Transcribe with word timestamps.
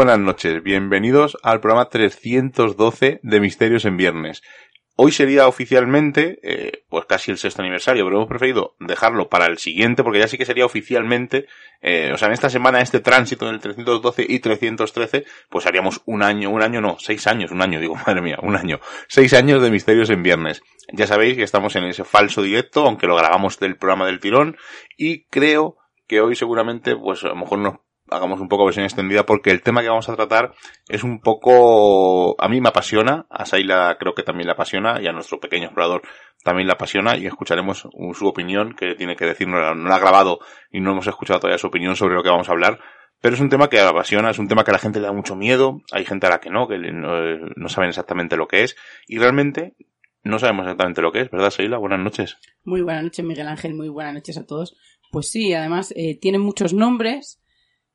buenas 0.00 0.18
noches, 0.18 0.62
bienvenidos 0.62 1.36
al 1.42 1.60
programa 1.60 1.90
312 1.90 3.20
de 3.22 3.40
Misterios 3.40 3.84
en 3.84 3.98
Viernes. 3.98 4.40
Hoy 4.96 5.12
sería 5.12 5.46
oficialmente, 5.46 6.38
eh, 6.42 6.84
pues 6.88 7.04
casi 7.04 7.30
el 7.30 7.36
sexto 7.36 7.60
aniversario, 7.60 8.06
pero 8.06 8.16
hemos 8.16 8.28
preferido 8.30 8.76
dejarlo 8.80 9.28
para 9.28 9.44
el 9.44 9.58
siguiente, 9.58 10.02
porque 10.02 10.20
ya 10.20 10.26
sí 10.26 10.38
que 10.38 10.46
sería 10.46 10.64
oficialmente, 10.64 11.48
eh, 11.82 12.12
o 12.14 12.16
sea, 12.16 12.28
en 12.28 12.32
esta 12.32 12.48
semana, 12.48 12.80
este 12.80 13.00
tránsito 13.00 13.46
en 13.46 13.56
el 13.56 13.60
312 13.60 14.24
y 14.26 14.38
313, 14.38 15.26
pues 15.50 15.66
haríamos 15.66 16.00
un 16.06 16.22
año, 16.22 16.48
un 16.48 16.62
año 16.62 16.80
no, 16.80 16.96
seis 16.98 17.26
años, 17.26 17.50
un 17.50 17.60
año, 17.60 17.78
digo, 17.78 17.94
madre 18.06 18.22
mía, 18.22 18.38
un 18.40 18.56
año, 18.56 18.80
seis 19.06 19.34
años 19.34 19.60
de 19.60 19.70
Misterios 19.70 20.08
en 20.08 20.22
Viernes. 20.22 20.62
Ya 20.94 21.06
sabéis 21.06 21.36
que 21.36 21.42
estamos 21.42 21.76
en 21.76 21.84
ese 21.84 22.04
falso 22.04 22.40
directo, 22.40 22.86
aunque 22.86 23.06
lo 23.06 23.16
grabamos 23.16 23.60
del 23.60 23.76
programa 23.76 24.06
del 24.06 24.18
tirón, 24.18 24.56
y 24.96 25.24
creo 25.24 25.76
que 26.08 26.22
hoy 26.22 26.36
seguramente, 26.36 26.96
pues 26.96 27.22
a 27.22 27.28
lo 27.28 27.36
mejor 27.36 27.58
nos 27.58 27.74
hagamos 28.10 28.40
un 28.40 28.48
poco 28.48 28.64
versión 28.64 28.84
extendida 28.84 29.24
porque 29.24 29.50
el 29.50 29.62
tema 29.62 29.82
que 29.82 29.88
vamos 29.88 30.08
a 30.08 30.16
tratar 30.16 30.52
es 30.88 31.04
un 31.04 31.20
poco, 31.20 32.40
a 32.42 32.48
mí 32.48 32.60
me 32.60 32.68
apasiona, 32.68 33.26
a 33.30 33.46
Saila 33.46 33.96
creo 33.98 34.14
que 34.14 34.22
también 34.22 34.46
le 34.46 34.52
apasiona 34.52 35.00
y 35.00 35.06
a 35.06 35.12
nuestro 35.12 35.40
pequeño 35.40 35.66
explorador 35.66 36.02
también 36.42 36.66
le 36.66 36.72
apasiona 36.72 37.16
y 37.16 37.26
escucharemos 37.26 37.88
su 38.14 38.26
opinión 38.26 38.74
que 38.74 38.94
tiene 38.94 39.16
que 39.16 39.26
decir, 39.26 39.48
no 39.48 39.58
la, 39.60 39.94
ha 39.94 39.98
grabado 39.98 40.40
y 40.70 40.80
no 40.80 40.92
hemos 40.92 41.06
escuchado 41.06 41.40
todavía 41.40 41.58
su 41.58 41.66
opinión 41.66 41.96
sobre 41.96 42.14
lo 42.14 42.22
que 42.22 42.30
vamos 42.30 42.48
a 42.48 42.52
hablar. 42.52 42.80
Pero 43.20 43.34
es 43.34 43.40
un 43.40 43.50
tema 43.50 43.68
que 43.68 43.78
apasiona, 43.78 44.30
es 44.30 44.38
un 44.38 44.48
tema 44.48 44.64
que 44.64 44.70
a 44.70 44.72
la 44.72 44.78
gente 44.78 44.98
le 44.98 45.06
da 45.06 45.12
mucho 45.12 45.36
miedo, 45.36 45.82
hay 45.92 46.06
gente 46.06 46.26
a 46.26 46.30
la 46.30 46.40
que 46.40 46.48
no, 46.48 46.66
que 46.66 46.78
no, 46.78 47.68
saben 47.68 47.90
exactamente 47.90 48.36
lo 48.36 48.48
que 48.48 48.62
es, 48.62 48.76
y 49.06 49.18
realmente 49.18 49.74
no 50.22 50.38
sabemos 50.38 50.64
exactamente 50.64 51.02
lo 51.02 51.12
que 51.12 51.20
es, 51.20 51.30
¿verdad, 51.30 51.50
Seila? 51.50 51.76
Buenas 51.76 52.00
noches. 52.00 52.38
Muy 52.64 52.80
buenas 52.80 53.04
noches, 53.04 53.22
Miguel 53.22 53.48
Ángel, 53.48 53.74
muy 53.74 53.90
buenas 53.90 54.14
noches 54.14 54.38
a 54.38 54.46
todos. 54.46 54.74
Pues 55.10 55.30
sí, 55.30 55.52
además 55.52 55.92
eh, 55.96 56.18
tiene 56.18 56.38
muchos 56.38 56.72
nombres, 56.72 57.39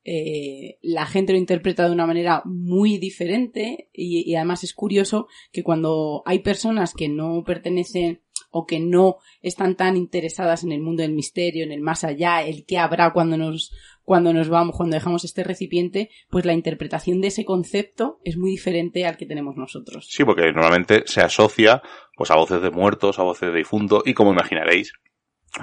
eh, 0.08 0.78
la 0.84 1.08
gente 1.08 1.34
lo 1.34 1.40
interpreta 1.40 1.88
de 1.88 1.92
una 1.92 2.06
manera 2.06 2.44
muy 2.46 3.00
diferente 3.00 3.90
y, 3.92 4.36
además 4.36 4.64
es 4.64 4.76
curioso 4.76 5.28
que 5.52 5.64
cuando 5.64 6.22
hay 6.28 6.40
personas 6.40 6.94
que 6.94 7.10
no 7.10 7.44
pertenecen 7.44 8.22
o 8.52 8.68
que 8.68 8.80
no 8.80 9.18
están 9.42 9.76
tan 9.76 9.98
interesadas 9.98 10.64
en 10.64 10.72
el 10.72 10.82
mundo 10.82 11.02
del 11.02 11.14
misterio, 11.14 11.64
en 11.64 11.72
el 11.72 11.82
más 11.82 12.04
allá, 12.04 12.44
el 12.44 12.66
qué 12.66 12.78
habrá 12.78 13.14
cuando 13.14 13.36
nos, 13.36 13.74
cuando 14.04 14.32
nos 14.32 14.48
vamos, 14.48 14.76
cuando 14.78 14.94
dejamos 14.94 15.26
este 15.26 15.44
recipiente, 15.44 16.12
pues 16.30 16.46
la 16.46 16.54
interpretación 16.54 17.20
de 17.20 17.30
ese 17.30 17.44
concepto 17.44 18.20
es 18.24 18.38
muy 18.38 18.52
diferente 18.52 19.06
al 19.06 19.18
que 19.18 19.26
tenemos 19.26 19.58
nosotros. 19.58 20.08
Sí, 20.08 20.24
porque 20.24 20.52
normalmente 20.52 21.04
se 21.08 21.22
asocia 21.22 21.82
pues 22.16 22.30
a 22.30 22.36
voces 22.36 22.62
de 22.62 22.70
muertos, 22.70 23.18
a 23.18 23.24
voces 23.24 23.52
de 23.52 23.58
difuntos 23.58 24.04
y 24.06 24.14
como 24.14 24.32
imaginaréis, 24.32 24.94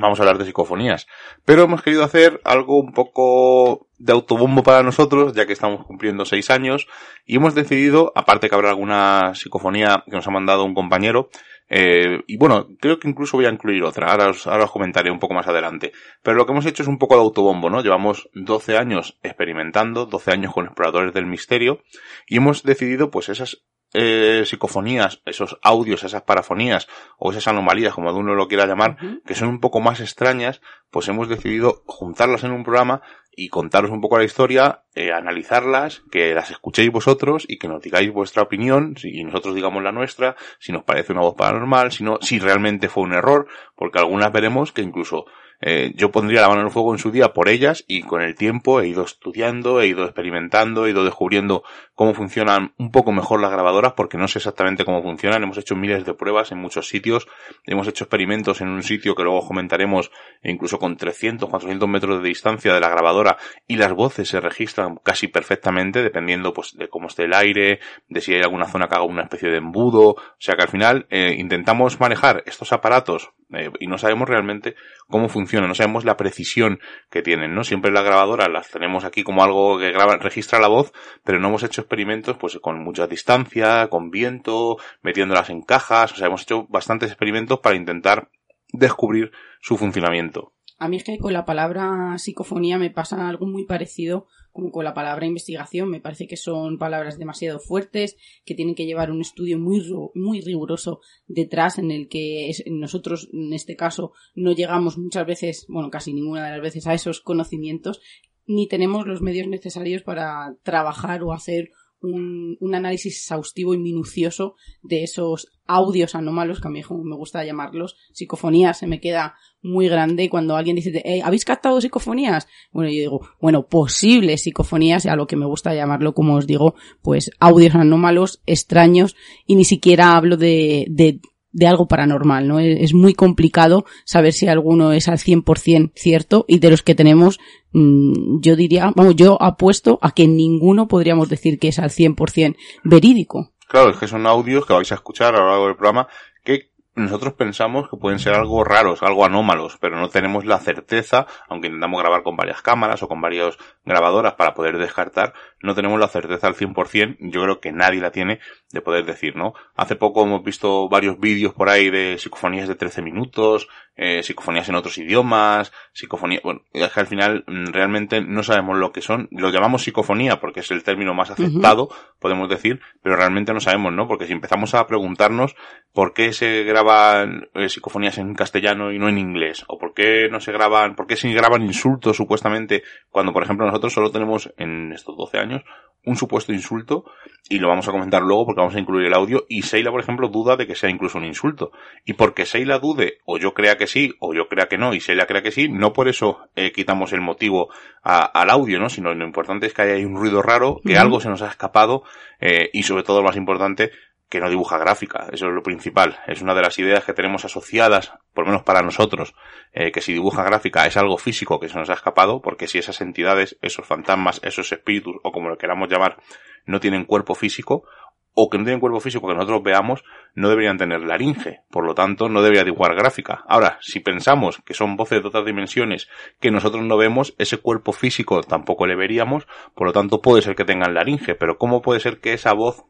vamos 0.01 0.19
a 0.19 0.23
hablar 0.23 0.39
de 0.39 0.45
psicofonías. 0.45 1.07
Pero 1.45 1.65
hemos 1.65 1.83
querido 1.83 2.05
hacer 2.05 2.41
algo 2.45 2.79
un 2.79 2.93
poco 2.93 3.89
de 3.99 4.13
autobombo 4.13 4.63
para 4.63 4.83
nosotros, 4.83 5.33
ya 5.33 5.47
que 5.47 5.53
estamos 5.53 5.87
cumpliendo 5.87 6.25
seis 6.25 6.51
años, 6.51 6.89
y 7.25 7.37
hemos 7.37 7.55
decidido, 7.55 8.13
aparte 8.17 8.49
que 8.49 8.55
habrá 8.55 8.71
alguna 8.71 9.35
psicofonía 9.35 10.03
que 10.07 10.17
nos 10.17 10.27
ha 10.27 10.31
mandado 10.31 10.65
un 10.65 10.75
compañero, 10.75 11.29
eh, 11.69 12.21
y 12.27 12.37
bueno, 12.37 12.69
creo 12.81 12.99
que 12.99 13.09
incluso 13.09 13.37
voy 13.37 13.47
a 13.47 13.51
incluir 13.51 13.83
otra, 13.85 14.11
ahora 14.11 14.31
os, 14.31 14.47
ahora 14.47 14.65
os 14.65 14.71
comentaré 14.71 15.11
un 15.11 15.19
poco 15.19 15.35
más 15.35 15.47
adelante. 15.47 15.93
Pero 16.23 16.37
lo 16.37 16.47
que 16.47 16.53
hemos 16.53 16.67
hecho 16.67 16.83
es 16.83 16.89
un 16.89 16.99
poco 16.99 17.15
de 17.15 17.23
autobombo, 17.23 17.71
¿no? 17.71 17.83
Llevamos 17.83 18.29
12 18.35 18.77
años 18.77 19.19
experimentando, 19.23 20.07
12 20.07 20.33
años 20.33 20.53
con 20.53 20.67
exploradores 20.67 21.15
del 21.15 21.27
misterio, 21.27 21.83
y 22.27 22.37
hemos 22.39 22.63
decidido 22.63 23.11
pues 23.11 23.29
esas 23.29 23.63
eh, 23.95 24.43
psicofonías, 24.47 25.21
esos 25.27 25.59
audios, 25.63 26.05
esas 26.05 26.23
parafonías 26.23 26.89
o 27.19 27.31
esas 27.31 27.49
anomalías, 27.49 27.95
como 27.95 28.13
uno 28.13 28.35
lo 28.35 28.49
quiera 28.49 28.67
llamar, 28.67 28.97
que 29.27 29.35
son 29.35 29.49
un 29.49 29.61
poco 29.61 29.81
más 29.81 30.01
extrañas, 30.01 30.61
pues 30.91 31.09
hemos 31.09 31.29
decidido 31.29 31.83
juntarlas 31.87 32.45
en 32.45 32.53
un 32.53 32.65
programa 32.65 33.03
y 33.35 33.49
contaros 33.49 33.91
un 33.91 34.01
poco 34.01 34.19
la 34.19 34.25
historia, 34.25 34.83
eh, 34.95 35.13
analizarlas, 35.13 36.03
que 36.11 36.35
las 36.35 36.51
escuchéis 36.51 36.93
vosotros 36.93 37.45
y 37.49 37.59
que 37.59 37.69
nos 37.69 37.83
digáis 37.83 38.13
vuestra 38.13 38.43
opinión, 38.43 38.95
y 39.03 39.25
nosotros 39.25 39.55
digamos 39.55 39.83
la 39.83 39.93
nuestra, 39.93 40.37
si 40.59 40.73
nos 40.73 40.85
parece 40.85 41.13
una 41.13 41.23
voz 41.23 41.35
paranormal, 41.35 41.93
si 41.93 42.05
no, 42.05 42.19
si 42.21 42.39
realmente 42.39 42.89
fue 42.89 43.05
un 43.05 43.15
error, 43.15 43.47
porque 43.75 43.99
algunas 43.99 44.33
veremos 44.33 44.73
que 44.73 44.83
incluso 44.83 45.27
eh, 45.65 45.93
yo 45.95 46.11
pondría 46.11 46.41
la 46.41 46.49
mano 46.49 46.63
en 46.63 46.67
el 46.67 46.73
fuego 46.73 46.93
en 46.93 46.99
su 46.99 47.13
día 47.13 47.33
por 47.33 47.49
ellas 47.49 47.85
y 47.87 48.03
con 48.03 48.21
el 48.21 48.35
tiempo 48.35 48.81
he 48.81 48.89
ido 48.89 49.05
estudiando, 49.05 49.81
he 49.81 49.87
ido 49.87 50.03
experimentando, 50.03 50.87
he 50.87 50.91
ido 50.91 51.05
descubriendo 51.05 51.63
cómo 51.95 52.15
funcionan 52.15 52.75
un 52.79 52.91
poco 52.91 53.13
mejor 53.13 53.41
las 53.41 53.53
grabadoras 53.53 53.93
porque 53.93 54.19
no 54.19 54.27
sé 54.27 54.41
exactamente 54.41 54.85
cómo 54.85 55.03
funcionan. 55.03 55.45
Hemos 55.45 55.59
hecho 55.59 55.77
miles 55.77 56.05
de 56.05 56.15
pruebas 56.15 56.51
en 56.51 56.59
muchos 56.59 56.89
sitios, 56.89 57.29
hemos 57.65 57.87
hecho 57.87 58.03
experimentos 58.03 58.61
en 58.61 58.71
un 58.71 58.83
sitio 58.83 59.15
que 59.15 59.23
luego 59.23 59.47
comentaremos 59.47 60.11
incluso 60.43 60.81
con 60.81 60.97
300, 60.97 61.49
400 61.49 61.89
metros 61.89 62.21
de 62.21 62.29
distancia 62.29 62.75
de 62.75 62.81
la 62.81 62.89
grabadora 62.89 63.22
y 63.67 63.77
las 63.77 63.93
voces 63.93 64.29
se 64.29 64.41
registran 64.41 64.97
casi 65.03 65.29
perfectamente 65.29 66.03
dependiendo 66.03 66.53
pues 66.53 66.77
de 66.77 66.89
cómo 66.89 67.09
esté 67.09 67.25
el 67.25 67.35
aire, 67.35 67.81
de 68.09 68.21
si 68.21 68.35
hay 68.35 68.43
alguna 68.43 68.69
zona 68.69 68.89
que 68.89 68.95
haga 68.95 69.05
una 69.05 69.23
especie 69.23 69.51
de 69.51 69.59
embudo, 69.59 70.11
o 70.11 70.37
sea 70.39 70.55
que 70.57 70.63
al 70.63 70.69
final 70.69 71.07
eh, 71.11 71.35
intentamos 71.39 72.01
manejar 72.01 72.43
estos 72.47 72.73
aparatos 72.73 73.31
eh, 73.53 73.71
y 73.81 73.87
no 73.87 73.99
sabemos 73.99 74.29
realmente 74.29 74.75
cómo 75.09 75.29
funciona, 75.29 75.67
no 75.67 75.75
sabemos 75.75 76.05
la 76.05 76.17
precisión 76.17 76.81
que 77.11 77.23
tienen, 77.23 77.55
¿no? 77.55 77.65
Siempre 77.65 77.93
las 77.93 78.05
grabadoras 78.05 78.49
las 78.49 78.71
tenemos 78.71 79.05
aquí 79.05 79.23
como 79.23 79.43
algo 79.45 79.79
que 79.79 79.93
graba, 79.93 80.17
registra 80.17 80.61
la 80.61 80.69
voz, 80.69 80.93
pero 81.25 81.39
no 81.39 81.49
hemos 81.49 81.63
hecho 81.63 81.83
experimentos 81.83 82.37
pues 82.39 82.59
con 82.61 82.83
mucha 82.83 83.07
distancia, 83.07 83.89
con 83.89 84.11
viento, 84.11 84.77
metiéndolas 85.03 85.51
en 85.51 85.63
cajas, 85.63 86.13
o 86.13 86.17
sea, 86.17 86.29
hemos 86.29 86.43
hecho 86.43 86.67
bastantes 86.69 87.11
experimentos 87.11 87.61
para 87.61 87.77
intentar 87.77 88.29
descubrir 88.73 89.33
su 89.61 89.77
funcionamiento. 89.77 90.52
A 90.83 90.89
mí 90.89 90.97
es 90.97 91.05
que 91.05 91.17
con 91.19 91.33
la 91.33 91.45
palabra 91.45 92.19
psicofonía 92.19 92.77
me 92.77 92.91
pasa 92.91 93.29
algo 93.29 93.47
muy 93.47 93.67
parecido 93.67 94.27
como 94.51 94.73
con 94.73 94.85
la 94.85 94.95
palabra 94.95 95.27
investigación. 95.27 95.89
Me 95.89 96.01
parece 96.01 96.27
que 96.27 96.37
son 96.37 96.77
palabras 96.77 97.21
demasiado 97.21 97.61
fuertes, 97.61 98.17
que 98.45 98.57
tienen 98.57 98.75
que 98.75 98.85
llevar 98.85 99.13
un 99.13 99.21
estudio 99.21 99.61
muy, 99.61 99.81
muy 100.17 100.41
riguroso 100.41 100.99
detrás 101.29 101.79
en 101.79 101.93
el 101.93 102.09
que 102.09 102.51
nosotros, 102.67 103.29
en 103.33 103.53
este 103.53 103.77
caso, 103.77 104.11
no 104.35 104.51
llegamos 104.51 104.99
muchas 104.99 105.25
veces, 105.25 105.67
bueno, 105.69 105.89
casi 105.89 106.13
ninguna 106.13 106.47
de 106.47 106.51
las 106.51 106.61
veces 106.61 106.89
a 106.89 106.95
esos 106.95 107.21
conocimientos, 107.21 108.01
ni 108.49 108.67
tenemos 108.67 109.07
los 109.07 109.23
medios 109.23 109.47
necesarios 109.47 110.03
para 110.03 110.57
trabajar 110.65 111.23
o 111.23 111.33
hacer 111.33 111.71
un, 112.03 112.57
un, 112.61 112.75
análisis 112.75 113.17
exhaustivo 113.17 113.75
y 113.75 113.79
minucioso 113.79 114.57
de 114.83 115.05
esos 115.05 115.49
audios 115.67 116.15
anómalos, 116.15 116.61
que 116.61 116.69
a 116.69 116.71
mí 116.71 116.83
me 117.05 117.17
gusta 117.17 117.45
llamarlos, 117.45 117.97
psicofonías, 118.13 118.79
se 118.79 118.87
me 118.87 119.01
queda 119.01 119.37
muy 119.63 119.89
grande 119.89 120.29
cuando 120.29 120.57
alguien 120.57 120.77
dice, 120.77 121.03
eh, 121.05 121.23
¿habéis 121.23 121.45
captado 121.45 121.81
psicofonías? 121.81 122.49
Bueno, 122.73 122.91
yo 122.91 122.99
digo, 122.99 123.29
bueno, 123.41 123.67
posibles 123.67 124.43
psicofonías, 124.43 125.07
a 125.07 125.17
lo 125.17 125.27
que 125.27 125.37
me 125.37 125.47
gusta 125.47 125.75
llamarlo, 125.75 126.15
como 126.15 126.35
os 126.35 126.47
digo, 126.47 126.75
pues 127.01 127.31
audios 127.39 127.75
anómalos, 127.75 128.43
extraños, 128.47 129.17
y 129.47 129.55
ni 129.55 129.65
siquiera 129.65 130.17
hablo 130.17 130.37
de, 130.37 130.87
de 130.91 131.21
de 131.53 131.67
algo 131.67 131.87
paranormal, 131.87 132.49
¿no? 132.49 132.59
Es 132.59 132.95
muy 132.95 133.15
complicado 133.15 133.85
saber 134.05 134.33
si 134.33 134.49
alguno 134.49 134.93
es 134.93 135.09
al 135.09 135.19
100% 135.19 135.93
cierto 135.95 136.45
y 136.49 136.59
de 136.59 136.71
los 136.71 136.83
que 136.83 136.95
tenemos, 136.95 137.39
mm, 137.73 138.41
yo 138.41 138.57
diría, 138.57 138.93
vamos, 138.95 139.17
yo 139.17 139.41
apuesto 139.41 139.99
a 140.03 140.13
que 140.13 140.27
ninguno 140.27 140.89
podríamos 140.89 141.29
decir 141.29 141.59
que 141.59 141.69
es 141.69 141.79
al 141.79 141.91
100% 141.91 142.57
verídico. 142.85 143.53
Claro, 143.69 143.91
es 143.91 143.99
que 143.99 144.09
son 144.09 144.27
audios 144.27 144.67
que 144.67 144.75
vais 144.75 144.91
a 144.93 144.97
escuchar 144.97 145.35
a 145.35 145.41
lo 145.41 145.49
largo 145.49 145.67
del 145.67 145.77
programa 145.77 146.09
que 146.45 146.73
nosotros 146.95 147.33
pensamos 147.33 147.89
que 147.89 147.97
pueden 147.97 148.19
ser 148.19 148.35
algo 148.35 148.65
raros, 148.65 149.03
algo 149.03 149.25
anómalos, 149.25 149.79
pero 149.81 149.99
no 149.99 150.11
tenemos 150.11 150.45
la 150.45 150.59
certeza, 150.59 151.27
aunque 151.49 151.69
intentamos 151.69 152.01
grabar 152.01 152.23
con 152.23 152.37
varias 152.37 152.61
cámaras 152.61 153.03
o 153.03 153.09
con 153.09 153.21
varias 153.21 153.57
grabadoras 153.85 154.35
para 154.35 154.53
poder 154.53 154.77
descartar, 154.77 155.33
no 155.63 155.75
tenemos 155.75 155.99
la 155.99 156.09
certeza 156.09 156.49
al 156.49 156.55
100%, 156.55 157.17
yo 157.21 157.43
creo 157.43 157.61
que 157.61 157.73
nadie 157.73 158.01
la 158.01 158.11
tiene 158.11 158.41
de 158.73 158.81
poder 158.81 159.05
decir, 159.05 159.37
¿no? 159.37 159.55
Hace 159.77 159.97
poco 159.97 160.25
hemos 160.25 160.43
visto 160.43 160.89
varios 160.89 161.21
vídeos 161.21 161.53
por 161.53 161.69
ahí 161.69 161.91
de 161.91 162.19
psicofonías 162.19 162.69
de 162.69 162.75
13 162.75 163.03
minutos, 163.03 163.69
eh, 163.95 164.23
psicofonías 164.23 164.69
en 164.71 164.75
otros 164.75 164.97
idiomas, 164.97 165.71
psicofonía, 165.93 166.41
bueno, 166.43 166.63
es 166.73 166.91
que 166.91 167.01
al 167.01 167.07
final 167.07 167.45
mm, 167.47 167.67
realmente 167.67 168.23
no 168.23 168.43
sabemos 168.43 168.79
lo 168.79 168.91
que 168.91 169.03
son, 169.03 169.29
lo 169.31 169.51
llamamos 169.51 169.83
psicofonía 169.83 170.41
porque 170.41 170.61
es 170.61 170.71
el 170.71 170.83
término 170.83 171.13
más 171.13 171.31
aceptado, 171.31 171.91
podemos 172.19 172.49
decir, 172.49 172.81
pero 173.03 173.17
realmente 173.17 173.53
no 173.53 173.61
sabemos, 173.61 173.93
¿no? 173.93 174.09
Porque 174.09 174.27
si 174.27 174.33
empezamos 174.33 174.75
a 174.75 174.87
preguntarnos 174.87 175.55
por 175.93 176.15
qué 176.15 176.33
se 176.33 176.65
graban 176.65 177.49
eh, 177.55 177.69
psicofonías 177.69 178.17
en 178.17 178.35
castellano 178.35 178.91
y 178.93 178.99
no 178.99 179.11
en 179.11 179.19
inglés, 179.19 179.65
o 179.69 179.79
por 179.79 179.93
qué 179.93 180.29
no 180.31 180.41
se 180.41 180.53
graban, 180.53 180.97
por 180.97 181.07
qué 181.07 181.17
se 181.17 181.31
graban 181.31 181.63
insultos 181.63 182.17
supuestamente, 182.17 182.83
cuando 183.11 183.35
por 183.35 183.43
ejemplo 183.43 183.67
nosotros 183.67 183.93
solo 183.93 184.11
tenemos 184.11 184.51
en 184.57 184.93
estos 184.93 185.15
12 185.17 185.39
años 185.39 185.63
un 186.05 186.17
supuesto 186.17 186.53
insulto 186.53 187.05
y 187.49 187.59
lo 187.59 187.69
vamos 187.69 187.89
a 187.89 187.93
comentar 187.93 188.23
luego 188.23 188.47
porque 188.47 188.61
vamos 188.61 188.75
a 188.75 188.81
incluir 188.81 189.07
el 189.07 189.15
audio 189.15 189.45
y 189.49 189.63
Seila, 189.63 189.91
por 189.91 190.01
ejemplo, 190.01 190.29
duda 190.29 190.57
de 190.57 190.67
que 190.67 190.75
sea 190.75 190.91
incluso 190.91 191.19
un 191.19 191.25
insulto. 191.25 191.73
Y 192.05 192.15
porque 192.15 192.47
Seila 192.47 192.79
dude 192.79 193.19
o 193.25 193.39
yo 193.39 193.53
crea 193.53 193.77
que 193.77 193.87
sí 193.87 194.15
o 194.21 194.35
yo 194.35 194.49
crea 194.49 194.67
que 194.67 194.79
no 194.79 194.95
y 194.95 195.01
Seila 195.01 195.27
crea 195.27 195.43
que 195.43 195.51
sí, 195.51 195.69
no 195.69 195.93
por 195.93 196.09
eso 196.09 196.39
eh, 196.57 196.73
quitamos 196.73 197.13
el 197.13 197.21
motivo 197.21 197.69
al 198.03 198.51
audio, 198.51 198.81
¿no? 198.81 198.89
Sino 198.89 199.15
lo 199.15 199.25
importante 199.25 199.67
es 199.67 199.75
que 199.75 199.83
haya 199.83 200.07
un 200.07 200.17
ruido 200.17 200.43
raro, 200.43 200.81
que 200.85 200.97
algo 200.97 201.21
se 201.21 201.29
nos 201.29 201.43
ha 201.43 201.49
escapado 201.49 202.03
eh, 202.41 202.71
y 202.73 202.83
sobre 202.83 203.03
todo 203.03 203.19
lo 203.19 203.27
más 203.27 203.37
importante, 203.37 203.93
que 204.33 204.41
no 204.41 204.49
dibuja 204.49 204.79
gráfica, 204.79 205.27
eso 205.31 205.49
es 205.49 205.53
lo 205.53 205.63
principal. 205.63 206.19
Es 206.27 206.41
una 206.41 206.55
de 206.55 206.63
las 206.63 206.79
ideas 206.79 207.05
que 207.05 207.13
tenemos 207.13 207.45
asociadas, 207.45 208.15
por 208.33 208.47
lo 208.47 208.53
menos 208.53 208.65
para 208.65 208.81
nosotros, 208.81 209.35
eh, 209.75 209.93
que 209.93 210.01
si 210.01 210.15
dibuja 210.15 210.43
gráfica 210.43 210.87
es 210.87 210.97
algo 210.97 211.19
físico 211.19 211.61
que 211.61 211.69
se 211.69 211.79
nos 211.79 211.91
ha 211.91 211.93
escapado, 211.93 212.41
porque 212.41 212.67
si 212.67 212.79
esas 212.79 213.03
entidades, 213.03 213.59
esos 213.61 213.85
fantasmas, 213.85 214.41
esos 214.43 214.73
espíritus, 214.73 215.17
o 215.23 215.33
como 215.33 215.51
lo 215.51 215.59
queramos 215.59 215.91
llamar, 215.91 216.17
no 216.65 216.81
tienen 216.81 217.05
cuerpo 217.05 217.35
físico, 217.35 217.85
o 218.33 218.49
que 218.49 218.57
no 218.57 218.65
tienen 218.65 218.81
cuerpo 218.81 219.01
físico 219.01 219.29
que 219.29 219.35
nosotros 219.35 219.63
veamos, 219.63 220.03
no 220.35 220.49
deberían 220.49 220.79
tener 220.79 221.03
laringe, 221.03 221.61
por 221.71 221.85
lo 221.85 221.95
tanto 221.95 222.31
no 222.31 222.41
debería 222.41 222.65
dibujar 222.65 222.95
gráfica. 222.95 223.45
Ahora, 223.47 223.77
si 223.83 224.01
pensamos 224.01 224.63
que 224.65 224.73
son 224.73 224.97
voces 224.97 225.21
de 225.21 225.29
otras 225.29 225.45
dimensiones 225.45 226.09
que 226.41 226.51
nosotros 226.51 226.83
no 226.85 226.97
vemos, 226.97 227.35
ese 227.37 227.59
cuerpo 227.59 227.93
físico 227.93 228.41
tampoco 228.43 228.87
le 228.87 228.97
veríamos, 228.97 229.47
por 229.75 229.89
lo 229.89 229.93
tanto 229.93 230.23
puede 230.23 230.41
ser 230.41 230.57
que 230.57 230.65
tengan 230.65 230.95
laringe, 230.95 231.35
pero 231.35 231.59
¿cómo 231.59 231.83
puede 231.83 232.01
ser 232.01 232.19
que 232.21 232.33
esa 232.33 232.55
voz 232.55 232.87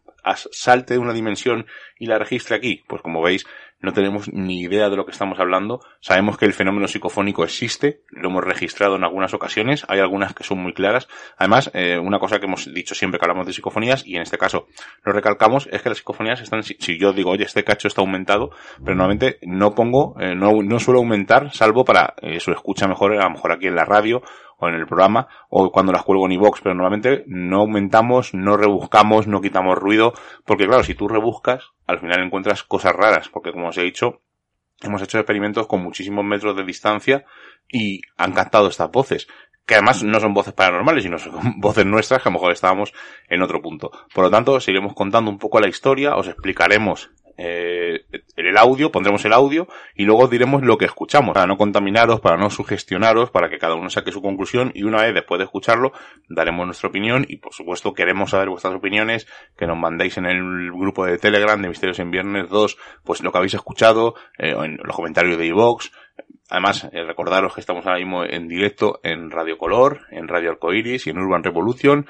salte 0.50 0.94
de 0.94 1.00
una 1.00 1.12
dimensión 1.12 1.66
y 1.98 2.06
la 2.06 2.19
registre 2.19 2.56
aquí? 2.56 2.82
Pues 2.86 3.02
como 3.02 3.22
veis, 3.22 3.46
no 3.82 3.92
tenemos 3.92 4.32
ni 4.32 4.60
idea 4.60 4.88
de 4.88 4.96
lo 4.96 5.04
que 5.04 5.10
estamos 5.10 5.38
hablando. 5.40 5.80
Sabemos 6.00 6.38
que 6.38 6.46
el 6.46 6.52
fenómeno 6.52 6.86
psicofónico 6.86 7.42
existe, 7.44 8.02
lo 8.10 8.30
hemos 8.30 8.44
registrado 8.44 8.94
en 8.94 9.02
algunas 9.02 9.34
ocasiones, 9.34 9.84
hay 9.88 9.98
algunas 9.98 10.34
que 10.34 10.44
son 10.44 10.58
muy 10.58 10.72
claras. 10.72 11.08
Además, 11.36 11.70
eh, 11.74 11.98
una 11.98 12.20
cosa 12.20 12.38
que 12.38 12.46
hemos 12.46 12.72
dicho 12.72 12.94
siempre 12.94 13.19
que 13.19 13.24
hablamos 13.26 13.46
de 13.46 13.52
psicofonías, 13.52 14.06
y 14.06 14.14
en 14.14 14.22
este 14.22 14.38
caso 14.38 14.69
lo 15.04 15.12
recalcamos, 15.12 15.69
es 15.70 15.82
que 15.82 15.88
las 15.88 15.98
psicofonías 15.98 16.40
están, 16.40 16.62
si, 16.62 16.76
yo 16.98 17.12
digo, 17.12 17.30
oye, 17.30 17.44
este 17.44 17.64
cacho 17.64 17.88
está 17.88 18.00
aumentado, 18.00 18.50
pero 18.84 18.96
normalmente 18.96 19.38
no 19.42 19.74
pongo, 19.74 20.14
eh, 20.20 20.34
no, 20.36 20.62
no 20.62 20.78
suelo 20.78 21.00
aumentar, 21.00 21.52
salvo 21.52 21.84
para 21.84 22.14
eh, 22.22 22.38
su 22.38 22.52
escucha 22.52 22.86
mejor, 22.86 23.12
a 23.14 23.24
lo 23.24 23.30
mejor 23.30 23.50
aquí 23.50 23.66
en 23.66 23.74
la 23.74 23.84
radio 23.84 24.22
o 24.62 24.69
en 24.69 24.76
el 24.76 24.87
programa 24.87 25.26
o 25.49 25.73
cuando 25.73 25.93
las 25.93 26.05
cuelgo 26.05 26.26
en 26.26 26.32
iVox, 26.32 26.61
pero 26.61 26.75
normalmente 26.75 27.25
no 27.26 27.61
aumentamos, 27.61 28.32
no 28.32 28.56
rebuscamos, 28.56 29.26
no 29.26 29.41
quitamos 29.41 29.76
ruido, 29.76 30.14
porque 30.44 30.67
claro, 30.67 30.85
si 30.85 30.94
tú 30.94 31.09
rebuscas, 31.09 31.73
al 31.87 31.99
final 31.99 32.23
encuentras 32.23 32.62
cosas 32.62 32.94
raras, 32.94 33.29
porque 33.29 33.50
como 33.50 33.69
os 33.69 33.79
he 33.79 33.82
dicho, 33.82 34.20
hemos 34.81 35.03
hecho 35.03 35.19
experimentos 35.19 35.67
con 35.67 35.82
muchísimos 35.82 36.25
metros 36.25 36.56
de 36.56 36.64
distancia 36.64 37.25
y 37.69 38.03
han 38.17 38.32
captado 38.32 38.69
estas 38.69 38.91
voces 38.91 39.26
que 39.67 39.75
además 39.75 40.03
no 40.03 40.19
son 40.19 40.35
voces 40.35 40.55
paranormales, 40.55 41.05
sino 41.05 41.19
son 41.19 41.32
voces 41.61 41.85
nuestras 41.85 42.23
que 42.23 42.29
a 42.29 42.32
lo 42.32 42.38
mejor 42.38 42.53
estábamos 42.53 42.93
en 43.29 43.43
otro 43.43 43.61
punto. 43.61 43.91
Por 44.15 44.25
lo 44.25 44.31
tanto, 44.31 44.61
seguiremos 44.61 44.94
contando 44.94 45.31
un 45.31 45.38
poco 45.38 45.61
la 45.61 45.69
historia, 45.69 46.15
os 46.17 46.29
explicaremos 46.29 47.11
eh, 47.44 48.05
el 48.37 48.56
audio, 48.56 48.93
pondremos 48.93 49.25
el 49.25 49.33
audio 49.33 49.67
y 49.97 50.05
luego 50.05 50.29
diremos 50.29 50.62
lo 50.62 50.79
que 50.79 50.85
escuchamos, 50.85 51.35
para 51.35 51.47
no 51.47 51.56
contaminaros, 51.56 52.21
para 52.21 52.37
no 52.37 52.50
sugestionaros, 52.50 53.31
para 53.31 53.50
que 53.50 53.59
cada 53.59 53.75
uno 53.75 53.91
saque 53.91 54.12
su 54.12 54.23
conclusión 54.23 54.71
y 54.75 54.85
una 54.85 55.03
vez 55.03 55.12
después 55.12 55.41
de 55.41 55.44
escucharlo 55.44 55.93
daremos 56.29 56.67
nuestra 56.67 56.89
opinión 56.89 57.27
y 57.29 57.39
por 57.39 57.53
supuesto 57.53 57.94
queremos 57.94 58.31
saber 58.31 58.49
vuestras 58.49 58.75
opiniones, 58.75 59.27
que 59.56 59.67
nos 59.67 59.77
mandéis 59.77 60.19
en 60.19 60.27
el 60.27 60.71
grupo 60.71 61.05
de 61.05 61.19
Telegram 61.19 61.61
de 61.61 61.69
Misterios 61.69 61.99
en 61.99 62.12
Viernes 62.12 62.49
2, 62.49 62.79
pues 63.03 63.23
lo 63.23 63.33
que 63.33 63.39
habéis 63.39 63.55
escuchado, 63.55 64.15
eh, 64.39 64.55
en 64.56 64.79
los 64.85 64.94
comentarios 64.94 65.37
de 65.37 65.47
iVox, 65.47 65.91
Además, 66.50 66.87
eh, 66.93 67.03
recordaros 67.03 67.55
que 67.55 67.61
estamos 67.61 67.87
ahora 67.87 67.99
mismo 67.99 68.25
en 68.25 68.47
directo 68.47 69.00
en 69.03 69.31
Radio 69.31 69.56
Color, 69.56 70.03
en 70.11 70.29
Radio 70.29 70.50
Arcoiris 70.50 71.06
y 71.06 71.11
en 71.11 71.19
Urban 71.19 71.43
Revolution. 71.43 72.06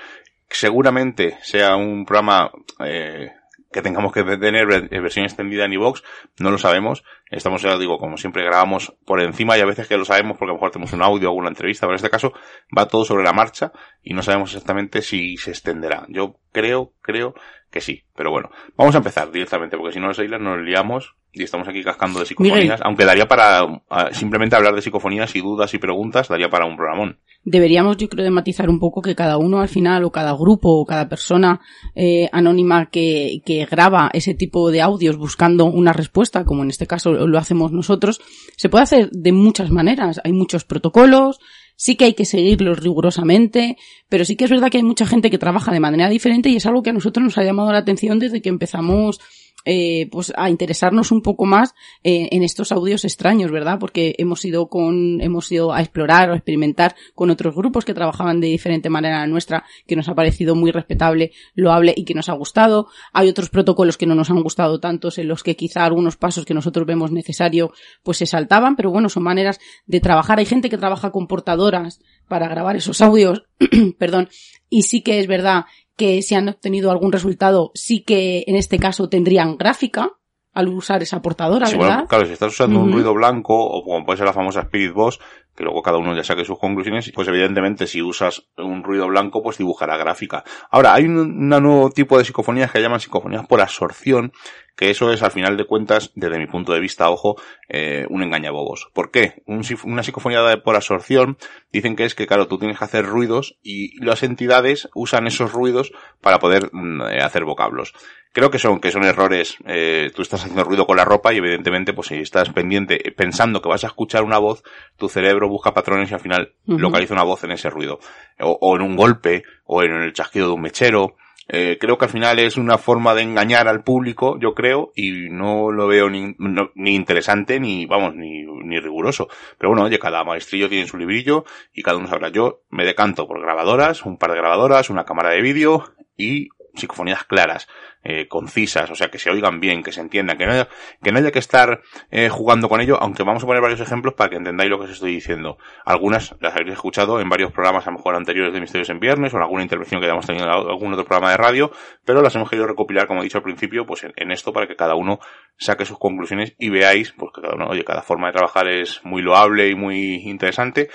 Seguramente 0.50 1.38
sea 1.42 1.76
un 1.76 2.04
programa 2.04 2.50
eh, 2.84 3.30
que 3.72 3.82
tengamos 3.82 4.12
que 4.12 4.22
tener 4.22 4.66
versión 4.90 5.24
extendida 5.24 5.64
en 5.64 5.72
iVox, 5.72 6.02
no 6.38 6.50
lo 6.50 6.58
sabemos. 6.58 7.02
Estamos, 7.30 7.62
ya 7.62 7.76
digo, 7.78 7.98
como 7.98 8.16
siempre 8.16 8.44
grabamos 8.44 8.94
por 9.04 9.20
encima 9.20 9.56
y 9.56 9.60
a 9.60 9.66
veces 9.66 9.88
que 9.88 9.96
lo 9.96 10.04
sabemos 10.04 10.36
porque 10.38 10.50
a 10.50 10.54
lo 10.54 10.54
mejor 10.54 10.70
tenemos 10.70 10.92
un 10.92 11.02
audio 11.02 11.28
o 11.28 11.30
alguna 11.30 11.48
entrevista, 11.48 11.86
pero 11.86 11.94
en 11.94 11.96
este 11.96 12.10
caso 12.10 12.32
va 12.76 12.86
todo 12.86 13.04
sobre 13.04 13.24
la 13.24 13.32
marcha 13.32 13.72
y 14.02 14.14
no 14.14 14.22
sabemos 14.22 14.50
exactamente 14.50 15.02
si 15.02 15.36
se 15.36 15.50
extenderá. 15.50 16.06
Yo 16.08 16.36
creo, 16.52 16.92
creo 17.00 17.34
que 17.70 17.80
sí. 17.80 18.04
Pero 18.14 18.30
bueno, 18.30 18.50
vamos 18.76 18.94
a 18.94 18.98
empezar 18.98 19.30
directamente 19.32 19.76
porque 19.76 19.94
si 19.94 20.00
no 20.00 20.10
islas 20.10 20.40
nos 20.40 20.60
liamos 20.60 21.16
y 21.32 21.42
estamos 21.42 21.66
aquí 21.66 21.82
cascando 21.82 22.20
de 22.20 22.26
psicofonías, 22.26 22.80
aunque 22.82 23.04
daría 23.04 23.26
para 23.26 23.66
simplemente 24.12 24.54
hablar 24.54 24.74
de 24.74 24.82
psicofonías 24.82 25.34
y 25.34 25.40
dudas 25.40 25.72
y 25.72 25.78
preguntas, 25.78 26.28
daría 26.28 26.50
para 26.50 26.66
un 26.66 26.76
programón. 26.76 27.18
Deberíamos, 27.44 27.96
yo 27.96 28.08
creo, 28.08 28.24
de 28.24 28.30
matizar 28.30 28.68
un 28.68 28.78
poco 28.78 29.00
que 29.00 29.16
cada 29.16 29.38
uno 29.38 29.60
al 29.60 29.68
final, 29.68 30.04
o 30.04 30.12
cada 30.12 30.32
grupo, 30.34 30.68
o 30.68 30.84
cada 30.84 31.08
persona 31.08 31.60
eh, 31.94 32.28
anónima 32.32 32.90
que, 32.90 33.40
que 33.44 33.64
graba 33.64 34.10
ese 34.12 34.34
tipo 34.34 34.70
de 34.70 34.82
audios 34.82 35.16
buscando 35.16 35.64
una 35.64 35.92
respuesta, 35.92 36.44
como 36.44 36.62
en 36.62 36.70
este 36.70 36.86
caso 36.86 37.12
lo 37.12 37.38
hacemos 37.38 37.72
nosotros, 37.72 38.20
se 38.56 38.68
puede 38.68 38.84
hacer 38.84 39.10
de 39.10 39.32
muchas 39.32 39.70
maneras. 39.70 40.20
Hay 40.22 40.32
muchos 40.32 40.64
protocolos, 40.64 41.40
sí 41.76 41.96
que 41.96 42.04
hay 42.04 42.14
que 42.14 42.26
seguirlos 42.26 42.78
rigurosamente, 42.78 43.76
pero 44.08 44.24
sí 44.24 44.36
que 44.36 44.44
es 44.44 44.50
verdad 44.50 44.70
que 44.70 44.76
hay 44.76 44.84
mucha 44.84 45.06
gente 45.06 45.30
que 45.30 45.38
trabaja 45.38 45.72
de 45.72 45.80
manera 45.80 46.08
diferente 46.08 46.48
y 46.48 46.56
es 46.56 46.66
algo 46.66 46.82
que 46.82 46.90
a 46.90 46.92
nosotros 46.92 47.24
nos 47.24 47.38
ha 47.38 47.42
llamado 47.42 47.72
la 47.72 47.78
atención 47.78 48.18
desde 48.18 48.40
que 48.40 48.50
empezamos 48.50 49.18
eh, 49.64 50.08
pues 50.10 50.32
a 50.36 50.50
interesarnos 50.50 51.12
un 51.12 51.22
poco 51.22 51.44
más 51.44 51.74
eh, 52.02 52.28
en 52.32 52.42
estos 52.42 52.72
audios 52.72 53.04
extraños, 53.04 53.50
¿verdad? 53.50 53.78
Porque 53.78 54.14
hemos 54.18 54.44
ido 54.44 54.68
con, 54.68 55.20
hemos 55.20 55.50
ido 55.52 55.72
a 55.72 55.80
explorar 55.80 56.30
o 56.30 56.32
a 56.32 56.36
experimentar 56.36 56.94
con 57.14 57.30
otros 57.30 57.54
grupos 57.54 57.84
que 57.84 57.94
trabajaban 57.94 58.40
de 58.40 58.48
diferente 58.48 58.90
manera 58.90 59.18
a 59.18 59.20
la 59.20 59.26
nuestra, 59.26 59.64
que 59.86 59.96
nos 59.96 60.08
ha 60.08 60.14
parecido 60.14 60.54
muy 60.54 60.70
respetable, 60.70 61.32
loable 61.54 61.94
y 61.96 62.04
que 62.04 62.14
nos 62.14 62.28
ha 62.28 62.34
gustado. 62.34 62.88
Hay 63.12 63.28
otros 63.28 63.50
protocolos 63.50 63.96
que 63.96 64.06
no 64.06 64.14
nos 64.14 64.30
han 64.30 64.42
gustado 64.42 64.80
tantos, 64.80 65.18
en 65.18 65.28
los 65.28 65.42
que 65.42 65.56
quizá 65.56 65.84
algunos 65.84 66.16
pasos 66.16 66.44
que 66.44 66.54
nosotros 66.54 66.86
vemos 66.86 67.12
necesario, 67.12 67.72
pues 68.02 68.18
se 68.18 68.26
saltaban, 68.26 68.76
pero 68.76 68.90
bueno, 68.90 69.08
son 69.08 69.22
maneras 69.22 69.60
de 69.86 70.00
trabajar. 70.00 70.38
Hay 70.38 70.46
gente 70.46 70.70
que 70.70 70.78
trabaja 70.78 71.10
con 71.10 71.26
portadoras 71.26 72.00
para 72.28 72.48
grabar 72.48 72.76
esos 72.76 73.00
audios, 73.00 73.44
perdón, 73.98 74.28
y 74.68 74.82
sí 74.82 75.02
que 75.02 75.20
es 75.20 75.26
verdad 75.26 75.66
que 76.02 76.20
si 76.20 76.34
han 76.34 76.48
obtenido 76.48 76.90
algún 76.90 77.12
resultado, 77.12 77.70
sí 77.74 78.02
que 78.02 78.42
en 78.48 78.56
este 78.56 78.80
caso 78.80 79.08
tendrían 79.08 79.56
gráfica 79.56 80.10
al 80.52 80.66
usar 80.66 81.00
esa 81.00 81.22
portadora, 81.22 81.70
¿verdad? 81.70 82.06
claro, 82.08 82.26
si 82.26 82.32
estás 82.32 82.52
usando 82.52 82.80
un 82.80 82.92
ruido 82.92 83.14
blanco, 83.14 83.54
o 83.54 83.84
como 83.84 84.04
puede 84.04 84.16
ser 84.16 84.26
la 84.26 84.32
famosa 84.32 84.62
Spirit 84.62 84.92
Boss, 84.92 85.20
que 85.56 85.64
luego 85.64 85.82
cada 85.82 85.98
uno 85.98 86.14
ya 86.14 86.24
saque 86.24 86.44
sus 86.44 86.58
conclusiones, 86.58 87.10
pues 87.14 87.28
evidentemente 87.28 87.86
si 87.86 88.02
usas 88.02 88.48
un 88.56 88.82
ruido 88.82 89.06
blanco, 89.08 89.42
pues 89.42 89.58
dibujará 89.58 89.96
gráfica. 89.96 90.44
Ahora, 90.70 90.94
hay 90.94 91.04
un, 91.04 91.48
nuevo 91.48 91.90
tipo 91.90 92.18
de 92.18 92.24
psicofonías 92.24 92.70
que 92.70 92.80
llaman 92.80 93.00
psicofonías 93.00 93.46
por 93.46 93.60
absorción, 93.60 94.32
que 94.76 94.90
eso 94.90 95.12
es 95.12 95.22
al 95.22 95.30
final 95.30 95.56
de 95.56 95.66
cuentas, 95.66 96.12
desde 96.14 96.38
mi 96.38 96.46
punto 96.46 96.72
de 96.72 96.80
vista, 96.80 97.10
ojo, 97.10 97.36
eh, 97.68 98.06
un 98.08 98.22
engañabobos. 98.22 98.88
¿Por 98.94 99.10
qué? 99.10 99.42
una 99.46 100.02
psicofonía 100.02 100.62
por 100.64 100.76
absorción 100.76 101.36
dicen 101.70 101.96
que 101.96 102.04
es 102.04 102.14
que, 102.14 102.26
claro, 102.26 102.48
tú 102.48 102.58
tienes 102.58 102.78
que 102.78 102.84
hacer 102.84 103.04
ruidos 103.04 103.58
y 103.62 104.02
las 104.02 104.22
entidades 104.22 104.88
usan 104.94 105.26
esos 105.26 105.52
ruidos 105.52 105.92
para 106.20 106.38
poder 106.38 106.70
mm, 106.72 107.02
eh, 107.02 107.20
hacer 107.20 107.44
vocablos. 107.44 107.92
Creo 108.32 108.50
que 108.50 108.58
son, 108.58 108.80
que 108.80 108.90
son 108.90 109.04
errores, 109.04 109.58
eh, 109.66 110.10
tú 110.14 110.22
estás 110.22 110.40
haciendo 110.40 110.64
ruido 110.64 110.86
con 110.86 110.96
la 110.96 111.04
ropa 111.04 111.34
y 111.34 111.36
evidentemente, 111.36 111.92
pues 111.92 112.08
si 112.08 112.14
estás 112.14 112.48
pendiente, 112.48 112.98
pensando 113.14 113.60
que 113.60 113.68
vas 113.68 113.84
a 113.84 113.88
escuchar 113.88 114.24
una 114.24 114.38
voz, 114.38 114.62
tu 114.96 115.10
cerebro 115.10 115.50
busca 115.50 115.74
patrones 115.74 116.10
y 116.10 116.14
al 116.14 116.20
final 116.20 116.54
localiza 116.64 117.12
una 117.12 117.24
voz 117.24 117.44
en 117.44 117.50
ese 117.50 117.68
ruido. 117.68 117.98
O, 118.40 118.74
en 118.74 118.82
un 118.82 118.96
golpe, 118.96 119.44
o 119.66 119.82
en 119.82 119.92
el 119.92 120.14
chasquido 120.14 120.46
de 120.46 120.54
un 120.54 120.62
mechero. 120.62 121.16
Eh, 121.48 121.76
creo 121.78 121.98
que 121.98 122.06
al 122.06 122.10
final 122.10 122.38
es 122.38 122.56
una 122.56 122.78
forma 122.78 123.14
de 123.14 123.20
engañar 123.20 123.68
al 123.68 123.84
público, 123.84 124.38
yo 124.40 124.54
creo, 124.54 124.92
y 124.94 125.28
no 125.28 125.70
lo 125.70 125.86
veo 125.86 126.08
ni, 126.08 126.34
ni 126.74 126.94
interesante, 126.94 127.60
ni, 127.60 127.84
vamos, 127.84 128.14
ni, 128.14 128.44
ni 128.44 128.80
riguroso. 128.80 129.28
Pero 129.58 129.70
bueno, 129.70 129.84
oye, 129.84 129.98
cada 129.98 130.24
maestrillo 130.24 130.70
tiene 130.70 130.86
su 130.86 130.96
librillo 130.96 131.44
y 131.74 131.82
cada 131.82 131.98
uno 131.98 132.08
sabrá. 132.08 132.30
Yo 132.30 132.62
me 132.70 132.86
decanto 132.86 133.26
por 133.26 133.42
grabadoras, 133.42 134.06
un 134.06 134.16
par 134.16 134.30
de 134.30 134.38
grabadoras, 134.38 134.88
una 134.88 135.04
cámara 135.04 135.30
de 135.30 135.42
vídeo 135.42 135.84
y 136.16 136.48
psicofonías 136.74 137.24
claras, 137.24 137.68
eh, 138.04 138.26
concisas, 138.28 138.90
o 138.90 138.94
sea, 138.94 139.08
que 139.08 139.18
se 139.18 139.30
oigan 139.30 139.60
bien, 139.60 139.82
que 139.82 139.92
se 139.92 140.00
entiendan, 140.00 140.36
que 140.36 140.46
no 140.46 140.52
haya 140.52 140.68
que, 141.02 141.12
no 141.12 141.18
haya 141.18 141.30
que 141.30 141.38
estar 141.38 141.82
eh, 142.10 142.28
jugando 142.28 142.68
con 142.68 142.80
ello, 142.80 142.98
aunque 143.00 143.22
vamos 143.22 143.42
a 143.42 143.46
poner 143.46 143.62
varios 143.62 143.80
ejemplos 143.80 144.14
para 144.14 144.30
que 144.30 144.36
entendáis 144.36 144.70
lo 144.70 144.78
que 144.78 144.86
os 144.86 144.90
estoy 144.90 145.12
diciendo. 145.12 145.58
Algunas 145.84 146.34
las 146.40 146.54
habréis 146.54 146.74
escuchado 146.74 147.20
en 147.20 147.28
varios 147.28 147.52
programas 147.52 147.86
a 147.86 147.90
lo 147.90 147.98
mejor 147.98 148.16
anteriores 148.16 148.52
de 148.52 148.60
Misterios 148.60 148.90
en 148.90 148.98
Viernes 149.00 149.32
o 149.32 149.36
en 149.36 149.42
alguna 149.42 149.62
intervención 149.62 150.00
que 150.00 150.06
hayamos 150.06 150.26
tenido 150.26 150.44
en 150.44 150.50
algún 150.50 150.92
otro 150.92 151.04
programa 151.04 151.30
de 151.30 151.36
radio, 151.36 151.70
pero 152.04 152.22
las 152.22 152.34
hemos 152.34 152.50
querido 152.50 152.66
recopilar, 152.66 153.06
como 153.06 153.20
he 153.20 153.24
dicho 153.24 153.38
al 153.38 153.44
principio, 153.44 153.86
pues 153.86 154.04
en, 154.04 154.32
esto 154.32 154.52
para 154.52 154.66
que 154.66 154.76
cada 154.76 154.94
uno 154.94 155.20
saque 155.56 155.84
sus 155.84 155.98
conclusiones 155.98 156.54
y 156.58 156.70
veáis, 156.70 157.12
pues 157.12 157.30
que 157.34 157.42
cada 157.42 157.54
uno, 157.54 157.66
oye, 157.68 157.84
cada 157.84 158.02
forma 158.02 158.28
de 158.28 158.32
trabajar 158.32 158.66
es 158.68 159.00
muy 159.04 159.22
loable 159.22 159.68
y 159.68 159.74
muy 159.74 160.28
interesante 160.28 160.88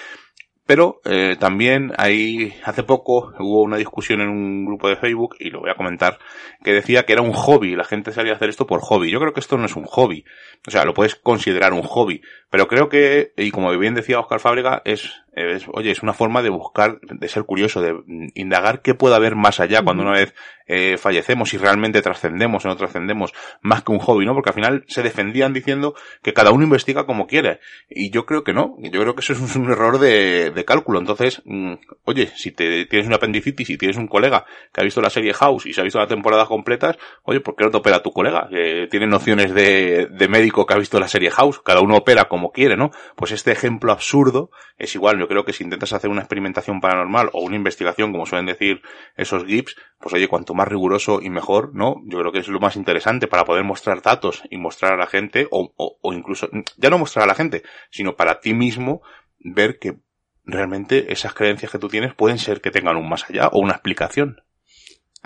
pero 0.67 1.01
eh, 1.05 1.37
también 1.39 1.93
ahí 1.97 2.53
hace 2.63 2.83
poco 2.83 3.33
hubo 3.39 3.63
una 3.63 3.77
discusión 3.77 4.21
en 4.21 4.29
un 4.29 4.65
grupo 4.65 4.89
de 4.89 4.97
Facebook, 4.97 5.35
y 5.39 5.49
lo 5.49 5.61
voy 5.61 5.71
a 5.71 5.75
comentar, 5.75 6.19
que 6.63 6.73
decía 6.73 7.05
que 7.05 7.13
era 7.13 7.21
un 7.21 7.33
hobby, 7.33 7.75
la 7.75 7.85
gente 7.85 8.11
salía 8.11 8.33
a 8.33 8.35
hacer 8.35 8.49
esto 8.49 8.67
por 8.67 8.81
hobby. 8.81 9.09
Yo 9.09 9.19
creo 9.19 9.33
que 9.33 9.39
esto 9.39 9.57
no 9.57 9.65
es 9.65 9.75
un 9.75 9.85
hobby. 9.85 10.25
O 10.67 10.71
sea, 10.71 10.83
lo 10.83 10.93
puedes 10.93 11.15
considerar 11.15 11.73
un 11.73 11.83
hobby. 11.83 12.21
Pero 12.49 12.67
creo 12.67 12.89
que, 12.89 13.31
y 13.37 13.51
como 13.51 13.75
bien 13.77 13.95
decía 13.95 14.19
Oscar 14.19 14.39
Fábrega, 14.41 14.81
es 14.85 15.23
es, 15.37 15.65
oye, 15.71 15.91
es 15.91 16.01
una 16.01 16.13
forma 16.13 16.41
de 16.41 16.49
buscar, 16.49 16.99
de 17.01 17.29
ser 17.29 17.43
curioso, 17.43 17.81
de 17.81 17.95
indagar 18.33 18.81
qué 18.81 18.95
puede 18.95 19.15
haber 19.15 19.35
más 19.35 19.59
allá 19.59 19.83
cuando 19.83 20.03
una 20.03 20.13
vez 20.13 20.33
eh, 20.67 20.97
fallecemos 20.97 21.53
y 21.53 21.57
realmente 21.57 22.01
trascendemos 22.01 22.65
o 22.65 22.67
no 22.67 22.75
trascendemos, 22.75 23.33
más 23.61 23.83
que 23.83 23.91
un 23.91 23.99
hobby, 23.99 24.25
¿no? 24.25 24.33
Porque 24.33 24.49
al 24.49 24.55
final 24.55 24.83
se 24.87 25.01
defendían 25.01 25.53
diciendo 25.53 25.95
que 26.21 26.33
cada 26.33 26.51
uno 26.51 26.63
investiga 26.63 27.05
como 27.05 27.27
quiere. 27.27 27.59
Y 27.89 28.09
yo 28.09 28.25
creo 28.25 28.43
que 28.43 28.53
no. 28.53 28.75
Yo 28.79 28.99
creo 29.01 29.15
que 29.15 29.21
eso 29.21 29.33
es 29.33 29.55
un 29.55 29.71
error 29.71 29.99
de, 29.99 30.51
de 30.51 30.65
cálculo. 30.65 30.99
Entonces, 30.99 31.41
mm, 31.45 31.73
oye, 32.03 32.27
si 32.35 32.51
te 32.51 32.85
tienes 32.85 33.07
un 33.07 33.13
apendicitis 33.13 33.69
y 33.69 33.77
tienes 33.77 33.97
un 33.97 34.07
colega 34.07 34.45
que 34.73 34.81
ha 34.81 34.83
visto 34.83 35.01
la 35.01 35.09
serie 35.09 35.33
House 35.33 35.65
y 35.65 35.73
se 35.73 35.81
ha 35.81 35.83
visto 35.83 35.99
la 35.99 36.07
temporada 36.07 36.45
completas, 36.45 36.97
oye, 37.23 37.39
¿por 37.39 37.55
qué 37.55 37.63
no 37.63 37.71
te 37.71 37.77
opera 37.77 38.03
tu 38.03 38.11
colega? 38.11 38.47
Que 38.49 38.87
tiene 38.91 39.07
nociones 39.07 39.53
de, 39.53 40.07
de 40.11 40.27
médico 40.27 40.65
que 40.65 40.73
ha 40.73 40.77
visto 40.77 40.99
la 40.99 41.07
serie 41.07 41.31
House. 41.31 41.61
Cada 41.63 41.81
uno 41.81 41.95
opera 41.97 42.25
como 42.25 42.51
quiere, 42.51 42.75
¿no? 42.75 42.91
Pues 43.15 43.31
este 43.31 43.51
ejemplo 43.51 43.91
absurdo 43.91 44.49
es 44.77 44.93
igual. 44.95 45.17
Yo 45.27 45.31
creo 45.31 45.43
que 45.43 45.51
si 45.51 45.65
intentas 45.65 45.91
hacer 45.91 46.09
una 46.09 46.21
experimentación 46.21 46.79
paranormal 46.79 47.31
o 47.33 47.41
una 47.41 47.57
investigación, 47.57 48.13
como 48.13 48.25
suelen 48.25 48.45
decir 48.45 48.81
esos 49.17 49.43
GIPs, 49.43 49.75
pues 49.99 50.13
oye, 50.13 50.29
cuanto 50.29 50.53
más 50.53 50.69
riguroso 50.69 51.19
y 51.21 51.29
mejor, 51.29 51.75
¿no? 51.75 52.01
Yo 52.05 52.17
creo 52.19 52.31
que 52.31 52.39
es 52.39 52.47
lo 52.47 52.61
más 52.61 52.77
interesante 52.77 53.27
para 53.27 53.43
poder 53.43 53.65
mostrar 53.65 54.01
datos 54.01 54.43
y 54.49 54.57
mostrar 54.57 54.93
a 54.93 54.97
la 54.97 55.05
gente, 55.07 55.49
o, 55.51 55.73
o, 55.75 55.97
o 56.01 56.13
incluso, 56.13 56.47
ya 56.77 56.89
no 56.89 56.97
mostrar 56.97 57.25
a 57.25 57.27
la 57.27 57.35
gente, 57.35 57.63
sino 57.89 58.15
para 58.15 58.39
ti 58.39 58.53
mismo 58.53 59.01
ver 59.39 59.79
que 59.79 59.97
realmente 60.45 61.11
esas 61.11 61.33
creencias 61.33 61.73
que 61.73 61.79
tú 61.79 61.89
tienes 61.89 62.13
pueden 62.13 62.39
ser 62.39 62.61
que 62.61 62.71
tengan 62.71 62.95
un 62.95 63.09
más 63.09 63.29
allá 63.29 63.49
o 63.49 63.59
una 63.59 63.73
explicación. 63.73 64.41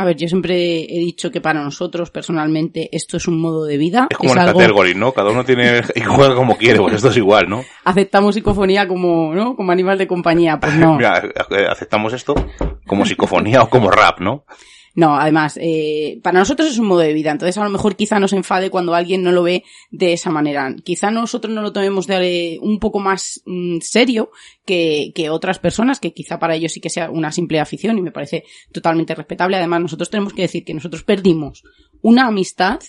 A 0.02 0.04
ver, 0.04 0.16
yo 0.18 0.28
siempre 0.28 0.82
he 0.82 0.98
dicho 0.98 1.30
que 1.30 1.42
para 1.42 1.64
nosotros, 1.64 2.10
personalmente, 2.10 2.90
esto 2.92 3.18
es 3.18 3.28
un 3.28 3.40
modo 3.40 3.66
de 3.66 3.78
vida. 3.78 4.08
Es 4.10 4.18
como 4.18 4.32
es 4.32 4.40
algo... 4.40 4.60
Category, 4.60 4.96
¿no? 4.96 5.12
Cada 5.12 5.30
uno 5.30 5.46
tiene 5.46 5.84
y 5.96 6.02
juega 6.02 6.34
como 6.34 6.58
quiere, 6.58 6.80
pues 6.80 6.96
esto 6.96 7.10
es 7.10 7.18
igual, 7.18 7.48
¿no? 7.48 7.64
Aceptamos 7.84 8.34
psicofonía 8.34 8.88
como, 8.88 9.36
¿no? 9.36 9.56
Como 9.56 9.72
animal 9.72 10.00
de 10.00 10.08
compañía, 10.08 10.60
pues 10.60 10.74
no. 10.74 10.96
Mira, 10.98 11.22
aceptamos 11.70 12.14
esto 12.14 12.34
como 12.88 13.06
psicofonía 13.06 13.62
o 13.62 13.70
como 13.70 13.92
rap, 13.92 14.22
¿no? 14.22 14.44
No, 14.94 15.16
además, 15.16 15.58
eh, 15.62 16.20
para 16.22 16.40
nosotros 16.40 16.70
es 16.70 16.78
un 16.78 16.88
modo 16.88 17.00
de 17.00 17.14
vida, 17.14 17.32
entonces 17.32 17.58
a 17.58 17.64
lo 17.64 17.70
mejor 17.70 17.96
quizá 17.96 18.20
nos 18.20 18.34
enfade 18.34 18.70
cuando 18.70 18.94
alguien 18.94 19.24
no 19.24 19.32
lo 19.32 19.44
ve 19.44 19.64
de 19.90 20.14
esa 20.14 20.32
manera. 20.32 20.76
Quizá 20.84 21.12
nosotros 21.12 21.54
no 21.54 21.62
lo 21.62 21.72
tomemos 21.72 22.08
de 22.08 22.58
un 22.62 22.80
poco 22.80 23.00
más 23.00 23.42
mm, 23.46 23.80
serio 23.80 24.32
que, 24.66 25.12
que 25.16 25.30
otras 25.30 25.60
personas, 25.60 26.00
que 26.00 26.14
quizá 26.14 26.40
para 26.40 26.56
ellos 26.56 26.74
sí 26.74 26.82
que 26.82 26.90
sea 26.90 27.10
una 27.10 27.32
simple 27.32 27.60
afición 27.60 27.98
y 27.98 28.02
me 28.02 28.12
parece 28.12 28.44
totalmente 28.74 29.16
respetable. 29.16 29.58
Además, 29.58 29.82
nosotros 29.82 30.10
tenemos 30.10 30.34
que 30.34 30.44
decir 30.44 30.66
que 30.66 30.74
nosotros 30.74 31.04
perdimos 31.04 31.64
una 32.02 32.28
amistad 32.28 32.82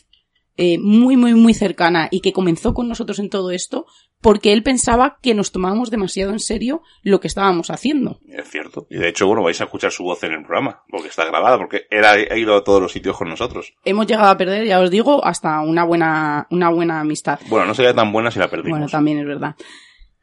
eh, 0.57 0.79
muy, 0.79 1.17
muy, 1.17 1.35
muy 1.35 1.55
cercana 1.55 2.09
y 2.11 2.21
que 2.21 2.33
comenzó 2.33 2.75
con 2.75 2.89
nosotros 2.89 3.19
en 3.19 3.31
todo 3.31 3.53
esto 3.53 3.87
porque 4.23 4.53
él 4.53 4.63
pensaba 4.63 5.19
que 5.21 5.35
nos 5.35 5.53
tomábamos 5.53 5.91
demasiado 5.91 6.33
en 6.33 6.39
serio 6.39 6.83
lo 7.03 7.21
que 7.21 7.27
estábamos 7.27 7.71
haciendo. 7.71 8.21
Es 8.29 8.49
cierto. 8.49 8.87
Y 8.89 8.97
de 8.97 9.09
hecho, 9.09 9.27
bueno, 9.27 9.43
vais 9.43 9.61
a 9.61 9.65
escuchar 9.65 9.91
su 9.91 10.05
voz 10.05 10.23
en 10.23 10.33
el 10.33 10.43
programa, 10.43 10.83
porque 10.89 11.09
está 11.09 11.25
grabada, 11.27 11.59
porque 11.59 11.83
él 11.91 12.05
ha, 12.05 12.39
ido 12.39 12.57
a 12.57 12.65
todos 12.65 12.81
los 12.81 12.93
sitios 12.93 13.17
con 13.17 13.29
nosotros. 13.29 13.75
Hemos 13.85 14.07
llegado 14.07 14.31
a 14.31 14.39
perder, 14.39 14.65
ya 14.65 14.81
os 14.81 14.91
digo, 14.91 15.25
hasta 15.25 15.61
una 15.61 15.85
buena, 15.85 16.47
una 16.51 16.71
buena 16.71 17.01
amistad. 17.01 17.41
Bueno, 17.49 17.67
no 17.67 17.75
sería 17.75 17.93
tan 17.93 18.13
buena 18.13 18.31
si 18.31 18.39
la 18.39 18.49
perdimos. 18.49 18.79
Bueno, 18.79 18.91
también 18.91 19.19
es 19.19 19.27
verdad. 19.27 19.57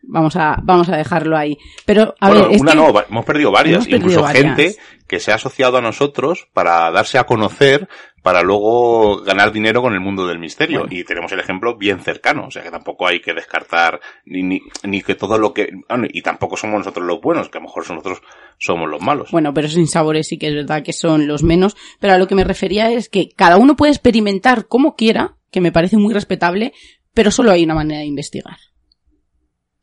Vamos 0.01 0.37
a, 0.37 0.57
vamos 0.63 0.87
a 0.87 0.95
dejarlo 0.95 1.37
ahí. 1.37 1.57
Pero, 1.85 2.15
a 2.21 2.29
bueno, 2.29 2.49
ver, 2.49 2.61
una 2.61 2.73
no, 2.73 2.93
hemos 3.01 3.25
perdido 3.25 3.51
varias. 3.51 3.75
hemos 3.75 3.87
perdido 3.87 3.97
Incluso 3.97 4.21
varias. 4.21 4.55
gente 4.57 4.75
que 5.07 5.19
se 5.19 5.31
ha 5.31 5.35
asociado 5.35 5.77
a 5.77 5.81
nosotros 5.81 6.47
para 6.53 6.89
darse 6.91 7.17
a 7.17 7.25
conocer, 7.25 7.89
para 8.21 8.41
luego 8.41 9.21
ganar 9.23 9.51
dinero 9.51 9.81
con 9.81 9.93
el 9.93 9.99
mundo 9.99 10.27
del 10.27 10.39
misterio. 10.39 10.85
Y 10.89 11.03
tenemos 11.03 11.31
el 11.31 11.39
ejemplo 11.39 11.77
bien 11.77 11.99
cercano. 11.99 12.47
O 12.47 12.51
sea 12.51 12.63
que 12.63 12.71
tampoco 12.71 13.07
hay 13.07 13.21
que 13.21 13.33
descartar 13.33 13.99
ni, 14.25 14.43
ni, 14.43 14.61
ni 14.83 15.01
que 15.01 15.15
todo 15.15 15.37
lo 15.37 15.53
que... 15.53 15.69
y 16.11 16.21
tampoco 16.21 16.57
somos 16.57 16.79
nosotros 16.79 17.05
los 17.05 17.21
buenos, 17.21 17.49
que 17.49 17.57
a 17.57 17.61
lo 17.61 17.67
mejor 17.67 17.89
nosotros 17.89 18.21
somos 18.57 18.89
los 18.89 19.01
malos. 19.01 19.31
Bueno, 19.31 19.53
pero 19.53 19.67
sin 19.67 19.87
sabores 19.87 20.27
sí 20.27 20.37
que 20.37 20.47
es 20.47 20.55
verdad 20.55 20.83
que 20.83 20.93
son 20.93 21.27
los 21.27 21.43
menos. 21.43 21.75
Pero 21.99 22.13
a 22.13 22.17
lo 22.17 22.27
que 22.27 22.35
me 22.35 22.43
refería 22.43 22.91
es 22.91 23.09
que 23.09 23.29
cada 23.35 23.57
uno 23.57 23.75
puede 23.75 23.91
experimentar 23.91 24.67
como 24.67 24.95
quiera, 24.95 25.35
que 25.51 25.61
me 25.61 25.71
parece 25.71 25.97
muy 25.97 26.13
respetable, 26.13 26.73
pero 27.13 27.31
solo 27.31 27.51
hay 27.51 27.63
una 27.63 27.75
manera 27.75 28.01
de 28.01 28.05
investigar. 28.05 28.57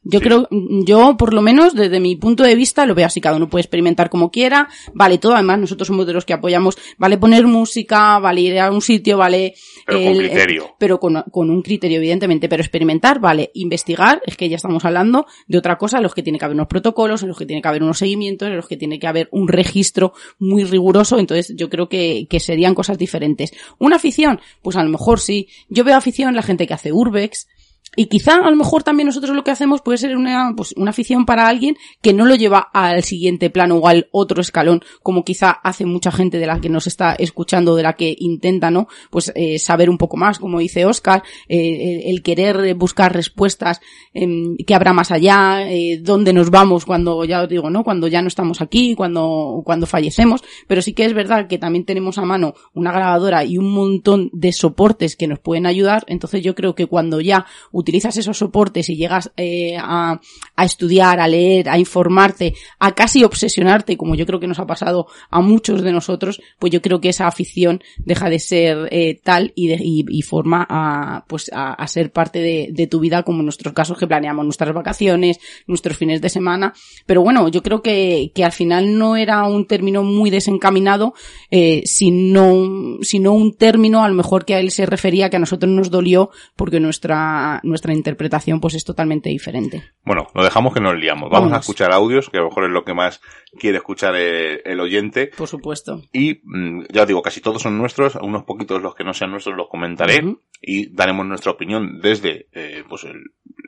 Yo 0.09 0.21
Sí. 0.21 0.25
creo, 0.25 0.49
yo 0.85 1.17
por 1.17 1.35
lo 1.35 1.43
menos 1.43 1.75
desde 1.75 1.99
mi 1.99 2.15
punto 2.17 2.45
de 2.45 2.55
vista 2.55 2.87
lo 2.87 2.95
veo 2.95 3.07
así, 3.07 3.21
cada 3.21 3.37
uno 3.37 3.49
puede 3.49 3.63
experimentar 3.63 4.09
como 4.09 4.31
quiera, 4.31 4.69
vale 4.95 5.19
todo, 5.19 5.35
además 5.35 5.59
nosotros 5.59 5.89
somos 5.89 6.07
de 6.07 6.13
los 6.13 6.25
que 6.25 6.33
apoyamos, 6.33 6.77
vale 6.97 7.19
poner 7.19 7.47
música, 7.47 8.19
vale 8.21 8.41
ir 8.41 8.59
a 8.61 8.71
un 8.71 8.81
sitio, 8.81 9.19
vale... 9.19 9.55
Pero 9.85 10.03
con 10.03 10.17
criterio. 10.19 10.75
pero 10.79 11.01
con, 11.01 11.23
con 11.31 11.51
un 11.51 11.63
criterio 11.63 11.99
evidentemente, 11.99 12.49
pero 12.49 12.63
experimentar, 12.63 13.21
vale, 13.21 13.51
investigar, 13.55 14.23
es 14.27 14.37
que 14.37 14.49
ya 14.49 14.57
estamos 14.57 14.85
hablando 14.85 15.27
de 15.49 15.59
otra 15.59 15.77
cosa, 15.77 15.97
en 15.97 16.05
los 16.05 16.15
que 16.15 16.23
tiene 16.23 16.39
que 16.39 16.45
haber 16.45 16.55
unos 16.55 16.69
protocolos, 16.69 17.23
en 17.23 17.29
los 17.29 17.39
que 17.39 17.47
tiene 17.47 17.61
que 17.61 17.69
haber 17.69 17.83
unos 17.83 17.99
seguimientos, 17.99 18.49
en 18.49 18.57
los 18.57 18.69
que 18.69 18.77
tiene 18.77 18.99
que 19.01 19.07
haber 19.09 19.29
un 19.33 19.49
registro 19.49 20.13
muy 20.39 20.65
riguroso, 20.65 21.19
entonces 21.19 21.53
yo 21.57 21.69
creo 21.69 21.89
que, 21.89 22.27
que 22.31 22.39
serían 22.41 22.75
cosas 22.75 22.97
diferentes. 22.99 23.53
Una 23.79 23.97
afición, 23.97 24.41
pues 24.63 24.77
a 24.77 24.85
lo 24.85 24.91
mejor 24.91 25.19
sí, 25.21 25.49
yo 25.69 25.83
veo 25.85 25.97
afición 25.97 26.35
la 26.37 26.43
gente 26.43 26.67
que 26.67 26.75
hace 26.75 26.93
urbex, 26.93 27.49
y 27.97 28.07
quizá 28.07 28.37
a 28.37 28.51
lo 28.51 28.57
mejor 28.57 28.83
también 28.83 29.07
nosotros 29.07 29.35
lo 29.35 29.43
que 29.43 29.51
hacemos 29.51 29.81
puede 29.83 29.99
ser 29.99 30.17
una, 30.17 30.53
pues, 30.57 30.75
una 30.77 30.91
afición 30.91 31.25
para 31.25 31.49
alguien 31.49 31.77
que 32.03 32.13
no 32.13 32.27
lo 32.27 32.35
lleva 32.35 32.69
al 32.73 33.03
siguiente 33.03 33.51
plano 33.51 33.77
o 33.77 33.89
al 33.89 34.09
otro 34.13 34.41
escalón, 34.41 34.83
como 35.03 35.25
quizá 35.25 35.51
hace 35.51 35.87
mucha 35.87 36.13
gente 36.13 36.39
de 36.39 36.47
la 36.47 36.61
que 36.61 36.69
nos 36.69 36.87
está 36.87 37.15
escuchando, 37.15 37.75
de 37.75 37.83
la 37.83 37.95
que 37.95 38.15
intenta, 38.19 38.71
¿no? 38.71 38.89
Pues 39.11 39.33
eh, 39.35 39.59
saber 39.59 39.91
un 39.91 39.99
poco 39.99 40.17
más, 40.17 40.39
como 40.39 40.59
dice 40.59 40.85
Oscar, 40.85 41.23
eh, 41.49 42.03
el, 42.07 42.23
querer 42.23 42.75
buscar 42.75 43.15
respuestas, 43.15 43.81
eh, 44.13 44.27
que 44.67 44.75
habrá 44.75 44.93
más 44.93 45.11
allá, 45.11 45.71
eh, 45.71 45.99
dónde 46.03 46.33
nos 46.33 46.51
vamos 46.51 46.85
cuando, 46.85 47.25
ya 47.25 47.43
os 47.43 47.49
digo, 47.49 47.71
¿no? 47.71 47.83
Cuando 47.83 48.09
ya 48.09 48.23
no 48.23 48.29
estamos 48.29 48.61
aquí, 48.61 48.95
cuando, 48.95 49.63
cuando 49.65 49.87
fallecemos, 49.87 50.43
pero 50.67 50.83
sí 50.83 50.93
que 50.93 51.05
es 51.05 51.15
verdad 51.15 51.47
que 51.47 51.59
también 51.59 51.85
tenemos 51.85 52.19
a 52.19 52.25
mano 52.25 52.55
una 52.75 52.93
grabadora 52.93 53.45
y 53.45 53.59
un 53.59 53.73
montón 53.73 54.31
de 54.33 54.53
soportes 54.53 55.17
que 55.17 55.27
nos 55.27 55.39
pueden 55.39 55.67
ayudar, 55.67 56.05
entonces 56.09 56.43
yo 56.43 56.55
creo 56.55 56.75
que 56.75 56.87
cuando 56.87 57.21
ya 57.21 57.47
utilizas 57.87 58.17
esos 58.17 58.37
soportes 58.37 58.91
y 58.91 58.97
llegas 58.97 59.31
eh, 59.37 59.77
a, 59.79 60.21
a 60.57 60.65
estudiar, 60.65 61.21
a 61.21 61.29
leer, 61.29 61.69
a 61.69 61.79
informarte, 61.79 62.55
a 62.81 62.97
casi 62.97 63.23
obsesionarte, 63.23 63.97
como 63.97 64.17
yo 64.17 64.27
creo 64.27 64.41
que 64.41 64.49
nos 64.49 64.59
ha 64.59 64.67
pasado 64.67 65.07
a 65.31 65.41
muchos 65.41 65.83
de 65.83 65.93
nosotros, 65.93 66.41
pues 66.59 66.73
yo 66.73 66.83
creo 66.83 67.01
que 67.01 67.11
esa 67.11 67.29
afición 67.29 67.81
deja 67.99 68.29
de 68.29 68.41
ser 68.41 68.89
eh, 68.91 69.21
tal 69.23 69.53
y, 69.55 69.69
de- 69.69 69.79
y, 69.81 70.05
y 70.09 70.23
forma 70.23 70.67
a, 70.69 71.25
pues 71.29 71.49
a, 71.53 71.75
a 71.75 71.87
ser 71.87 72.11
parte 72.11 72.41
de, 72.41 72.71
de 72.73 72.89
tu 72.89 72.99
vida, 72.99 73.23
como 73.23 73.39
en 73.39 73.45
nuestros 73.47 73.73
casos 73.73 73.97
que 73.99 74.09
planeamos 74.09 74.45
nuestras 74.45 74.75
vacaciones, 74.75 75.39
nuestros 75.69 75.97
fines 75.97 76.21
de 76.21 76.29
semana. 76.29 76.75
Pero 77.07 77.23
bueno, 77.23 77.47
yo 77.49 77.63
creo 77.63 77.83
que, 77.83 78.33
que 78.35 78.45
al 78.45 78.53
final 78.53 78.99
no 78.99 79.15
era 79.17 79.45
un 79.45 79.67
término 79.69 80.03
muy 80.03 80.31
desencaminado, 80.31 81.15
eh, 81.53 81.83
sino, 81.85 82.99
sino 83.03 83.33
un 83.33 83.55
término 83.55 84.03
a 84.03 84.09
lo 84.09 84.15
mejor 84.15 84.45
que 84.45 84.55
a 84.55 84.59
él 84.61 84.71
se 84.73 84.87
refería 84.87 85.31
que 85.31 85.37
a 85.37 85.39
nosotros 85.39 85.71
nos 85.71 85.91
dolió 85.91 86.31
porque 86.57 86.81
nuestra, 86.81 87.61
nuestra 87.63 87.76
interpretación 87.85 88.61
pues 88.61 88.75
es 88.75 88.85
totalmente 88.85 89.29
diferente. 89.31 89.83
Bueno, 90.05 90.27
lo 90.35 90.45
dejamos 90.45 90.73
que 90.75 90.81
nos 90.81 90.95
liamos. 90.97 91.31
Vamos 91.31 91.53
a 91.53 91.59
escuchar 91.59 91.93
audios, 91.93 92.31
que 92.31 92.39
a 92.39 92.41
lo 92.41 92.49
mejor 92.49 92.65
es 92.65 92.71
lo 92.71 92.85
que 92.85 92.95
más 92.95 93.21
quiere 93.59 93.79
escuchar 93.79 94.15
el, 94.17 94.61
el 94.65 94.81
oyente. 94.81 95.31
Por 95.37 95.49
supuesto. 95.49 96.03
Y 96.13 96.41
mm, 96.45 96.85
ya 96.93 97.03
os 97.03 97.09
digo, 97.09 97.23
casi 97.23 97.41
todos 97.41 97.63
son 97.63 97.79
nuestros, 97.79 98.17
unos 98.17 98.45
poquitos 98.45 98.81
los 98.83 98.95
que 98.95 99.05
no 99.05 99.13
sean 99.15 99.31
nuestros 99.31 99.57
los 99.57 99.69
comentaré 99.69 100.23
y 100.63 100.95
daremos 100.95 101.27
nuestra 101.27 101.53
opinión 101.53 102.01
desde 102.01 102.49
eh, 102.53 102.83
pues 102.89 103.05
el, 103.05 103.23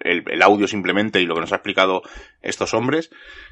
el- 0.05 0.25
el 0.31 0.43
audio 0.43 0.67
simplemente 0.67 1.21
y 1.21 1.27
lo 1.27 1.35
que 1.35 1.41
nos 1.43 1.53
ha 1.53 1.57
explicado 1.57 2.03
estos 2.43 2.73
hombres. 2.75 3.11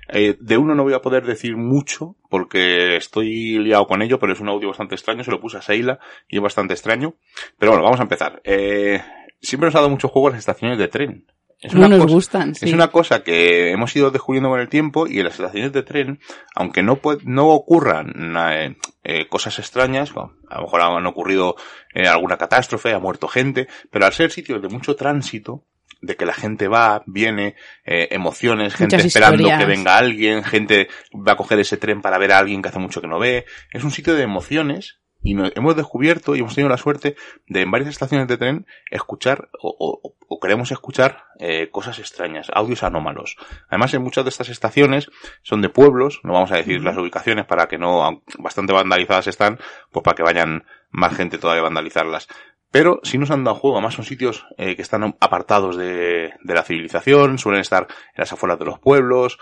Eh, 0.09 0.37
de 0.41 0.57
uno 0.57 0.75
no 0.75 0.85
voy 0.85 0.95
a 0.95 1.01
poder 1.03 1.25
decir 1.27 1.57
mucho 1.57 2.17
porque 2.31 2.97
estoy 2.97 3.59
liado 3.59 3.87
con 3.87 4.03
ello, 4.03 4.19
pero 4.19 4.33
es 4.33 4.41
un 4.41 4.49
audio 4.49 4.69
bastante 4.69 4.95
extraño, 4.95 5.25
se 5.25 5.31
lo 5.31 5.41
puse 5.41 5.59
a 5.59 5.63
Seila 5.63 5.99
y 6.29 6.37
es 6.37 6.43
bastante 6.43 6.75
extraño. 6.75 7.15
Pero 7.59 7.73
bueno, 7.73 7.85
vamos 7.85 8.01
a 8.01 8.05
empezar. 8.05 8.41
Eh, 8.45 9.01
siempre 9.41 9.67
nos 9.69 9.75
ha 9.75 9.79
dado 9.79 9.91
mucho 9.91 10.09
juego 10.09 10.31
las 10.31 10.39
estaciones 10.39 10.79
de 10.79 10.89
tren. 10.89 11.27
Es 11.59 11.73
No 11.73 11.89
nos 11.89 12.01
cosa- 12.01 12.13
gustan, 12.15 12.55
sí. 12.55 12.67
es 12.67 12.73
una 12.75 12.89
cosa 12.89 13.23
que 13.23 13.71
hemos 13.71 13.95
ido 13.97 14.11
descubriendo 14.11 14.51
con 14.51 14.61
el 14.61 14.69
tiempo 14.69 15.07
y 15.07 15.19
en 15.19 15.25
las 15.25 15.35
estaciones 15.35 15.73
de 15.73 15.83
tren, 15.83 16.21
aunque 16.55 16.83
no, 16.83 17.01
no 17.25 17.49
ocurran 17.49 18.13
eh, 18.53 18.77
eh, 19.05 19.27
cosas 19.29 19.59
extrañas, 19.59 20.13
bueno, 20.13 20.35
a 20.51 20.57
lo 20.57 20.65
mejor 20.65 20.83
han 20.83 21.07
ocurrido 21.07 21.57
eh, 21.95 22.07
alguna 22.07 22.37
catástrofe, 22.37 22.93
ha 22.93 22.99
muerto 22.99 23.27
gente, 23.27 23.69
pero 23.91 24.05
al 24.05 24.13
ser 24.13 24.31
sitios 24.31 24.61
de 24.61 24.69
mucho 24.69 24.97
tránsito, 24.97 25.65
de 26.03 26.15
que 26.15 26.27
la 26.27 26.35
gente 26.35 26.69
va, 26.69 27.03
viene, 27.07 27.57
eh, 27.87 28.09
emociones, 28.11 28.75
gente 28.75 28.97
Muchas 28.97 29.07
esperando 29.07 29.37
historias. 29.37 29.59
que 29.61 29.65
venga 29.67 29.97
alguien, 29.97 30.45
gente 30.45 30.89
va 31.27 31.33
a 31.33 31.37
coger 31.37 31.59
ese 31.59 31.79
tren 31.79 32.03
para 32.03 32.19
ver 32.19 32.33
a 32.33 32.39
alguien 32.39 32.61
que 32.61 32.69
hace 32.69 32.79
mucho 32.79 33.01
que 33.01 33.09
no 33.09 33.19
ve, 33.19 33.47
es 33.73 33.83
un 33.83 33.91
sitio 33.91 34.15
de 34.15 34.23
emociones 34.25 34.99
y 35.27 35.35
no- 35.35 35.51
hemos 35.55 35.77
descubierto 35.77 36.35
y 36.35 36.41
hemos 36.41 36.55
tenido 36.55 36.69
la 36.71 36.77
suerte 36.79 37.17
de 37.49 37.63
en 37.63 37.71
varias 37.71 37.91
estaciones 37.91 38.29
de 38.29 38.39
tren 38.39 38.67
escuchar 38.91 39.49
o, 39.61 39.75
o- 39.79 40.15
o 40.29 40.41
queremos 40.41 40.71
escuchar 40.73 41.25
eh, 41.39 41.69
cosas 41.71 41.99
extrañas, 41.99 42.49
audios 42.53 42.83
anómalos. 42.83 43.37
Además, 43.69 43.95
en 43.95 44.03
muchas 44.03 44.25
de 44.25 44.31
estas 44.31 44.49
estaciones 44.49 45.09
son 45.43 45.63
de 45.63 45.69
pueblos, 45.69 46.21
no 46.25 46.33
vamos 46.33 46.51
a 46.53 46.57
decir 46.57 46.83
las 46.83 46.97
ubicaciones 46.97 47.45
para 47.47 47.69
que 47.69 47.79
no, 47.79 48.23
bastante 48.39 48.73
vandalizadas 48.73 49.27
están, 49.29 49.59
pues 49.93 50.03
para 50.03 50.15
que 50.17 50.23
vayan 50.23 50.65
más 50.91 51.15
gente 51.17 51.39
todavía 51.39 51.63
vandalizarlas. 51.63 52.29
Pero 52.71 53.01
si 53.03 53.19
nos 53.19 53.31
han 53.31 53.45
dado 53.45 53.57
juego, 53.57 53.77
además 53.77 53.95
son 53.95 54.05
sitios 54.05 54.47
eh, 54.59 54.77
que 54.77 54.83
están 54.83 55.17
apartados 55.21 55.77
de, 55.77 56.33
de, 56.43 56.55
la 56.55 56.63
civilización, 56.63 57.39
suelen 57.39 57.61
estar 57.61 57.87
en 57.89 58.21
las 58.21 58.33
afueras 58.33 58.59
de 58.59 58.65
los 58.65 58.79
pueblos, 58.79 59.39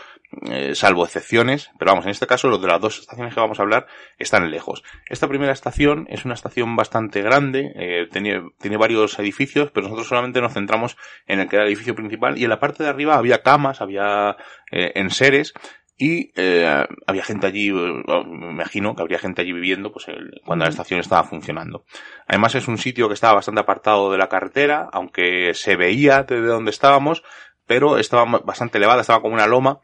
eh, 0.50 0.74
salvo 0.74 1.04
excepciones, 1.04 1.70
pero 1.78 1.92
vamos, 1.92 2.06
en 2.06 2.10
este 2.10 2.26
caso 2.26 2.48
los 2.48 2.60
de 2.60 2.66
las 2.66 2.80
dos 2.80 2.98
estaciones 2.98 3.34
que 3.34 3.40
vamos 3.40 3.58
a 3.58 3.62
hablar 3.62 3.86
están 4.18 4.50
lejos. 4.50 4.82
Esta 5.08 5.28
primera 5.28 5.52
estación 5.52 6.06
es 6.10 6.24
una 6.24 6.34
estación 6.34 6.76
bastante 6.76 7.22
grande, 7.22 7.72
eh, 7.76 8.08
tiene, 8.10 8.42
tiene 8.60 8.76
varios 8.76 9.18
edificios, 9.18 9.70
pero 9.72 9.84
nosotros 9.84 10.08
solamente 10.08 10.40
nos 10.40 10.52
centramos 10.52 10.96
en 11.26 11.40
el 11.40 11.48
que 11.48 11.56
era 11.56 11.64
el 11.64 11.70
edificio 11.70 11.94
principal 11.94 12.38
y 12.38 12.44
en 12.44 12.50
la 12.50 12.60
parte 12.60 12.82
de 12.82 12.88
arriba 12.88 13.16
había 13.16 13.42
camas, 13.42 13.80
había 13.80 14.36
eh, 14.70 14.92
enseres, 14.96 15.54
y 15.96 16.32
eh, 16.34 16.84
había 17.06 17.22
gente 17.22 17.46
allí, 17.46 17.70
me 17.70 18.50
imagino 18.50 18.96
que 18.96 19.02
habría 19.02 19.18
gente 19.18 19.42
allí 19.42 19.52
viviendo 19.52 19.92
pues 19.92 20.08
el, 20.08 20.40
cuando 20.44 20.64
la 20.64 20.70
estación 20.70 20.98
estaba 20.98 21.22
funcionando. 21.24 21.84
Además 22.26 22.56
es 22.56 22.66
un 22.66 22.78
sitio 22.78 23.06
que 23.08 23.14
estaba 23.14 23.34
bastante 23.34 23.60
apartado 23.60 24.10
de 24.10 24.18
la 24.18 24.28
carretera, 24.28 24.88
aunque 24.92 25.54
se 25.54 25.76
veía 25.76 26.24
desde 26.24 26.46
donde 26.46 26.72
estábamos, 26.72 27.22
pero 27.66 27.98
estaba 27.98 28.24
bastante 28.40 28.78
elevada, 28.78 29.02
estaba 29.02 29.22
como 29.22 29.34
una 29.34 29.46
loma. 29.46 29.80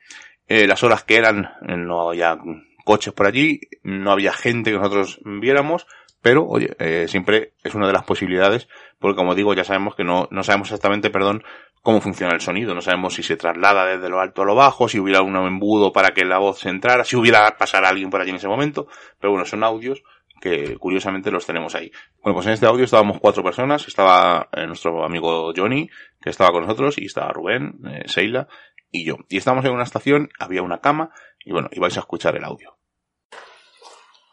Eh, 0.49 0.67
las 0.67 0.83
horas 0.83 1.05
que 1.05 1.17
eran, 1.17 1.53
no 1.63 2.09
había 2.09 2.37
coches 2.85 3.13
por 3.13 3.27
allí, 3.27 3.61
no 3.85 4.11
había 4.11 4.33
gente 4.33 4.73
que 4.73 4.79
nosotros 4.79 5.21
viéramos, 5.25 5.87
pero 6.23 6.47
oye, 6.47 6.77
eh, 6.79 7.07
siempre 7.09 7.55
es 7.63 7.75
una 7.75 7.87
de 7.87 7.93
las 7.93 8.05
posibilidades, 8.05 8.69
porque 8.99 9.17
como 9.17 9.35
digo, 9.35 9.55
ya 9.55 9.65
sabemos 9.65 9.95
que 9.95 10.05
no, 10.05 10.29
no 10.31 10.43
sabemos 10.43 10.69
exactamente, 10.69 11.11
perdón, 11.11 11.43
cómo 11.83 12.01
funciona 12.01 12.35
el 12.35 12.41
sonido. 12.41 12.75
No 12.75 12.81
sabemos 12.81 13.15
si 13.15 13.23
se 13.23 13.37
traslada 13.37 13.87
desde 13.87 14.09
lo 14.09 14.21
alto 14.21 14.43
a 14.43 14.45
lo 14.45 14.55
bajo, 14.55 14.89
si 14.89 14.99
hubiera 14.99 15.23
un 15.23 15.37
embudo 15.37 15.93
para 15.93 16.11
que 16.11 16.25
la 16.25 16.39
voz 16.39 16.61
se 16.61 16.69
entrara, 16.69 17.05
si 17.05 17.17
hubiera 17.17 17.57
pasar 17.57 17.85
a 17.85 17.89
alguien 17.89 18.11
por 18.11 18.21
allí 18.21 18.31
en 18.31 18.37
ese 18.37 18.49
momento. 18.49 18.87
Pero 19.19 19.33
bueno, 19.33 19.47
son 19.47 19.65
audios 19.65 20.03
que 20.41 20.77
curiosamente 20.79 21.31
los 21.31 21.47
tenemos 21.47 21.75
ahí. 21.75 21.93
Bueno, 22.23 22.35
pues 22.35 22.47
en 22.47 22.53
este 22.53 22.67
audio 22.67 22.85
estábamos 22.85 23.19
cuatro 23.21 23.43
personas. 23.43 23.87
Estaba 23.87 24.49
eh, 24.53 24.67
nuestro 24.67 25.05
amigo 25.05 25.53
Johnny, 25.55 25.89
que 26.21 26.31
estaba 26.31 26.51
con 26.51 26.63
nosotros, 26.63 26.99
y 26.99 27.07
estaba 27.07 27.33
Rubén, 27.33 27.79
eh, 27.87 28.03
Seila 28.07 28.49
y 28.91 29.05
yo. 29.05 29.17
Y 29.29 29.37
estábamos 29.37 29.65
en 29.65 29.73
una 29.73 29.85
estación, 29.85 30.31
había 30.39 30.63
una 30.63 30.81
cama, 30.81 31.11
y 31.45 31.53
bueno, 31.53 31.69
y 31.71 31.79
vais 31.79 31.97
a 31.97 32.01
escuchar 32.01 32.37
el 32.37 32.45
audio. 32.45 32.77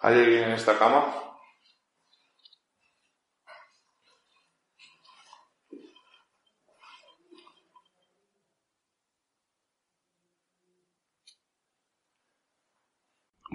¿Hay 0.01 0.15
alguien 0.15 0.43
en 0.43 0.51
esta 0.51 0.77
cama? 0.77 1.26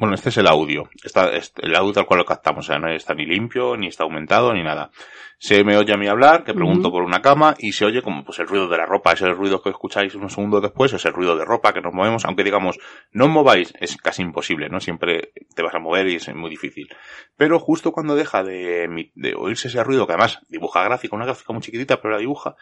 Bueno, 0.02 0.16
este 0.16 0.30
es 0.30 0.36
el 0.38 0.48
audio. 0.48 0.90
Está, 1.04 1.30
el 1.30 1.76
audio 1.76 1.92
tal 1.92 2.06
cual 2.06 2.18
lo 2.18 2.24
captamos. 2.24 2.64
O 2.64 2.66
sea, 2.66 2.76
no 2.80 2.88
está 2.88 3.14
ni 3.14 3.24
limpio, 3.24 3.76
ni 3.76 3.86
está 3.86 4.02
aumentado, 4.02 4.52
ni 4.52 4.64
nada. 4.64 4.90
Se 5.38 5.62
me 5.62 5.76
oye 5.76 5.94
a 5.94 5.96
mí 5.96 6.08
hablar, 6.08 6.42
que 6.42 6.54
pregunto 6.54 6.90
por 6.90 7.04
una 7.04 7.22
cama, 7.22 7.54
y 7.56 7.70
se 7.70 7.84
oye 7.84 8.02
como 8.02 8.24
pues 8.24 8.40
el 8.40 8.48
ruido 8.48 8.66
de 8.66 8.78
la 8.78 8.84
ropa. 8.84 9.12
Ese 9.12 9.28
ruido 9.28 9.62
que 9.62 9.70
escucháis 9.70 10.16
unos 10.16 10.32
segundos 10.32 10.60
después, 10.60 10.92
es 10.92 11.04
el 11.04 11.12
ruido 11.12 11.36
de 11.36 11.44
ropa 11.44 11.72
que 11.72 11.80
nos 11.80 11.94
movemos. 11.94 12.24
Aunque 12.24 12.42
digamos, 12.42 12.80
no 13.12 13.28
mováis, 13.28 13.74
es 13.78 13.96
casi 13.96 14.22
imposible, 14.22 14.68
¿no? 14.68 14.80
Siempre 14.80 15.30
te 15.54 15.62
vas 15.62 15.76
a 15.76 15.78
mover 15.78 16.08
y 16.08 16.16
es 16.16 16.34
muy 16.34 16.50
difícil. 16.50 16.88
Pero 17.36 17.60
justo 17.60 17.92
cuando 17.92 18.16
deja 18.16 18.42
de, 18.42 19.12
de 19.14 19.34
oírse 19.36 19.68
ese 19.68 19.84
ruido, 19.84 20.08
que 20.08 20.14
además 20.14 20.40
dibuja 20.48 20.82
gráfica, 20.82 21.14
una 21.14 21.26
gráfica 21.26 21.52
muy 21.52 21.62
chiquitita, 21.62 22.02
pero 22.02 22.14
la 22.14 22.18
dibuja, 22.18 22.56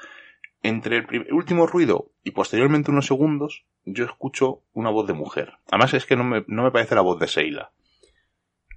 entre 0.62 0.99
el, 0.99 1.33
último 1.33 1.66
ruido 1.66 2.11
y 2.23 2.33
posteriormente 2.33 2.90
unos 2.90 3.07
segundos, 3.07 3.64
yo 3.85 4.05
escucho 4.05 4.62
una 4.73 4.90
voz 4.90 5.07
de 5.07 5.14
mujer. 5.14 5.55
Además 5.70 5.94
es 5.94 6.07
que 6.07 6.16
no 6.16 6.25
me, 6.25 6.44
no 6.46 6.62
me 6.62 6.70
parece 6.70 6.94
la 6.94 7.01
voz 7.01 7.18
de 7.18 7.29
Seila. 7.29 7.73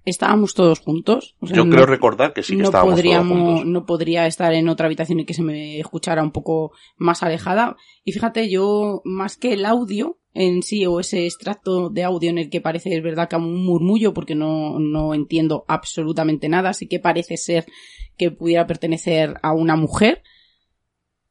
Estábamos 0.05 0.53
todos 0.53 0.79
juntos. 0.79 1.35
yo 1.39 1.69
creo 1.69 1.85
recordar 1.85 2.33
que 2.33 2.43
sí 2.43 2.57
que 2.57 2.63
estábamos 2.63 3.01
todos 3.01 3.17
juntos. 3.17 3.65
No 3.65 3.85
podría 3.85 4.27
estar 4.27 4.53
en 4.53 4.67
otra 4.67 4.87
habitación 4.87 5.21
y 5.21 5.25
que 5.25 5.33
se 5.33 5.43
me 5.43 5.79
escuchara 5.79 6.23
un 6.23 6.31
poco 6.31 6.73
más 6.97 7.23
alejada. 7.23 7.77
Y 8.03 8.11
fíjate, 8.11 8.49
yo, 8.49 9.01
más 9.05 9.37
que 9.37 9.53
el 9.53 9.65
audio 9.65 10.17
en 10.33 10.61
sí 10.61 10.85
o 10.85 10.99
ese 10.99 11.25
extracto 11.25 11.89
de 11.89 12.03
audio 12.03 12.29
en 12.29 12.37
el 12.37 12.49
que 12.49 12.59
parece, 12.59 12.93
es 12.95 13.03
verdad, 13.03 13.29
que 13.29 13.35
un 13.37 13.63
murmullo 13.65 14.13
porque 14.13 14.35
no, 14.35 14.77
no 14.79 15.13
entiendo 15.13 15.63
absolutamente 15.67 16.49
nada, 16.49 16.71
así 16.71 16.87
que 16.87 16.99
parece 16.99 17.37
ser 17.37 17.65
que 18.17 18.31
pudiera 18.31 18.67
pertenecer 18.67 19.35
a 19.41 19.53
una 19.53 19.75
mujer 19.75 20.21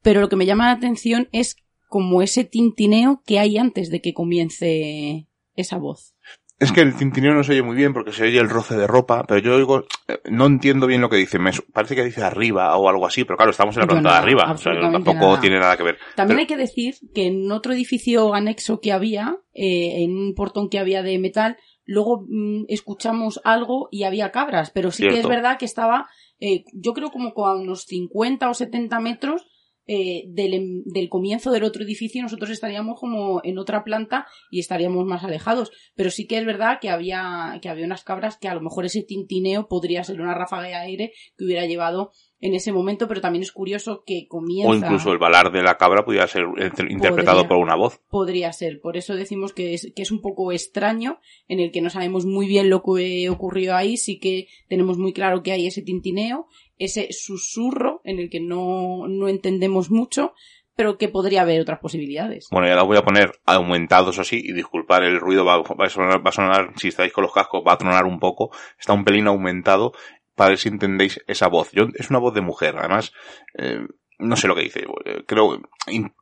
pero 0.03 0.21
lo 0.21 0.29
que 0.29 0.37
me 0.37 0.47
llama 0.47 0.67
la 0.67 0.73
atención 0.73 1.29
es 1.33 1.57
como 1.89 2.23
ese 2.23 2.45
tintineo 2.45 3.23
que 3.27 3.39
hay 3.39 3.59
antes 3.59 3.91
de 3.91 4.01
que 4.01 4.15
comience 4.15 5.29
esa 5.55 5.79
voz. 5.79 6.15
Es 6.59 6.71
que 6.71 6.81
el 6.81 6.95
tintineo 6.95 7.35
no 7.35 7.43
se 7.43 7.53
oye 7.53 7.63
muy 7.63 7.75
bien 7.75 7.93
porque 7.93 8.13
se 8.13 8.23
oye 8.23 8.39
el 8.39 8.49
roce 8.49 8.77
de 8.77 8.87
ropa, 8.87 9.25
pero 9.27 9.41
yo 9.41 9.57
oigo, 9.57 9.85
eh, 10.07 10.21
no 10.31 10.47
entiendo 10.47 10.87
bien 10.87 11.01
lo 11.01 11.11
que 11.11 11.17
dice. 11.17 11.41
Me 11.41 11.51
parece 11.73 11.97
que 11.97 12.05
dice 12.05 12.23
arriba 12.23 12.77
o 12.77 12.89
algo 12.89 13.05
así, 13.05 13.25
pero 13.25 13.37
claro, 13.37 13.51
estamos 13.51 13.77
en 13.77 13.81
la 13.81 13.89
planta 13.89 14.13
de 14.13 14.19
arriba. 14.19 14.53
O 14.53 14.57
sea, 14.57 14.73
tampoco 14.81 15.41
tiene 15.41 15.59
nada 15.59 15.77
que 15.77 15.83
ver. 15.83 15.99
También 16.15 16.39
hay 16.39 16.47
que 16.47 16.57
decir 16.57 16.95
que 17.15 17.27
en 17.27 17.51
otro 17.51 17.73
edificio 17.73 18.33
anexo 18.33 18.81
que 18.81 18.93
había, 18.93 19.39
eh, 19.53 20.05
en 20.05 20.17
un 20.17 20.35
portón 20.35 20.69
que 20.69 20.79
había 20.79 21.03
de 21.03 21.19
metal, 21.19 21.57
luego 21.85 22.25
mm, 22.29 22.67
escuchamos 22.69 23.41
algo 23.43 23.89
y 23.91 24.05
había 24.05 24.31
cabras, 24.31 24.71
pero 24.71 24.93
sí 24.93 25.09
que 25.09 25.19
es 25.19 25.27
verdad 25.27 25.59
que 25.59 25.65
estaba, 25.65 26.09
eh, 26.39 26.65
yo 26.73 26.93
creo 26.95 27.11
como 27.11 27.33
a 27.45 27.57
unos 27.57 27.87
50 27.87 28.49
o 28.49 28.55
70 28.55 29.01
metros 29.01 29.49
eh, 29.87 30.25
del, 30.29 30.55
em, 30.55 30.83
del, 30.85 31.09
comienzo 31.09 31.51
del 31.51 31.65
otro 31.65 31.83
edificio 31.83 32.23
nosotros 32.23 32.51
estaríamos 32.51 33.01
como 33.01 33.41
en 33.43 33.59
otra 33.59 33.83
planta 33.83 34.27
y 34.51 34.61
estaríamos 34.61 35.05
más 35.07 35.25
alejados. 35.25 35.73
Pero 35.95 36.11
sí 36.11 36.27
que 36.27 36.39
es 36.39 36.45
verdad 36.45 36.79
que 36.81 36.91
había, 36.91 37.59
que 37.61 37.69
había 37.69 37.87
unas 37.87 38.05
cabras 38.05 38.37
que 38.37 38.49
a 38.49 38.55
lo 38.55 38.61
mejor 38.61 38.85
ese 38.85 39.03
tintineo 39.03 39.69
podría 39.69 40.05
ser 40.05 40.21
una 40.21 40.35
ráfaga 40.35 40.69
de 40.69 40.75
aire 40.75 41.13
que 41.37 41.45
hubiera 41.45 41.67
llevado 41.67 42.13
en 42.43 42.55
ese 42.55 42.73
momento, 42.73 43.07
pero 43.07 43.21
también 43.21 43.43
es 43.43 43.53
curioso 43.53 44.03
que 44.05 44.27
comienza... 44.29 44.69
O 44.69 44.75
incluso 44.75 45.13
el 45.13 45.19
balar 45.19 45.53
de 45.53 45.63
la 45.63 45.79
cabra 45.79 46.05
pudiera 46.05 46.27
ser 46.27 46.43
interpretado 46.91 47.47
por 47.47 47.59
una 47.59 47.77
voz. 47.77 48.01
Podría 48.11 48.53
ser, 48.53 48.81
por 48.81 48.97
eso 48.97 49.15
decimos 49.15 49.53
que 49.53 49.75
es, 49.75 49.93
que 49.95 50.03
es 50.03 50.11
un 50.11 50.21
poco 50.21 50.51
extraño, 50.51 51.21
en 51.47 51.61
el 51.61 51.71
que 51.71 51.81
no 51.81 51.89
sabemos 51.89 52.27
muy 52.27 52.49
bien 52.49 52.69
lo 52.69 52.83
que 52.83 53.31
ocurrió 53.31 53.77
ahí, 53.77 53.97
sí 53.97 54.19
que 54.19 54.49
tenemos 54.69 54.99
muy 54.99 55.13
claro 55.13 55.45
que 55.45 55.53
hay 55.53 55.69
ese 55.69 55.83
tintineo, 55.83 56.49
ese 56.85 57.09
susurro 57.11 58.01
en 58.05 58.19
el 58.19 58.31
que 58.31 58.41
no, 58.41 59.07
no 59.09 59.29
entendemos 59.29 59.91
mucho, 59.91 60.35
pero 60.75 60.99
que 60.99 61.09
podría 61.09 61.43
haber 61.43 61.61
otras 61.61 61.79
posibilidades. 61.79 62.49
Bueno, 62.51 62.67
ya 62.67 62.75
la 62.75 62.83
voy 62.83 62.97
a 62.97 63.05
poner 63.05 63.33
aumentados 63.45 64.19
así 64.19 64.41
y 64.43 64.53
disculpar 64.53 65.05
el 65.05 65.21
ruido, 65.21 65.45
va, 65.45 65.57
a 65.57 65.89
sonar, 65.89 66.25
va 66.25 66.31
a 66.31 66.33
sonar, 66.33 66.73
si 66.77 66.89
estáis 66.89 67.13
con 67.13 67.23
los 67.23 67.33
cascos, 67.33 67.63
va 67.67 67.75
a 67.75 67.79
tronar 67.79 68.05
un 68.05 68.19
poco, 68.19 68.51
está 68.79 68.93
un 68.93 69.05
pelín 69.05 69.27
aumentado 69.27 69.93
para 70.35 70.51
ver 70.51 70.59
si 70.59 70.69
entendéis 70.69 71.23
esa 71.27 71.49
voz. 71.49 71.71
Yo, 71.73 71.85
es 71.95 72.11
una 72.11 72.19
voz 72.19 72.35
de 72.35 72.41
mujer, 72.41 72.75
además, 72.79 73.13
eh, 73.59 73.87
no 74.19 74.37
sé 74.37 74.49
lo 74.49 74.55
que 74.55 74.63
dice. 74.63 74.87
Eh, 75.05 75.25
creo, 75.27 75.61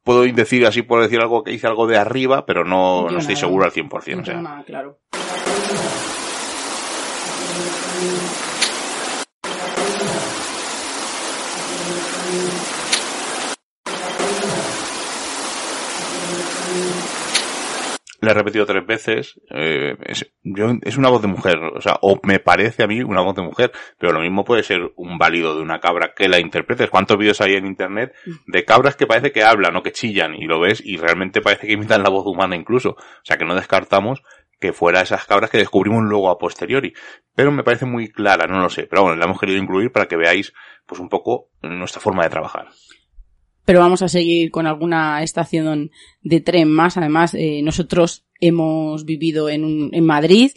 puedo 0.03 0.23
decir 0.23 0.67
así, 0.67 0.83
puedo 0.83 1.03
decir 1.03 1.21
algo 1.21 1.45
que 1.45 1.53
dice 1.53 1.67
algo 1.67 1.87
de 1.87 1.97
arriba, 1.97 2.45
pero 2.45 2.65
no, 2.65 3.09
no 3.09 3.19
estoy 3.19 3.37
seguro 3.37 3.65
al 3.65 3.73
100%. 3.73 4.17
No 4.17 4.23
o 4.23 4.25
sea. 4.25 4.41
nada, 4.41 4.65
claro. 4.65 4.99
Le 18.21 18.31
he 18.31 18.35
repetido 18.35 18.67
tres 18.67 18.87
veces, 18.87 19.41
eh, 19.51 19.97
es, 20.05 20.31
yo, 20.43 20.73
es 20.83 20.97
una 20.97 21.09
voz 21.09 21.23
de 21.23 21.29
mujer, 21.29 21.59
o 21.59 21.81
sea, 21.81 21.97
o 22.03 22.21
me 22.23 22.39
parece 22.39 22.83
a 22.83 22.87
mí 22.87 23.03
una 23.03 23.23
voz 23.23 23.35
de 23.35 23.43
mujer, 23.43 23.73
pero 23.99 24.13
lo 24.13 24.21
mismo 24.21 24.45
puede 24.45 24.63
ser 24.63 24.93
un 24.97 25.17
válido 25.19 25.55
de 25.55 25.63
una 25.63 25.81
cabra 25.81 26.13
que 26.15 26.29
la 26.29 26.39
interpretes. 26.39 26.91
¿Cuántos 26.91 27.17
vídeos 27.17 27.41
hay 27.41 27.55
en 27.55 27.67
internet 27.67 28.15
de 28.47 28.65
cabras 28.65 28.97
que 28.97 29.07
parece 29.07 29.33
que 29.33 29.43
hablan 29.43 29.77
o 29.77 29.83
que 29.83 29.93
chillan 29.93 30.35
y 30.35 30.47
lo 30.47 30.61
ves 30.61 30.83
y 30.85 30.99
realmente 30.99 31.41
parece 31.41 31.67
que 31.67 31.73
imitan 31.73 32.03
la 32.03 32.11
voz 32.11 32.27
humana 32.27 32.57
incluso? 32.57 32.91
O 32.91 33.25
sea, 33.25 33.39
que 33.39 33.47
no 33.47 33.55
descartamos 33.55 34.23
que 34.61 34.73
fuera 34.73 35.01
esas 35.01 35.27
cabras 35.27 35.51
que 35.51 35.59
descubrimos 35.59 36.05
luego 36.05 36.31
a 36.31 36.39
posteriori. 36.39 36.93
Pero 37.35 37.51
me 37.51 37.65
parece 37.65 37.87
muy 37.87 38.09
clara, 38.09 38.47
no 38.47 38.61
lo 38.61 38.69
sé. 38.69 38.87
Pero 38.87 39.03
bueno, 39.03 39.17
la 39.17 39.25
hemos 39.25 39.41
querido 39.41 39.59
incluir 39.59 39.91
para 39.91 40.07
que 40.07 40.17
veáis, 40.17 40.53
pues 40.87 41.01
un 41.01 41.09
poco 41.09 41.49
nuestra 41.63 42.01
forma 42.01 42.25
de 42.25 42.31
trabajar 42.31 42.69
pero 43.71 43.79
vamos 43.79 44.03
a 44.03 44.09
seguir 44.09 44.51
con 44.51 44.67
alguna 44.67 45.23
estación 45.23 45.93
de 46.23 46.41
tren 46.41 46.69
más. 46.69 46.97
Además, 46.97 47.35
eh, 47.35 47.61
nosotros 47.63 48.27
hemos 48.41 49.05
vivido 49.05 49.49
en, 49.49 49.91
en 49.93 50.05
Madrid. 50.05 50.51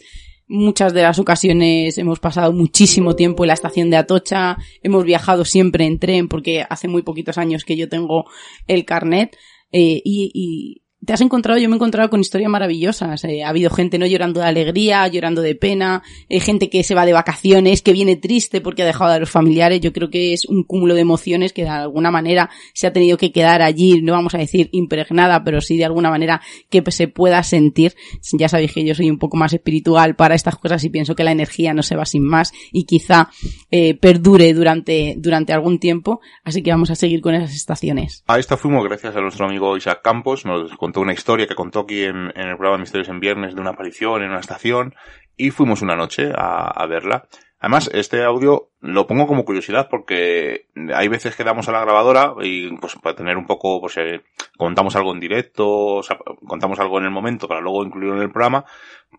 Muchas 0.48 0.92
de 0.92 1.02
las 1.02 1.20
ocasiones 1.20 1.96
hemos 1.96 2.18
pasado 2.18 2.52
muchísimo 2.52 3.14
tiempo 3.14 3.44
en 3.44 3.48
la 3.48 3.54
estación 3.54 3.88
de 3.88 3.98
Atocha, 3.98 4.56
hemos 4.82 5.04
viajado 5.04 5.44
siempre 5.44 5.86
en 5.86 6.00
tren 6.00 6.26
porque 6.26 6.66
hace 6.68 6.88
muy 6.88 7.02
poquitos 7.02 7.38
años 7.38 7.64
que 7.64 7.76
yo 7.76 7.88
tengo 7.88 8.24
el 8.66 8.84
carnet 8.84 9.36
eh, 9.70 10.02
y 10.04 10.82
te 11.04 11.12
has 11.12 11.20
encontrado, 11.20 11.58
yo 11.58 11.68
me 11.68 11.74
he 11.74 11.76
encontrado 11.76 12.10
con 12.10 12.20
historias 12.20 12.50
maravillosas. 12.50 13.24
Eh, 13.24 13.42
ha 13.44 13.48
habido 13.48 13.70
gente 13.70 13.98
no 13.98 14.06
llorando 14.06 14.40
de 14.40 14.46
alegría, 14.46 15.06
llorando 15.08 15.42
de 15.42 15.54
pena, 15.54 16.02
eh, 16.28 16.40
gente 16.40 16.70
que 16.70 16.82
se 16.82 16.94
va 16.94 17.06
de 17.06 17.12
vacaciones, 17.12 17.82
que 17.82 17.92
viene 17.92 18.16
triste 18.16 18.60
porque 18.60 18.82
ha 18.82 18.86
dejado 18.86 19.12
a 19.12 19.18
los 19.18 19.30
familiares. 19.30 19.80
Yo 19.80 19.92
creo 19.92 20.10
que 20.10 20.32
es 20.32 20.46
un 20.46 20.64
cúmulo 20.64 20.94
de 20.94 21.00
emociones 21.00 21.52
que 21.52 21.62
de 21.62 21.68
alguna 21.68 22.10
manera 22.10 22.50
se 22.72 22.86
ha 22.86 22.92
tenido 22.92 23.16
que 23.16 23.32
quedar 23.32 23.62
allí, 23.62 24.02
no 24.02 24.12
vamos 24.12 24.34
a 24.34 24.38
decir 24.38 24.68
impregnada, 24.72 25.44
pero 25.44 25.60
sí 25.60 25.76
de 25.76 25.84
alguna 25.84 26.10
manera 26.10 26.40
que 26.70 26.82
se 26.90 27.08
pueda 27.08 27.42
sentir. 27.42 27.94
Ya 28.32 28.48
sabéis 28.48 28.72
que 28.72 28.84
yo 28.84 28.94
soy 28.94 29.10
un 29.10 29.18
poco 29.18 29.36
más 29.36 29.52
espiritual 29.52 30.16
para 30.16 30.34
estas 30.34 30.56
cosas 30.56 30.82
y 30.84 30.90
pienso 30.90 31.14
que 31.14 31.24
la 31.24 31.32
energía 31.32 31.74
no 31.74 31.82
se 31.82 31.96
va 31.96 32.06
sin 32.06 32.24
más 32.24 32.52
y 32.72 32.84
quizá 32.84 33.30
eh, 33.70 33.94
perdure 33.94 34.52
durante, 34.54 35.14
durante 35.18 35.52
algún 35.52 35.78
tiempo. 35.78 36.20
Así 36.44 36.62
que 36.62 36.70
vamos 36.70 36.90
a 36.90 36.94
seguir 36.94 37.20
con 37.20 37.34
esas 37.34 37.54
estaciones. 37.54 38.22
A 38.26 38.38
esta 38.38 38.56
fuimos 38.56 38.84
gracias 38.84 39.16
a 39.16 39.20
nuestro 39.20 39.46
amigo 39.46 39.76
Isaac 39.76 40.00
Campos, 40.02 40.44
nos 40.44 40.72
una 41.00 41.12
historia 41.12 41.46
que 41.46 41.54
contó 41.54 41.80
aquí 41.80 42.04
en, 42.04 42.32
el 42.36 42.56
programa 42.56 42.78
Misterios 42.78 43.08
en 43.08 43.20
Viernes 43.20 43.54
de 43.54 43.60
una 43.60 43.70
aparición 43.70 44.22
en 44.22 44.30
una 44.30 44.40
estación 44.40 44.94
y 45.36 45.50
fuimos 45.50 45.82
una 45.82 45.96
noche 45.96 46.32
a, 46.34 46.86
verla. 46.86 47.26
Además, 47.58 47.90
este 47.94 48.22
audio 48.22 48.70
lo 48.80 49.06
pongo 49.06 49.26
como 49.26 49.44
curiosidad 49.44 49.88
porque 49.90 50.68
hay 50.94 51.08
veces 51.08 51.34
que 51.34 51.44
damos 51.44 51.68
a 51.68 51.72
la 51.72 51.80
grabadora 51.80 52.34
y 52.42 52.76
pues 52.76 52.94
para 52.96 53.16
tener 53.16 53.38
un 53.38 53.46
poco, 53.46 53.80
pues 53.80 53.96
eh, 53.96 54.22
contamos 54.58 54.94
algo 54.96 55.12
en 55.12 55.20
directo, 55.20 56.02
contamos 56.46 56.78
algo 56.78 56.98
en 56.98 57.04
el 57.04 57.10
momento 57.10 57.48
para 57.48 57.62
luego 57.62 57.84
incluirlo 57.84 58.16
en 58.16 58.22
el 58.22 58.30
programa 58.30 58.66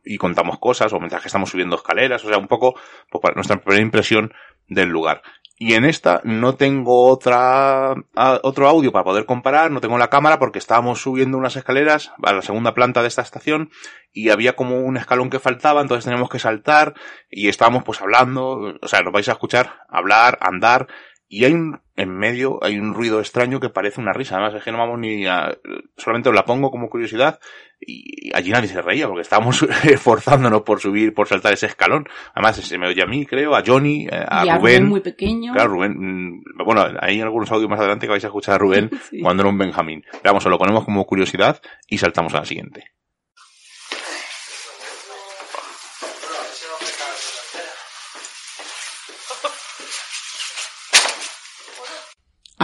y 0.03 0.17
contamos 0.17 0.59
cosas 0.59 0.93
o 0.93 0.99
mientras 0.99 1.21
que 1.21 1.27
estamos 1.27 1.49
subiendo 1.49 1.75
escaleras, 1.75 2.23
o 2.23 2.29
sea, 2.29 2.37
un 2.37 2.47
poco 2.47 2.75
pues, 3.09 3.21
para 3.21 3.33
nuestra 3.33 3.57
primera 3.57 3.81
impresión 3.81 4.31
del 4.67 4.89
lugar. 4.89 5.21
Y 5.57 5.73
en 5.75 5.85
esta 5.85 6.19
no 6.25 6.55
tengo 6.55 7.07
otra, 7.07 7.95
otro 8.43 8.67
audio 8.67 8.91
para 8.91 9.05
poder 9.05 9.25
comparar, 9.25 9.71
no 9.71 9.79
tengo 9.79 9.97
la 9.97 10.09
cámara 10.09 10.37
porque 10.37 10.59
estábamos 10.59 11.01
subiendo 11.01 11.37
unas 11.37 11.55
escaleras 11.55 12.11
a 12.21 12.33
la 12.33 12.41
segunda 12.41 12.73
planta 12.73 13.01
de 13.01 13.07
esta 13.07 13.21
estación 13.21 13.69
y 14.11 14.31
había 14.31 14.57
como 14.57 14.81
un 14.81 14.97
escalón 14.97 15.29
que 15.29 15.39
faltaba, 15.39 15.81
entonces 15.81 16.03
teníamos 16.03 16.29
que 16.29 16.39
saltar 16.39 16.93
y 17.29 17.47
estábamos 17.47 17.83
pues 17.85 18.01
hablando, 18.01 18.77
o 18.81 18.87
sea, 18.87 19.01
nos 19.01 19.13
vais 19.13 19.29
a 19.29 19.33
escuchar 19.33 19.79
hablar, 19.87 20.37
andar 20.41 20.87
y 21.27 21.45
hay 21.45 21.53
un, 21.53 21.81
en 21.95 22.15
medio 22.15 22.63
hay 22.63 22.77
un 22.77 22.93
ruido 22.93 23.19
extraño 23.19 23.59
que 23.59 23.69
parece 23.69 23.99
una 23.99 24.13
risa. 24.13 24.35
Además, 24.35 24.55
es 24.55 24.63
que 24.63 24.71
no 24.71 24.77
vamos 24.77 24.99
ni 24.99 25.25
a, 25.25 25.57
solamente 25.97 26.29
os 26.29 26.35
la 26.35 26.45
pongo 26.45 26.69
como 26.69 26.89
curiosidad 26.89 27.39
y 27.79 28.31
allí 28.33 28.51
nadie 28.51 28.67
se 28.67 28.81
reía 28.81 29.07
porque 29.07 29.21
estábamos 29.21 29.63
esforzándonos 29.83 30.61
por 30.61 30.79
subir, 30.79 31.13
por 31.13 31.27
saltar 31.27 31.53
ese 31.53 31.65
escalón. 31.65 32.07
Además, 32.33 32.57
se 32.57 32.77
me 32.77 32.87
oye 32.87 33.01
a 33.01 33.07
mí, 33.07 33.25
creo, 33.25 33.55
a 33.55 33.63
Johnny, 33.65 34.05
eh, 34.05 34.25
a, 34.27 34.45
y 34.45 34.49
Rubén. 34.51 34.87
muy 34.87 35.01
pequeño. 35.01 35.53
Claro, 35.53 35.69
Rubén. 35.69 35.93
Mm, 35.97 36.43
bueno, 36.63 36.85
hay 36.99 37.21
algunos 37.21 37.51
audios 37.51 37.69
más 37.69 37.79
adelante 37.79 38.05
que 38.05 38.11
vais 38.11 38.23
a 38.23 38.27
escuchar 38.27 38.55
a 38.55 38.59
Rubén 38.59 38.89
cuando 39.21 39.43
era 39.43 39.49
un 39.49 39.57
Benjamín. 39.57 40.03
Pero 40.11 40.23
vamos, 40.25 40.45
lo 40.45 40.57
ponemos 40.57 40.85
como 40.85 41.05
curiosidad 41.05 41.59
y 41.87 41.97
saltamos 41.97 42.33
a 42.35 42.39
la 42.39 42.45
siguiente. 42.45 42.91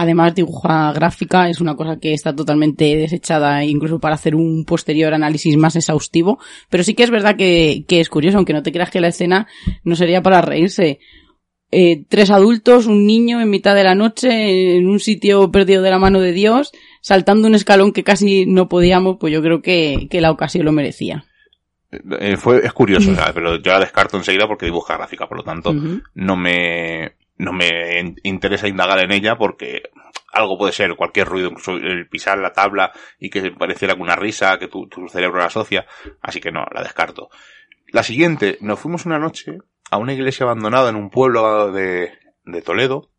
Además, 0.02 0.34
dibuja 0.34 0.92
gráfica 0.92 1.48
es 1.48 1.60
una 1.60 1.76
cosa 1.76 1.98
que 2.00 2.12
está 2.12 2.34
totalmente 2.34 2.96
desechada 2.96 3.64
incluso 3.64 4.00
para 4.00 4.16
hacer 4.16 4.34
un 4.34 4.64
posterior 4.64 5.14
análisis 5.14 5.56
más 5.56 5.76
exhaustivo. 5.76 6.40
Pero 6.68 6.82
sí 6.82 6.94
que 6.94 7.04
es 7.04 7.10
verdad 7.10 7.36
que, 7.36 7.84
es 7.88 8.08
curioso, 8.08 8.36
aunque 8.36 8.52
no 8.52 8.64
te 8.64 8.72
creas 8.72 8.90
que 8.90 9.00
la 9.00 9.08
escena 9.08 9.46
no 9.84 9.94
sería 9.94 10.20
para 10.20 10.42
reírse. 10.42 10.98
Eh, 11.70 12.04
tres 12.08 12.30
adultos, 12.30 12.86
un 12.86 13.06
niño 13.06 13.40
en 13.40 13.48
mitad 13.48 13.76
de 13.76 13.84
la 13.84 13.94
noche, 13.94 14.76
en 14.76 14.88
un 14.88 14.98
sitio 14.98 15.52
perdido 15.52 15.82
de 15.82 15.90
la 15.90 16.00
mano 16.00 16.20
de 16.20 16.32
Dios, 16.32 16.72
saltando 17.00 17.46
un 17.46 17.54
escalón 17.54 17.92
que 17.92 18.02
casi 18.02 18.44
no 18.44 18.68
podíamos, 18.68 19.18
pues 19.20 19.32
yo 19.32 19.40
creo 19.40 19.62
que, 19.62 20.08
la 20.10 20.32
ocasión 20.32 20.64
lo 20.64 20.72
merecía. 20.72 21.26
Eh, 22.18 22.36
fue, 22.36 22.66
es 22.66 22.72
curioso, 22.72 23.12
pero 23.32 23.56
yo 23.62 23.72
la 23.72 23.78
descarto 23.78 24.16
enseguida 24.16 24.48
porque 24.48 24.66
dibuja 24.66 24.96
gráfica, 24.96 25.28
por 25.28 25.38
lo 25.38 25.44
tanto, 25.44 25.72
no 26.14 26.36
me, 26.36 27.12
no 27.36 27.52
me 27.52 28.14
interesa 28.22 28.68
indagar 28.68 29.02
en 29.02 29.12
ella 29.12 29.36
porque 29.36 29.82
algo 30.32 30.56
puede 30.56 30.72
ser, 30.72 30.96
cualquier 30.96 31.28
ruido, 31.28 31.48
incluso 31.48 31.72
el 31.72 32.08
pisar 32.08 32.38
la 32.38 32.52
tabla 32.52 32.92
y 33.18 33.30
que 33.30 33.50
pareciera 33.50 33.94
una 33.94 34.16
risa 34.16 34.58
que 34.58 34.68
tu, 34.68 34.88
cerebro 35.08 35.38
la 35.38 35.46
asocia, 35.46 35.86
así 36.20 36.40
que 36.40 36.50
no, 36.50 36.64
la 36.72 36.82
descarto. 36.82 37.28
La 37.88 38.02
siguiente, 38.02 38.58
nos 38.60 38.80
fuimos 38.80 39.04
una 39.04 39.18
noche 39.18 39.58
a 39.90 39.98
una 39.98 40.14
iglesia 40.14 40.44
abandonada 40.44 40.88
en 40.88 40.96
un 40.96 41.10
pueblo 41.10 41.70
de, 41.70 42.12
de 42.44 42.62
Toledo 42.62 43.10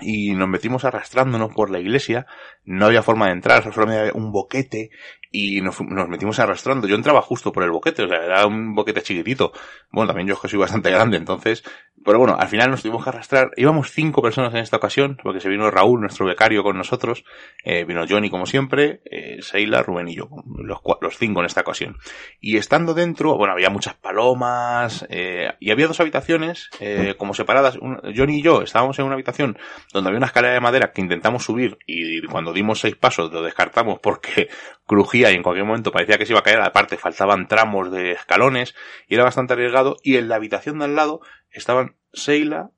y 0.00 0.32
nos 0.34 0.48
metimos 0.48 0.84
arrastrándonos 0.84 1.52
por 1.52 1.70
la 1.70 1.80
iglesia, 1.80 2.26
no 2.64 2.86
había 2.86 3.02
forma 3.02 3.26
de 3.26 3.32
entrar, 3.32 3.62
solo 3.72 3.92
había 3.92 4.12
un 4.14 4.32
boquete 4.32 4.90
y 5.30 5.60
nos, 5.60 5.80
nos, 5.80 6.08
metimos 6.08 6.38
arrastrando. 6.38 6.86
Yo 6.86 6.96
entraba 6.96 7.22
justo 7.22 7.52
por 7.52 7.62
el 7.62 7.70
boquete, 7.70 8.04
o 8.04 8.08
sea, 8.08 8.24
era 8.24 8.46
un 8.46 8.74
boquete 8.74 9.02
chiquitito. 9.02 9.52
Bueno, 9.90 10.08
también 10.08 10.28
yo 10.28 10.34
es 10.34 10.40
que 10.40 10.48
soy 10.48 10.58
bastante 10.58 10.90
grande, 10.90 11.16
entonces, 11.16 11.64
pero 12.04 12.18
bueno, 12.18 12.36
al 12.38 12.48
final 12.48 12.70
nos 12.70 12.82
tuvimos 12.82 13.04
que 13.04 13.10
arrastrar. 13.10 13.50
Íbamos 13.56 13.90
cinco 13.90 14.22
personas 14.22 14.54
en 14.54 14.60
esta 14.60 14.76
ocasión, 14.76 15.18
porque 15.22 15.40
se 15.40 15.48
vino 15.48 15.70
Raúl, 15.70 16.00
nuestro 16.00 16.26
becario, 16.26 16.62
con 16.62 16.76
nosotros, 16.76 17.24
eh, 17.64 17.84
vino 17.84 18.04
Johnny 18.08 18.30
como 18.30 18.46
siempre, 18.46 19.02
eh, 19.10 19.38
Seila, 19.42 19.82
Rubén 19.82 20.08
y 20.08 20.14
yo, 20.14 20.28
los, 20.56 20.78
los 21.00 21.18
cinco 21.18 21.40
en 21.40 21.46
esta 21.46 21.60
ocasión. 21.62 21.96
Y 22.40 22.56
estando 22.56 22.94
dentro, 22.94 23.36
bueno, 23.36 23.52
había 23.52 23.70
muchas 23.70 23.94
palomas, 23.94 25.06
eh, 25.08 25.52
y 25.60 25.70
había 25.70 25.86
dos 25.86 26.00
habitaciones, 26.00 26.70
eh, 26.80 27.14
como 27.18 27.34
separadas. 27.34 27.78
Johnny 28.16 28.38
y 28.38 28.42
yo 28.42 28.62
estábamos 28.62 28.98
en 28.98 29.04
una 29.04 29.14
habitación 29.14 29.58
donde 29.92 30.08
había 30.08 30.18
una 30.18 30.26
escalera 30.26 30.54
de 30.54 30.60
madera 30.60 30.92
que 30.92 31.00
intentamos 31.00 31.44
subir 31.44 31.78
y 31.86 32.22
cuando 32.26 32.52
dimos 32.52 32.80
seis 32.80 32.96
pasos 32.96 33.32
lo 33.32 33.42
descartamos 33.42 33.98
porque 34.00 34.48
crujía 34.86 35.17
y 35.20 35.34
en 35.34 35.42
cualquier 35.42 35.66
momento 35.66 35.92
parecía 35.92 36.18
que 36.18 36.26
se 36.26 36.32
iba 36.32 36.40
a 36.40 36.44
caer, 36.44 36.60
aparte 36.60 36.96
faltaban 36.96 37.48
tramos 37.48 37.90
de 37.90 38.12
escalones 38.12 38.74
y 39.08 39.14
era 39.14 39.24
bastante 39.24 39.54
arriesgado 39.54 39.96
y 40.02 40.16
en 40.16 40.28
la 40.28 40.36
habitación 40.36 40.78
de 40.78 40.86
al 40.86 40.94
lado 40.94 41.20
estaban 41.50 41.96
Seila, 42.12 42.70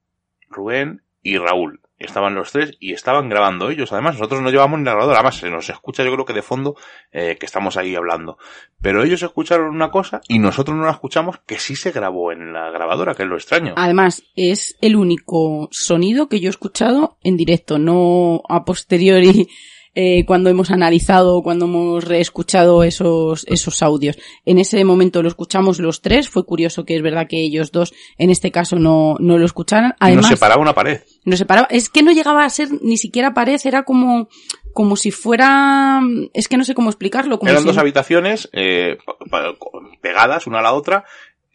Rubén 0.48 1.03
y 1.22 1.38
Raúl. 1.38 1.81
Estaban 1.98 2.35
los 2.35 2.50
tres 2.50 2.79
y 2.81 2.94
estaban 2.94 3.29
grabando 3.29 3.68
ellos. 3.68 3.92
Además, 3.92 4.14
nosotros 4.14 4.40
no 4.40 4.50
llevamos 4.50 4.79
ni 4.79 4.87
grabador. 4.87 5.14
Además, 5.14 5.37
se 5.37 5.50
nos 5.50 5.68
escucha 5.68 6.03
yo 6.03 6.11
creo 6.11 6.24
que 6.24 6.33
de 6.33 6.40
fondo 6.40 6.74
eh, 7.12 7.37
que 7.38 7.44
estamos 7.44 7.76
ahí 7.76 7.94
hablando. 7.94 8.38
Pero 8.81 9.05
ellos 9.05 9.22
escucharon 9.22 9.68
una 9.68 9.90
cosa 9.90 10.22
y 10.26 10.38
nosotros 10.38 10.79
no 10.79 10.85
la 10.85 10.92
escuchamos 10.92 11.40
que 11.46 11.59
sí 11.59 11.76
se 11.76 11.92
grabó 11.92 12.33
en 12.33 12.55
la 12.55 12.70
grabadora, 12.70 13.14
que 13.14 13.24
es 13.24 13.29
lo 13.29 13.37
extraño. 13.37 13.74
Además, 13.76 14.22
es 14.35 14.79
el 14.81 14.96
único 14.96 15.68
sonido 15.72 16.31
que 16.31 16.40
yo 16.40 16.48
he 16.48 16.50
escuchado 16.50 17.18
en 17.22 17.37
directo, 17.37 17.79
no 17.79 18.40
a 18.48 18.64
posteriori 18.64 19.48
eh, 19.94 20.24
cuando 20.24 20.50
hemos 20.50 20.70
analizado, 20.70 21.42
cuando 21.42 21.64
hemos 21.64 22.05
reescuchado 22.05 22.85
esos, 22.85 23.44
esos 23.48 23.83
audios. 23.83 24.18
En 24.44 24.59
ese 24.59 24.85
momento 24.85 25.22
lo 25.22 25.29
escuchamos 25.29 25.81
los 25.81 26.00
tres, 26.00 26.29
fue 26.29 26.44
curioso 26.44 26.85
que 26.85 26.96
es 26.96 27.03
verdad 27.03 27.26
que 27.29 27.42
ellos 27.42 27.72
dos 27.72 27.92
en 28.16 28.31
este 28.31 28.53
caso 28.53 28.76
no, 28.76 29.16
no 29.18 29.38
lo 29.38 29.44
escucharan. 29.44 29.94
Además, 29.98 30.22
nos 30.22 30.31
separaba 30.31 30.62
una 30.62 30.74
pared. 30.74 31.00
Nos 31.24 31.38
separaba, 31.38 31.66
es 31.70 31.88
que 31.88 32.03
no 32.03 32.12
llegaba 32.12 32.44
a 32.44 32.50
ser 32.50 32.68
ni 32.83 32.96
siquiera 32.96 33.35
pared, 33.35 33.61
era 33.64 33.83
como, 33.83 34.29
como 34.72 34.96
si 34.96 35.11
fuera, 35.11 36.00
es 36.35 36.48
que 36.48 36.57
no 36.57 36.64
sé 36.64 36.74
cómo 36.74 36.90
explicarlo. 36.90 37.38
Como 37.38 37.50
Eran 37.50 37.64
dos 37.64 37.79
habitaciones 37.79 38.48
eh, 38.53 38.98
pegadas 40.00 40.46
una 40.46 40.61
a 40.61 40.62
la 40.62 40.72
otra 40.72 41.05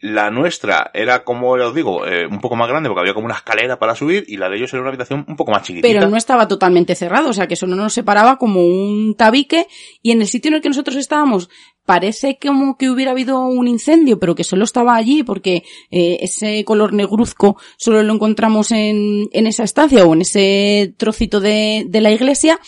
la 0.00 0.30
nuestra 0.30 0.90
era, 0.92 1.24
como 1.24 1.52
os 1.52 1.74
digo, 1.74 2.06
eh, 2.06 2.26
un 2.26 2.40
poco 2.40 2.54
más 2.54 2.68
grande 2.68 2.88
porque 2.88 3.00
había 3.00 3.14
como 3.14 3.26
una 3.26 3.36
escalera 3.36 3.78
para 3.78 3.94
subir 3.94 4.24
y 4.28 4.36
la 4.36 4.48
de 4.50 4.56
ellos 4.56 4.72
era 4.72 4.82
una 4.82 4.90
habitación 4.90 5.24
un 5.26 5.36
poco 5.36 5.52
más 5.52 5.62
chiquitita. 5.62 5.88
Pero 5.88 6.08
no 6.08 6.16
estaba 6.16 6.46
totalmente 6.46 6.94
cerrado, 6.94 7.30
o 7.30 7.32
sea 7.32 7.46
que 7.46 7.54
eso 7.54 7.66
no 7.66 7.76
nos 7.76 7.94
separaba 7.94 8.36
como 8.36 8.62
un 8.62 9.14
tabique 9.16 9.66
y 10.02 10.10
en 10.10 10.20
el 10.20 10.26
sitio 10.26 10.50
en 10.50 10.56
el 10.56 10.60
que 10.60 10.68
nosotros 10.68 10.96
estábamos 10.96 11.48
parece 11.86 12.36
como 12.40 12.76
que 12.76 12.90
hubiera 12.90 13.12
habido 13.12 13.40
un 13.46 13.68
incendio, 13.68 14.18
pero 14.18 14.34
que 14.34 14.44
solo 14.44 14.64
estaba 14.64 14.96
allí 14.96 15.22
porque 15.22 15.62
eh, 15.90 16.18
ese 16.20 16.64
color 16.64 16.92
negruzco 16.92 17.56
solo 17.78 18.02
lo 18.02 18.12
encontramos 18.12 18.72
en, 18.72 19.28
en 19.32 19.46
esa 19.46 19.64
estancia 19.64 20.04
o 20.04 20.12
en 20.12 20.22
ese 20.22 20.94
trocito 20.98 21.40
de, 21.40 21.84
de 21.88 22.00
la 22.00 22.10
iglesia 22.10 22.58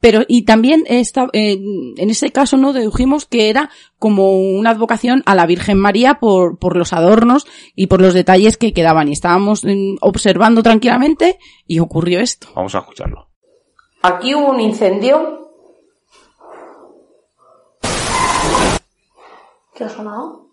pero, 0.00 0.22
y 0.28 0.44
también 0.44 0.84
esta, 0.86 1.28
eh, 1.32 1.58
en 1.96 2.10
ese 2.10 2.30
caso 2.30 2.56
no 2.56 2.72
dedujimos 2.72 3.24
que 3.24 3.48
era 3.48 3.70
como 3.98 4.38
una 4.38 4.70
advocación 4.70 5.22
a 5.26 5.34
la 5.34 5.46
Virgen 5.46 5.78
María 5.78 6.14
por, 6.20 6.58
por 6.58 6.76
los 6.76 6.92
adornos 6.92 7.46
y 7.74 7.86
por 7.86 8.00
los 8.00 8.14
detalles 8.14 8.56
que 8.56 8.72
quedaban. 8.72 9.08
Y 9.08 9.12
estábamos 9.12 9.64
mm, 9.64 9.96
observando 10.00 10.62
tranquilamente 10.62 11.38
y 11.66 11.80
ocurrió 11.80 12.20
esto. 12.20 12.48
Vamos 12.54 12.74
a 12.74 12.80
escucharlo. 12.80 13.28
Aquí 14.02 14.34
hubo 14.34 14.50
un 14.50 14.60
incendio. 14.60 15.50
¿Qué 19.74 19.84
ha 19.84 19.88
sonado? 19.88 20.50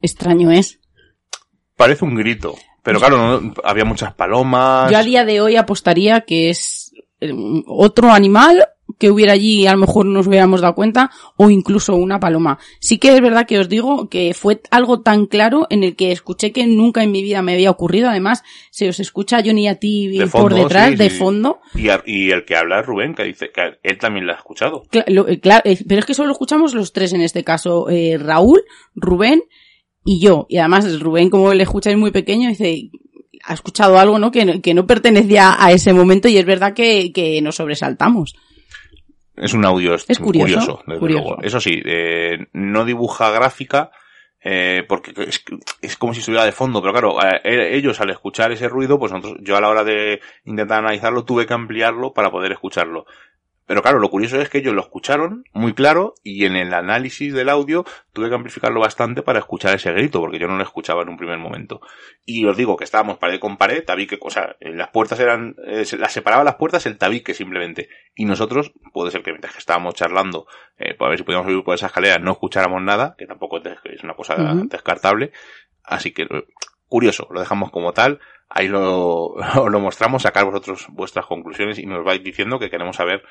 Extraño 0.00 0.50
es. 0.50 0.80
Parece 1.76 2.04
un 2.04 2.14
grito. 2.14 2.54
Pero 2.86 3.00
claro, 3.00 3.52
había 3.64 3.84
muchas 3.84 4.14
palomas. 4.14 4.92
Yo 4.92 4.96
a 4.96 5.02
día 5.02 5.24
de 5.24 5.40
hoy 5.40 5.56
apostaría 5.56 6.20
que 6.20 6.50
es 6.50 6.92
eh, 7.20 7.32
otro 7.66 8.12
animal 8.12 8.64
que 9.00 9.10
hubiera 9.10 9.32
allí 9.32 9.62
y 9.62 9.66
a 9.66 9.72
lo 9.72 9.78
mejor 9.78 10.06
nos 10.06 10.28
hubiéramos 10.28 10.60
dado 10.60 10.76
cuenta, 10.76 11.10
o 11.34 11.50
incluso 11.50 11.96
una 11.96 12.20
paloma. 12.20 12.60
Sí 12.78 12.98
que 12.98 13.12
es 13.12 13.20
verdad 13.20 13.44
que 13.44 13.58
os 13.58 13.68
digo 13.68 14.08
que 14.08 14.34
fue 14.34 14.60
algo 14.70 15.00
tan 15.00 15.26
claro 15.26 15.66
en 15.68 15.82
el 15.82 15.96
que 15.96 16.12
escuché 16.12 16.52
que 16.52 16.64
nunca 16.68 17.02
en 17.02 17.10
mi 17.10 17.24
vida 17.24 17.42
me 17.42 17.54
había 17.54 17.72
ocurrido. 17.72 18.08
Además, 18.08 18.44
se 18.70 18.88
os 18.88 19.00
escucha 19.00 19.38
a 19.38 19.42
Johnny 19.44 19.66
a 19.66 19.80
ti 19.80 20.20
por 20.30 20.54
detrás, 20.54 20.96
de 20.96 21.10
fondo. 21.10 21.58
Y, 21.74 21.88
y, 22.06 22.30
el 22.30 22.44
que 22.44 22.56
habla 22.56 22.78
es 22.78 22.86
Rubén, 22.86 23.16
que 23.16 23.24
dice 23.24 23.50
que 23.52 23.80
él 23.82 23.98
también 23.98 24.26
lo 24.26 24.32
ha 24.32 24.36
escuchado. 24.36 24.84
Claro, 24.90 25.26
eh, 25.28 25.40
eh, 25.42 25.78
pero 25.88 25.98
es 25.98 26.06
que 26.06 26.14
solo 26.14 26.30
escuchamos 26.30 26.72
los 26.72 26.92
tres 26.92 27.12
en 27.12 27.20
este 27.20 27.42
caso, 27.42 27.90
eh, 27.90 28.16
Raúl, 28.16 28.62
Rubén 28.94 29.42
y 30.06 30.20
yo. 30.20 30.46
Y 30.48 30.58
además 30.58 31.00
Rubén, 31.00 31.28
como 31.28 31.52
le 31.52 31.64
escucháis 31.64 31.98
muy 31.98 32.12
pequeño, 32.12 32.48
dice, 32.48 32.90
ha 33.44 33.52
escuchado 33.52 33.98
algo, 33.98 34.18
¿no? 34.18 34.30
Que, 34.30 34.62
que 34.62 34.72
no 34.72 34.86
pertenecía 34.86 35.56
a 35.58 35.72
ese 35.72 35.92
momento 35.92 36.28
y 36.28 36.38
es 36.38 36.46
verdad 36.46 36.72
que, 36.72 37.12
que 37.12 37.42
nos 37.42 37.56
sobresaltamos. 37.56 38.34
Es 39.36 39.52
un 39.52 39.66
audio 39.66 39.94
es 39.94 40.18
curioso, 40.18 40.82
curioso, 40.98 41.36
Eso 41.42 41.60
sí, 41.60 41.82
eh, 41.84 42.38
no 42.54 42.86
dibuja 42.86 43.30
gráfica, 43.30 43.90
eh, 44.42 44.82
porque 44.88 45.12
es, 45.28 45.44
es, 45.82 45.96
como 45.98 46.14
si 46.14 46.20
estuviera 46.20 46.46
de 46.46 46.52
fondo, 46.52 46.80
pero 46.80 46.92
claro, 46.92 47.18
eh, 47.44 47.76
ellos 47.76 48.00
al 48.00 48.10
escuchar 48.10 48.52
ese 48.52 48.68
ruido, 48.68 48.98
pues 48.98 49.12
nosotros, 49.12 49.36
yo 49.42 49.56
a 49.56 49.60
la 49.60 49.68
hora 49.68 49.84
de 49.84 50.20
intentar 50.44 50.78
analizarlo 50.78 51.24
tuve 51.24 51.44
que 51.44 51.52
ampliarlo 51.52 52.14
para 52.14 52.30
poder 52.30 52.52
escucharlo. 52.52 53.04
Pero 53.66 53.82
claro, 53.82 53.98
lo 53.98 54.10
curioso 54.10 54.40
es 54.40 54.48
que 54.48 54.58
ellos 54.58 54.74
lo 54.74 54.80
escucharon 54.80 55.44
muy 55.52 55.74
claro 55.74 56.14
y 56.22 56.44
en 56.44 56.54
el 56.54 56.72
análisis 56.72 57.34
del 57.34 57.48
audio 57.48 57.84
tuve 58.12 58.28
que 58.28 58.36
amplificarlo 58.36 58.78
bastante 58.78 59.22
para 59.22 59.40
escuchar 59.40 59.74
ese 59.74 59.92
grito, 59.92 60.20
porque 60.20 60.38
yo 60.38 60.46
no 60.46 60.56
lo 60.56 60.62
escuchaba 60.62 61.02
en 61.02 61.08
un 61.08 61.16
primer 61.16 61.38
momento. 61.38 61.80
Y 62.24 62.46
os 62.46 62.56
digo 62.56 62.76
que 62.76 62.84
estábamos 62.84 63.18
pared 63.18 63.40
con 63.40 63.56
pared, 63.56 63.84
tabique, 63.84 64.18
o 64.20 64.30
sea, 64.30 64.54
las 64.60 64.90
puertas 64.90 65.18
eran, 65.18 65.56
eh, 65.66 65.84
las 65.98 66.12
separaba 66.12 66.44
las 66.44 66.54
puertas 66.54 66.86
el 66.86 66.96
tabique 66.96 67.34
simplemente. 67.34 67.88
Y 68.14 68.24
nosotros, 68.24 68.72
puede 68.92 69.10
ser 69.10 69.22
que 69.24 69.32
mientras 69.32 69.52
que 69.52 69.58
estábamos 69.58 69.94
charlando, 69.94 70.46
eh, 70.78 70.94
pues 70.96 71.06
a 71.06 71.10
ver 71.10 71.18
si 71.18 71.24
podíamos 71.24 71.48
subir 71.48 71.64
por 71.64 71.74
esa 71.74 71.86
escalera, 71.86 72.18
no 72.18 72.32
escucháramos 72.32 72.80
nada, 72.82 73.16
que 73.18 73.26
tampoco 73.26 73.60
es 73.60 74.04
una 74.04 74.14
cosa 74.14 74.36
descartable. 74.68 75.32
Así 75.82 76.12
que, 76.12 76.28
curioso, 76.86 77.26
lo 77.32 77.40
dejamos 77.40 77.72
como 77.72 77.92
tal 77.92 78.20
ahí 78.48 78.68
lo, 78.68 79.34
lo 79.70 79.80
mostramos, 79.80 80.22
sacar 80.22 80.44
vosotros 80.44 80.86
vuestras 80.90 81.26
conclusiones 81.26 81.78
y 81.78 81.86
nos 81.86 82.04
vais 82.04 82.22
diciendo 82.22 82.58
que 82.58 82.70
queremos 82.70 82.96
saber 82.96 83.22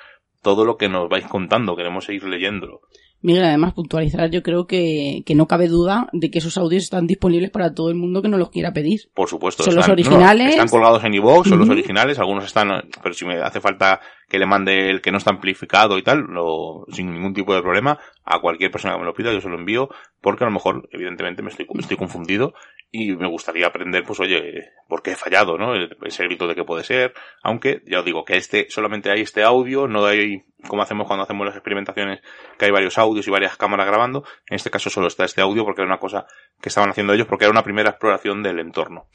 todo 0.45 0.63
lo 0.63 0.77
que 0.77 0.87
nos 0.87 1.09
vais 1.09 1.25
contando, 1.25 1.75
queremos 1.75 2.05
seguir 2.05 2.23
leyéndolo. 2.25 2.81
Miguel, 3.21 3.45
además 3.45 3.73
puntualizar, 3.73 4.29
yo 4.29 4.43
creo 4.43 4.67
que, 4.67 5.23
que 5.25 5.33
no 5.33 5.47
cabe 5.47 5.67
duda 5.67 6.07
de 6.13 6.29
que 6.29 6.37
esos 6.37 6.59
audios 6.59 6.83
están 6.83 7.07
disponibles 7.07 7.49
para 7.49 7.73
todo 7.73 7.89
el 7.89 7.95
mundo 7.95 8.21
que 8.21 8.29
nos 8.29 8.39
los 8.39 8.51
quiera 8.51 8.71
pedir. 8.71 9.09
Por 9.15 9.27
supuesto. 9.27 9.63
Son 9.63 9.73
los 9.73 9.89
originales. 9.89 10.51
están 10.51 10.67
colgados 10.67 11.03
en 11.03 11.15
iVoox, 11.15 11.49
son 11.49 11.57
los 11.57 11.69
originales, 11.69 12.19
algunos 12.19 12.45
están, 12.45 12.69
pero 13.01 13.15
si 13.15 13.25
me 13.25 13.41
hace 13.41 13.59
falta 13.59 13.99
que 14.29 14.37
le 14.37 14.45
mande 14.45 14.91
el 14.91 15.01
que 15.01 15.11
no 15.11 15.17
está 15.17 15.31
amplificado 15.31 15.97
y 15.97 16.03
tal, 16.03 16.19
lo, 16.29 16.85
sin 16.91 17.11
ningún 17.11 17.33
tipo 17.33 17.55
de 17.55 17.63
problema, 17.63 17.97
a 18.23 18.39
cualquier 18.39 18.69
persona 18.69 18.93
que 18.93 18.99
me 18.99 19.05
lo 19.05 19.15
pida, 19.15 19.33
yo 19.33 19.41
se 19.41 19.49
lo 19.49 19.57
envío, 19.57 19.89
porque 20.21 20.43
a 20.43 20.47
lo 20.47 20.53
mejor, 20.53 20.87
evidentemente, 20.91 21.41
me 21.41 21.49
estoy, 21.49 21.65
estoy 21.79 21.97
confundido 21.97 22.53
y 22.97 23.13
me 23.15 23.27
gustaría 23.27 23.67
aprender, 23.67 24.03
pues 24.05 24.21
oye, 24.21 24.71
por 24.87 25.03
qué 25.03 25.11
he 25.11 25.15
fallado, 25.15 25.57
¿no? 25.57 25.73
Ese 26.05 26.23
grito 26.23 26.47
de 26.47 26.55
qué 26.55 26.63
puede 26.63 26.85
ser, 26.85 27.13
aunque 27.43 27.81
ya 27.85 27.99
os 27.99 28.05
digo 28.05 28.23
que 28.23 28.37
este, 28.37 28.67
solamente 28.69 29.11
hay 29.11 29.21
este 29.21 29.43
audio, 29.43 29.87
no 29.87 30.05
hay, 30.05 30.45
como 30.65 30.81
hacemos 30.81 31.05
cuando 31.05 31.23
hacemos 31.23 31.45
las 31.45 31.55
experimentaciones, 31.55 32.21
que 32.57 32.65
hay 32.65 32.71
varios 32.71 32.97
audios 32.97 33.27
y 33.27 33.31
varias 33.31 33.57
cámaras 33.57 33.87
grabando, 33.87 34.23
en 34.47 34.55
este 34.55 34.69
caso 34.69 34.89
solo 34.89 35.07
está 35.07 35.25
este 35.25 35.41
audio 35.41 35.65
porque 35.65 35.81
era 35.81 35.89
una 35.89 35.99
cosa 35.99 36.25
que 36.61 36.69
estaban 36.69 36.89
haciendo 36.89 37.13
ellos 37.13 37.27
porque 37.27 37.43
era 37.43 37.51
una 37.51 37.63
primera 37.63 37.89
exploración 37.89 38.41
del 38.41 38.59
entorno. 38.59 39.07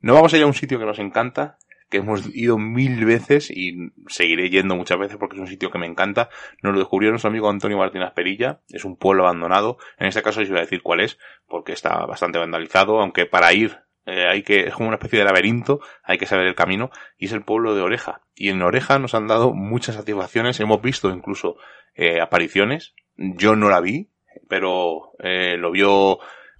No 0.00 0.14
vamos 0.14 0.34
a 0.34 0.36
ir 0.36 0.42
a 0.42 0.46
un 0.46 0.54
sitio 0.54 0.78
que 0.78 0.84
nos 0.84 0.98
encanta, 0.98 1.56
que 1.92 1.98
hemos 1.98 2.34
ido 2.34 2.56
mil 2.56 3.04
veces 3.04 3.50
y 3.50 3.92
seguiré 4.08 4.48
yendo 4.48 4.74
muchas 4.74 4.98
veces 4.98 5.18
porque 5.18 5.36
es 5.36 5.42
un 5.42 5.46
sitio 5.46 5.70
que 5.70 5.78
me 5.78 5.86
encanta. 5.86 6.30
Nos 6.62 6.72
lo 6.72 6.78
descubrió 6.78 7.10
nuestro 7.10 7.28
amigo 7.28 7.50
Antonio 7.50 7.76
Martínez 7.76 8.12
Perilla. 8.12 8.60
Es 8.70 8.86
un 8.86 8.96
pueblo 8.96 9.24
abandonado. 9.24 9.76
En 9.98 10.06
este 10.06 10.22
caso 10.22 10.40
os 10.40 10.48
voy 10.48 10.56
a 10.56 10.62
decir 10.62 10.80
cuál 10.82 11.00
es, 11.00 11.18
porque 11.46 11.72
está 11.72 12.06
bastante 12.06 12.38
vandalizado, 12.38 12.98
aunque 12.98 13.26
para 13.26 13.52
ir 13.52 13.78
eh, 14.06 14.26
hay 14.26 14.42
que, 14.42 14.68
es 14.68 14.74
como 14.74 14.88
una 14.88 14.96
especie 14.96 15.18
de 15.18 15.26
laberinto, 15.26 15.80
hay 16.02 16.16
que 16.16 16.24
saber 16.24 16.46
el 16.46 16.54
camino, 16.54 16.90
y 17.18 17.26
es 17.26 17.32
el 17.32 17.44
pueblo 17.44 17.74
de 17.74 17.82
Oreja. 17.82 18.22
Y 18.34 18.48
en 18.48 18.62
Oreja 18.62 18.98
nos 18.98 19.14
han 19.14 19.28
dado 19.28 19.52
muchas 19.52 19.94
satisfacciones, 19.94 20.58
hemos 20.60 20.80
visto 20.80 21.10
incluso 21.10 21.56
eh, 21.94 22.22
apariciones. 22.22 22.94
Yo 23.16 23.54
no 23.54 23.68
la 23.68 23.82
vi, 23.82 24.08
pero 24.48 25.12
eh, 25.18 25.58
lo 25.58 25.70
vio 25.70 26.18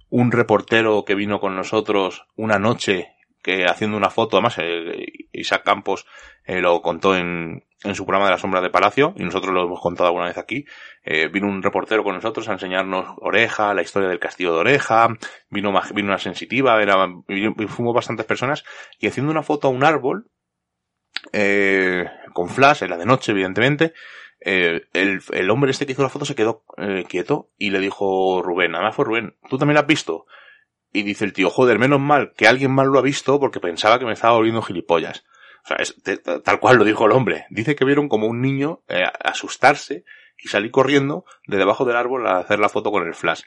un 0.09 0.31
reportero 0.31 1.05
que 1.05 1.15
vino 1.15 1.39
con 1.39 1.55
nosotros 1.55 2.27
una 2.35 2.59
noche 2.59 3.12
que 3.43 3.65
haciendo 3.65 3.97
una 3.97 4.09
foto, 4.09 4.37
además 4.37 4.57
eh, 4.59 5.05
Isaac 5.33 5.63
Campos 5.63 6.07
eh, 6.45 6.61
lo 6.61 6.81
contó 6.81 7.15
en, 7.15 7.65
en 7.83 7.95
su 7.95 8.05
programa 8.05 8.25
de 8.25 8.31
la 8.31 8.37
sombra 8.37 8.61
de 8.61 8.69
Palacio 8.69 9.13
y 9.17 9.23
nosotros 9.23 9.53
lo 9.53 9.65
hemos 9.65 9.81
contado 9.81 10.07
alguna 10.07 10.27
vez 10.27 10.37
aquí. 10.37 10.65
Eh, 11.03 11.27
vino 11.27 11.47
un 11.47 11.61
reportero 11.61 12.03
con 12.03 12.15
nosotros 12.15 12.47
a 12.47 12.53
enseñarnos 12.53 13.05
Oreja, 13.17 13.73
la 13.73 13.81
historia 13.81 14.07
del 14.07 14.19
castillo 14.19 14.53
de 14.53 14.59
Oreja, 14.61 15.09
vino, 15.49 15.73
vino 15.93 16.07
una 16.07 16.17
sensitiva, 16.17 16.81
era, 16.81 16.95
bastantes 17.93 18.25
personas 18.25 18.63
y 18.97 19.07
haciendo 19.07 19.31
una 19.31 19.43
foto 19.43 19.67
a 19.67 19.71
un 19.71 19.83
árbol, 19.83 20.31
eh, 21.33 22.05
con 22.33 22.49
flash, 22.49 22.83
era 22.83 22.97
de 22.97 23.05
noche 23.05 23.33
evidentemente, 23.33 23.93
el, 24.39 24.87
el, 24.93 25.49
hombre 25.49 25.71
este 25.71 25.85
que 25.85 25.93
hizo 25.93 26.01
la 26.01 26.09
foto 26.09 26.25
se 26.25 26.35
quedó 26.35 26.65
quieto 27.07 27.51
y 27.57 27.69
le 27.69 27.79
dijo 27.79 28.41
Rubén, 28.41 28.75
además 28.75 28.95
fue 28.95 29.05
Rubén, 29.05 29.37
¿tú 29.49 29.57
también 29.57 29.75
la 29.75 29.81
has 29.81 29.87
visto? 29.87 30.25
Y 30.93 31.01
dice 31.01 31.25
el 31.25 31.33
tío, 31.33 31.49
joder, 31.49 31.79
menos 31.79 31.99
mal 31.99 32.33
que 32.37 32.47
alguien 32.47 32.71
más 32.71 32.85
lo 32.85 32.99
ha 32.99 33.01
visto 33.01 33.39
porque 33.39 33.59
pensaba 33.59 33.97
que 33.97 34.05
me 34.05 34.13
estaba 34.13 34.35
volviendo 34.35 34.61
gilipollas. 34.61 35.25
O 35.63 35.67
sea, 35.67 35.77
es, 35.77 35.95
tal 36.43 36.59
cual 36.59 36.77
lo 36.77 36.83
dijo 36.83 37.05
el 37.05 37.13
hombre. 37.13 37.45
Dice 37.49 37.75
que 37.75 37.83
vieron 37.83 38.07
como 38.07 38.27
un 38.27 38.41
niño 38.41 38.83
eh, 38.87 39.03
asustarse 39.23 40.05
y 40.37 40.49
salir 40.49 40.71
corriendo 40.71 41.25
de 41.47 41.57
debajo 41.57 41.83
del 41.85 41.95
árbol 41.95 42.27
a 42.27 42.37
hacer 42.37 42.59
la 42.59 42.69
foto 42.69 42.91
con 42.91 43.07
el 43.07 43.15
flash. 43.15 43.41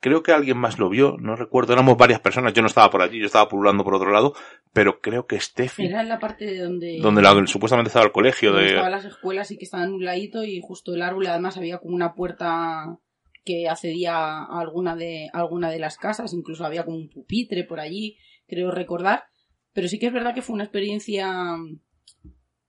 Creo 0.00 0.22
que 0.22 0.32
alguien 0.32 0.56
más 0.56 0.78
lo 0.78 0.88
vio, 0.88 1.16
no 1.18 1.36
recuerdo, 1.36 1.74
éramos 1.74 1.96
varias 1.98 2.20
personas, 2.20 2.54
yo 2.54 2.62
no 2.62 2.68
estaba 2.68 2.90
por 2.90 3.02
allí, 3.02 3.20
yo 3.20 3.26
estaba 3.26 3.50
pululando 3.50 3.84
por 3.84 3.94
otro 3.94 4.10
lado, 4.10 4.34
pero 4.72 5.00
creo 5.00 5.26
que 5.26 5.38
Steffi... 5.38 5.84
Era 5.84 6.00
en 6.00 6.08
la 6.08 6.18
parte 6.18 6.46
de 6.46 6.58
donde... 6.58 6.98
Donde 7.00 7.46
supuestamente 7.46 7.88
estaba 7.88 8.06
el 8.06 8.12
colegio 8.12 8.54
de... 8.54 8.68
Estaban 8.68 8.92
las 8.92 9.04
escuelas 9.04 9.50
y 9.50 9.58
que 9.58 9.64
estaban 9.64 9.88
en 9.88 9.94
un 9.94 10.04
ladito 10.04 10.42
y 10.42 10.60
justo 10.62 10.94
el 10.94 11.02
árbol 11.02 11.26
además 11.26 11.58
había 11.58 11.78
como 11.78 11.94
una 11.94 12.14
puerta 12.14 12.98
que 13.44 13.68
accedía 13.68 14.14
a 14.14 14.60
alguna 14.60 14.96
de, 14.96 15.28
alguna 15.32 15.70
de 15.70 15.78
las 15.78 15.96
casas, 15.96 16.32
incluso 16.32 16.64
había 16.64 16.84
como 16.84 16.96
un 16.96 17.08
pupitre 17.08 17.64
por 17.64 17.80
allí, 17.80 18.16
creo 18.46 18.70
recordar. 18.70 19.24
Pero 19.72 19.88
sí 19.88 19.98
que 19.98 20.06
es 20.06 20.12
verdad 20.12 20.34
que 20.34 20.42
fue 20.42 20.54
una 20.54 20.64
experiencia, 20.64 21.56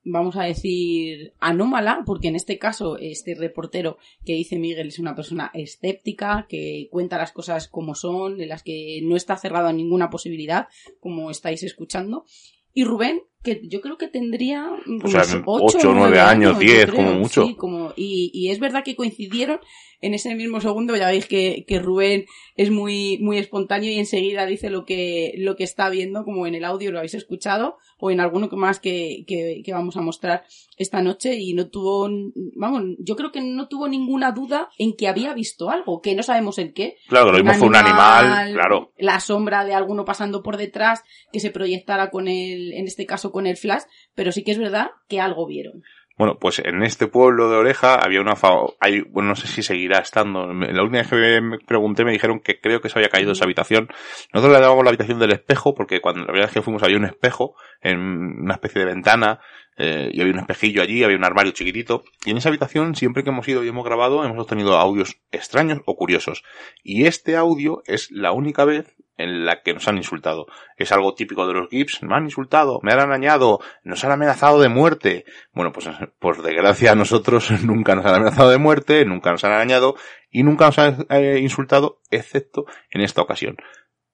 vamos 0.04 0.36
a 0.38 0.44
decir, 0.44 1.34
anómala, 1.40 2.04
porque 2.06 2.28
en 2.28 2.36
este 2.36 2.60
caso, 2.60 2.98
este 2.98 3.36
reportero 3.36 3.98
que 4.26 4.34
dice 4.34 4.60
Miguel 4.60 4.90
es 4.90 5.00
una 5.00 5.16
persona 5.16 5.52
escéptica, 5.54 6.46
que 6.48 6.88
cuenta 6.92 7.18
las 7.18 7.32
cosas 7.32 7.68
como 7.68 7.96
son, 7.96 8.38
de 8.38 8.46
las 8.46 8.64
que 8.64 9.02
no 9.04 9.16
está 9.16 9.36
cerrado 9.38 9.68
a 9.68 9.74
ninguna 9.74 10.10
posibilidad, 10.10 10.68
como 11.00 11.32
estáis 11.32 11.64
escuchando. 11.64 12.26
Y 12.74 12.84
Rubén, 12.84 13.22
que 13.44 13.62
yo 13.68 13.82
creo 13.82 13.98
que 13.98 14.08
tendría 14.08 14.70
o 15.04 15.08
sea, 15.08 15.24
8 15.46 15.90
o 15.90 15.94
9 15.94 16.20
años, 16.20 16.60
10 16.60 16.92
como 16.92 17.14
mucho. 17.14 17.46
Sí, 17.46 17.56
como, 17.56 17.94
y, 17.96 18.32
y 18.34 18.50
es 18.50 18.60
verdad 18.60 18.84
que 18.84 18.96
coincidieron 18.96 19.60
en 20.02 20.16
ese 20.16 20.36
mismo 20.36 20.60
segundo 20.60 20.96
ya 20.96 21.08
veis 21.08 21.28
que, 21.28 21.64
que 21.68 21.80
Rubén 21.80 22.26
es 22.56 22.72
muy, 22.72 23.20
muy 23.20 23.38
espontáneo 23.38 23.90
y 23.92 24.00
enseguida 24.00 24.46
dice 24.46 24.70
lo 24.70 24.84
que, 24.84 25.34
lo 25.38 25.56
que 25.56 25.64
está 25.64 25.90
viendo, 25.90 26.26
como 26.26 26.48
en 26.48 26.56
el 26.56 26.66
audio 26.66 26.92
lo 26.92 26.98
habéis 26.98 27.14
escuchado, 27.14 27.78
o 28.02 28.12
en 28.12 28.20
alguno 28.20 28.50
más 28.52 28.80
que, 28.80 29.24
que, 29.28 29.62
que 29.64 29.74
vamos 29.74 29.96
a 29.96 30.02
mostrar 30.02 30.44
esta 30.76 31.02
noche, 31.02 31.36
y 31.36 31.54
no 31.54 31.70
tuvo, 31.70 32.10
vamos, 32.56 32.84
yo 32.98 33.16
creo 33.16 33.32
que 33.32 33.42
no 33.42 33.68
tuvo 33.68 33.88
ninguna 33.88 34.32
duda 34.32 34.70
en 34.78 34.96
que 34.98 35.08
había 35.08 35.34
visto 35.34 35.70
algo, 35.70 36.02
que 36.02 36.16
no 36.16 36.24
sabemos 36.24 36.58
el 36.58 36.74
qué. 36.74 36.98
Claro, 37.08 37.32
lo 37.32 37.38
mismo 37.38 37.54
fue 37.54 37.68
un 37.68 37.76
animal, 37.76 38.54
claro. 38.54 38.92
La 38.98 39.20
sombra 39.20 39.64
de 39.64 39.76
alguno 39.76 40.04
pasando 40.04 40.42
por 40.42 40.58
detrás, 40.58 41.04
que 41.32 41.40
se 41.40 41.52
proyectara 41.52 42.10
con 42.10 42.28
el, 42.28 42.74
en 42.74 42.88
este 42.88 43.06
caso 43.06 43.32
con 43.32 43.46
el 43.46 43.56
flash, 43.56 43.84
pero 44.16 44.32
sí 44.32 44.44
que 44.44 44.52
es 44.52 44.58
verdad 44.58 44.90
que 45.08 45.22
algo 45.22 45.46
vieron. 45.46 45.84
Bueno, 46.18 46.38
pues 46.40 46.60
en 46.60 46.84
este 46.84 47.08
pueblo 47.08 47.50
de 47.50 47.58
Oreja 47.58 47.96
había 47.96 48.22
una 48.22 48.36
hay, 48.80 49.02
bueno, 49.02 49.30
no 49.30 49.36
sé 49.36 49.48
si 49.48 49.64
seguirá 49.64 50.00
estando. 50.00 50.54
La 50.54 50.84
última 50.84 51.00
vez 51.00 51.08
que 51.08 51.42
me 51.42 51.58
pregunté 51.60 52.06
me 52.06 52.12
dijeron 52.12 52.40
que 52.40 52.60
creo 52.60 52.82
que 52.82 52.90
se 52.90 53.00
había 53.00 53.10
caído 53.10 53.32
esa 53.32 53.46
habitación. 53.46 53.90
Nosotros 54.34 54.54
le 54.54 54.62
llamamos 54.62 54.84
la 54.84 54.90
habitación 54.90 55.20
del 55.20 55.32
espejo 55.32 55.74
porque 55.74 56.02
cuando 56.02 56.22
la 56.22 56.32
verdad 56.32 56.50
es 56.50 56.54
que 56.54 56.62
fuimos 56.62 56.84
había 56.84 56.98
un 56.98 57.06
espejo 57.06 57.56
en 57.82 58.00
una 58.00 58.56
especie 58.56 58.80
de 58.80 58.86
ventana 58.86 59.40
eh, 59.78 60.12
y 60.14 60.22
había 60.22 60.34
un 60.34 60.40
espejillo 60.40 60.82
allí, 60.82 61.04
había 61.04 61.18
un 61.18 61.24
armario 61.24 61.54
chiquitito. 61.54 62.04
Y 62.26 62.32
en 62.32 62.38
esa 62.38 62.50
habitación, 62.50 62.96
siempre 62.96 63.24
que 63.24 63.30
hemos 63.30 63.48
ido 63.48 63.64
y 63.64 63.70
hemos 63.70 63.86
grabado, 63.86 64.24
hemos 64.24 64.38
obtenido 64.38 64.78
audios 64.78 65.18
extraños 65.32 65.82
o 65.86 65.96
curiosos. 65.96 66.44
Y 66.84 67.06
este 67.06 67.36
audio 67.36 67.82
es 67.86 68.12
la 68.12 68.32
única 68.32 68.66
vez 68.66 68.96
en 69.18 69.46
la 69.46 69.62
que 69.62 69.74
nos 69.74 69.88
han 69.88 69.98
insultado. 69.98 70.48
Es 70.78 70.92
algo 70.92 71.14
típico 71.14 71.48
de 71.48 71.54
los 71.54 71.70
GIFs, 71.70 72.04
me 72.04 72.16
han 72.16 72.26
insultado, 72.26 72.80
me 72.84 72.92
han 72.92 73.00
arañado, 73.00 73.60
nos 73.84 74.04
han 74.04 74.12
amenazado 74.12 74.60
de 74.60 74.70
muerte. 74.70 75.26
Bueno, 75.54 75.72
pues 75.72 75.90
por 76.20 76.42
desgracia 76.42 76.92
a 76.92 76.96
nosotros 76.96 77.52
nunca 77.64 77.96
nos 77.96 78.06
han 78.06 78.16
amenazado 78.16 78.50
de 78.50 78.58
muerte, 78.58 79.06
nunca 79.06 79.32
nos 79.32 79.44
han 79.44 79.52
arañado 79.52 79.96
y 80.30 80.44
nunca 80.44 80.66
nos 80.66 80.80
han 80.80 81.06
eh, 81.10 81.40
insultado, 81.40 82.00
excepto 82.10 82.66
en 82.90 83.02
esta 83.02 83.22
ocasión. 83.22 83.58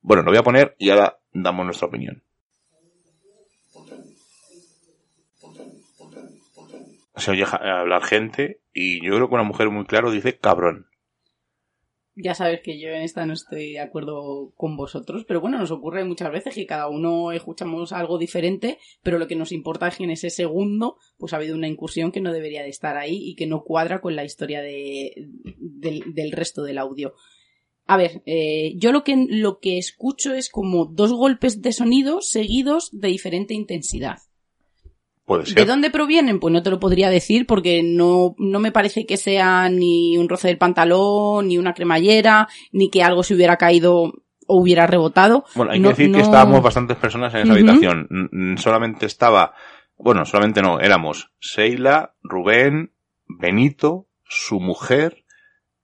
Bueno, 0.02 0.24
lo 0.24 0.32
voy 0.32 0.38
a 0.38 0.44
poner 0.44 0.76
y 0.78 0.90
ahora 0.90 1.20
damos 1.34 1.66
nuestra 1.66 1.88
opinión. 1.88 2.24
se 7.18 7.32
oye 7.32 7.46
hablar 7.46 8.04
gente 8.04 8.62
y 8.74 9.04
yo 9.04 9.16
creo 9.16 9.28
que 9.28 9.36
una 9.36 9.44
mujer 9.44 9.70
muy 9.70 9.86
claro 9.86 10.12
dice 10.12 10.38
cabrón. 10.38 10.88
Ya 12.20 12.34
sabes 12.34 12.62
que 12.64 12.80
yo 12.80 12.90
en 12.90 13.04
esta 13.04 13.28
no 13.28 13.34
estoy 13.34 13.74
de 13.74 13.80
acuerdo 13.80 14.52
con 14.56 14.76
vosotros, 14.76 15.24
pero 15.28 15.40
bueno, 15.40 15.60
nos 15.60 15.70
ocurre 15.70 16.04
muchas 16.04 16.32
veces 16.32 16.56
que 16.56 16.66
cada 16.66 16.88
uno 16.90 17.32
escuchamos 17.32 17.92
algo 17.92 18.18
diferente, 18.18 18.80
pero 19.04 19.20
lo 19.20 19.28
que 19.28 19.36
nos 19.36 19.52
importa 19.52 19.88
es 19.88 19.98
que 19.98 20.06
en 20.06 20.10
ese 20.10 20.32
segundo 20.32 20.98
pues 21.18 21.34
ha 21.34 21.38
habido 21.38 21.56
una 21.56 21.68
incursión 21.68 22.12
que 22.12 22.20
no 22.20 22.34
debería 22.34 22.64
de 22.64 22.70
estar 22.70 22.98
ahí 22.98 23.20
y 23.22 23.36
que 23.36 23.46
no 23.46 23.64
cuadra 23.64 24.02
con 24.02 24.16
la 24.16 24.24
historia 24.24 24.62
de, 24.62 25.14
del, 25.60 26.32
resto 26.32 26.64
del 26.64 26.80
audio. 26.80 27.14
A 27.86 27.98
ver, 27.98 28.24
eh, 28.26 28.74
yo 28.78 28.92
lo 28.92 29.04
que, 29.04 29.28
lo 29.30 29.60
que 29.60 29.78
escucho 29.78 30.34
es 30.34 30.50
como 30.50 30.86
dos 30.86 31.14
golpes 31.14 31.62
de 31.62 31.72
sonido 31.72 32.22
seguidos 32.22 32.90
de 32.92 33.10
diferente 33.10 33.54
intensidad. 33.54 34.18
¿De 35.28 35.66
dónde 35.66 35.90
provienen? 35.90 36.40
Pues 36.40 36.54
no 36.54 36.64
te 36.64 36.70
lo 36.70 36.80
podría 36.80 37.10
decir 37.10 37.46
porque 37.46 37.84
no, 37.84 38.34
no 38.38 38.60
me 38.60 38.72
parece 38.72 39.06
que 39.06 39.18
sea 39.18 39.68
ni 39.70 40.18
un 40.18 40.30
roce 40.30 40.48
del 40.48 40.58
pantalón, 40.58 41.48
ni 41.48 41.58
una 41.58 41.74
cremallera, 41.74 42.48
ni 42.72 42.90
que 42.90 43.04
algo 43.04 43.24
se 43.24 43.36
hubiera 43.36 43.58
caído 43.58 44.14
o 44.48 44.62
hubiera 44.62 44.88
rebotado. 44.88 45.44
Bueno, 45.56 45.74
hay 45.74 45.82
que 45.82 45.90
decir 45.90 46.12
que 46.14 46.22
estábamos 46.22 46.64
bastantes 46.64 46.96
personas 46.96 47.34
en 47.34 47.42
esa 47.42 47.52
habitación. 47.52 48.56
Solamente 48.58 49.06
estaba, 49.06 49.54
bueno, 49.98 50.24
solamente 50.24 50.62
no, 50.62 50.80
éramos 50.80 51.30
Seila, 51.42 52.16
Rubén, 52.24 52.94
Benito, 53.28 54.08
su 54.24 54.62
mujer 54.62 55.26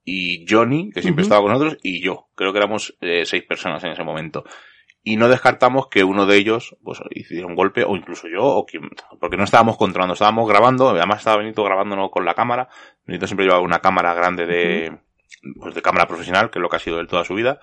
y 0.06 0.46
Johnny, 0.50 0.90
que 0.92 1.02
siempre 1.02 1.24
estaba 1.24 1.42
con 1.42 1.52
nosotros, 1.52 1.80
y 1.84 2.02
yo. 2.02 2.30
Creo 2.36 2.54
que 2.54 2.60
éramos 2.60 2.96
eh, 3.02 3.26
seis 3.26 3.44
personas 3.44 3.84
en 3.84 3.92
ese 3.92 4.04
momento 4.04 4.46
y 5.04 5.18
no 5.18 5.28
descartamos 5.28 5.88
que 5.88 6.04
uno 6.04 6.26
de 6.26 6.38
ellos 6.38 6.76
pues 6.84 7.00
hiciera 7.12 7.46
un 7.46 7.56
golpe 7.56 7.84
o 7.84 7.96
incluso 7.96 8.28
yo 8.28 8.44
o 8.44 8.66
quien, 8.66 8.90
porque 9.20 9.38
no 9.38 9.44
estábamos 9.44 9.78
controlando, 9.78 10.14
estábamos 10.14 10.48
grabando, 10.48 10.90
además 10.90 11.20
estaba 11.20 11.38
Benito 11.38 11.64
grabándonos 11.64 12.10
con 12.10 12.26
la 12.26 12.34
cámara, 12.34 12.70
Benito 13.06 13.28
siempre 13.28 13.46
llevaba 13.46 13.62
una 13.62 13.80
cámara 13.80 14.14
grande 14.14 14.46
de 14.46 14.98
pues 15.60 15.76
de 15.76 15.82
cámara 15.82 16.08
profesional, 16.08 16.50
que 16.50 16.60
es 16.60 16.62
lo 16.62 16.70
que 16.70 16.78
ha 16.78 16.80
sido 16.80 17.00
él 17.00 17.08
toda 17.08 17.26
su 17.26 17.34
vida, 17.34 17.60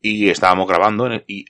y 0.00 0.30
estábamos 0.30 0.66
grabando 0.66 1.08
y 1.26 1.44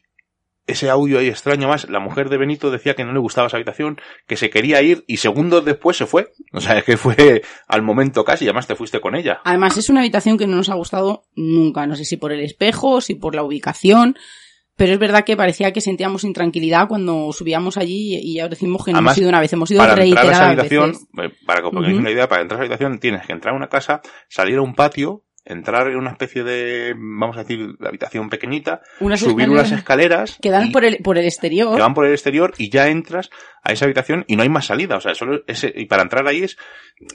ese 0.67 0.89
audio 0.89 1.19
ahí 1.19 1.29
extraño 1.29 1.69
más, 1.69 1.89
la 1.89 2.01
mujer 2.01 2.29
de 2.29 2.37
Benito 2.37 2.71
decía 2.71 2.95
que 2.95 3.05
no 3.05 3.13
le 3.13 3.19
gustaba 3.19 3.49
esa 3.49 3.57
habitación, 3.57 4.01
que 4.27 4.37
se 4.37 4.51
quería 4.51 4.81
ir 4.83 5.05
y 5.07 5.17
segundos 5.17 5.65
después 5.65 5.97
se 5.97 6.07
fue. 6.07 6.33
O 6.53 6.61
sea, 6.61 6.79
es 6.79 6.85
que 6.85 6.97
fue 6.97 7.43
al 7.67 7.83
momento 7.83 8.25
casi, 8.25 8.45
y 8.45 8.49
además 8.49 8.67
te 8.67 8.77
fuiste 8.77 9.01
con 9.01 9.17
ella. 9.17 9.41
Además 9.45 9.77
es 9.77 9.91
una 9.91 10.01
habitación 10.01 10.39
que 10.39 10.47
no 10.47 10.57
nos 10.57 10.69
ha 10.69 10.75
gustado 10.75 11.25
nunca, 11.35 11.87
no 11.87 11.97
sé 11.97 12.05
si 12.05 12.17
por 12.17 12.33
el 12.33 12.41
espejo, 12.41 13.01
si 13.01 13.15
por 13.15 13.35
la 13.35 13.43
ubicación, 13.43 14.17
pero 14.81 14.95
es 14.95 14.99
verdad 14.99 15.25
que 15.27 15.37
parecía 15.37 15.75
que 15.75 15.83
sentíamos 15.83 16.25
intranquilidad 16.25 16.89
cuando 16.89 17.35
subíamos 17.35 17.77
allí 17.77 18.17
y 18.17 18.37
ya 18.37 18.49
decimos 18.49 18.83
que 18.83 18.93
no 18.93 19.01
hemos 19.01 19.19
ido 19.19 19.29
una 19.29 19.39
vez, 19.39 19.53
hemos 19.53 19.71
ido 19.71 19.77
para 19.77 19.95
reiteradas 19.95 20.31
entrar 20.31 20.41
a 20.41 20.53
esa 20.53 20.63
habitación, 20.63 20.93
Para 21.45 21.61
que 21.61 21.67
os 21.67 21.73
pongáis 21.75 21.99
una 21.99 22.11
idea, 22.11 22.27
para 22.27 22.41
entrar 22.41 22.59
a 22.59 22.65
esa 22.65 22.73
habitación 22.73 22.99
tienes 22.99 23.27
que 23.27 23.35
entrar 23.35 23.53
a 23.53 23.59
una 23.59 23.69
casa, 23.69 24.01
salir 24.31 24.57
a 24.57 24.63
un 24.63 24.75
patio, 24.75 25.27
entrar 25.45 25.89
en 25.89 25.97
una 25.97 26.11
especie 26.11 26.45
de, 26.45 26.95
vamos 26.97 27.37
a 27.37 27.41
decir, 27.41 27.77
habitación 27.81 28.29
pequeñita, 28.29 28.83
subir 29.17 29.49
unas 29.49 29.73
escaleras. 29.73 30.39
Que 30.41 30.51
dan 30.51 30.71
por, 30.71 30.85
el, 30.85 30.99
por 30.99 31.19
el 31.19 31.25
exterior. 31.25 31.75
Que 31.75 31.83
van 31.83 31.95
por 31.95 32.07
el 32.07 32.13
exterior 32.13 32.53
y 32.59 32.71
ya 32.71 32.89
entras 32.89 33.31
a 33.63 33.73
esa 33.73 33.85
habitación 33.85 34.25
y 34.27 34.37
no 34.37 34.43
hay 34.43 34.49
más 34.49 34.67
salida. 34.67 34.97
O 34.97 35.01
sea, 35.01 35.15
solo 35.15 35.43
ese, 35.47 35.73
y 35.75 35.87
para 35.87 36.03
entrar 36.03 36.27
ahí 36.27 36.43
es, 36.43 36.57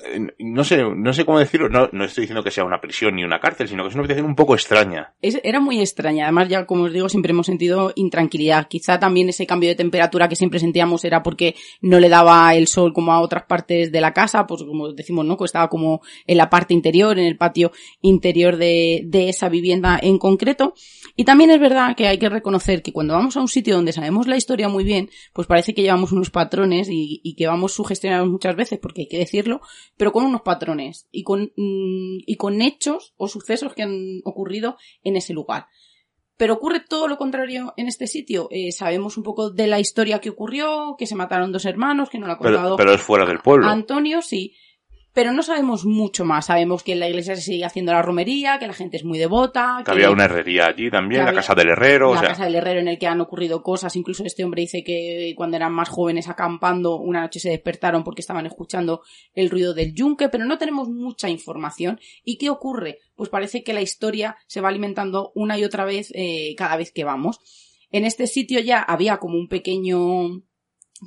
eh, 0.06 0.28
no 0.40 0.64
sé, 0.64 0.84
no 0.84 1.14
sé 1.14 1.26
cómo 1.26 1.40
decirlo, 1.40 1.70
no, 1.70 1.90
no 1.92 2.06
estoy 2.06 2.24
diciendo 2.24 2.44
que 2.44 2.52
sea 2.52 2.64
una 2.64 2.82
prisión 2.82 3.16
ni 3.16 3.24
una 3.24 3.40
cárcel, 3.40 3.68
sino 3.68 3.84
que 3.84 3.90
es 3.90 3.96
una 3.96 4.02
habitación 4.02 4.26
un 4.26 4.36
poco 4.36 4.54
extraña. 4.54 5.14
era 5.22 5.60
muy 5.60 5.80
extraña. 5.80 6.26
Además, 6.26 6.50
ya 6.50 6.66
como 6.66 6.84
os 6.84 6.94
digo, 6.94 7.10
siempre 7.10 7.32
hemos 7.32 7.46
sentido 7.46 7.94
intranquilidad. 7.96 8.68
Quizá 8.68 9.00
también 9.00 9.30
ese 9.30 9.46
cambio 9.48 9.70
de 9.70 9.76
temperatura 9.76 10.28
que 10.28 10.36
siempre 10.36 10.60
sentíamos 10.60 11.04
era 11.06 11.24
porque 11.24 11.56
no 11.82 12.00
le 12.00 12.10
daba 12.10 12.54
el 12.56 12.68
sol 12.68 12.94
como 12.94 13.12
a 13.12 13.22
otras 13.22 13.44
partes 13.44 13.92
de 13.92 14.02
la 14.02 14.14
casa, 14.14 14.48
pues 14.48 14.64
como 14.64 14.94
decimos, 14.94 15.26
¿no? 15.26 15.38
Que 15.38 15.46
estaba 15.46 15.70
como 15.70 16.02
en 16.28 16.38
la 16.38 16.50
parte 16.50 16.74
interior, 16.74 17.18
en 17.18 17.26
el 17.26 17.38
patio 17.38 17.72
interior 18.16 18.58
de, 18.58 19.04
de 19.06 19.30
esa 19.30 19.50
vivienda 19.50 20.00
en 20.02 20.18
concreto. 20.18 20.74
Y 21.16 21.24
también 21.24 21.52
es 21.52 21.60
verdad 21.60 21.96
que 21.96 22.08
hay 22.08 22.18
que 22.18 22.30
reconocer 22.30 22.82
que 22.82 22.92
cuando 22.92 23.14
vamos 23.14 23.38
a 23.38 23.42
un 23.42 23.48
sitio 23.48 23.76
donde 23.76 23.94
sabemos 23.94 24.28
la 24.28 24.36
historia 24.36 24.68
muy 24.68 24.84
bien, 24.84 25.10
pues 25.34 25.48
parece 25.48 25.74
que 25.74 25.82
llevamos 25.82 26.12
unos 26.12 26.30
patrones 26.30 26.88
y, 26.92 27.36
que 27.38 27.48
vamos 27.48 27.74
sugestionados 27.74 28.28
muchas 28.28 28.56
veces, 28.56 28.80
porque 28.80 29.02
hay 29.02 29.08
que 29.08 29.20
decirlo, 29.20 29.62
pero 29.98 30.12
con 30.12 30.26
unos 30.26 30.42
patrones 30.42 31.08
y 31.12 31.24
con, 31.24 31.54
mm, 31.56 32.24
y 32.26 32.36
con 32.38 32.62
hechos 32.62 33.14
o 33.18 33.28
sucesos 33.28 33.74
que 33.74 33.84
han 33.84 34.22
ocurrido 34.24 34.78
en 35.04 35.16
ese 35.16 35.34
lugar. 35.34 35.68
Pero 36.38 36.56
ocurre 36.56 36.82
todo 36.82 37.08
lo 37.08 37.18
contrario 37.18 37.74
en 37.78 37.88
este 37.88 38.08
sitio. 38.08 38.50
Eh, 38.52 38.74
sabemos 38.74 39.16
un 39.16 39.24
poco 39.24 39.52
de 39.52 39.68
la 39.68 39.80
historia 39.80 40.20
que 40.20 40.30
ocurrió, 40.30 40.96
que 40.98 41.08
se 41.08 41.16
mataron 41.16 41.54
dos 41.54 41.66
hermanos, 41.66 42.10
que 42.10 42.20
no 42.20 42.28
lo 42.28 42.34
ha 42.34 42.38
contado. 42.38 42.76
pero 42.76 42.94
es 42.94 43.02
fuera 43.02 43.26
del 43.26 43.40
pueblo. 43.40 43.68
Antonio, 43.68 44.22
sí 44.22 44.54
pero 45.16 45.32
no 45.32 45.44
sabemos 45.44 45.86
mucho 45.86 46.26
más. 46.26 46.48
Sabemos 46.48 46.84
que 46.84 46.92
en 46.92 47.00
la 47.00 47.08
iglesia 47.08 47.38
se 47.38 47.42
sigue 47.42 47.64
haciendo 47.64 47.94
la 47.94 48.02
romería, 48.02 48.60
que 48.60 48.68
la 48.68 48.74
gente 48.74 48.98
es 48.98 49.06
muy 49.06 49.18
devota. 49.18 49.82
Que, 49.86 49.92
había 49.92 50.12
una 50.12 50.26
herrería 50.26 50.66
allí 50.66 50.92
también, 50.92 51.24
la 51.24 51.34
casa 51.34 51.56
del 51.56 51.70
herrero. 51.70 52.14
La 52.14 52.22
casa 52.22 52.44
del 52.44 52.56
herrero 52.56 52.82
en 52.82 52.90
el 52.90 53.00
que 53.00 53.08
han 53.08 53.22
ocurrido 53.22 53.64
cosas. 53.64 53.96
Incluso 53.96 54.26
este 54.26 54.44
hombre 54.44 54.64
dice 54.64 54.84
que 54.84 55.34
cuando 55.38 55.56
eran 55.56 55.72
más 55.72 55.88
jóvenes 55.88 56.28
acampando, 56.28 56.98
una 56.98 57.22
noche 57.22 57.40
se 57.40 57.50
despertaron 57.50 58.04
porque 58.04 58.20
estaban 58.20 58.46
escuchando 58.46 59.04
el 59.34 59.50
ruido 59.50 59.74
del 59.74 59.94
yunque, 59.94 60.28
pero 60.28 60.44
no 60.44 60.58
tenemos 60.58 60.90
mucha 60.90 61.30
información. 61.30 61.98
¿Y 62.26 62.38
qué 62.38 62.50
ocurre? 62.50 63.00
Pues 63.16 63.30
parece 63.30 63.64
que 63.64 63.74
la 63.74 63.82
historia 63.82 64.36
se 64.48 64.60
va 64.60 64.68
alimentando 64.68 65.32
una 65.34 65.58
y 65.58 65.64
otra 65.64 65.86
vez 65.86 66.12
eh, 66.14 66.56
cada 66.58 66.76
vez 66.76 66.92
que 66.92 67.06
vamos. 67.06 67.40
En 67.90 68.04
este 68.04 68.28
sitio 68.28 68.60
ya 68.60 68.82
había 68.82 69.16
como 69.20 69.38
un 69.38 69.48
pequeño 69.48 70.42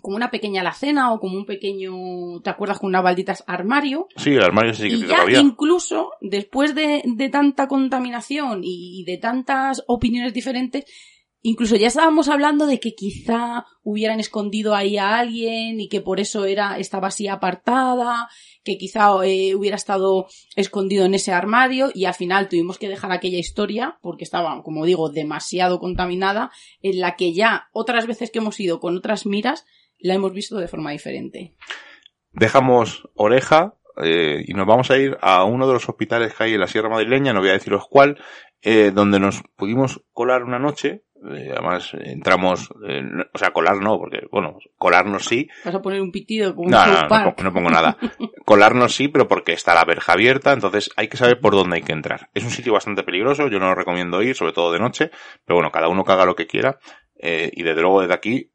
como 0.03 0.17
una 0.17 0.31
pequeña 0.31 0.61
alacena 0.61 1.13
o 1.13 1.21
como 1.21 1.37
un 1.37 1.47
pequeño, 1.47 2.41
¿te 2.43 2.51
acuerdas 2.51 2.79
con 2.79 2.89
unas 2.89 3.03
balditas 3.03 3.45
armario? 3.47 4.09
Sí, 4.17 4.31
el 4.31 4.43
armario 4.43 4.75
sí 4.75 4.89
que 4.89 4.97
y 4.97 5.07
ya 5.07 5.25
incluso 5.41 6.13
después 6.21 6.75
de, 6.75 7.03
de 7.05 7.29
tanta 7.29 7.69
contaminación 7.69 8.61
y 8.63 9.05
de 9.05 9.17
tantas 9.17 9.83
opiniones 9.87 10.35
diferentes, 10.35 10.85
Incluso 11.41 11.77
ya 11.77 11.87
estábamos 11.87 12.29
hablando 12.29 12.67
de 12.67 12.81
que 12.81 12.95
quizá 12.95 13.65
hubieran 13.85 14.19
escondido 14.19 14.75
ahí 14.75 14.99
a 14.99 15.19
alguien 15.19 15.81
y 15.81 15.89
que 15.89 16.01
por 16.01 16.19
eso 16.19 16.45
era, 16.45 16.79
estaba 16.79 17.09
así 17.09 17.29
apartada, 17.29 18.29
que 18.65 18.77
quizá 18.77 19.13
eh, 19.25 19.55
hubiera 19.55 19.77
estado 19.77 20.27
escondido 20.57 21.05
en 21.05 21.15
ese 21.15 21.33
armario 21.33 21.91
y 21.95 22.07
al 22.07 22.15
final 22.15 22.49
tuvimos 22.49 22.77
que 22.77 22.89
dejar 22.89 23.13
aquella 23.13 23.39
historia 23.39 23.99
porque 24.03 24.25
estaba, 24.25 24.61
como 24.65 24.85
digo, 24.85 25.11
demasiado 25.11 25.79
contaminada, 25.79 26.51
en 26.83 26.99
la 26.99 27.15
que 27.15 27.33
ya 27.33 27.69
otras 27.73 28.09
veces 28.09 28.33
que 28.33 28.41
hemos 28.41 28.59
ido 28.59 28.81
con 28.81 28.97
otras 28.97 29.25
miras 29.25 29.65
la 29.99 30.15
hemos 30.15 30.33
visto 30.33 30.57
de 30.57 30.69
forma 30.69 30.93
diferente. 30.93 31.55
Dejamos 32.33 33.09
oreja 33.15 33.75
eh, 34.03 34.45
y 34.47 34.55
nos 34.55 34.67
vamos 34.67 34.91
a 34.91 34.99
ir 34.99 35.17
a 35.21 35.45
uno 35.45 35.67
de 35.67 35.73
los 35.75 35.89
hospitales 35.89 36.35
que 36.35 36.45
hay 36.45 36.55
en 36.55 36.61
la 36.61 36.67
Sierra 36.67 36.89
Madrileña, 36.89 37.33
no 37.33 37.41
voy 37.41 37.51
a 37.51 37.55
deciros 37.55 37.87
cuál, 37.89 38.19
eh, 38.63 38.93
donde 38.93 39.19
nos 39.19 39.43
pudimos 39.57 40.03
colar 40.13 40.45
una 40.45 40.59
noche. 40.59 41.05
Eh, 41.35 41.51
además, 41.51 41.91
entramos, 41.95 42.71
o 42.71 43.39
sea, 43.39 43.51
colar 43.51 43.79
no, 43.79 43.99
porque, 43.99 44.21
bueno, 44.31 44.57
colarnos 44.77 45.25
sí. 45.25 45.49
¿Vas 45.65 45.75
a 45.75 45.83
poner 45.83 46.01
un 46.01 46.13
pitido 46.13 46.55
como 46.55 46.71
no, 46.71 46.87
no, 46.87 47.09
no, 47.09 47.35
no, 47.43 47.53
pongo 47.53 47.71
nada. 47.71 47.97
colarnos 48.45 48.95
sí, 48.95 49.09
pero 49.09 49.27
porque 49.27 49.53
está 49.53 49.75
la 49.75 49.85
verja 49.85 50.13
abierta, 50.13 50.53
entonces 50.53 50.91
hay 50.97 51.09
que 51.09 51.17
saber 51.17 51.41
por 51.41 51.55
dónde 51.55 51.77
hay 51.77 51.83
que 51.83 51.93
entrar. 51.93 52.31
Es 52.35 52.45
un 52.45 52.51
sitio 52.51 52.73
bastante 52.73 53.03
peligroso, 53.03 53.49
yo 53.49 53.59
no 53.59 53.67
lo 53.67 53.75
recomiendo 53.75 54.23
ir, 54.23 54.37
sobre 54.37 54.53
todo 54.53 54.73
de 54.73 54.79
noche, 54.79 55.11
pero 55.45 55.57
bueno, 55.57 55.73
cada 55.73 55.89
uno 55.89 56.05
que 56.05 56.13
haga 56.13 56.25
lo 56.25 56.37
que 56.37 56.47
quiera. 56.47 56.79
y 57.21 57.63
desde 57.65 57.83
luego 57.83 58.03
desde 58.03 58.15
aquí, 58.15 58.53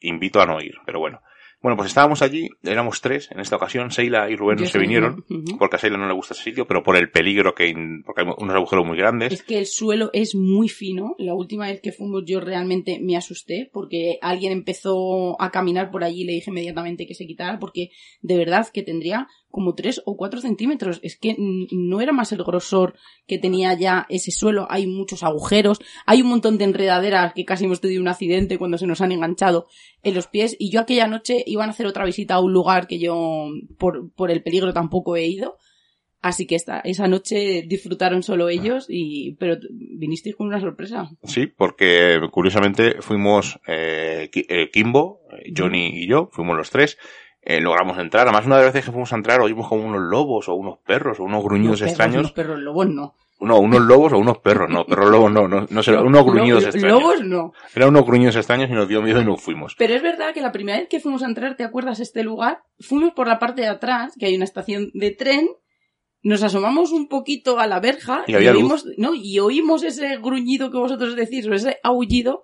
invito 0.00 0.40
a 0.40 0.46
no 0.46 0.60
ir, 0.60 0.74
pero 0.84 0.98
bueno. 0.98 1.20
Bueno, 1.62 1.76
pues 1.76 1.88
estábamos 1.88 2.22
allí, 2.22 2.48
éramos 2.62 3.02
tres 3.02 3.30
en 3.30 3.38
esta 3.38 3.56
ocasión, 3.56 3.90
Seila 3.90 4.30
y 4.30 4.36
Rubén 4.36 4.60
no 4.60 4.66
se 4.66 4.78
vinieron, 4.78 5.26
porque 5.58 5.76
a 5.76 5.78
Seila 5.78 5.98
no 5.98 6.08
le 6.08 6.14
gusta 6.14 6.32
ese 6.32 6.44
sitio, 6.44 6.66
pero 6.66 6.82
por 6.82 6.96
el 6.96 7.10
peligro 7.10 7.54
que, 7.54 7.74
porque 8.06 8.22
hay 8.22 8.28
unos 8.38 8.54
agujeros 8.54 8.86
muy 8.86 8.96
grandes. 8.96 9.30
Es 9.30 9.42
que 9.42 9.58
el 9.58 9.66
suelo 9.66 10.08
es 10.14 10.34
muy 10.34 10.70
fino, 10.70 11.14
la 11.18 11.34
última 11.34 11.66
vez 11.66 11.82
que 11.82 11.92
fuimos 11.92 12.22
yo 12.24 12.40
realmente 12.40 12.98
me 13.02 13.14
asusté, 13.14 13.68
porque 13.74 14.18
alguien 14.22 14.52
empezó 14.52 15.40
a 15.40 15.50
caminar 15.50 15.90
por 15.90 16.02
allí 16.02 16.22
y 16.22 16.24
le 16.24 16.32
dije 16.32 16.50
inmediatamente 16.50 17.06
que 17.06 17.14
se 17.14 17.26
quitara, 17.26 17.58
porque 17.58 17.90
de 18.22 18.38
verdad 18.38 18.66
que 18.72 18.82
tendría 18.82 19.28
como 19.50 19.74
3 19.74 20.02
o 20.04 20.16
4 20.16 20.40
centímetros. 20.40 21.00
Es 21.02 21.16
que 21.16 21.36
no 21.38 22.00
era 22.00 22.12
más 22.12 22.32
el 22.32 22.42
grosor 22.44 22.94
que 23.26 23.38
tenía 23.38 23.74
ya 23.74 24.06
ese 24.08 24.30
suelo. 24.30 24.66
Hay 24.70 24.86
muchos 24.86 25.22
agujeros, 25.22 25.80
hay 26.06 26.22
un 26.22 26.28
montón 26.28 26.58
de 26.58 26.64
enredaderas 26.64 27.32
que 27.34 27.44
casi 27.44 27.64
hemos 27.64 27.80
tenido 27.80 28.00
un 28.00 28.08
accidente 28.08 28.58
cuando 28.58 28.78
se 28.78 28.86
nos 28.86 29.00
han 29.00 29.12
enganchado 29.12 29.66
en 30.02 30.14
los 30.14 30.26
pies. 30.26 30.56
Y 30.58 30.70
yo 30.70 30.80
aquella 30.80 31.06
noche 31.06 31.42
iban 31.46 31.68
a 31.68 31.72
hacer 31.72 31.86
otra 31.86 32.04
visita 32.04 32.34
a 32.34 32.40
un 32.40 32.52
lugar 32.52 32.86
que 32.86 32.98
yo, 32.98 33.48
por, 33.78 34.12
por 34.12 34.30
el 34.30 34.42
peligro, 34.42 34.72
tampoco 34.72 35.16
he 35.16 35.26
ido. 35.26 35.56
Así 36.22 36.46
que 36.46 36.54
esta, 36.54 36.80
esa 36.80 37.08
noche 37.08 37.64
disfrutaron 37.66 38.22
solo 38.22 38.50
ellos 38.50 38.84
y, 38.88 39.36
pero 39.36 39.56
vinisteis 39.70 40.36
con 40.36 40.48
una 40.48 40.60
sorpresa. 40.60 41.08
Sí, 41.24 41.46
porque 41.46 42.20
curiosamente 42.30 43.00
fuimos, 43.00 43.58
eh, 43.66 44.28
eh 44.34 44.70
Kimbo, 44.70 45.22
eh, 45.32 45.50
Johnny 45.56 45.88
y 45.94 46.06
yo, 46.06 46.28
fuimos 46.30 46.58
los 46.58 46.68
tres, 46.68 46.98
eh, 47.42 47.60
logramos 47.60 47.98
entrar. 47.98 48.26
Además, 48.26 48.46
una 48.46 48.58
de 48.58 48.64
las 48.64 48.72
veces 48.72 48.86
que 48.86 48.92
fuimos 48.92 49.12
a 49.12 49.16
entrar 49.16 49.40
oímos 49.40 49.68
como 49.68 49.84
unos 49.84 50.02
lobos 50.02 50.48
o 50.48 50.54
unos 50.54 50.78
perros 50.78 51.20
o 51.20 51.24
unos 51.24 51.42
gruñidos 51.42 51.80
extraños. 51.82 52.18
Unos 52.18 52.32
perros 52.32 52.58
lobos 52.58 52.88
no. 52.88 53.14
No, 53.40 53.58
unos 53.58 53.80
lobos 53.80 54.12
o 54.12 54.18
unos 54.18 54.36
perros, 54.38 54.68
no, 54.68 54.84
perros 54.84 55.10
lobos 55.10 55.32
no, 55.32 55.48
no, 55.48 55.66
no 55.70 55.82
será, 55.82 56.02
unos 56.02 56.24
gruñidos 56.26 56.64
extraños. 56.64 57.00
Lobos 57.00 57.24
no. 57.24 57.52
Eran 57.74 57.88
unos 57.88 58.04
gruñidos 58.04 58.36
extraños 58.36 58.68
y 58.68 58.74
nos 58.74 58.86
dio 58.86 59.00
miedo 59.00 59.22
y 59.22 59.24
nos 59.24 59.40
fuimos. 59.40 59.74
Pero 59.78 59.94
es 59.94 60.02
verdad 60.02 60.34
que 60.34 60.42
la 60.42 60.52
primera 60.52 60.78
vez 60.78 60.88
que 60.90 61.00
fuimos 61.00 61.22
a 61.22 61.26
entrar, 61.26 61.56
¿te 61.56 61.64
acuerdas 61.64 62.00
este 62.00 62.22
lugar? 62.22 62.58
Fuimos 62.80 63.14
por 63.14 63.26
la 63.26 63.38
parte 63.38 63.62
de 63.62 63.68
atrás, 63.68 64.14
que 64.18 64.26
hay 64.26 64.36
una 64.36 64.44
estación 64.44 64.90
de 64.92 65.10
tren, 65.12 65.48
nos 66.22 66.42
asomamos 66.42 66.92
un 66.92 67.08
poquito 67.08 67.58
a 67.58 67.66
la 67.66 67.80
verja 67.80 68.24
Y 68.26 68.32
luz. 68.32 68.56
oímos, 68.56 68.86
no, 68.98 69.14
y 69.14 69.38
oímos 69.38 69.82
ese 69.84 70.18
gruñido 70.18 70.70
que 70.70 70.76
vosotros 70.76 71.16
decís, 71.16 71.46
o 71.46 71.54
ese 71.54 71.78
aullido, 71.82 72.42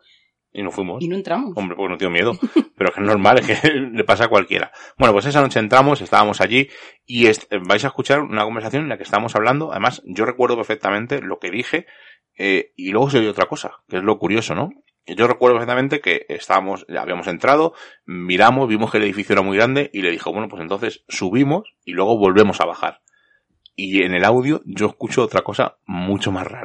Y 0.58 0.62
nos 0.62 0.74
fuimos. 0.74 1.02
y 1.02 1.08
no 1.08 1.16
entramos. 1.16 1.52
Hombre, 1.54 1.76
pues 1.76 1.90
no 1.90 1.96
dio 1.98 2.08
miedo. 2.10 2.32
Pero 2.76 2.88
es 2.90 2.94
que 2.94 3.00
es 3.02 3.06
normal, 3.06 3.38
es 3.40 3.60
que 3.60 3.68
le 3.72 4.04
pasa 4.04 4.24
a 4.24 4.28
cualquiera. 4.28 4.72
Bueno, 4.98 5.12
pues 5.12 5.26
esa 5.26 5.40
noche 5.42 5.58
entramos, 5.60 6.00
estábamos 6.00 6.40
allí 6.40 6.68
y 7.04 7.26
est- 7.26 7.50
vais 7.68 7.84
a 7.84 7.88
escuchar 7.88 8.20
una 8.20 8.44
conversación 8.44 8.84
en 8.84 8.88
la 8.88 8.96
que 8.96 9.02
estábamos 9.02 9.36
hablando. 9.36 9.70
Además, 9.70 10.02
yo 10.06 10.24
recuerdo 10.24 10.56
perfectamente 10.56 11.20
lo 11.20 11.38
que 11.38 11.50
dije 11.50 11.86
eh, 12.38 12.72
y 12.76 12.90
luego 12.90 13.10
se 13.10 13.18
oye 13.18 13.28
otra 13.28 13.46
cosa, 13.46 13.72
que 13.88 13.98
es 13.98 14.02
lo 14.02 14.18
curioso, 14.18 14.54
¿no? 14.54 14.70
Yo 15.06 15.26
recuerdo 15.28 15.56
perfectamente 15.56 16.00
que 16.00 16.26
estábamos, 16.28 16.84
ya 16.88 17.02
habíamos 17.02 17.26
entrado, 17.28 17.74
miramos, 18.06 18.66
vimos 18.68 18.90
que 18.90 18.96
el 18.98 19.04
edificio 19.04 19.34
era 19.34 19.42
muy 19.42 19.56
grande 19.56 19.88
y 19.92 20.02
le 20.02 20.10
dijo, 20.10 20.32
bueno, 20.32 20.48
pues 20.48 20.60
entonces 20.62 21.04
subimos 21.08 21.62
y 21.84 21.92
luego 21.92 22.18
volvemos 22.18 22.60
a 22.60 22.64
bajar. 22.66 23.02
Y 23.76 24.02
en 24.02 24.14
el 24.14 24.24
audio 24.24 24.62
yo 24.64 24.86
escucho 24.86 25.22
otra 25.22 25.42
cosa 25.42 25.76
mucho 25.86 26.32
más 26.32 26.46
rara. 26.46 26.64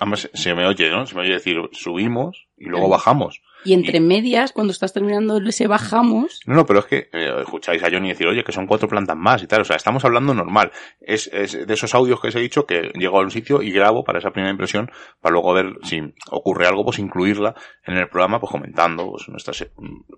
Además, 0.00 0.28
se 0.32 0.54
me 0.54 0.66
oye, 0.66 0.90
¿no? 0.90 1.06
Se 1.06 1.14
me 1.14 1.22
oye 1.22 1.34
decir, 1.34 1.56
subimos 1.72 2.46
y 2.56 2.64
luego 2.66 2.88
bajamos. 2.88 3.40
Y 3.64 3.72
entre 3.72 4.00
medias, 4.00 4.52
cuando 4.52 4.72
estás 4.72 4.92
terminando 4.92 5.38
ese 5.38 5.66
bajamos, 5.66 6.40
No, 6.46 6.54
no, 6.54 6.66
pero 6.66 6.80
es 6.80 6.86
que 6.86 7.08
eh, 7.12 7.40
escucháis 7.40 7.82
a 7.82 7.90
Johnny 7.90 8.08
decir, 8.08 8.26
oye, 8.26 8.44
que 8.44 8.52
son 8.52 8.66
cuatro 8.66 8.88
plantas 8.88 9.16
más 9.16 9.42
y 9.42 9.46
tal. 9.46 9.62
O 9.62 9.64
sea, 9.64 9.76
estamos 9.76 10.04
hablando 10.04 10.34
normal. 10.34 10.70
Es, 11.00 11.28
es 11.32 11.66
de 11.66 11.74
esos 11.74 11.94
audios 11.94 12.20
que 12.20 12.28
os 12.28 12.36
he 12.36 12.40
dicho 12.40 12.66
que 12.66 12.90
llego 12.94 13.18
a 13.18 13.22
un 13.22 13.30
sitio 13.30 13.62
y 13.62 13.70
grabo 13.70 14.04
para 14.04 14.18
esa 14.18 14.30
primera 14.30 14.50
impresión, 14.50 14.90
para 15.20 15.32
luego 15.32 15.54
ver 15.54 15.66
si 15.82 16.00
ocurre 16.30 16.66
algo, 16.66 16.84
pues 16.84 16.98
incluirla 16.98 17.54
en 17.86 17.96
el 17.96 18.08
programa, 18.08 18.40
pues 18.40 18.50
comentando 18.50 19.10
pues, 19.10 19.28
nuestra, 19.28 19.54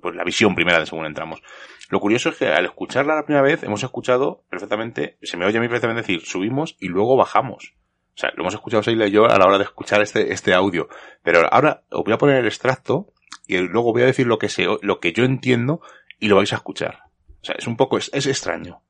pues 0.02 0.14
la 0.14 0.24
visión 0.24 0.54
primera 0.54 0.78
de 0.78 0.86
según 0.86 1.06
entramos. 1.06 1.40
Lo 1.88 2.00
curioso 2.00 2.30
es 2.30 2.36
que 2.36 2.48
al 2.48 2.64
escucharla 2.64 3.14
la 3.14 3.24
primera 3.24 3.42
vez, 3.42 3.62
hemos 3.62 3.82
escuchado 3.84 4.42
perfectamente, 4.50 5.18
se 5.22 5.36
me 5.36 5.46
oye 5.46 5.58
a 5.58 5.60
mí 5.60 5.68
perfectamente 5.68 6.02
decir, 6.02 6.26
subimos 6.26 6.76
y 6.80 6.88
luego 6.88 7.16
bajamos. 7.16 7.74
O 8.16 8.18
sea, 8.18 8.30
lo 8.34 8.42
hemos 8.42 8.54
escuchado 8.54 8.82
Seila 8.82 9.06
y 9.06 9.10
yo 9.10 9.26
a 9.26 9.38
la 9.38 9.44
hora 9.44 9.58
de 9.58 9.64
escuchar 9.64 10.00
este, 10.00 10.32
este 10.32 10.54
audio. 10.54 10.88
Pero 11.22 11.46
ahora 11.52 11.82
os 11.90 12.02
voy 12.02 12.14
a 12.14 12.18
poner 12.18 12.38
el 12.38 12.46
extracto 12.46 13.12
y 13.46 13.58
luego 13.58 13.92
voy 13.92 14.02
a 14.02 14.06
decir 14.06 14.26
lo 14.26 14.38
que 14.38 14.48
se, 14.48 14.66
lo 14.82 15.00
que 15.00 15.12
yo 15.12 15.24
entiendo 15.24 15.80
y 16.18 16.28
lo 16.28 16.36
vais 16.36 16.52
a 16.52 16.56
escuchar. 16.56 17.00
O 17.42 17.44
sea, 17.44 17.54
es 17.58 17.66
un 17.66 17.76
poco, 17.76 17.98
es, 17.98 18.10
es 18.12 18.26
extraño. 18.26 18.80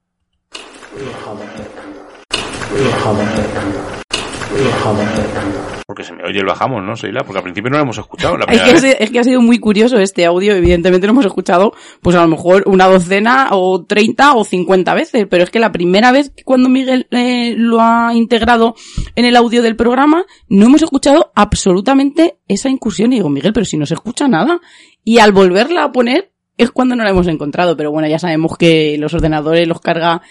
Porque 5.86 6.04
se 6.04 6.12
me 6.12 6.24
oye 6.24 6.40
el 6.40 6.46
bajamos, 6.46 6.82
¿no, 6.82 6.96
Seila? 6.96 7.22
Porque 7.24 7.38
al 7.38 7.44
principio 7.44 7.70
no 7.70 7.76
lo 7.76 7.82
hemos 7.84 7.98
escuchado 7.98 8.36
la 8.36 8.44
Es 8.44 8.60
que, 8.82 8.88
ha- 8.88 8.92
es 8.92 9.10
que 9.10 9.18
ha 9.18 9.24
sido 9.24 9.40
muy 9.40 9.58
curioso 9.58 9.98
este 9.98 10.24
audio, 10.24 10.54
evidentemente 10.54 11.06
lo 11.06 11.12
hemos 11.12 11.26
escuchado, 11.26 11.72
pues 12.02 12.16
a 12.16 12.22
lo 12.22 12.28
mejor 12.28 12.64
una 12.66 12.86
docena 12.86 13.48
o 13.52 13.84
treinta 13.84 14.34
o 14.34 14.44
cincuenta 14.44 14.94
veces, 14.94 15.26
pero 15.30 15.44
es 15.44 15.50
que 15.50 15.58
la 15.58 15.72
primera 15.72 16.12
vez 16.12 16.30
que 16.30 16.44
cuando 16.44 16.68
Miguel 16.68 17.06
eh, 17.10 17.54
lo 17.56 17.80
ha 17.80 18.12
integrado 18.14 18.74
en 19.14 19.24
el 19.24 19.36
audio 19.36 19.62
del 19.62 19.76
programa, 19.76 20.24
no 20.48 20.66
hemos 20.66 20.82
escuchado 20.82 21.32
absolutamente 21.34 22.38
esa 22.48 22.68
incursión. 22.68 23.12
Y 23.12 23.16
digo, 23.16 23.28
Miguel, 23.28 23.52
pero 23.52 23.64
si 23.66 23.76
no 23.76 23.86
se 23.86 23.94
escucha 23.94 24.28
nada. 24.28 24.60
Y 25.04 25.18
al 25.18 25.32
volverla 25.32 25.84
a 25.84 25.92
poner 25.92 26.32
es 26.58 26.70
cuando 26.70 26.96
no 26.96 27.04
la 27.04 27.10
hemos 27.10 27.26
encontrado, 27.28 27.76
pero 27.76 27.92
bueno, 27.92 28.08
ya 28.08 28.18
sabemos 28.18 28.56
que 28.58 28.96
los 28.98 29.12
ordenadores 29.14 29.68
los 29.68 29.80
carga 29.80 30.22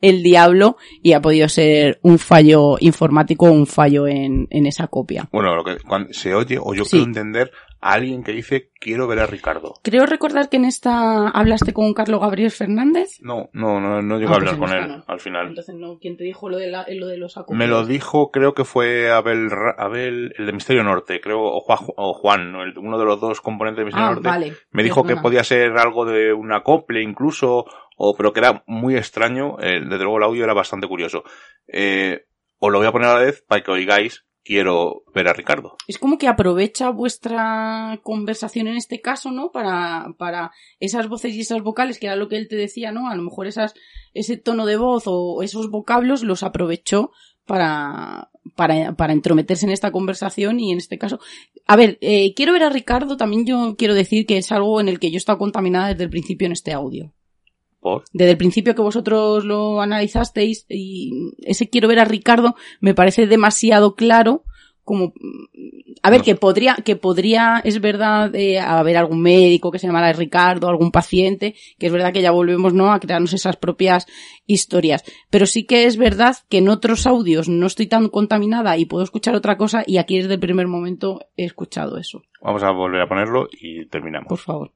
el 0.00 0.22
diablo 0.22 0.76
y 1.02 1.12
ha 1.12 1.20
podido 1.20 1.48
ser 1.48 1.98
un 2.02 2.18
fallo 2.18 2.76
informático 2.80 3.46
o 3.46 3.52
un 3.52 3.66
fallo 3.66 4.06
en, 4.06 4.46
en 4.50 4.66
esa 4.66 4.86
copia. 4.88 5.28
Bueno, 5.32 5.54
lo 5.56 5.64
que 5.64 5.76
cuando 5.78 6.12
se 6.12 6.34
oye, 6.34 6.58
o 6.60 6.74
yo 6.74 6.84
Sí. 6.84 6.90
quiero 6.92 7.06
entender 7.06 7.50
a 7.80 7.92
alguien 7.92 8.24
que 8.24 8.32
dice, 8.32 8.70
quiero 8.80 9.06
ver 9.06 9.20
a 9.20 9.26
Ricardo. 9.26 9.74
Creo 9.84 10.04
recordar 10.04 10.48
que 10.48 10.56
en 10.56 10.64
esta 10.64 11.28
hablaste 11.28 11.72
con 11.72 11.94
Carlos 11.94 12.20
Gabriel 12.20 12.50
Fernández. 12.50 13.18
No, 13.20 13.50
no, 13.52 13.80
no, 13.80 14.02
no 14.02 14.18
llego 14.18 14.30
Ah, 14.30 14.34
a 14.34 14.36
hablar 14.38 14.56
pues 14.58 14.70
con 14.70 14.78
en 14.78 14.84
él 14.84 14.96
no. 14.98 15.04
al 15.06 15.20
final. 15.20 15.46
Entonces, 15.48 15.76
no, 15.76 15.96
¿quién 16.00 16.16
te 16.16 16.24
dijo 16.24 16.48
lo 16.48 16.56
de, 16.58 16.66
la- 16.68 16.86
lo 16.88 17.06
de 17.06 17.18
los 17.18 17.36
acopios? 17.36 17.56
Me 17.56 17.68
lo 17.68 17.86
dijo, 17.86 18.32
creo 18.32 18.52
que 18.52 18.64
fue 18.64 19.12
Abel, 19.12 19.48
Ra- 19.50 19.76
Abel, 19.78 20.34
el 20.36 20.46
de 20.46 20.52
Misterio 20.52 20.82
Norte, 20.82 21.20
creo, 21.20 21.40
o 21.40 21.60
Juan, 21.60 21.78
o 21.96 22.14
Juan 22.14 22.50
¿no? 22.52 22.62
El- 22.64 22.76
uno 22.78 22.98
de 22.98 23.04
los 23.04 23.20
dos 23.20 23.40
componentes 23.40 23.78
de 23.82 23.84
Misterio 23.84 24.08
Ah, 24.08 24.12
Norte. 24.14 24.28
vale. 24.28 24.52
Me 24.72 24.82
dijo 24.82 25.02
que 25.02 25.08
Perdona. 25.10 25.22
podía 25.22 25.44
ser 25.44 25.76
algo 25.78 26.04
de 26.04 26.32
un 26.32 26.52
acople 26.52 27.00
incluso, 27.00 27.64
o, 27.98 28.16
pero 28.16 28.32
que 28.32 28.40
era 28.40 28.64
muy 28.66 28.96
extraño. 28.96 29.58
eh, 29.60 29.80
desde 29.82 30.04
luego 30.04 30.18
el 30.18 30.24
audio 30.24 30.44
era 30.44 30.54
bastante 30.54 30.86
curioso. 30.86 31.24
Eh, 31.66 32.24
os 32.58 32.72
lo 32.72 32.78
voy 32.78 32.86
a 32.86 32.92
poner 32.92 33.08
a 33.08 33.14
la 33.14 33.20
vez 33.20 33.44
para 33.46 33.62
que 33.62 33.70
oigáis, 33.70 34.24
quiero 34.44 35.02
ver 35.14 35.28
a 35.28 35.34
Ricardo. 35.34 35.76
Es 35.86 35.98
como 35.98 36.16
que 36.16 36.26
aprovecha 36.26 36.90
vuestra 36.90 38.00
conversación 38.02 38.66
en 38.68 38.76
este 38.76 39.00
caso, 39.00 39.30
¿no? 39.30 39.50
Para, 39.52 40.14
para 40.16 40.52
esas 40.80 41.08
voces 41.08 41.34
y 41.34 41.40
esas 41.40 41.62
vocales, 41.62 41.98
que 41.98 42.06
era 42.06 42.16
lo 42.16 42.28
que 42.28 42.36
él 42.36 42.48
te 42.48 42.56
decía, 42.56 42.90
¿no? 42.90 43.10
A 43.10 43.14
lo 43.16 43.22
mejor 43.22 43.46
esas, 43.46 43.74
ese 44.14 44.38
tono 44.38 44.64
de 44.64 44.76
voz 44.76 45.04
o 45.06 45.42
esos 45.42 45.70
vocablos 45.70 46.22
los 46.22 46.42
aprovechó 46.42 47.10
para, 47.46 48.30
para, 48.56 48.94
para 48.94 49.12
entrometerse 49.12 49.66
en 49.66 49.72
esta 49.72 49.90
conversación 49.90 50.60
y 50.60 50.72
en 50.72 50.78
este 50.78 50.98
caso. 50.98 51.18
A 51.66 51.76
ver, 51.76 51.98
eh, 52.00 52.32
quiero 52.34 52.52
ver 52.52 52.62
a 52.62 52.70
Ricardo, 52.70 53.16
también 53.16 53.44
yo 53.44 53.74
quiero 53.76 53.94
decir 53.94 54.24
que 54.24 54.38
es 54.38 54.50
algo 54.50 54.80
en 54.80 54.88
el 54.88 54.98
que 54.98 55.10
yo 55.10 55.16
he 55.16 55.18
estado 55.18 55.38
contaminada 55.38 55.88
desde 55.88 56.04
el 56.04 56.10
principio 56.10 56.46
en 56.46 56.52
este 56.52 56.72
audio. 56.72 57.12
Por. 57.80 58.04
desde 58.12 58.32
el 58.32 58.36
principio 58.38 58.74
que 58.74 58.82
vosotros 58.82 59.44
lo 59.44 59.80
analizasteis 59.80 60.66
y 60.68 61.12
ese 61.42 61.68
quiero 61.68 61.88
ver 61.88 62.00
a 62.00 62.04
Ricardo 62.04 62.56
me 62.80 62.94
parece 62.94 63.26
demasiado 63.26 63.94
claro 63.94 64.42
como 64.84 65.12
a 66.02 66.10
ver 66.10 66.20
No. 66.20 66.24
que 66.24 66.34
podría 66.34 66.76
que 66.82 66.96
podría 66.96 67.60
es 67.62 67.78
verdad 67.82 68.34
eh, 68.34 68.58
haber 68.58 68.96
algún 68.96 69.20
médico 69.20 69.70
que 69.70 69.78
se 69.78 69.86
llamara 69.86 70.10
Ricardo 70.14 70.66
algún 70.68 70.90
paciente 70.90 71.54
que 71.78 71.86
es 71.86 71.92
verdad 71.92 72.10
que 72.12 72.22
ya 72.22 72.30
volvemos 72.30 72.72
no 72.72 72.90
a 72.90 72.98
crearnos 72.98 73.34
esas 73.34 73.56
propias 73.56 74.06
historias. 74.46 75.04
Pero 75.28 75.44
sí 75.44 75.64
que 75.64 75.84
es 75.84 75.98
verdad 75.98 76.36
que 76.48 76.58
en 76.58 76.70
otros 76.70 77.06
audios 77.06 77.50
no 77.50 77.66
estoy 77.66 77.86
tan 77.86 78.08
contaminada 78.08 78.78
y 78.78 78.86
puedo 78.86 79.04
escuchar 79.04 79.34
otra 79.34 79.58
cosa 79.58 79.84
y 79.86 79.98
aquí 79.98 80.16
desde 80.16 80.34
el 80.34 80.40
primer 80.40 80.68
momento 80.68 81.20
he 81.36 81.44
escuchado 81.44 81.98
eso. 81.98 82.22
Vamos 82.40 82.62
a 82.62 82.70
volver 82.70 83.02
a 83.02 83.08
ponerlo 83.08 83.46
y 83.52 83.84
terminamos. 83.88 84.28
por 84.28 84.38
favor 84.38 84.72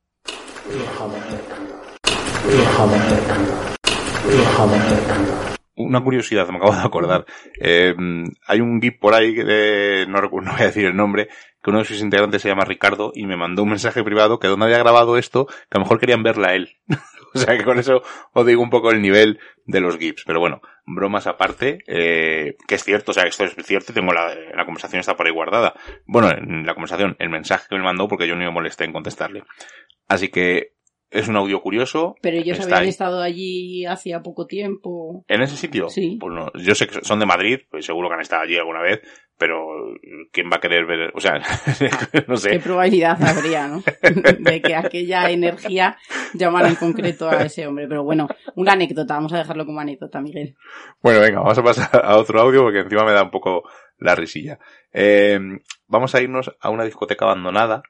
Una 5.75 6.03
curiosidad, 6.03 6.49
me 6.49 6.57
acabo 6.57 6.75
de 6.75 6.81
acordar. 6.81 7.25
Eh, 7.61 7.95
hay 8.47 8.61
un 8.61 8.81
GIF 8.81 8.99
por 8.99 9.15
ahí 9.15 9.35
de, 9.35 10.07
no, 10.09 10.21
no 10.21 10.29
voy 10.29 10.61
a 10.61 10.67
decir 10.67 10.87
el 10.87 10.97
nombre, 10.97 11.29
que 11.63 11.71
uno 11.71 11.79
de 11.79 11.85
sus 11.85 12.01
integrantes 12.01 12.43
se 12.43 12.49
llama 12.49 12.65
Ricardo 12.65 13.13
y 13.15 13.27
me 13.27 13.37
mandó 13.37 13.63
un 13.63 13.71
mensaje 13.71 14.03
privado 14.03 14.39
que 14.39 14.49
donde 14.49 14.67
había 14.67 14.79
grabado 14.79 15.17
esto, 15.17 15.47
que 15.47 15.77
a 15.77 15.79
lo 15.79 15.85
mejor 15.85 16.01
querían 16.01 16.23
verla 16.23 16.55
él. 16.55 16.77
o 17.35 17.39
sea 17.39 17.57
que 17.57 17.65
con 17.65 17.79
eso 17.79 18.03
os 18.33 18.47
digo 18.47 18.63
un 18.63 18.71
poco 18.71 18.91
el 18.91 19.01
nivel 19.01 19.39
de 19.65 19.81
los 19.81 19.97
GIFs. 19.97 20.25
Pero 20.27 20.41
bueno, 20.41 20.61
bromas 20.85 21.27
aparte, 21.27 21.79
eh, 21.87 22.57
que 22.67 22.75
es 22.75 22.85
cierto, 22.85 23.13
o 23.13 23.15
sea, 23.15 23.25
esto 23.25 23.45
es 23.45 23.55
cierto 23.65 23.93
tengo 23.93 24.13
la, 24.13 24.35
la 24.55 24.65
conversación 24.65 25.01
está 25.01 25.17
por 25.17 25.27
ahí 25.27 25.33
guardada. 25.33 25.75
Bueno, 26.07 26.31
en 26.31 26.67
la 26.67 26.75
conversación, 26.75 27.17
el 27.19 27.31
mensaje 27.31 27.67
que 27.69 27.77
me 27.77 27.85
mandó 27.85 28.09
porque 28.09 28.27
yo 28.27 28.35
no 28.35 28.45
me 28.45 28.51
molesté 28.51 28.85
en 28.85 28.93
contestarle. 28.93 29.45
Así 30.09 30.29
que 30.29 30.73
es 31.13 31.29
un 31.29 31.37
audio 31.37 31.61
curioso. 31.61 32.17
pero 32.23 32.37
ellos 32.39 32.59
habían 32.61 32.83
ahí. 32.83 32.89
estado 32.89 33.21
allí 33.23 33.85
hacía 33.87 34.21
poco 34.23 34.47
tiempo 34.47 35.25
¿En 35.29 35.43
ese 35.43 35.57
sitio? 35.57 35.89
Sí. 35.89 36.17
Pues 36.21 36.33
no, 36.35 36.51
yo 36.55 36.75
sé 36.75 36.87
que 36.89 37.05
son 37.05 37.19
de 37.21 37.27
Madrid, 37.27 37.61
pues 37.71 37.85
seguro 37.87 38.09
que 38.09 38.15
han 38.15 38.21
estado 38.21 38.43
allí 38.43 38.57
alguna 38.57 38.81
vez, 38.83 39.01
pero 39.39 39.57
¿quién 40.33 40.49
va 40.51 40.57
a 40.57 40.61
querer 40.61 40.87
ver? 40.87 41.13
O 41.15 41.21
sea, 41.21 41.39
no 42.29 42.35
¿Qué 42.35 42.37
sé. 42.37 42.61
probabilidad 42.61 43.23
habría, 43.23 43.69
no? 43.69 43.83
De 44.39 44.63
que 44.63 44.75
aquella 44.75 45.31
energía 45.31 45.97
llamara 46.35 46.69
en 46.69 46.77
concreto 46.77 47.29
a 47.29 47.43
ese 47.43 47.67
hombre. 47.67 47.87
Pero 47.89 48.05
bueno, 48.05 48.29
una 48.55 48.73
anécdota, 48.73 49.15
vamos 49.15 49.33
a 49.33 49.39
dejarlo 49.39 49.67
como 49.67 49.81
anécdota, 49.81 50.21
Miguel. 50.21 50.55
Bueno, 51.03 51.21
venga, 51.21 51.41
vamos 51.41 51.59
a 51.59 51.63
pasar 51.63 52.05
a 52.05 52.17
otro 52.17 52.41
audio 52.41 52.63
porque 52.63 52.81
encima 52.81 53.05
me 53.05 53.13
da 53.13 53.23
un 53.25 53.31
poco 53.31 53.65
la 53.99 54.15
risilla. 54.15 54.59
Eh, 54.93 55.39
vamos 55.87 56.15
a 56.15 56.21
irnos 56.23 56.55
a 56.61 56.71
una 56.71 56.85
discoteca 56.85 57.25
abandonada, 57.25 57.83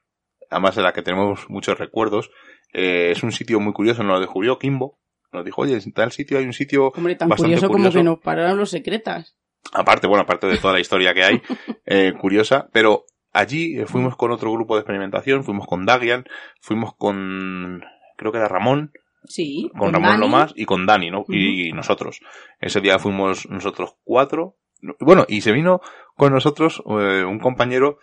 además 0.50 0.74
de 0.76 0.82
la 0.82 0.92
que 0.92 1.02
tenemos 1.02 1.48
muchos 1.50 1.78
recuerdos. 1.78 2.30
Eh, 2.72 3.10
es 3.12 3.22
un 3.22 3.32
sitio 3.32 3.60
muy 3.60 3.72
curioso, 3.72 4.02
nos 4.02 4.14
lo 4.14 4.20
descubrió 4.20 4.58
Kimbo. 4.58 4.98
Nos 5.32 5.44
dijo, 5.44 5.62
oye, 5.62 5.78
en 5.82 5.92
tal 5.92 6.12
sitio 6.12 6.38
hay 6.38 6.44
un 6.44 6.52
sitio 6.52 6.88
Hombre, 6.88 7.14
tan 7.16 7.28
Bastante 7.28 7.54
curioso, 7.56 7.72
como 7.72 7.90
que 7.90 8.02
nos 8.02 8.18
pararon 8.18 8.58
los 8.58 8.70
secretas. 8.70 9.36
aparte, 9.72 10.06
bueno, 10.06 10.22
aparte 10.24 10.46
de 10.46 10.58
toda 10.58 10.74
la 10.74 10.80
historia 10.80 11.14
que 11.14 11.24
hay, 11.24 11.42
eh, 11.86 12.12
curiosa, 12.20 12.68
pero 12.72 13.04
allí 13.32 13.78
eh, 13.78 13.86
fuimos 13.86 14.16
con 14.16 14.30
otro 14.30 14.52
grupo 14.52 14.74
de 14.74 14.80
experimentación, 14.80 15.44
fuimos 15.44 15.66
con 15.66 15.86
Dagian, 15.86 16.24
fuimos 16.60 16.94
con, 16.96 17.82
creo 18.16 18.32
que 18.32 18.38
era 18.38 18.48
Ramón, 18.48 18.92
Sí. 19.24 19.70
con, 19.78 19.92
Ramón 19.92 20.10
Dani. 20.10 20.20
Lomas 20.20 20.52
y 20.56 20.64
con 20.64 20.84
Dani, 20.84 21.10
¿no? 21.10 21.24
Y 21.28 21.72
nosotros. 21.72 22.20
Ese 22.60 22.80
día 22.80 22.98
fuimos 22.98 23.48
nosotros 23.48 23.94
cuatro. 24.02 24.56
Bueno, 24.98 25.24
y 25.28 25.42
se 25.42 25.52
vino 25.52 25.80
con 26.16 26.32
nosotros 26.32 26.82
eh, 26.86 27.24
un 27.24 27.38
compañero 27.38 27.98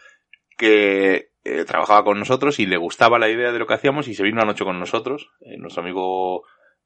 que 0.58 1.29
eh, 1.44 1.66
trabajaba 1.66 2.04
con 2.04 2.20
nosotros 2.20 2.60
y 2.60 2.66
le 2.66 2.78
gustaba 2.78 3.20
la 3.20 3.30
idea 3.30 3.52
de 3.52 3.60
lo 3.60 3.68
que 3.68 3.74
hacíamos 3.74 4.08
y 4.08 4.14
se 4.14 4.24
vino 4.24 4.38
una 4.38 4.46
noche 4.46 4.64
con 4.64 4.80
nosotros, 4.80 5.30
eh, 5.42 5.58
nuestro 5.58 5.84
amigo 5.84 6.44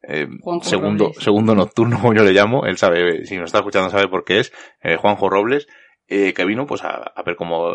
eh, 0.08 0.28
segundo, 0.62 1.06
Robles. 1.06 1.24
segundo 1.24 1.56
nocturno, 1.56 1.98
como 2.02 2.14
yo 2.14 2.24
le 2.24 2.34
llamo, 2.34 2.66
él 2.66 2.78
sabe, 2.78 3.26
si 3.26 3.38
nos 3.38 3.46
está 3.46 3.60
escuchando 3.60 3.90
sabe 3.90 4.08
por 4.08 4.26
qué 4.26 4.40
es, 4.40 4.54
eh, 4.82 4.98
Juanjo 4.98 5.30
Robles, 5.30 5.68
eh, 6.08 6.34
que 6.34 6.46
vino 6.46 6.66
pues 6.66 6.84
a, 6.84 6.96
a 6.96 7.24
ver 7.24 7.36
cómo, 7.36 7.72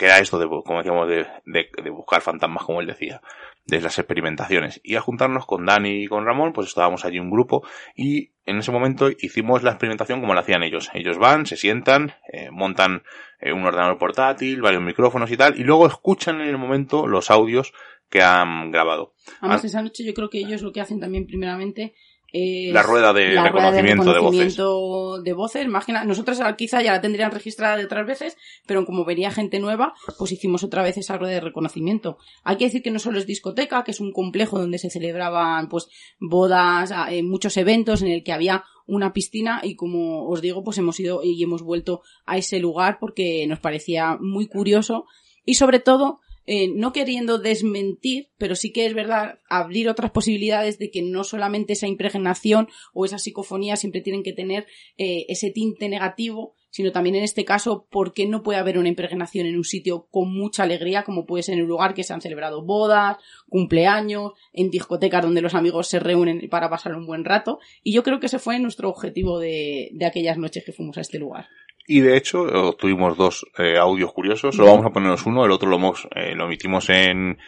qué 0.00 0.06
era 0.06 0.18
esto 0.18 0.38
de, 0.38 0.48
como 0.48 0.78
decíamos, 0.78 1.06
de, 1.08 1.26
de, 1.44 1.68
de 1.84 1.90
buscar 1.90 2.22
fantasmas, 2.22 2.64
como 2.64 2.80
él 2.80 2.86
decía, 2.86 3.20
de 3.66 3.82
las 3.82 3.98
experimentaciones. 3.98 4.80
Y 4.82 4.96
a 4.96 5.02
juntarnos 5.02 5.44
con 5.44 5.66
Dani 5.66 6.04
y 6.04 6.06
con 6.06 6.24
Ramón, 6.24 6.54
pues 6.54 6.68
estábamos 6.68 7.04
allí 7.04 7.18
un 7.18 7.30
grupo 7.30 7.62
y 7.94 8.30
en 8.46 8.56
ese 8.56 8.72
momento 8.72 9.10
hicimos 9.10 9.62
la 9.62 9.72
experimentación 9.72 10.22
como 10.22 10.32
la 10.32 10.40
hacían 10.40 10.62
ellos. 10.62 10.88
Ellos 10.94 11.18
van, 11.18 11.44
se 11.44 11.58
sientan, 11.58 12.14
eh, 12.32 12.48
montan 12.50 13.02
eh, 13.40 13.52
un 13.52 13.62
ordenador 13.66 13.98
portátil, 13.98 14.62
varios 14.62 14.82
micrófonos 14.82 15.30
y 15.30 15.36
tal, 15.36 15.60
y 15.60 15.64
luego 15.64 15.86
escuchan 15.86 16.40
en 16.40 16.48
el 16.48 16.56
momento 16.56 17.06
los 17.06 17.30
audios 17.30 17.74
que 18.08 18.22
han 18.22 18.70
grabado. 18.70 19.12
Además, 19.40 19.64
Ah. 19.64 19.66
esa 19.66 19.82
noche 19.82 20.02
yo 20.02 20.14
creo 20.14 20.30
que 20.30 20.38
ellos 20.38 20.62
lo 20.62 20.72
que 20.72 20.80
hacen 20.80 20.98
también 20.98 21.26
primeramente 21.26 21.94
es 22.32 22.72
La 22.72 22.82
rueda 22.82 23.12
de 23.12 23.34
la 23.34 23.48
rueda 23.48 23.70
reconocimiento 23.70 24.12
de, 24.12 24.20
voces. 24.20 24.56
reconocimiento 24.56 25.22
de 25.22 25.32
voces. 25.32 25.68
Más 25.68 25.84
que 25.84 25.92
nada, 25.92 26.04
nosotros 26.04 26.38
quizá 26.56 26.82
ya 26.82 26.92
la 26.92 27.00
tendrían 27.00 27.30
registrada 27.30 27.76
de 27.76 27.84
otras 27.84 28.06
veces, 28.06 28.36
pero 28.66 28.84
como 28.84 29.04
venía 29.04 29.30
gente 29.30 29.58
nueva, 29.58 29.94
pues 30.18 30.32
hicimos 30.32 30.64
otra 30.64 30.82
vez 30.82 30.96
esa 30.96 31.16
rueda 31.16 31.34
de 31.34 31.40
reconocimiento. 31.40 32.18
Hay 32.44 32.56
que 32.56 32.64
decir 32.64 32.82
que 32.82 32.90
no 32.90 32.98
solo 32.98 33.18
es 33.18 33.26
discoteca, 33.26 33.84
que 33.84 33.90
es 33.90 34.00
un 34.00 34.12
complejo 34.12 34.58
donde 34.58 34.78
se 34.78 34.90
celebraban 34.90 35.68
pues 35.68 35.88
bodas, 36.18 36.92
ah, 36.92 37.12
eh, 37.12 37.22
muchos 37.22 37.56
eventos 37.56 38.02
en 38.02 38.08
el 38.08 38.22
que 38.22 38.32
había 38.32 38.64
una 38.86 39.12
piscina 39.12 39.60
y 39.62 39.76
como 39.76 40.28
os 40.28 40.40
digo, 40.40 40.64
pues 40.64 40.78
hemos 40.78 40.98
ido 40.98 41.20
y 41.22 41.42
hemos 41.42 41.62
vuelto 41.62 42.02
a 42.26 42.36
ese 42.36 42.58
lugar 42.58 42.98
porque 43.00 43.46
nos 43.46 43.60
parecía 43.60 44.16
muy 44.20 44.48
curioso 44.48 45.06
y 45.44 45.54
sobre 45.54 45.78
todo 45.78 46.20
eh, 46.46 46.68
no 46.74 46.92
queriendo 46.92 47.38
desmentir, 47.38 48.30
pero 48.38 48.54
sí 48.54 48.72
que 48.72 48.86
es 48.86 48.94
verdad 48.94 49.38
abrir 49.48 49.88
otras 49.88 50.10
posibilidades 50.10 50.78
de 50.78 50.90
que 50.90 51.02
no 51.02 51.24
solamente 51.24 51.74
esa 51.74 51.86
impregnación 51.86 52.68
o 52.92 53.04
esa 53.04 53.18
psicofonía 53.18 53.76
siempre 53.76 54.00
tienen 54.00 54.22
que 54.22 54.32
tener 54.32 54.66
eh, 54.96 55.26
ese 55.28 55.50
tinte 55.50 55.88
negativo, 55.88 56.54
sino 56.70 56.92
también 56.92 57.16
en 57.16 57.24
este 57.24 57.44
caso, 57.44 57.86
¿por 57.90 58.12
qué 58.12 58.26
no 58.26 58.42
puede 58.42 58.58
haber 58.58 58.78
una 58.78 58.88
impregnación 58.88 59.46
en 59.46 59.56
un 59.56 59.64
sitio 59.64 60.06
con 60.10 60.32
mucha 60.32 60.62
alegría, 60.62 61.02
como 61.02 61.26
puede 61.26 61.42
ser 61.42 61.56
en 61.56 61.62
un 61.62 61.68
lugar 61.68 61.94
que 61.94 62.04
se 62.04 62.12
han 62.12 62.20
celebrado 62.20 62.64
bodas, 62.64 63.18
cumpleaños, 63.48 64.32
en 64.52 64.70
discotecas 64.70 65.22
donde 65.22 65.42
los 65.42 65.54
amigos 65.54 65.88
se 65.88 65.98
reúnen 65.98 66.48
para 66.48 66.70
pasar 66.70 66.94
un 66.94 67.06
buen 67.06 67.24
rato? 67.24 67.58
Y 67.82 67.92
yo 67.92 68.02
creo 68.02 68.20
que 68.20 68.26
ese 68.26 68.38
fue 68.38 68.58
nuestro 68.60 68.88
objetivo 68.88 69.38
de, 69.40 69.90
de 69.92 70.06
aquellas 70.06 70.38
noches 70.38 70.64
que 70.64 70.72
fuimos 70.72 70.96
a 70.96 71.00
este 71.00 71.18
lugar. 71.18 71.48
Y 71.86 72.00
de 72.00 72.16
hecho, 72.16 72.70
eh, 72.70 72.76
tuvimos 72.78 73.16
dos 73.16 73.46
eh, 73.58 73.76
audios 73.76 74.12
curiosos. 74.12 74.54
Solo 74.54 74.68
vamos 74.68 74.86
a 74.86 74.90
ponernos 74.90 75.26
uno, 75.26 75.44
el 75.44 75.50
otro 75.50 75.68
lo, 75.68 75.76
hemos, 75.76 76.06
eh, 76.14 76.34
lo 76.34 76.44
emitimos 76.44 76.88
en, 76.90 77.38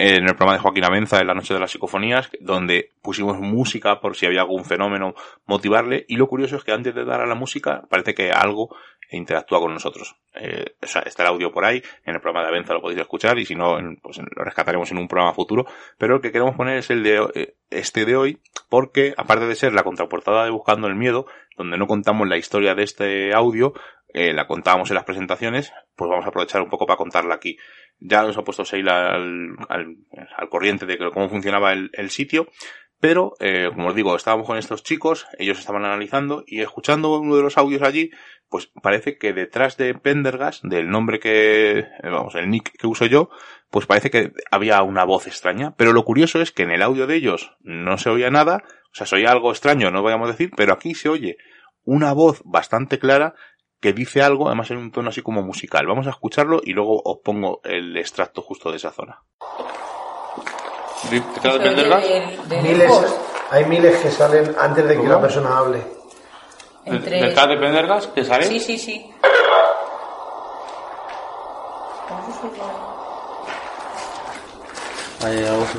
en 0.00 0.26
el 0.26 0.34
programa 0.34 0.54
de 0.54 0.60
Joaquín 0.60 0.84
Amenza, 0.84 1.20
en 1.20 1.26
la 1.26 1.34
noche 1.34 1.52
de 1.52 1.60
las 1.60 1.72
psicofonías, 1.72 2.30
donde 2.40 2.92
pusimos 3.02 3.38
música 3.38 4.00
por 4.00 4.16
si 4.16 4.24
había 4.24 4.40
algún 4.40 4.64
fenómeno, 4.64 5.14
motivarle. 5.44 6.06
Y 6.08 6.16
lo 6.16 6.26
curioso 6.26 6.56
es 6.56 6.64
que 6.64 6.72
antes 6.72 6.94
de 6.94 7.04
dar 7.04 7.20
a 7.20 7.26
la 7.26 7.34
música, 7.34 7.82
parece 7.90 8.14
que 8.14 8.30
algo 8.30 8.74
interactúa 9.10 9.60
con 9.60 9.74
nosotros. 9.74 10.16
Eh, 10.36 10.74
o 10.82 10.86
sea, 10.86 11.02
está 11.02 11.24
el 11.24 11.28
audio 11.28 11.52
por 11.52 11.66
ahí, 11.66 11.82
en 12.06 12.14
el 12.14 12.20
programa 12.22 12.46
de 12.46 12.48
Avenza 12.48 12.72
lo 12.72 12.80
podéis 12.80 13.00
escuchar, 13.00 13.38
y 13.38 13.44
si 13.44 13.54
no, 13.54 13.76
pues 14.00 14.16
lo 14.16 14.42
rescataremos 14.42 14.90
en 14.90 14.96
un 14.96 15.06
programa 15.06 15.34
futuro. 15.34 15.66
Pero 15.98 16.14
el 16.14 16.22
que 16.22 16.32
queremos 16.32 16.56
poner 16.56 16.78
es 16.78 16.88
el 16.88 17.02
de 17.02 17.28
eh, 17.34 17.54
este 17.68 18.06
de 18.06 18.16
hoy, 18.16 18.38
porque 18.70 19.12
aparte 19.18 19.44
de 19.44 19.54
ser 19.54 19.74
la 19.74 19.82
contraportada 19.82 20.44
de 20.44 20.50
Buscando 20.50 20.86
el 20.86 20.94
Miedo, 20.94 21.26
donde 21.58 21.76
no 21.76 21.86
contamos 21.86 22.26
la 22.26 22.38
historia 22.38 22.74
de 22.74 22.84
este 22.84 23.34
audio, 23.34 23.74
eh, 24.12 24.32
la 24.32 24.46
contábamos 24.46 24.90
en 24.90 24.94
las 24.96 25.04
presentaciones, 25.04 25.72
pues 25.94 26.08
vamos 26.08 26.24
a 26.24 26.30
aprovechar 26.30 26.62
un 26.62 26.70
poco 26.70 26.86
para 26.86 26.96
contarla 26.96 27.34
aquí. 27.34 27.58
Ya 28.00 28.22
nos 28.22 28.36
ha 28.36 28.42
puesto 28.42 28.64
Seila 28.64 29.14
al, 29.14 29.56
al, 29.68 29.96
al 30.36 30.48
corriente 30.48 30.86
de 30.86 30.98
cómo 30.98 31.28
funcionaba 31.28 31.72
el, 31.72 31.90
el 31.92 32.10
sitio, 32.10 32.48
pero, 33.00 33.32
eh, 33.40 33.70
como 33.74 33.88
os 33.88 33.94
digo, 33.94 34.14
estábamos 34.14 34.46
con 34.46 34.58
estos 34.58 34.82
chicos, 34.82 35.26
ellos 35.38 35.58
estaban 35.58 35.86
analizando 35.86 36.44
y 36.46 36.60
escuchando 36.60 37.18
uno 37.18 37.34
de 37.34 37.42
los 37.42 37.56
audios 37.56 37.80
allí, 37.80 38.10
pues 38.50 38.70
parece 38.82 39.16
que 39.16 39.32
detrás 39.32 39.78
de 39.78 39.94
Pendergast, 39.94 40.62
del 40.64 40.90
nombre 40.90 41.18
que, 41.18 41.78
eh, 41.78 41.86
vamos, 42.02 42.34
el 42.34 42.50
nick 42.50 42.76
que 42.76 42.86
uso 42.86 43.06
yo, 43.06 43.30
pues 43.70 43.86
parece 43.86 44.10
que 44.10 44.32
había 44.50 44.82
una 44.82 45.04
voz 45.04 45.26
extraña. 45.26 45.74
Pero 45.78 45.94
lo 45.94 46.04
curioso 46.04 46.42
es 46.42 46.52
que 46.52 46.64
en 46.64 46.72
el 46.72 46.82
audio 46.82 47.06
de 47.06 47.16
ellos 47.16 47.56
no 47.60 47.96
se 47.96 48.10
oía 48.10 48.30
nada, 48.30 48.64
o 48.92 48.94
sea, 48.94 49.06
se 49.06 49.16
oía 49.16 49.30
algo 49.30 49.50
extraño, 49.50 49.90
no 49.90 50.02
vayamos 50.02 50.28
a 50.28 50.32
decir, 50.32 50.50
pero 50.54 50.74
aquí 50.74 50.94
se 50.94 51.08
oye 51.08 51.38
una 51.84 52.12
voz 52.12 52.42
bastante 52.44 52.98
clara 52.98 53.34
que 53.80 53.92
dice 53.92 54.22
algo, 54.22 54.46
además 54.46 54.70
en 54.70 54.78
un 54.78 54.92
tono 54.92 55.08
así 55.08 55.22
como 55.22 55.42
musical. 55.42 55.86
Vamos 55.86 56.06
a 56.06 56.10
escucharlo 56.10 56.60
y 56.62 56.72
luego 56.72 57.00
os 57.04 57.18
pongo 57.24 57.60
el 57.64 57.96
extracto 57.96 58.42
justo 58.42 58.70
de 58.70 58.76
esa 58.76 58.90
zona. 58.90 59.22
¿Detrás 61.10 61.54
de 61.54 61.60
Pendergast? 61.60 62.06
Miles, 62.62 62.92
hay 63.50 63.64
miles 63.64 63.96
que 63.96 64.10
salen 64.10 64.54
antes 64.58 64.86
de 64.86 65.00
que 65.00 65.08
la 65.08 65.20
persona 65.20 65.56
hable. 65.58 65.82
Entre- 66.84 67.22
¿Detrás 67.22 67.48
de 67.48 67.56
Pendergast? 67.56 68.12
¿Que 68.14 68.24
sale? 68.24 68.44
Sí, 68.44 68.60
sí, 68.60 68.78
sí. 68.78 69.10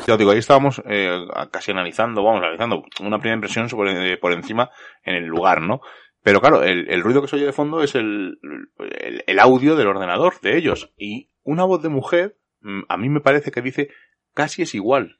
Ya 0.06 0.14
os 0.14 0.20
digo, 0.20 0.32
ahí 0.32 0.38
estábamos 0.38 0.82
eh, 0.86 1.26
casi 1.50 1.72
analizando, 1.72 2.24
vamos, 2.24 2.42
analizando 2.44 2.84
una 3.00 3.18
primera 3.18 3.36
impresión 3.36 3.70
sobre, 3.70 4.14
eh, 4.14 4.18
por 4.18 4.34
encima 4.34 4.70
en 5.04 5.16
el 5.16 5.26
lugar, 5.26 5.62
¿no? 5.62 5.82
Pero 6.24 6.40
claro, 6.42 6.64
el, 6.64 6.90
el 6.90 7.02
ruido 7.02 7.22
que 7.22 7.28
se 7.28 7.36
oye 7.38 7.46
de 7.46 7.54
fondo 7.54 7.82
es 7.84 7.96
el, 7.96 8.40
el, 8.80 9.24
el 9.26 9.40
audio 9.40 9.76
del 9.76 9.88
ordenador 9.88 10.40
de 10.42 10.58
ellos. 10.58 10.92
Y 10.98 11.30
una 11.44 11.64
voz 11.64 11.82
de 11.82 11.90
mujer, 11.90 12.38
mm, 12.62 12.82
a 12.90 12.98
mí 12.98 13.10
me 13.10 13.22
parece 13.22 13.52
que 13.52 13.62
dice 13.62 13.90
casi 14.34 14.62
es 14.62 14.76
igual. 14.76 15.18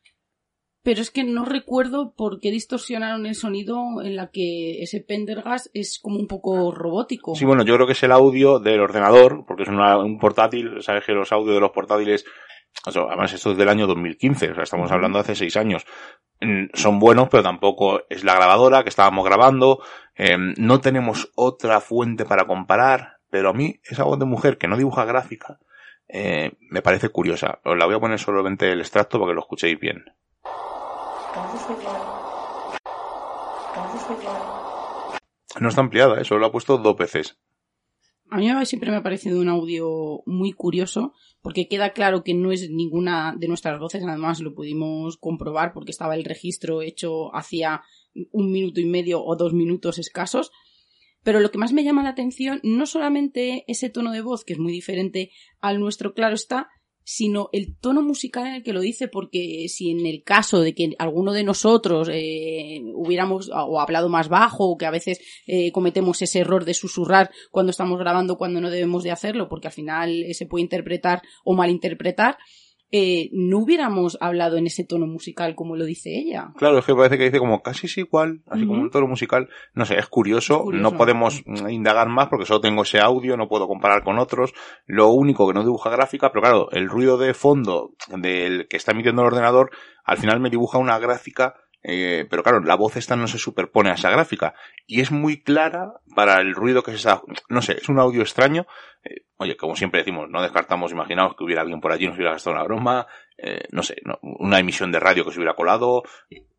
Pero 0.84 1.02
es 1.02 1.12
que 1.12 1.24
no 1.24 1.46
recuerdo 1.46 2.14
por 2.16 2.40
qué 2.40 2.50
distorsionaron 2.50 3.28
el 3.28 3.36
sonido 3.36 4.02
en 4.04 4.16
la 4.16 4.32
que 4.32 4.82
ese 4.82 5.00
Pendergast 5.02 5.68
es 5.76 6.00
como 6.02 6.18
un 6.18 6.28
poco 6.28 6.72
robótico. 6.72 7.36
Sí, 7.36 7.46
bueno, 7.46 7.64
yo 7.64 7.76
creo 7.76 7.86
que 7.86 7.94
es 7.94 8.02
el 8.04 8.12
audio 8.12 8.58
del 8.60 8.80
ordenador, 8.80 9.44
porque 9.48 9.64
es 9.64 9.70
una- 9.70 10.00
un 10.00 10.18
portátil, 10.18 10.82
sabes 10.82 11.06
que 11.06 11.12
los 11.14 11.32
audios 11.32 11.54
de 11.54 11.62
los 11.62 11.70
portátiles, 11.72 12.26
o 12.88 12.92
sea, 12.92 13.04
además 13.04 13.32
esto 13.32 13.52
es 13.52 13.58
del 13.58 13.70
año 13.70 13.86
2015, 13.86 14.52
o 14.52 14.56
sea, 14.56 14.64
estamos 14.64 14.92
hablando 14.92 15.18
de 15.20 15.22
hace 15.22 15.36
seis 15.36 15.56
años. 15.56 15.86
Son 16.74 17.00
buenos, 17.00 17.30
pero 17.30 17.44
tampoco 17.44 18.02
es 18.10 18.24
la 18.24 18.34
grabadora 18.34 18.84
que 18.84 18.90
estábamos 18.90 19.24
grabando, 19.24 19.80
eh, 20.16 20.38
no 20.58 20.82
tenemos 20.82 21.32
otra 21.36 21.80
fuente 21.80 22.26
para 22.26 22.46
comparar, 22.46 23.18
pero 23.30 23.50
a 23.50 23.54
mí 23.54 23.80
esa 23.84 24.04
voz 24.04 24.18
de 24.20 24.26
mujer 24.26 24.58
que 24.58 24.68
no 24.68 24.78
dibuja 24.78 25.06
gráfica, 25.06 25.60
eh, 26.08 26.52
me 26.70 26.82
parece 26.82 27.10
curiosa. 27.10 27.60
Os 27.64 27.78
la 27.78 27.86
voy 27.86 27.96
a 27.96 28.00
poner 28.00 28.20
solamente 28.20 28.72
el 28.72 28.82
extracto 28.82 29.20
para 29.20 29.32
que 29.32 29.36
lo 29.36 29.42
escuchéis 29.42 29.80
bien. 29.80 30.04
No 35.60 35.70
está 35.70 35.82
ampliada, 35.82 36.20
¿eh? 36.20 36.26
solo 36.26 36.42
lo 36.42 36.48
ha 36.48 36.52
puesto 36.52 36.78
dos 36.78 36.98
veces. 36.98 37.38
A 38.32 38.38
mí 38.38 38.48
siempre 38.66 38.92
me 38.92 38.96
ha 38.96 39.04
parecido 39.04 39.42
un 39.42 39.50
audio 39.50 40.24
muy 40.26 40.54
curioso 40.54 41.14
porque 41.42 41.68
queda 41.68 41.92
claro 41.92 42.24
que 42.24 42.34
no 42.34 42.54
es 42.54 42.70
ninguna 42.70 43.36
de 43.38 43.50
nuestras 43.50 43.78
voces, 43.78 44.06
además 44.08 44.40
lo 44.40 44.56
pudimos 44.56 45.18
comprobar 45.18 45.74
porque 45.74 45.92
estaba 45.92 46.16
el 46.16 46.24
registro 46.24 46.82
hecho 46.82 47.36
hacía 47.36 47.82
un 48.32 48.54
minuto 48.54 48.80
y 48.80 48.86
medio 48.86 49.22
o 49.22 49.36
dos 49.36 49.54
minutos 49.54 50.00
escasos. 50.00 50.54
Pero 51.24 51.42
lo 51.42 51.52
que 51.52 51.58
más 51.58 51.74
me 51.74 51.84
llama 51.84 52.04
la 52.04 52.12
atención 52.12 52.62
no 52.64 52.86
solamente 52.86 53.66
ese 53.68 53.90
tono 53.90 54.14
de 54.14 54.22
voz, 54.22 54.46
que 54.46 54.54
es 54.54 54.60
muy 54.60 54.72
diferente 54.72 55.32
al 55.60 55.82
nuestro, 55.82 56.14
claro 56.14 56.36
está, 56.36 56.70
sino 57.04 57.50
el 57.52 57.76
tono 57.76 58.02
musical 58.02 58.48
en 58.48 58.56
el 58.56 58.64
que 58.64 58.74
lo 58.74 58.80
dice, 58.80 59.08
porque 59.08 59.66
si 59.70 59.92
en 59.92 60.06
el 60.06 60.24
caso 60.24 60.62
de 60.62 60.74
que 60.74 60.94
alguno 61.00 61.34
de 61.34 61.44
nosotros 61.44 62.10
eh, 62.12 62.82
hubiéramos 62.96 63.50
o 63.54 63.80
hablado 63.80 64.10
más 64.10 64.30
bajo 64.30 64.70
o 64.70 64.78
que 64.78 64.86
a 64.86 64.92
veces 64.92 65.20
eh, 65.48 65.72
cometemos 65.72 66.22
ese 66.22 66.40
error 66.40 66.66
de 66.66 66.74
susurrar 66.74 67.32
cuando 67.50 67.72
estamos 67.72 68.00
grabando 68.00 68.38
cuando 68.38 68.62
no 68.62 68.70
debemos 68.70 69.04
de 69.04 69.12
hacerlo, 69.12 69.50
porque 69.50 69.68
al 69.68 69.74
final 69.74 70.24
eh, 70.24 70.34
se 70.34 70.46
puede 70.46 70.64
interpretar 70.64 71.22
o 71.44 71.54
malinterpretar, 71.54 72.38
eh, 72.92 73.30
no 73.32 73.60
hubiéramos 73.60 74.18
hablado 74.20 74.58
en 74.58 74.68
ese 74.68 74.84
tono 74.84 75.08
musical 75.08 75.56
como 75.56 75.76
lo 75.76 75.86
dice 75.86 76.10
ella. 76.18 76.52
Claro, 76.58 76.80
es 76.80 76.86
que 76.86 76.94
parece 76.94 77.18
que 77.18 77.24
dice 77.26 77.40
como 77.40 77.62
casi 77.62 77.88
es 77.88 77.98
igual, 77.98 78.42
así 78.48 78.66
como 78.66 78.82
un 78.82 78.90
tono 78.92 79.08
musical. 79.08 79.50
No 79.74 79.86
sé, 79.86 79.98
es 79.98 80.08
curioso, 80.08 80.56
Es 80.56 80.62
curioso. 80.62 80.84
no 80.92 80.98
podemos 80.98 81.42
mm, 81.46 81.70
indagar 81.70 82.10
más 82.10 82.28
porque 82.28 82.46
solo 82.46 82.62
tengo 82.62 82.84
ese 82.84 83.00
audio, 83.00 83.38
no 83.38 83.48
puedo 83.48 83.68
comparar 83.68 84.04
con 84.04 84.20
otros. 84.20 84.54
Lo 84.86 85.10
único 85.10 85.48
que 85.48 85.54
no 85.54 85.64
dibuja 85.64 85.90
gráfica, 85.90 86.32
pero 86.32 86.42
claro, 86.42 86.72
el 86.72 86.90
ruido 86.90 87.18
de 87.18 87.34
fondo 87.34 87.94
del 88.10 88.68
que 88.68 88.78
está 88.78 88.92
emitiendo 88.92 89.22
el 89.22 89.28
ordenador, 89.28 89.72
al 90.04 90.18
final 90.18 90.40
me 90.40 90.50
dibuja 90.50 90.78
una 90.78 91.00
gráfica, 91.00 91.56
eh, 91.84 92.26
pero 92.30 92.44
claro, 92.44 92.60
la 92.62 92.76
voz 92.76 92.96
esta 92.98 93.16
no 93.16 93.28
se 93.28 93.38
superpone 93.38 93.90
a 93.90 93.94
esa 93.94 94.10
gráfica. 94.10 94.54
Y 94.88 95.02
es 95.02 95.12
muy 95.12 95.42
clara 95.42 95.94
para 96.16 96.40
el 96.42 96.54
ruido 96.54 96.84
que 96.84 96.92
se 96.92 96.98
está, 96.98 97.22
no 97.50 97.62
sé, 97.62 97.74
es 97.82 97.90
un 97.90 98.00
audio 98.00 98.22
extraño. 98.22 98.66
Eh, 99.04 99.24
oye, 99.38 99.58
como 99.58 99.76
siempre 99.76 100.00
decimos, 100.02 100.30
no 100.30 100.42
descartamos, 100.42 100.92
imaginaos 100.92 101.36
que 101.36 101.44
hubiera 101.44 101.62
alguien 101.62 101.82
por 101.82 101.92
allí, 101.92 102.06
nos 102.08 102.16
hubiera 102.16 102.32
gastado 102.34 102.56
una 102.56 102.66
broma, 102.66 103.08
eh, 103.38 103.66
no 103.72 103.82
sé, 103.84 103.96
no- 104.06 104.20
una 104.22 104.60
emisión 104.60 104.92
de 104.92 105.00
radio 105.00 105.26
que 105.26 105.32
se 105.32 105.40
hubiera 105.40 105.56
colado, 105.56 106.04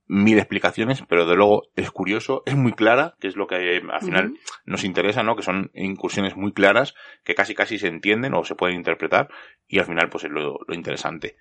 mil 0.09 0.37
explicaciones, 0.39 1.03
pero 1.09 1.25
de 1.27 1.37
luego 1.37 1.63
es 1.77 1.91
curioso, 1.91 2.43
es 2.45 2.57
muy 2.57 2.73
clara, 2.73 3.15
que 3.21 3.29
es 3.29 3.37
lo 3.37 3.47
que 3.47 3.77
eh, 3.77 3.83
al 3.91 4.01
final 4.03 4.35
nos 4.67 4.85
interesa, 4.85 5.23
¿no? 5.23 5.37
Que 5.37 5.43
son 5.43 5.71
incursiones 5.75 6.37
muy 6.37 6.53
claras, 6.53 6.95
que 7.25 7.35
casi 7.35 7.55
casi 7.55 7.79
se 7.79 7.87
entienden 7.87 8.35
o 8.35 8.45
se 8.45 8.55
pueden 8.57 8.77
interpretar, 8.77 9.29
y 9.69 9.79
al 9.79 9.87
final 9.87 10.11
pues 10.11 10.25
es 10.25 10.31
lo, 10.31 10.59
lo 10.67 10.75
interesante. 10.75 11.37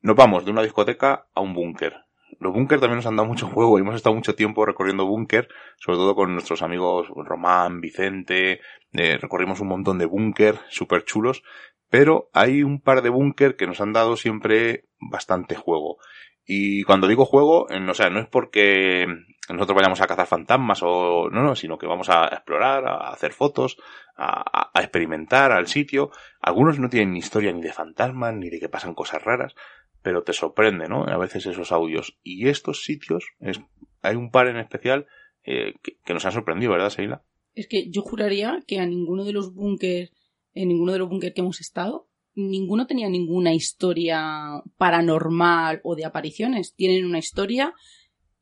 Nos 0.00 0.16
vamos 0.16 0.44
de 0.44 0.50
una 0.50 0.62
discoteca 0.62 1.26
a 1.32 1.40
un 1.40 1.54
búnker. 1.54 1.94
Los 2.42 2.52
búnker 2.52 2.80
también 2.80 2.96
nos 2.96 3.06
han 3.06 3.14
dado 3.14 3.28
mucho 3.28 3.46
juego 3.46 3.78
y 3.78 3.82
hemos 3.82 3.94
estado 3.94 4.16
mucho 4.16 4.34
tiempo 4.34 4.66
recorriendo 4.66 5.06
búnker, 5.06 5.48
sobre 5.76 5.98
todo 5.98 6.16
con 6.16 6.32
nuestros 6.32 6.60
amigos 6.62 7.06
Román, 7.14 7.80
Vicente, 7.80 8.60
eh, 8.92 9.16
recorrimos 9.16 9.60
un 9.60 9.68
montón 9.68 9.98
de 9.98 10.06
búnker 10.06 10.58
súper 10.68 11.04
chulos, 11.04 11.44
pero 11.88 12.30
hay 12.32 12.64
un 12.64 12.80
par 12.80 13.02
de 13.02 13.10
búnker 13.10 13.54
que 13.54 13.68
nos 13.68 13.80
han 13.80 13.92
dado 13.92 14.16
siempre 14.16 14.86
bastante 14.98 15.54
juego. 15.54 15.98
Y 16.44 16.82
cuando 16.82 17.06
digo 17.06 17.24
juego, 17.24 17.68
o 17.70 17.94
sea, 17.94 18.10
no 18.10 18.18
es 18.18 18.26
porque 18.26 19.06
nosotros 19.48 19.76
vayamos 19.76 20.00
a 20.00 20.08
cazar 20.08 20.26
fantasmas 20.26 20.80
o 20.82 21.30
no, 21.30 21.42
no, 21.44 21.54
sino 21.54 21.78
que 21.78 21.86
vamos 21.86 22.08
a 22.10 22.26
explorar, 22.26 22.84
a 22.86 23.10
hacer 23.10 23.32
fotos, 23.32 23.76
a, 24.16 24.70
experimentar 24.74 25.52
al 25.52 25.68
sitio. 25.68 26.10
Algunos 26.40 26.80
no 26.80 26.88
tienen 26.88 27.16
historia 27.16 27.52
ni 27.52 27.62
de 27.62 27.72
fantasmas, 27.72 28.34
ni 28.34 28.50
de 28.50 28.58
que 28.58 28.68
pasan 28.68 28.94
cosas 28.94 29.22
raras, 29.22 29.54
pero 30.02 30.22
te 30.22 30.32
sorprende, 30.32 30.88
¿no? 30.88 31.04
A 31.04 31.16
veces 31.16 31.46
esos 31.46 31.72
audios. 31.72 32.18
Y 32.22 32.48
estos 32.48 32.84
sitios, 32.84 33.24
es, 33.40 33.60
hay 34.02 34.16
un 34.16 34.30
par 34.30 34.48
en 34.48 34.58
especial 34.58 35.06
eh, 35.44 35.74
que, 35.82 36.14
nos 36.14 36.24
han 36.24 36.32
sorprendido, 36.32 36.72
¿verdad, 36.72 36.90
Seila? 36.90 37.22
Es 37.54 37.68
que 37.68 37.88
yo 37.90 38.02
juraría 38.02 38.62
que 38.66 38.78
a 38.78 38.86
ninguno 38.86 39.24
de 39.24 39.32
los 39.32 39.54
búnkers, 39.54 40.12
en 40.54 40.68
ninguno 40.68 40.92
de 40.92 40.98
los 40.98 41.08
búnkers 41.08 41.34
que 41.34 41.40
hemos 41.40 41.60
estado, 41.60 42.08
ninguno 42.34 42.86
tenía 42.86 43.08
ninguna 43.08 43.54
historia 43.54 44.62
paranormal 44.76 45.80
o 45.84 45.94
de 45.94 46.04
apariciones. 46.04 46.74
Tienen 46.74 47.04
una 47.04 47.18
historia, 47.18 47.74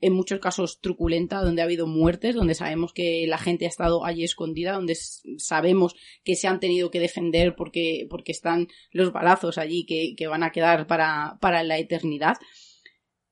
en 0.01 0.13
muchos 0.13 0.41
casos 0.41 0.81
truculenta, 0.81 1.43
donde 1.43 1.63
ha 1.63 1.67
habido 1.67 1.87
muertes, 1.87 2.35
donde 2.35 2.55
sabemos 2.55 2.93
que 2.93 3.27
la 3.27 3.39
gente 3.39 3.67
ha 3.67 3.69
estado 3.69 4.05
allí 4.05 4.25
escondida, 4.25 4.73
donde 4.73 4.97
sabemos 5.39 5.95
que 6.25 6.37
se 6.37 6.49
han 6.49 6.61
tenido 6.61 6.91
que 6.91 7.01
defender 7.01 7.55
porque, 7.55 8.07
porque 8.09 8.33
están 8.33 8.69
los 8.93 9.13
balazos 9.13 9.59
allí 9.59 9.85
que, 9.85 10.15
que 10.17 10.27
van 10.27 10.43
a 10.43 10.53
quedar 10.53 10.87
para, 10.87 11.39
para 11.41 11.63
la 11.63 11.79
eternidad. 11.79 12.37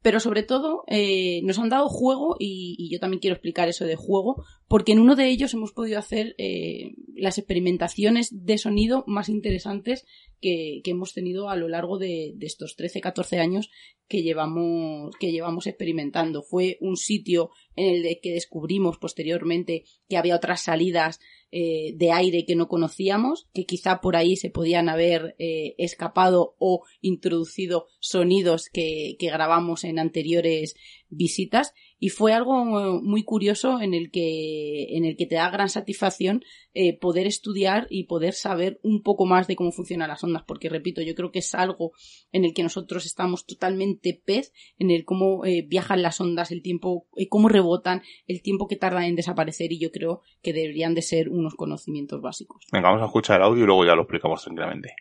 Pero 0.08 0.20
sobre 0.20 0.42
todo, 0.42 0.84
eh, 0.86 1.42
nos 1.42 1.58
han 1.58 1.68
dado 1.68 1.86
juego 1.90 2.36
y, 2.38 2.88
yo 2.90 2.98
también 2.98 3.20
quiero 3.20 3.34
explicar 3.34 3.68
eso 3.68 3.84
de 3.84 3.94
juego, 3.94 4.42
porque 4.66 4.92
en 4.92 5.00
uno 5.00 5.16
de 5.16 5.28
ellos 5.28 5.52
hemos 5.52 5.72
podido 5.72 5.98
hacer 5.98 6.34
eh, 6.38 6.94
las 7.14 7.36
experimentaciones 7.36 8.30
de 8.32 8.56
sonido 8.56 9.04
más 9.06 9.28
interesantes 9.28 10.06
que, 10.40 10.80
hemos 10.86 11.12
tenido 11.12 11.50
a 11.50 11.56
lo 11.56 11.68
largo 11.68 11.98
de, 11.98 12.32
de 12.36 12.46
estos 12.46 12.74
13-14 12.78 13.38
años 13.38 13.70
que 14.08 14.22
llevamos, 14.22 15.14
que 15.20 15.30
llevamos 15.30 15.66
experimentando. 15.66 16.42
Fue 16.42 16.78
un 16.80 16.96
sitio 16.96 17.50
en 17.76 18.06
el 18.06 18.18
que 18.22 18.32
descubrimos 18.32 18.96
posteriormente 18.96 19.84
que 20.08 20.16
había 20.16 20.36
otras 20.36 20.62
salidas 20.62 21.20
eh, 21.50 21.92
de 21.96 22.12
aire 22.12 22.44
que 22.46 22.56
no 22.56 22.68
conocíamos, 22.68 23.48
que 23.54 23.64
quizá 23.64 24.00
por 24.00 24.16
ahí 24.16 24.36
se 24.36 24.50
podían 24.50 24.88
haber 24.88 25.34
eh, 25.38 25.74
escapado 25.78 26.54
o 26.58 26.84
introducido 27.00 27.86
sonidos 28.00 28.68
que, 28.72 29.16
que 29.18 29.30
grabamos 29.30 29.84
en 29.84 29.98
anteriores 29.98 30.74
visitas 31.08 31.72
y 31.98 32.10
fue 32.10 32.32
algo 32.32 32.64
muy 32.64 33.24
curioso 33.24 33.80
en 33.80 33.94
el 33.94 34.10
que 34.10 34.96
en 34.96 35.04
el 35.04 35.16
que 35.16 35.26
te 35.26 35.36
da 35.36 35.50
gran 35.50 35.68
satisfacción 35.68 36.44
eh, 36.74 36.98
poder 36.98 37.26
estudiar 37.26 37.86
y 37.90 38.04
poder 38.04 38.34
saber 38.34 38.78
un 38.82 39.02
poco 39.02 39.26
más 39.26 39.46
de 39.46 39.56
cómo 39.56 39.72
funcionan 39.72 40.08
las 40.08 40.22
ondas 40.22 40.44
porque 40.46 40.68
repito 40.68 41.02
yo 41.02 41.14
creo 41.14 41.32
que 41.32 41.40
es 41.40 41.54
algo 41.54 41.92
en 42.32 42.44
el 42.44 42.54
que 42.54 42.62
nosotros 42.62 43.06
estamos 43.06 43.46
totalmente 43.46 44.20
pez 44.24 44.52
en 44.78 44.90
el 44.90 45.04
cómo 45.04 45.44
eh, 45.44 45.64
viajan 45.66 46.02
las 46.02 46.20
ondas 46.20 46.52
el 46.52 46.62
tiempo 46.62 47.06
eh, 47.16 47.28
cómo 47.28 47.48
rebotan 47.48 48.02
el 48.26 48.42
tiempo 48.42 48.68
que 48.68 48.76
tardan 48.76 49.04
en 49.04 49.16
desaparecer 49.16 49.72
y 49.72 49.78
yo 49.78 49.90
creo 49.90 50.22
que 50.42 50.52
deberían 50.52 50.94
de 50.94 51.02
ser 51.02 51.28
unos 51.28 51.54
conocimientos 51.54 52.20
básicos 52.20 52.64
Venga, 52.72 52.88
vamos 52.88 53.02
a 53.02 53.06
escuchar 53.06 53.40
el 53.40 53.46
audio 53.46 53.64
y 53.64 53.66
luego 53.66 53.84
ya 53.84 53.94
lo 53.94 54.02
explicamos 54.02 54.42
tranquilamente. 54.42 54.94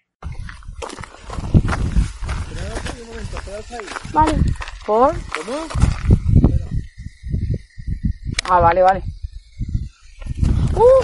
Vale. 4.13 4.33
¿Por? 4.85 5.15
¿Cómo? 5.35 6.16
Ah, 8.49 8.61
vale, 8.61 8.81
vale. 8.81 9.03
¡Uh! 10.73 11.03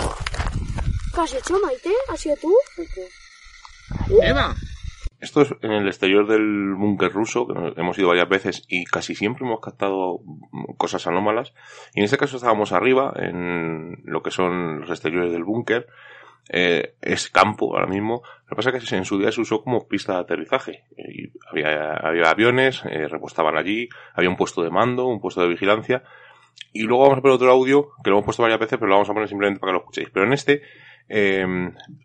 ¿Qué 1.14 1.22
has 1.22 1.34
hecho, 1.34 1.60
Maite? 1.60 1.92
¿Has 2.10 2.22
sido 2.22 2.36
tú? 2.42 2.54
¡Eva! 4.22 4.56
Esto 5.20 5.42
es 5.42 5.54
en 5.62 5.72
el 5.72 5.88
exterior 5.88 6.26
del 6.26 6.74
búnker 6.74 7.12
ruso, 7.12 7.46
que 7.48 7.82
hemos 7.82 7.98
ido 7.98 8.10
varias 8.10 8.30
veces 8.30 8.66
y 8.68 8.86
casi 8.86 9.14
siempre 9.14 9.46
hemos 9.46 9.60
captado 9.60 10.20
cosas 10.78 11.06
anómalas. 11.08 11.54
Y 11.94 12.00
en 12.00 12.06
este 12.06 12.18
caso 12.18 12.38
estábamos 12.38 12.72
arriba, 12.72 13.14
en 13.16 14.02
lo 14.06 14.22
que 14.22 14.32
son 14.32 14.82
los 14.82 14.90
exteriores 14.90 15.32
del 15.32 15.44
búnker. 15.44 15.88
Eh, 16.50 16.96
es 17.02 17.30
campo 17.30 17.74
ahora 17.74 17.88
mismo. 17.88 18.22
Lo 18.44 18.50
que 18.50 18.56
pasa 18.56 18.70
es 18.70 18.90
que 18.90 18.96
en 18.96 19.06
su 19.06 19.18
día 19.18 19.32
se 19.32 19.42
usó 19.42 19.64
como 19.64 19.88
pista 19.88 20.14
de 20.14 20.20
aterrizaje. 20.20 20.86
Y 20.98 21.32
había, 21.50 21.94
había 21.94 22.30
aviones, 22.30 22.84
eh, 22.86 23.08
repostaban 23.08 23.58
allí, 23.58 23.90
había 24.14 24.30
un 24.30 24.38
puesto 24.38 24.62
de 24.62 24.70
mando, 24.70 25.08
un 25.08 25.20
puesto 25.20 25.42
de 25.42 25.48
vigilancia. 25.48 26.04
Y 26.72 26.84
luego 26.84 27.04
vamos 27.04 27.20
a 27.20 27.22
poner 27.22 27.36
otro 27.36 27.52
audio, 27.52 27.92
que 28.04 28.10
lo 28.10 28.18
hemos 28.18 28.26
puesto 28.26 28.42
varias 28.42 28.60
veces, 28.60 28.80
pero 28.80 28.88
lo 28.88 28.96
vamos 28.96 29.10
a 29.10 29.14
poner 29.14 29.30
simplemente 29.30 29.60
para 29.60 29.72
que 29.72 29.74
lo 29.74 29.80
escuchéis. 29.80 30.10
Pero 30.12 30.26
en 30.26 30.34
este, 30.34 30.62
eh, 31.08 31.46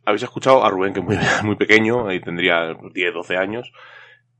habéis 0.04 0.22
escuchado 0.22 0.64
a 0.64 0.70
Rubén, 0.70 0.92
que 0.92 1.00
es 1.00 1.42
muy, 1.44 1.56
pequeño, 1.56 2.08
ahí 2.08 2.20
tendría 2.20 2.74
10, 2.92 3.14
12 3.14 3.36
años, 3.36 3.72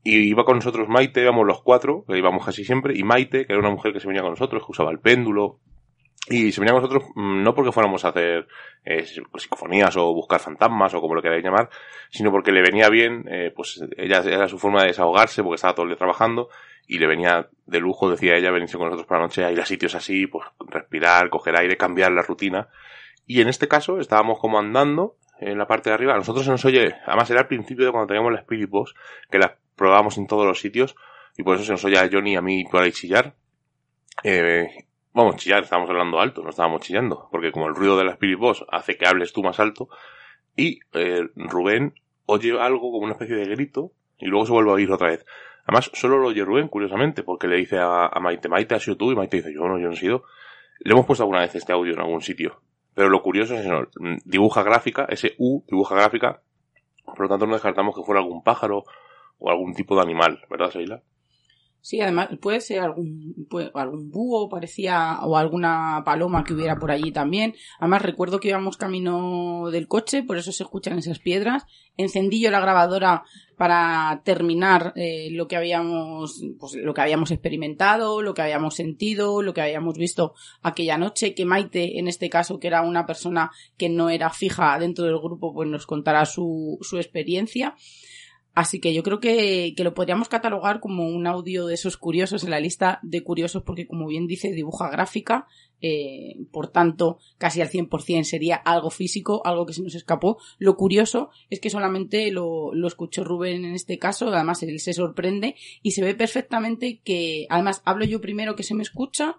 y 0.03 0.17
iba 0.29 0.45
con 0.45 0.57
nosotros 0.57 0.87
Maite, 0.87 1.21
íbamos 1.21 1.45
los 1.45 1.61
cuatro, 1.61 2.05
que 2.07 2.17
íbamos 2.17 2.45
casi 2.45 2.63
siempre, 2.63 2.97
y 2.97 3.03
Maite, 3.03 3.45
que 3.45 3.53
era 3.53 3.59
una 3.59 3.71
mujer 3.71 3.91
que 3.91 3.99
se 3.99 4.07
venía 4.07 4.21
con 4.21 4.31
nosotros, 4.31 4.63
que 4.63 4.71
usaba 4.71 4.91
el 4.91 4.99
péndulo, 4.99 5.59
y 6.29 6.51
se 6.51 6.61
venía 6.61 6.73
con 6.73 6.83
nosotros 6.83 7.09
mm, 7.15 7.43
no 7.43 7.55
porque 7.55 7.71
fuéramos 7.71 8.05
a 8.05 8.09
hacer 8.09 8.47
eh, 8.85 9.03
psicofonías 9.03 9.97
o 9.97 10.13
buscar 10.13 10.39
fantasmas 10.39 10.93
o 10.93 11.01
como 11.01 11.15
lo 11.15 11.21
queráis 11.21 11.43
llamar, 11.43 11.69
sino 12.11 12.31
porque 12.31 12.51
le 12.51 12.61
venía 12.61 12.89
bien, 12.89 13.25
eh, 13.29 13.51
pues 13.55 13.81
ella 13.97 14.21
era 14.25 14.47
su 14.47 14.59
forma 14.59 14.81
de 14.81 14.89
desahogarse 14.89 15.41
porque 15.41 15.55
estaba 15.55 15.73
todo 15.73 15.85
el 15.85 15.89
día 15.89 15.97
trabajando 15.97 16.49
y 16.89 16.97
le 16.97 17.05
venía 17.05 17.47
de 17.67 17.79
lujo, 17.79 18.09
decía 18.09 18.35
ella, 18.35 18.49
venirse 18.49 18.75
con 18.75 18.87
nosotros 18.87 19.07
por 19.07 19.17
la 19.17 19.23
noche 19.25 19.45
a 19.45 19.51
ir 19.51 19.61
a 19.61 19.65
sitios 19.65 19.93
así, 19.93 20.25
pues 20.25 20.47
respirar, 20.67 21.29
coger 21.29 21.55
aire, 21.55 21.77
cambiar 21.77 22.11
la 22.11 22.23
rutina. 22.23 22.67
Y 23.27 23.41
en 23.41 23.47
este 23.47 23.67
caso 23.67 23.99
estábamos 23.99 24.39
como 24.39 24.57
andando 24.57 25.15
en 25.39 25.59
la 25.59 25.67
parte 25.67 25.91
de 25.91 25.93
arriba. 25.93 26.15
Nosotros 26.15 26.45
se 26.45 26.51
nos 26.51 26.65
oye, 26.65 26.95
además 27.05 27.29
era 27.29 27.41
al 27.41 27.47
principio 27.47 27.85
de 27.85 27.91
cuando 27.91 28.07
teníamos 28.07 28.33
la 28.33 28.39
Spirit 28.39 28.67
Box, 28.67 28.95
que 29.29 29.37
la 29.37 29.55
probábamos 29.75 30.17
en 30.17 30.25
todos 30.25 30.47
los 30.47 30.59
sitios, 30.59 30.95
y 31.37 31.43
por 31.43 31.57
eso 31.57 31.65
se 31.65 31.73
nos 31.73 31.85
oye 31.85 32.09
Johnny 32.11 32.33
y 32.33 32.35
a 32.37 32.41
mí 32.41 32.63
por 32.65 32.81
ahí 32.81 32.91
chillar. 32.91 33.35
Eh, 34.23 34.67
vamos, 35.13 35.35
chillar, 35.35 35.61
estábamos 35.61 35.91
hablando 35.91 36.19
alto, 36.19 36.41
no 36.41 36.49
estábamos 36.49 36.81
chillando, 36.81 37.29
porque 37.31 37.51
como 37.51 37.67
el 37.67 37.75
ruido 37.75 37.97
de 37.97 38.05
la 38.05 38.13
Spirit 38.13 38.39
Box 38.39 38.65
hace 38.71 38.97
que 38.97 39.05
hables 39.05 39.31
tú 39.31 39.43
más 39.43 39.59
alto, 39.59 39.89
y 40.55 40.79
eh, 40.93 41.21
Rubén 41.35 41.93
oye 42.25 42.59
algo 42.59 42.91
como 42.91 43.05
una 43.05 43.13
especie 43.13 43.35
de 43.35 43.45
grito, 43.45 43.91
y 44.17 44.25
luego 44.25 44.47
se 44.47 44.53
vuelve 44.53 44.71
a 44.71 44.73
oír 44.73 44.91
otra 44.91 45.09
vez. 45.09 45.23
Además, 45.65 45.91
solo 45.93 46.17
lo 46.17 46.29
oye 46.29 46.43
Rubén, 46.43 46.67
curiosamente, 46.67 47.23
porque 47.23 47.47
le 47.47 47.57
dice 47.57 47.77
a, 47.79 48.09
Maite, 48.21 48.49
Maite, 48.49 48.75
has 48.75 48.83
sido 48.83 48.97
tú, 48.97 49.11
y 49.11 49.15
Maite 49.15 49.37
dice, 49.37 49.53
yo 49.53 49.67
no, 49.67 49.77
yo 49.77 49.87
no 49.87 49.93
he 49.93 49.97
sido. 49.97 50.23
Le 50.79 50.93
hemos 50.93 51.05
puesto 51.05 51.23
alguna 51.23 51.41
vez 51.41 51.53
este 51.55 51.73
audio 51.73 51.93
en 51.93 51.99
algún 51.99 52.21
sitio. 52.21 52.61
Pero 52.93 53.09
lo 53.09 53.21
curioso 53.21 53.53
es 53.55 53.65
eso, 53.65 53.87
mm, 53.99 54.17
dibuja 54.25 54.63
gráfica, 54.63 55.05
ese 55.09 55.35
U 55.37 55.63
dibuja 55.67 55.95
gráfica, 55.95 56.41
por 57.05 57.21
lo 57.21 57.29
tanto 57.29 57.45
no 57.45 57.53
descartamos 57.53 57.95
que 57.95 58.03
fuera 58.03 58.21
algún 58.21 58.43
pájaro 58.43 58.83
o 59.37 59.49
algún 59.49 59.73
tipo 59.73 59.95
de 59.95 60.01
animal, 60.01 60.41
¿verdad, 60.49 60.71
Seila? 60.71 61.01
Sí, 61.81 62.01
además 62.01 62.29
puede 62.41 62.59
ser 62.59 62.79
algún, 62.79 63.47
algún 63.73 64.11
búho, 64.11 64.49
parecía, 64.49 65.19
o 65.21 65.37
alguna 65.37 66.03
paloma 66.03 66.43
que 66.43 66.53
hubiera 66.53 66.77
por 66.77 66.91
allí 66.91 67.11
también. 67.11 67.55
Además 67.79 68.01
recuerdo 68.01 68.39
que 68.39 68.49
íbamos 68.49 68.75
camino 68.75 69.69
del 69.71 69.87
coche, 69.87 70.23
por 70.23 70.37
eso 70.37 70.51
se 70.51 70.63
escuchan 70.63 70.99
esas 70.99 71.19
piedras. 71.19 71.65
Encendí 71.95 72.41
yo 72.41 72.51
la 72.51 72.59
grabadora 72.59 73.23
para 73.57 74.21
terminar 74.23 74.93
eh, 74.95 75.29
lo 75.31 75.47
que 75.47 75.55
habíamos, 75.55 76.41
pues, 76.59 76.75
lo 76.75 76.93
que 76.93 77.01
habíamos 77.01 77.31
experimentado, 77.31 78.21
lo 78.21 78.33
que 78.33 78.41
habíamos 78.41 78.75
sentido, 78.75 79.41
lo 79.41 79.53
que 79.53 79.61
habíamos 79.61 79.97
visto 79.97 80.33
aquella 80.61 80.97
noche. 80.97 81.33
Que 81.33 81.45
Maite, 81.45 81.99
en 81.99 82.07
este 82.07 82.29
caso, 82.29 82.59
que 82.59 82.67
era 82.67 82.81
una 82.81 83.05
persona 83.05 83.51
que 83.77 83.89
no 83.89 84.09
era 84.09 84.29
fija 84.29 84.77
dentro 84.79 85.05
del 85.05 85.19
grupo, 85.19 85.53
pues 85.53 85.69
nos 85.69 85.85
contará 85.85 86.25
su, 86.25 86.77
su 86.81 86.97
experiencia. 86.97 87.75
Así 88.59 88.81
que 88.81 88.93
yo 88.93 89.03
creo 89.03 89.21
que, 89.21 89.73
que 89.73 89.85
lo 89.85 89.93
podríamos 89.93 90.27
catalogar 90.27 90.81
como 90.81 91.07
un 91.07 91.27
audio 91.27 91.65
de 91.65 91.75
esos 91.75 91.95
curiosos 91.95 92.43
en 92.43 92.49
la 92.49 92.59
lista 92.59 92.99
de 93.03 93.23
curiosos 93.23 93.63
porque 93.63 93.87
como 93.87 94.05
bien 94.05 94.27
dice 94.27 94.51
dibuja 94.51 94.89
gráfica, 94.89 95.47
eh, 95.81 96.35
por 96.51 96.67
tanto 96.67 97.19
casi 97.37 97.61
al 97.61 97.69
100% 97.69 98.25
sería 98.25 98.57
algo 98.57 98.89
físico, 98.89 99.41
algo 99.45 99.65
que 99.65 99.71
se 99.71 99.81
nos 99.81 99.95
escapó. 99.95 100.39
Lo 100.57 100.75
curioso 100.75 101.29
es 101.49 101.61
que 101.61 101.69
solamente 101.69 102.31
lo, 102.33 102.73
lo 102.73 102.87
escuchó 102.89 103.23
Rubén 103.23 103.63
en 103.63 103.75
este 103.75 103.97
caso, 103.97 104.27
además 104.27 104.61
él 104.61 104.77
se 104.81 104.91
sorprende 104.91 105.55
y 105.81 105.91
se 105.91 106.03
ve 106.03 106.13
perfectamente 106.13 106.99
que, 107.01 107.47
además 107.49 107.81
hablo 107.85 108.03
yo 108.03 108.19
primero 108.19 108.57
que 108.57 108.63
se 108.63 108.75
me 108.75 108.83
escucha, 108.83 109.37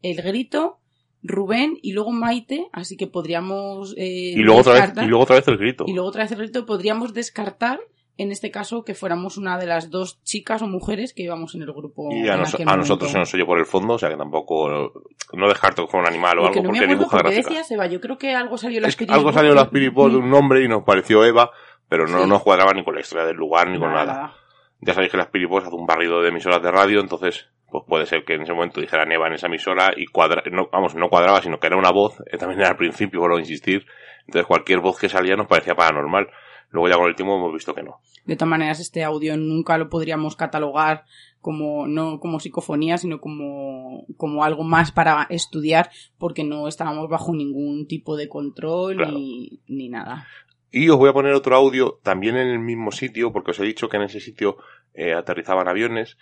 el 0.00 0.22
grito, 0.22 0.78
Rubén 1.24 1.76
y 1.82 1.90
luego 1.92 2.12
Maite, 2.12 2.68
así 2.72 2.96
que 2.96 3.08
podríamos... 3.08 3.94
eh, 3.96 4.34
Y 4.36 4.42
luego 4.44 4.60
otra 4.60 4.86
vez, 4.86 5.04
y 5.04 5.08
luego 5.08 5.24
otra 5.24 5.34
vez 5.34 5.48
el 5.48 5.56
grito. 5.58 5.84
y 5.88 5.92
luego 5.92 6.08
otra 6.08 6.22
vez 6.22 6.30
el 6.30 6.38
grito 6.38 6.66
podríamos 6.66 7.12
descartar 7.14 7.80
en 8.22 8.30
este 8.32 8.50
caso, 8.50 8.84
que 8.84 8.94
fuéramos 8.94 9.36
una 9.38 9.58
de 9.58 9.66
las 9.66 9.90
dos 9.90 10.22
chicas 10.24 10.62
o 10.62 10.66
mujeres 10.66 11.14
que 11.14 11.22
íbamos 11.22 11.54
en 11.54 11.62
el 11.62 11.72
grupo. 11.72 12.08
Y 12.12 12.28
a, 12.28 12.36
nos- 12.36 12.54
a 12.54 12.76
nosotros 12.76 13.10
se 13.10 13.18
nos 13.18 13.32
oye 13.34 13.44
por 13.44 13.58
el 13.58 13.66
fondo, 13.66 13.94
o 13.94 13.98
sea 13.98 14.08
que 14.10 14.16
tampoco, 14.16 14.92
no 15.32 15.48
descarto 15.48 15.84
que 15.84 15.90
fuera 15.90 16.08
un 16.08 16.12
animal 16.14 16.38
o 16.38 16.46
algo, 16.46 16.62
no 16.62 16.68
porque 16.70 16.86
dibuja 16.86 17.22
decías, 17.22 17.70
Eva, 17.70 17.86
yo 17.86 18.00
creo 18.00 18.18
que 18.18 18.34
algo 18.34 18.56
salió 18.58 18.78
en 18.78 18.82
la 18.82 18.88
Es 18.88 18.96
que 18.96 19.06
algo 19.08 19.32
salió 19.32 19.50
en 19.50 19.56
la 19.56 19.62
Spirit 19.62 19.94
de 19.94 20.16
un 20.16 20.28
nombre 20.30 20.64
y 20.64 20.68
nos 20.68 20.82
pareció 20.84 21.24
Eva, 21.24 21.50
pero 21.88 22.06
no 22.06 22.22
Sí. 22.22 22.28
nos 22.28 22.42
cuadraba 22.42 22.72
ni 22.74 22.84
con 22.84 22.94
la 22.94 23.00
historia 23.00 23.24
del 23.26 23.36
lugar 23.36 23.68
ni 23.68 23.78
con 23.78 23.92
Nada. 23.92 24.34
Ya 24.80 24.94
sabéis 24.94 25.10
que 25.10 25.16
la 25.18 25.24
Spirit 25.24 25.50
hace 25.52 25.68
un 25.74 25.86
barrido 25.86 26.22
de 26.22 26.28
emisoras 26.28 26.62
de 26.62 26.70
radio, 26.70 27.00
entonces 27.00 27.48
pues 27.70 27.84
puede 27.86 28.04
ser 28.06 28.24
que 28.24 28.34
en 28.34 28.42
ese 28.42 28.52
momento 28.52 28.80
dijeran 28.80 29.12
Eva 29.12 29.28
en 29.28 29.34
esa 29.34 29.46
emisora 29.46 29.90
y 29.96 30.06
cuadra, 30.06 30.42
no, 30.50 30.68
vamos, 30.72 30.96
no 30.96 31.08
cuadraba, 31.08 31.40
sino 31.40 31.58
que 31.60 31.68
era 31.68 31.76
una 31.76 31.92
voz, 31.92 32.20
eh, 32.32 32.36
también 32.36 32.60
era 32.60 32.70
al 32.70 32.76
principio, 32.76 33.20
vuelvo 33.20 33.36
a 33.36 33.40
insistir, 33.40 33.86
entonces 34.26 34.46
cualquier 34.46 34.80
voz 34.80 34.98
que 34.98 35.08
salía 35.08 35.36
nos 35.36 35.46
parecía 35.46 35.74
paranormal. 35.76 36.28
Luego 36.70 36.88
ya 36.88 36.96
con 36.96 37.08
el 37.08 37.16
tiempo 37.16 37.36
hemos 37.36 37.52
visto 37.52 37.74
que 37.74 37.82
no. 37.82 38.00
De 38.24 38.36
todas 38.36 38.50
maneras, 38.50 38.80
este 38.80 39.02
audio 39.02 39.36
nunca 39.36 39.76
lo 39.78 39.88
podríamos 39.88 40.36
catalogar 40.36 41.04
como 41.40 41.86
no 41.86 42.20
como 42.20 42.38
psicofonía, 42.38 42.98
sino 42.98 43.20
como, 43.20 44.04
como 44.16 44.44
algo 44.44 44.62
más 44.62 44.92
para 44.92 45.26
estudiar, 45.30 45.90
porque 46.18 46.44
no 46.44 46.68
estábamos 46.68 47.08
bajo 47.08 47.34
ningún 47.34 47.86
tipo 47.86 48.16
de 48.16 48.28
control 48.28 48.96
Claro. 48.96 49.12
ni, 49.12 49.60
ni 49.66 49.88
nada. 49.88 50.26
Y 50.70 50.88
os 50.88 50.98
voy 50.98 51.08
a 51.08 51.12
poner 51.12 51.32
otro 51.32 51.56
audio 51.56 51.98
también 52.04 52.36
en 52.36 52.48
el 52.48 52.60
mismo 52.60 52.92
sitio, 52.92 53.32
porque 53.32 53.50
os 53.50 53.58
he 53.58 53.64
dicho 53.64 53.88
que 53.88 53.96
en 53.96 54.04
ese 54.04 54.20
sitio 54.20 54.58
eh, 54.94 55.14
aterrizaban 55.14 55.66
aviones. 55.66 56.16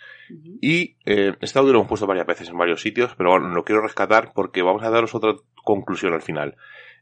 Y 0.61 0.95
eh, 1.05 1.35
este 1.41 1.59
audio 1.59 1.73
lo 1.73 1.79
hemos 1.79 1.89
puesto 1.89 2.07
varias 2.07 2.25
veces 2.25 2.49
en 2.49 2.57
varios 2.57 2.81
sitios, 2.81 3.13
pero 3.15 3.31
bueno, 3.31 3.49
lo 3.49 3.63
quiero 3.63 3.81
rescatar 3.81 4.31
porque 4.33 4.63
vamos 4.63 4.81
a 4.83 4.89
daros 4.89 5.13
otra 5.13 5.35
conclusión 5.63 6.13
al 6.13 6.23
final. 6.23 6.55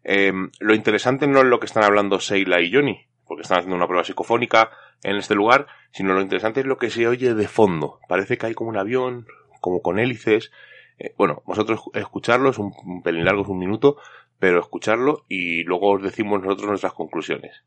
Eh, 0.04 0.34
lo 0.60 0.76
interesante 0.76 1.28
no 1.28 1.40
es 1.40 1.46
lo 1.46 1.60
que 1.60 1.68
están 1.68 1.84
hablando 1.84 2.20
Seila 2.20 2.60
y 2.62 2.74
Johnny, 2.74 3.08
porque 3.28 3.42
están 3.42 3.60
haciendo 3.60 3.76
una 3.76 3.88
prueba 3.88 4.04
psicofónica 4.04 4.72
en 5.04 5.16
este 5.18 5.36
lugar, 5.36 5.68
sino 5.92 6.14
lo 6.14 6.22
interesante 6.22 6.62
es 6.62 6.66
lo 6.66 6.78
que 6.78 6.90
se 6.90 7.08
oye 7.08 7.34
de 7.34 7.48
fondo. 7.48 8.00
Parece 8.08 8.38
que 8.38 8.48
hay 8.48 8.54
como 8.54 8.70
un 8.70 8.78
avión, 8.78 9.28
como 9.62 9.82
con 9.82 10.00
hélices. 10.00 10.52
Eh, 11.00 11.14
bueno, 11.18 11.44
vosotros 11.46 11.82
escucharlo, 11.94 12.50
es 12.50 12.58
un, 12.58 12.74
un 12.86 13.04
pelín 13.04 13.26
largo, 13.26 13.44
es 13.44 13.48
un 13.48 13.60
minuto, 13.60 13.98
pero 14.40 14.60
escucharlo 14.60 15.26
y 15.28 15.64
luego 15.64 15.92
os 15.94 16.04
decimos 16.04 16.42
nosotros 16.42 16.70
nuestras 16.70 16.94
conclusiones. 16.94 17.64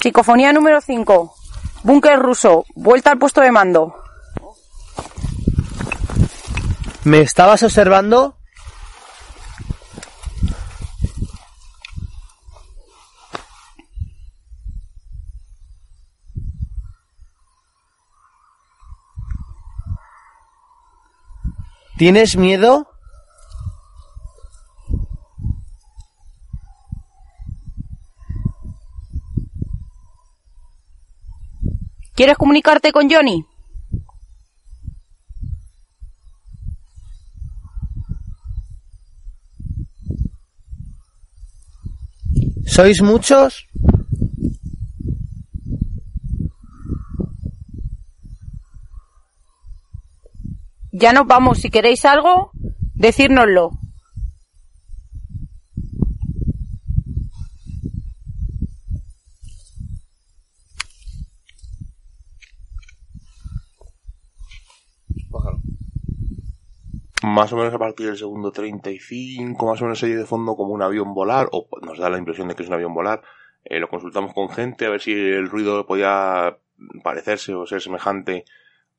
Psicofonía 0.00 0.52
número 0.52 0.80
5. 0.80 1.34
Búnker 1.82 2.18
ruso. 2.18 2.64
Vuelta 2.74 3.10
al 3.10 3.18
puesto 3.18 3.40
de 3.40 3.52
mando. 3.52 3.94
¿Me 7.04 7.20
estabas 7.20 7.62
observando? 7.62 8.39
¿Tienes 22.00 22.34
miedo? 22.34 22.88
¿Quieres 32.14 32.38
comunicarte 32.38 32.90
con 32.90 33.10
Johnny? 33.10 33.44
¿Sois 42.64 43.02
muchos? 43.02 43.66
Ya 51.00 51.14
nos 51.14 51.26
vamos. 51.26 51.60
Si 51.60 51.70
queréis 51.70 52.04
algo, 52.04 52.50
decírnoslo. 52.94 53.70
Más 67.22 67.50
o 67.54 67.56
menos 67.56 67.72
a 67.72 67.78
partir 67.78 68.06
del 68.06 68.18
segundo 68.18 68.52
35, 68.52 69.66
más 69.66 69.80
o 69.80 69.84
menos 69.84 69.98
se 69.98 70.04
oye 70.04 70.16
de 70.16 70.26
fondo 70.26 70.54
como 70.54 70.74
un 70.74 70.82
avión 70.82 71.14
volar, 71.14 71.48
o 71.52 71.66
nos 71.80 71.98
da 71.98 72.10
la 72.10 72.18
impresión 72.18 72.48
de 72.48 72.54
que 72.54 72.62
es 72.62 72.68
un 72.68 72.74
avión 72.74 72.92
volar. 72.92 73.22
Eh, 73.64 73.80
lo 73.80 73.88
consultamos 73.88 74.34
con 74.34 74.50
gente 74.50 74.84
a 74.84 74.90
ver 74.90 75.00
si 75.00 75.12
el 75.12 75.48
ruido 75.48 75.86
podía 75.86 76.58
parecerse 77.02 77.54
o 77.54 77.66
ser 77.66 77.80
semejante 77.80 78.44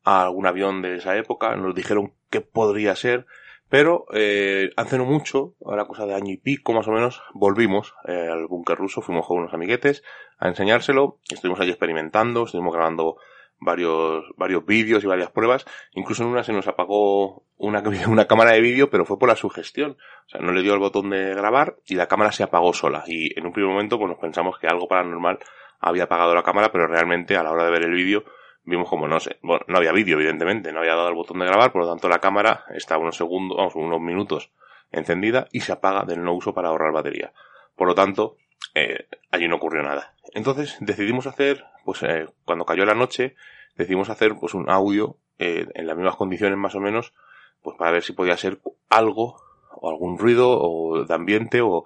a 0.04 0.24
algún 0.24 0.46
avión 0.48 0.82
de 0.82 0.98
esa 0.98 1.18
época. 1.18 1.56
Nos 1.56 1.76
dijeron 1.76 2.14
que 2.30 2.42
podría 2.42 2.96
ser, 2.96 3.26
pero 3.70 4.06
eh, 4.14 4.72
hace 4.76 4.98
no 4.98 5.06
mucho, 5.06 5.56
ahora 5.66 5.86
cosa 5.86 6.06
de 6.06 6.14
año 6.14 6.32
y 6.34 6.38
pico 6.38 6.74
más 6.74 6.88
o 6.88 6.92
menos, 6.92 7.22
volvimos 7.34 7.94
eh, 8.08 8.30
al 8.32 8.48
búnker 8.48 8.78
ruso, 8.78 9.02
fuimos 9.02 9.26
con 9.26 9.38
unos 9.38 9.54
amiguetes 9.54 10.04
a 10.40 10.48
enseñárselo, 10.48 11.20
estuvimos 11.30 11.60
allí 11.60 11.70
experimentando, 11.70 12.44
estuvimos 12.44 12.74
grabando 12.74 13.18
varios, 13.62 14.26
varios 14.36 14.66
vídeos 14.66 15.04
y 15.04 15.08
varias 15.08 15.32
pruebas. 15.32 15.66
Incluso 15.94 16.24
en 16.24 16.30
una 16.30 16.44
se 16.44 16.52
nos 16.52 16.68
apagó 16.68 17.44
una, 17.58 17.82
una 18.10 18.26
cámara 18.26 18.52
de 18.52 18.62
vídeo, 18.62 18.90
pero 18.90 19.06
fue 19.06 19.18
por 19.18 19.30
la 19.30 19.36
sugestión. 19.36 19.98
O 20.26 20.30
sea, 20.30 20.42
no 20.42 20.52
le 20.52 20.62
dio 20.64 20.74
el 20.74 20.80
botón 20.80 21.10
de 21.12 21.34
grabar 21.34 21.78
y 21.86 21.96
la 21.96 22.08
cámara 22.08 22.32
se 22.34 22.44
apagó 22.44 22.74
sola. 22.74 23.04
Y 23.08 23.38
en 23.40 23.46
un 23.46 23.54
primer 23.54 23.72
momento, 23.72 23.98
pues 23.98 24.10
nos 24.10 24.20
pensamos 24.20 24.58
que 24.60 24.68
algo 24.68 24.88
paranormal 24.88 25.40
había 25.80 26.04
apagado 26.04 26.36
la 26.36 26.44
cámara, 26.44 26.72
pero 26.72 26.88
realmente 26.88 27.38
a 27.38 27.44
la 27.44 27.52
hora 27.52 27.66
de 27.66 27.72
ver 27.72 27.84
el 27.84 27.94
vídeo 27.94 28.26
vimos 28.72 28.90
como 28.90 29.08
no 29.08 29.20
sé, 29.20 29.38
bueno, 29.44 29.64
no 29.68 29.78
había 29.78 29.92
vídeo 29.92 30.18
evidentemente, 30.18 30.72
no 30.72 30.80
había 30.80 30.96
dado 30.96 31.10
el 31.10 31.16
botón 31.16 31.40
de 31.40 31.46
grabar, 31.46 31.72
por 31.72 31.84
lo 31.84 31.90
tanto 31.90 32.10
la 32.10 32.20
cámara 32.20 32.66
está 32.74 32.98
unos 32.98 33.18
segundos, 33.18 33.76
unos 33.76 34.02
minutos 34.02 34.52
encendida 34.92 35.48
y 35.52 35.62
se 35.62 35.74
apaga 35.74 36.04
del 36.06 36.24
no 36.24 36.34
uso 36.34 36.54
para 36.54 36.70
ahorrar 36.70 36.92
batería. 36.92 37.34
Por 37.76 37.88
lo 37.88 37.96
tanto, 37.96 38.38
eh, 38.74 39.08
allí 39.32 39.48
no 39.48 39.58
ocurrió 39.58 39.84
nada. 39.84 40.16
Entonces 40.34 40.78
decidimos 40.80 41.28
hacer, 41.28 41.66
pues 41.86 42.02
eh, 42.04 42.28
cuando 42.46 42.66
cayó 42.66 42.86
la 42.86 42.96
noche, 42.96 43.36
decidimos 43.76 44.10
hacer 44.10 44.36
pues 44.40 44.54
un 44.54 44.70
audio 44.70 45.18
eh, 45.40 45.68
en 45.74 45.88
las 45.88 45.96
mismas 45.96 46.16
condiciones 46.16 46.58
más 46.58 46.76
o 46.76 46.80
menos, 46.80 47.14
pues 47.62 47.78
para 47.78 47.92
ver 47.92 48.04
si 48.04 48.14
podía 48.14 48.38
ser 48.38 48.60
algo 48.90 49.38
o 49.74 49.90
algún 49.90 50.18
ruido 50.18 50.50
o 50.60 51.04
de 51.04 51.14
ambiente 51.14 51.62
o 51.62 51.86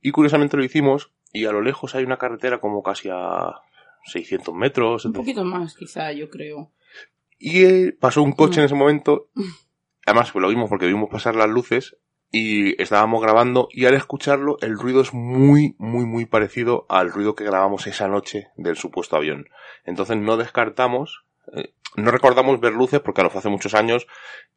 y 0.00 0.10
curiosamente 0.10 0.56
lo 0.56 0.64
hicimos 0.64 1.12
y 1.32 1.46
a 1.46 1.52
lo 1.52 1.60
lejos 1.60 1.94
hay 1.94 2.04
una 2.04 2.18
carretera 2.18 2.58
como 2.58 2.82
casi 2.82 3.08
a 3.10 3.60
600 4.04 4.54
metros 4.54 5.04
Un 5.04 5.12
poquito 5.12 5.44
más, 5.44 5.74
quizá, 5.74 6.12
yo 6.12 6.28
creo. 6.30 6.72
y 7.38 7.64
eh, 7.64 7.96
pasó 7.98 8.22
un 8.22 8.32
coche 8.32 8.58
Mm. 8.58 8.60
en 8.60 8.66
ese 8.66 8.74
momento 8.74 9.28
además 10.06 10.30
pues, 10.32 10.42
lo 10.42 10.48
vimos 10.48 10.68
porque 10.68 10.86
vimos 10.86 11.08
pasar 11.10 11.34
las 11.36 11.48
luces 11.48 11.96
y 12.30 12.80
estábamos 12.82 13.22
grabando 13.22 13.68
y 13.70 13.86
al 13.86 13.94
escucharlo 13.94 14.56
el 14.60 14.78
ruido 14.78 15.00
es 15.00 15.12
muy 15.14 15.74
muy 15.78 16.04
muy 16.04 16.26
parecido 16.26 16.86
al 16.88 17.10
ruido 17.10 17.34
que 17.34 17.44
grabamos 17.44 17.86
esa 17.86 18.08
noche 18.08 18.48
del 18.56 18.76
supuesto 18.76 19.16
avión 19.16 19.48
entonces 19.84 20.16
no 20.16 20.36
descartamos 20.36 21.24
eh, 21.54 21.74
no 21.96 22.10
recordamos 22.10 22.60
ver 22.60 22.72
luces 22.72 23.00
porque 23.00 23.20
a 23.20 23.24
lo 23.24 23.30
hace 23.30 23.48
muchos 23.48 23.74
años 23.74 24.06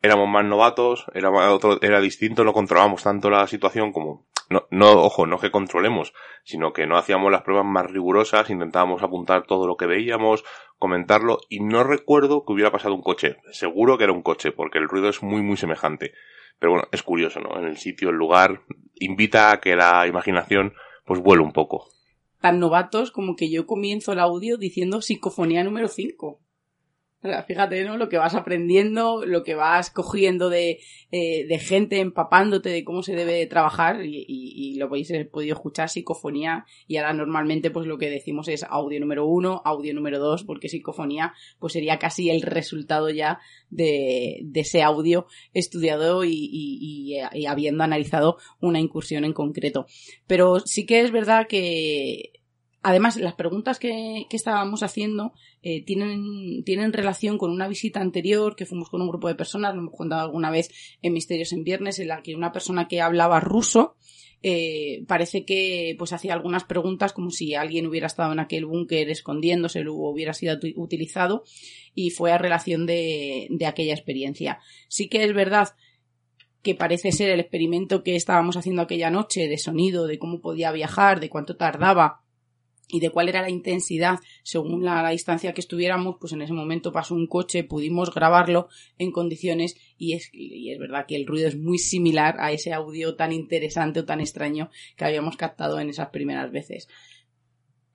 éramos 0.02 0.28
más 0.28 0.46
novatos, 0.46 1.06
era 1.14 1.30
otro, 1.52 1.80
era 1.82 2.00
distinto, 2.02 2.44
no 2.44 2.54
controlábamos 2.54 3.04
tanto 3.04 3.30
la 3.30 3.46
situación 3.48 3.92
como, 3.92 4.26
no, 4.50 4.68
no, 4.72 4.92
ojo, 5.04 5.26
no 5.26 5.40
que 5.40 5.52
controlemos, 5.52 6.14
sino 6.44 6.72
que 6.72 6.88
no 6.88 6.98
hacíamos 6.98 7.32
las 7.32 7.42
pruebas 7.42 7.66
más 7.66 7.90
rigurosas, 7.90 8.50
intentábamos 8.50 9.04
apuntar 9.04 9.46
todo 9.46 9.68
lo 9.68 9.76
que 9.76 9.86
veíamos, 9.86 10.44
comentarlo, 10.78 11.40
y 11.50 11.60
no 11.60 11.84
recuerdo 11.84 12.46
que 12.46 12.54
hubiera 12.54 12.72
pasado 12.72 12.96
un 12.96 13.02
coche. 13.02 13.38
Seguro 13.52 13.98
que 13.98 14.06
era 14.06 14.14
un 14.14 14.22
coche, 14.22 14.52
porque 14.52 14.78
el 14.78 14.88
ruido 14.88 15.10
es 15.10 15.22
muy, 15.22 15.42
muy 15.42 15.58
semejante. 15.58 16.14
Pero 16.60 16.72
bueno, 16.72 16.88
es 16.92 17.04
curioso, 17.04 17.40
¿no? 17.40 17.60
En 17.60 17.66
el 17.66 17.78
sitio, 17.78 18.10
el 18.10 18.16
lugar, 18.16 18.62
invita 18.96 19.52
a 19.52 19.60
que 19.60 19.76
la 19.76 20.08
imaginación, 20.08 20.74
pues 21.06 21.20
vuele 21.22 21.44
un 21.44 21.52
poco. 21.52 21.90
Tan 22.40 22.60
novatos 22.60 23.12
como 23.12 23.36
que 23.36 23.52
yo 23.52 23.66
comienzo 23.66 24.14
el 24.14 24.20
audio 24.20 24.58
diciendo 24.58 25.02
psicofonía 25.02 25.64
número 25.64 25.88
5. 25.88 26.40
O 27.24 27.44
fíjate, 27.48 27.84
¿no? 27.84 27.98
Lo 27.98 28.10
que 28.10 28.18
vas 28.20 28.36
aprendiendo, 28.36 29.26
lo 29.26 29.44
que 29.44 29.56
vas 29.56 29.90
cogiendo 29.90 30.50
de, 30.50 30.80
eh, 31.12 31.48
de 31.48 31.58
gente, 31.60 32.00
empapándote 32.00 32.70
de 32.70 32.84
cómo 32.84 33.02
se 33.02 33.16
debe 33.16 33.44
trabajar 33.48 34.06
y, 34.06 34.24
y- 34.28 34.54
y 34.56 34.76
lo 34.76 34.86
habéis 34.86 35.10
eh, 35.10 35.26
podido 35.26 35.56
escuchar, 35.56 35.90
psicofonía, 35.90 36.66
y 36.88 36.98
ahora 36.98 37.14
normalmente 37.14 37.72
pues 37.72 37.88
lo 37.88 37.98
que 37.98 38.12
decimos 38.12 38.48
es 38.50 38.64
audio 38.70 39.00
número 39.00 39.26
uno, 39.26 39.64
audio 39.66 39.96
número 39.96 40.20
dos, 40.20 40.44
porque 40.44 40.70
psicofonía 40.70 41.34
pues 41.58 41.74
sería 41.74 41.98
casi 41.98 42.30
el 42.30 42.44
resultado 42.44 43.10
ya 43.10 43.40
de, 43.72 44.40
de 44.44 44.60
ese 44.60 44.84
audio 44.84 45.26
estudiado 45.56 46.24
y, 46.24 46.30
y- 46.34 47.16
y- 47.16 47.40
y 47.42 47.46
habiendo 47.48 47.84
analizado 47.84 48.38
una 48.62 48.80
incursión 48.80 49.26
en 49.26 49.34
concreto. 49.34 49.88
Pero 50.28 50.60
sí 50.60 50.86
que 50.86 51.02
es 51.02 51.12
verdad 51.12 51.48
que 51.48 52.34
Además, 52.88 53.18
las 53.18 53.34
preguntas 53.34 53.80
que, 53.80 54.28
estábamos 54.32 54.82
haciendo 54.82 55.34
eh, 55.62 55.84
tienen, 55.84 56.94
relación 56.94 57.38
con 57.38 57.52
una 57.52 57.68
visita 57.68 58.00
anterior 58.00 58.56
que 58.56 58.66
fuimos 58.66 58.90
con 58.90 59.02
un 59.02 59.10
grupo 59.10 59.28
de 59.28 59.36
personas, 59.36 59.76
lo 59.76 59.82
hemos 59.82 59.94
contado 59.94 60.22
alguna 60.22 60.52
vez 60.52 60.70
en 61.02 61.12
Misterios 61.12 61.52
en 61.52 61.66
Viernes, 61.66 62.00
en 62.00 62.08
la 62.08 62.24
que 62.24 62.34
una 62.34 62.54
persona 62.54 62.88
que 62.88 63.02
hablaba 63.02 63.42
ruso 63.42 63.98
eh, 64.42 65.04
parece 65.06 65.44
que 65.44 65.96
pues 66.00 66.14
hacía 66.14 66.34
algunas 66.34 66.64
preguntas 66.64 67.12
como 67.12 67.30
si 67.30 67.56
alguien 67.56 67.88
hubiera 67.88 68.08
estado 68.08 68.32
en 68.32 68.40
aquel 68.40 68.66
búnker 68.66 69.10
escondiéndose 69.10 69.86
o 69.86 69.94
hubiera 69.94 70.34
sido 70.34 70.58
utilizado 70.78 71.44
y 71.94 72.12
fue 72.12 72.32
a 72.32 72.38
relación 72.38 72.86
de 72.86 73.66
aquella 73.68 73.96
experiencia. 73.96 74.60
Sí 74.88 75.10
que 75.10 75.26
es 75.26 75.34
verdad 75.34 75.76
que 76.62 76.74
parece 76.74 77.12
ser 77.12 77.32
el 77.32 77.42
experimento 77.42 78.02
que 78.02 78.16
estábamos 78.16 78.56
haciendo 78.56 78.82
aquella 78.82 79.10
noche 79.10 79.50
de 79.50 79.58
sonido, 79.58 80.08
de 80.08 80.20
cómo 80.20 80.40
podía 80.40 80.72
viajar, 80.72 81.20
de 81.20 81.30
cuánto 81.30 81.58
tardaba 81.58 82.24
y 82.88 83.00
de 83.00 83.10
cuál 83.10 83.30
era 83.30 83.42
la 83.42 83.50
intensidad 83.50 84.20
según 84.44 84.84
la, 84.84 85.10
distancia 85.10 85.54
que 85.54 85.62
estuviéramos, 85.62 86.16
pues 86.20 86.34
en 86.34 86.42
ese 86.42 86.54
momento 86.54 86.92
pasó 86.92 87.16
un 87.16 87.28
coche, 87.28 87.64
pudimos 87.64 88.14
grabarlo 88.14 88.70
en 88.98 89.12
condiciones 89.12 89.76
y 89.98 90.14
es, 90.14 90.30
y 90.32 90.72
es 90.72 90.80
verdad 90.80 91.06
que 91.08 91.16
el 91.16 91.28
ruido 91.28 91.48
es 91.48 91.58
muy 91.58 91.78
similar 91.78 92.36
a 92.40 92.52
ese 92.52 92.74
audio 92.74 93.16
tan 93.16 93.32
interesante 93.32 94.00
o 94.00 94.06
tan 94.06 94.22
extraño 94.22 94.70
que 94.96 95.06
habíamos 95.06 95.36
captado 95.36 95.80
en 95.80 95.90
esas 95.90 96.10
primeras 96.10 96.52
veces. 96.52 96.88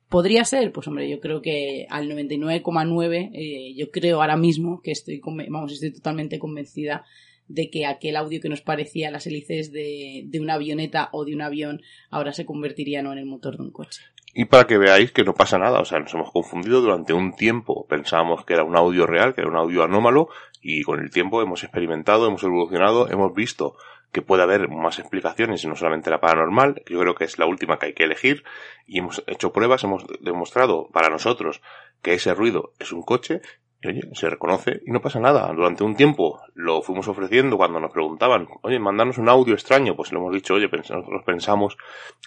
¿Podría 0.09 0.45
ser? 0.45 0.71
Pues 0.71 0.87
hombre, 0.87 1.09
yo 1.09 1.19
creo 1.19 1.41
que 1.41 1.87
al 1.89 2.07
99,9, 2.07 3.31
eh, 3.33 3.73
yo 3.75 3.89
creo 3.89 4.21
ahora 4.21 4.37
mismo 4.37 4.79
que 4.83 4.91
estoy, 4.91 5.19
vamos, 5.49 5.73
estoy 5.73 5.91
totalmente 5.91 6.37
convencida 6.37 7.03
de 7.47 7.71
que 7.71 7.87
aquel 7.87 8.15
audio 8.15 8.39
que 8.39 8.47
nos 8.47 8.61
parecía 8.61 9.09
las 9.09 9.25
hélices 9.25 9.71
de, 9.71 10.23
de 10.25 10.39
una 10.39 10.53
avioneta 10.53 11.09
o 11.13 11.25
de 11.25 11.33
un 11.33 11.41
avión 11.41 11.81
ahora 12.11 12.31
se 12.31 12.45
convertiría 12.45 13.01
no 13.01 13.11
en 13.11 13.17
el 13.17 13.25
motor 13.25 13.57
de 13.57 13.63
un 13.63 13.71
coche. 13.71 14.01
Y 14.33 14.45
para 14.45 14.65
que 14.65 14.79
veáis 14.79 15.11
que 15.11 15.23
no 15.23 15.35
pasa 15.35 15.59
nada, 15.59 15.79
o 15.79 15.85
sea, 15.85 15.99
nos 15.99 16.13
hemos 16.13 16.31
confundido 16.31 16.81
durante 16.81 17.13
un 17.13 17.35
tiempo. 17.35 17.85
Pensábamos 17.87 18.43
que 18.45 18.53
era 18.53 18.63
un 18.63 18.75
audio 18.75 19.05
real, 19.05 19.35
que 19.35 19.41
era 19.41 19.49
un 19.49 19.55
audio 19.55 19.83
anómalo, 19.83 20.29
y 20.59 20.81
con 20.83 20.99
el 20.99 21.11
tiempo 21.11 21.41
hemos 21.41 21.63
experimentado, 21.63 22.27
hemos 22.27 22.43
evolucionado, 22.43 23.09
hemos 23.09 23.33
visto 23.33 23.75
que 24.11 24.21
puede 24.21 24.43
haber 24.43 24.69
más 24.69 24.99
explicaciones 24.99 25.63
y 25.63 25.67
no 25.67 25.75
solamente 25.75 26.09
la 26.09 26.21
paranormal, 26.21 26.83
yo 26.85 26.99
creo 26.99 27.15
que 27.15 27.25
es 27.25 27.37
la 27.39 27.47
última 27.47 27.77
que 27.77 27.87
hay 27.87 27.93
que 27.93 28.03
elegir, 28.03 28.43
y 28.87 28.99
hemos 28.99 29.23
hecho 29.27 29.51
pruebas, 29.51 29.83
hemos 29.83 30.05
demostrado 30.21 30.87
para 30.93 31.09
nosotros 31.09 31.61
que 32.01 32.13
ese 32.13 32.33
ruido 32.33 32.73
es 32.79 32.91
un 32.91 33.01
coche, 33.01 33.41
oye, 33.87 34.01
se 34.13 34.29
reconoce 34.29 34.81
y 34.85 34.91
no 34.91 35.01
pasa 35.01 35.19
nada. 35.19 35.51
Durante 35.53 35.83
un 35.83 35.95
tiempo 35.95 36.41
lo 36.53 36.81
fuimos 36.81 37.07
ofreciendo 37.07 37.57
cuando 37.57 37.79
nos 37.79 37.91
preguntaban, 37.91 38.47
oye, 38.61 38.79
mandarnos 38.79 39.17
un 39.17 39.29
audio 39.29 39.53
extraño, 39.53 39.95
pues 39.95 40.11
le 40.11 40.19
hemos 40.19 40.33
dicho, 40.33 40.53
oye, 40.53 40.69
nosotros 40.71 41.23
pensamos 41.25 41.77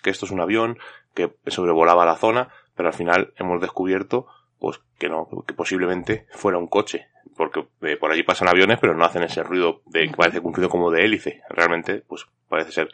que 0.02 0.11
esto 0.11 0.26
es 0.26 0.32
un 0.32 0.40
avión, 0.40 0.78
que 1.14 1.32
sobrevolaba 1.46 2.04
la 2.04 2.16
zona, 2.16 2.48
pero 2.74 2.88
al 2.88 2.94
final 2.94 3.32
hemos 3.36 3.61
descubierto 3.61 4.26
pues 4.59 4.80
que 4.98 5.09
no, 5.09 5.28
que 5.46 5.54
posiblemente 5.54 6.26
fuera 6.30 6.59
un 6.59 6.66
coche, 6.66 7.09
porque 7.36 7.66
eh, 7.82 7.96
por 7.96 8.11
allí 8.11 8.22
pasan 8.22 8.48
aviones, 8.48 8.78
pero 8.80 8.94
no 8.94 9.04
hacen 9.04 9.22
ese 9.22 9.42
ruido 9.42 9.82
de 9.86 10.09
que 10.09 10.16
parece 10.16 10.38
un 10.38 10.54
ruido 10.54 10.68
como 10.68 10.90
de 10.90 11.04
hélice. 11.04 11.42
Realmente, 11.50 12.02
pues 12.07 12.26
parece 12.48 12.72
ser 12.72 12.88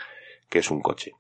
que 0.49 0.59
es 0.59 0.71
un 0.71 0.81
coche. 0.81 1.13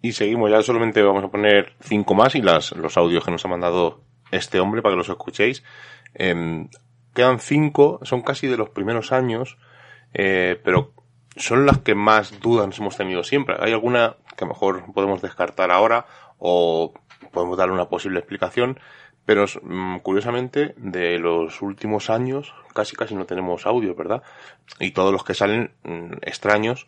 Y 0.00 0.12
seguimos, 0.12 0.50
ya 0.50 0.62
solamente 0.62 1.02
vamos 1.02 1.24
a 1.24 1.28
poner 1.28 1.74
cinco 1.80 2.14
más 2.14 2.34
y 2.34 2.42
las, 2.42 2.72
los 2.72 2.96
audios 2.96 3.24
que 3.24 3.30
nos 3.30 3.44
ha 3.44 3.48
mandado 3.48 4.02
este 4.30 4.60
hombre 4.60 4.82
para 4.82 4.94
que 4.94 4.98
los 4.98 5.08
escuchéis. 5.08 5.62
Em, 6.14 6.68
quedan 7.14 7.38
cinco, 7.38 8.00
son 8.02 8.22
casi 8.22 8.46
de 8.46 8.56
los 8.56 8.70
primeros 8.70 9.12
años, 9.12 9.58
eh, 10.12 10.60
pero 10.64 10.92
son 11.36 11.66
las 11.66 11.78
que 11.78 11.94
más 11.94 12.40
dudas 12.40 12.78
hemos 12.78 12.96
tenido 12.96 13.22
siempre. 13.22 13.56
Hay 13.58 13.72
alguna 13.72 14.16
que 14.36 14.44
a 14.44 14.46
lo 14.46 14.54
mejor 14.54 14.92
podemos 14.92 15.22
descartar 15.22 15.70
ahora 15.70 16.06
o 16.38 16.94
podemos 17.32 17.56
darle 17.56 17.74
una 17.74 17.88
posible 17.88 18.20
explicación, 18.20 18.78
pero 19.26 19.46
mm, 19.62 19.98
curiosamente 19.98 20.74
de 20.76 21.18
los 21.18 21.62
últimos 21.62 22.10
años 22.10 22.54
casi 22.74 22.96
casi 22.96 23.14
no 23.14 23.24
tenemos 23.24 23.66
audio, 23.66 23.94
¿verdad? 23.94 24.22
Y 24.80 24.90
todos 24.90 25.12
los 25.12 25.24
que 25.24 25.34
salen 25.34 25.72
mm, 25.84 26.14
extraños 26.22 26.86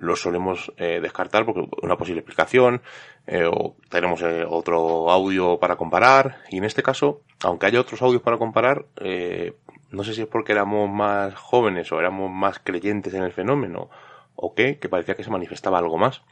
los 0.00 0.20
solemos 0.20 0.72
eh, 0.76 1.00
descartar 1.00 1.44
porque 1.44 1.66
una 1.82 1.96
posible 1.96 2.20
explicación 2.20 2.82
eh, 3.26 3.44
o 3.44 3.76
tenemos 3.88 4.22
eh, 4.22 4.44
otro 4.48 5.10
audio 5.10 5.58
para 5.58 5.76
comparar 5.76 6.38
y 6.50 6.58
en 6.58 6.64
este 6.64 6.82
caso 6.82 7.22
aunque 7.42 7.66
haya 7.66 7.80
otros 7.80 8.02
audios 8.02 8.22
para 8.22 8.38
comparar 8.38 8.86
eh, 9.00 9.54
no 9.90 10.04
sé 10.04 10.14
si 10.14 10.22
es 10.22 10.28
porque 10.28 10.52
éramos 10.52 10.90
más 10.90 11.34
jóvenes 11.34 11.90
o 11.92 11.98
éramos 11.98 12.30
más 12.30 12.58
creyentes 12.58 13.14
en 13.14 13.22
el 13.22 13.32
fenómeno 13.32 13.90
o 14.34 14.54
qué 14.54 14.78
que 14.78 14.88
parecía 14.88 15.14
que 15.14 15.24
se 15.24 15.30
manifestaba 15.30 15.78
algo 15.78 15.98
más 15.98 16.22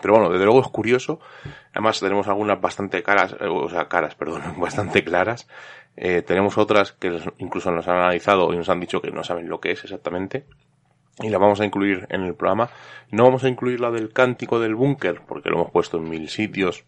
pero 0.00 0.14
bueno, 0.14 0.30
desde 0.30 0.44
luego 0.44 0.60
es 0.60 0.68
curioso. 0.68 1.20
Además 1.72 2.00
tenemos 2.00 2.28
algunas 2.28 2.60
bastante 2.60 3.02
caras, 3.02 3.34
eh, 3.40 3.46
o 3.46 3.68
sea, 3.68 3.88
caras, 3.88 4.14
perdón, 4.14 4.42
bastante 4.58 5.02
claras. 5.02 5.48
Eh, 5.96 6.22
tenemos 6.22 6.56
otras 6.58 6.92
que 6.92 7.20
incluso 7.38 7.70
nos 7.70 7.88
han 7.88 7.96
analizado 7.96 8.52
y 8.52 8.56
nos 8.56 8.68
han 8.68 8.80
dicho 8.80 9.02
que 9.02 9.10
no 9.10 9.24
saben 9.24 9.48
lo 9.48 9.60
que 9.60 9.72
es 9.72 9.84
exactamente. 9.84 10.46
Y 11.22 11.28
la 11.28 11.38
vamos 11.38 11.60
a 11.60 11.64
incluir 11.64 12.06
en 12.10 12.22
el 12.22 12.34
programa. 12.34 12.70
No 13.10 13.24
vamos 13.24 13.44
a 13.44 13.48
incluir 13.48 13.80
la 13.80 13.90
del 13.90 14.12
cántico 14.12 14.58
del 14.58 14.74
búnker, 14.74 15.22
porque 15.26 15.50
lo 15.50 15.56
hemos 15.56 15.70
puesto 15.70 15.98
en 15.98 16.08
mil 16.08 16.28
sitios. 16.28 16.84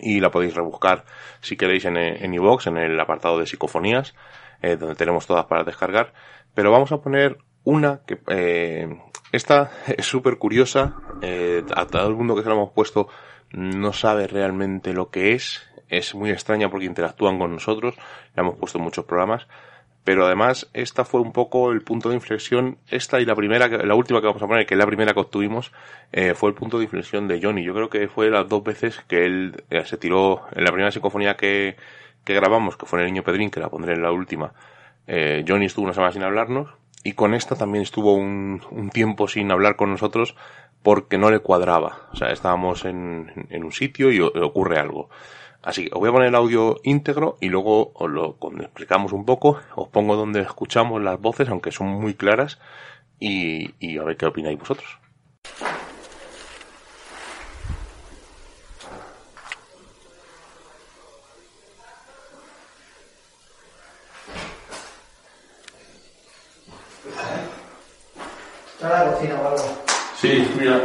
Y 0.00 0.20
la 0.20 0.30
podéis 0.30 0.54
rebuscar 0.54 1.04
si 1.40 1.56
queréis 1.56 1.84
en, 1.84 1.96
en 1.96 2.34
iVoox, 2.34 2.68
en 2.68 2.78
el 2.78 2.98
apartado 2.98 3.38
de 3.38 3.46
psicofonías, 3.46 4.14
eh, 4.62 4.76
donde 4.76 4.94
tenemos 4.94 5.26
todas 5.26 5.46
para 5.46 5.64
descargar. 5.64 6.12
Pero 6.54 6.70
vamos 6.70 6.92
a 6.92 7.00
poner 7.00 7.38
una 7.64 8.00
que 8.06 8.18
eh, 8.28 8.88
esta 9.32 9.70
es 9.86 10.06
súper 10.06 10.38
curiosa 10.38 10.96
eh, 11.22 11.64
a 11.74 11.86
todo 11.86 12.08
el 12.08 12.14
mundo 12.14 12.34
que 12.34 12.42
se 12.42 12.48
la 12.48 12.54
hemos 12.54 12.72
puesto 12.72 13.08
no 13.52 13.92
sabe 13.92 14.26
realmente 14.26 14.92
lo 14.92 15.10
que 15.10 15.32
es 15.32 15.66
es 15.88 16.14
muy 16.14 16.30
extraña 16.30 16.70
porque 16.70 16.86
interactúan 16.86 17.38
con 17.38 17.52
nosotros 17.52 17.96
la 18.34 18.42
hemos 18.42 18.56
puesto 18.56 18.78
en 18.78 18.84
muchos 18.84 19.04
programas 19.04 19.46
pero 20.04 20.26
además 20.26 20.68
esta 20.72 21.04
fue 21.04 21.20
un 21.20 21.32
poco 21.32 21.72
el 21.72 21.82
punto 21.82 22.08
de 22.08 22.14
inflexión 22.14 22.78
esta 22.88 23.20
y 23.20 23.24
la 23.24 23.34
primera 23.34 23.68
la 23.68 23.94
última 23.94 24.20
que 24.20 24.26
vamos 24.26 24.42
a 24.42 24.46
poner 24.46 24.66
que 24.66 24.74
es 24.74 24.78
la 24.78 24.86
primera 24.86 25.12
que 25.12 25.20
obtuvimos 25.20 25.72
eh, 26.12 26.34
fue 26.34 26.50
el 26.50 26.54
punto 26.54 26.78
de 26.78 26.84
inflexión 26.84 27.28
de 27.28 27.40
Johnny 27.42 27.64
yo 27.64 27.74
creo 27.74 27.90
que 27.90 28.08
fue 28.08 28.30
las 28.30 28.48
dos 28.48 28.64
veces 28.64 29.00
que 29.08 29.24
él 29.24 29.64
eh, 29.70 29.84
se 29.84 29.96
tiró 29.98 30.42
en 30.52 30.64
la 30.64 30.70
primera 30.70 30.90
psicofonía 30.90 31.36
que, 31.36 31.76
que 32.24 32.34
grabamos 32.34 32.76
que 32.76 32.86
fue 32.86 33.00
en 33.00 33.06
el 33.06 33.12
niño 33.12 33.24
Pedrín 33.24 33.50
que 33.50 33.60
la 33.60 33.68
pondré 33.68 33.94
en 33.94 34.02
la 34.02 34.12
última 34.12 34.52
eh, 35.06 35.44
Johnny 35.46 35.66
estuvo 35.66 35.84
una 35.84 35.94
semana 35.94 36.12
sin 36.12 36.22
hablarnos 36.22 36.70
y 37.02 37.12
con 37.12 37.34
esta 37.34 37.56
también 37.56 37.82
estuvo 37.82 38.14
un, 38.14 38.62
un 38.70 38.90
tiempo 38.90 39.26
sin 39.28 39.50
hablar 39.50 39.76
con 39.76 39.90
nosotros 39.90 40.36
porque 40.82 41.18
no 41.18 41.30
le 41.30 41.40
cuadraba. 41.40 42.08
O 42.12 42.16
sea, 42.16 42.30
estábamos 42.30 42.84
en, 42.84 43.46
en 43.50 43.64
un 43.64 43.72
sitio 43.72 44.10
y 44.12 44.20
ocurre 44.20 44.78
algo. 44.78 45.08
Así 45.62 45.84
que 45.84 45.90
os 45.94 46.00
voy 46.00 46.08
a 46.08 46.12
poner 46.12 46.28
el 46.28 46.34
audio 46.34 46.80
íntegro 46.84 47.36
y 47.40 47.48
luego 47.48 47.92
os 47.94 48.10
lo 48.10 48.34
cuando 48.36 48.62
explicamos 48.62 49.12
un 49.12 49.26
poco, 49.26 49.60
os 49.76 49.88
pongo 49.88 50.16
donde 50.16 50.40
escuchamos 50.40 51.02
las 51.02 51.20
voces, 51.20 51.48
aunque 51.48 51.70
son 51.70 51.88
muy 51.88 52.14
claras, 52.14 52.58
y, 53.18 53.74
y 53.78 53.98
a 53.98 54.04
ver 54.04 54.16
qué 54.16 54.26
opináis 54.26 54.58
vosotros. 54.58 54.98
Está 68.72 69.04
la 69.04 69.12
cocina 69.12 69.34
o 69.34 69.46
algo. 69.46 69.64
Sí, 70.16 70.48
mira. 70.58 70.80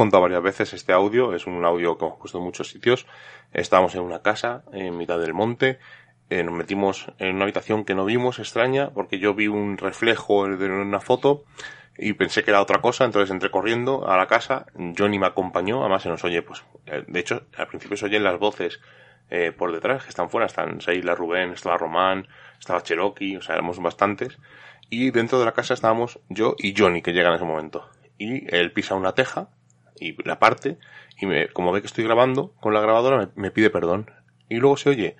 Contado 0.00 0.22
varias 0.22 0.42
veces 0.42 0.72
este 0.72 0.94
audio, 0.94 1.34
es 1.34 1.46
un 1.46 1.62
audio 1.62 1.98
que 1.98 2.06
hemos 2.06 2.18
puesto 2.18 2.38
en 2.38 2.44
muchos 2.44 2.70
sitios. 2.70 3.06
Estábamos 3.52 3.94
en 3.96 4.00
una 4.00 4.22
casa, 4.22 4.64
en 4.72 4.96
mitad 4.96 5.18
del 5.18 5.34
monte, 5.34 5.78
eh, 6.30 6.42
nos 6.42 6.54
metimos 6.54 7.12
en 7.18 7.34
una 7.34 7.44
habitación 7.44 7.84
que 7.84 7.94
no 7.94 8.06
vimos, 8.06 8.38
extraña, 8.38 8.94
porque 8.94 9.18
yo 9.18 9.34
vi 9.34 9.48
un 9.48 9.76
reflejo 9.76 10.48
de 10.48 10.70
una 10.70 11.00
foto 11.00 11.44
y 11.98 12.14
pensé 12.14 12.42
que 12.44 12.50
era 12.50 12.62
otra 12.62 12.80
cosa, 12.80 13.04
entonces 13.04 13.30
entré 13.30 13.50
corriendo 13.50 14.08
a 14.08 14.16
la 14.16 14.26
casa, 14.26 14.64
Johnny 14.96 15.18
me 15.18 15.26
acompañó, 15.26 15.80
además 15.80 16.02
se 16.02 16.08
nos 16.08 16.24
oye, 16.24 16.40
pues, 16.40 16.64
eh, 16.86 17.04
de 17.06 17.20
hecho, 17.20 17.42
al 17.58 17.66
principio 17.66 17.98
se 17.98 18.06
oyen 18.06 18.24
las 18.24 18.38
voces 18.38 18.80
eh, 19.28 19.52
por 19.52 19.70
detrás, 19.70 20.04
que 20.04 20.08
están 20.08 20.30
fuera, 20.30 20.46
están 20.46 20.80
Seila, 20.80 21.14
Rubén, 21.14 21.52
estaba 21.52 21.76
Román, 21.76 22.26
estaba 22.58 22.82
Cherokee, 22.82 23.36
o 23.36 23.42
sea, 23.42 23.56
éramos 23.56 23.78
bastantes, 23.80 24.38
y 24.88 25.10
dentro 25.10 25.38
de 25.38 25.44
la 25.44 25.52
casa 25.52 25.74
estábamos 25.74 26.20
yo 26.30 26.54
y 26.58 26.74
Johnny, 26.74 27.02
que 27.02 27.12
llega 27.12 27.28
en 27.28 27.34
ese 27.34 27.44
momento. 27.44 27.86
Y 28.16 28.54
él 28.54 28.72
pisa 28.72 28.94
una 28.94 29.12
teja, 29.12 29.50
y 29.98 30.20
la 30.24 30.38
parte 30.38 30.78
y 31.18 31.26
me, 31.26 31.48
como 31.48 31.72
ve 31.72 31.80
que 31.80 31.86
estoy 31.86 32.04
grabando 32.04 32.52
con 32.60 32.74
la 32.74 32.80
grabadora 32.80 33.30
me, 33.34 33.50
pide 33.50 33.70
perdón. 33.70 34.10
Y 34.48 34.56
luego 34.56 34.76
se 34.76 34.90
oye, 34.90 35.16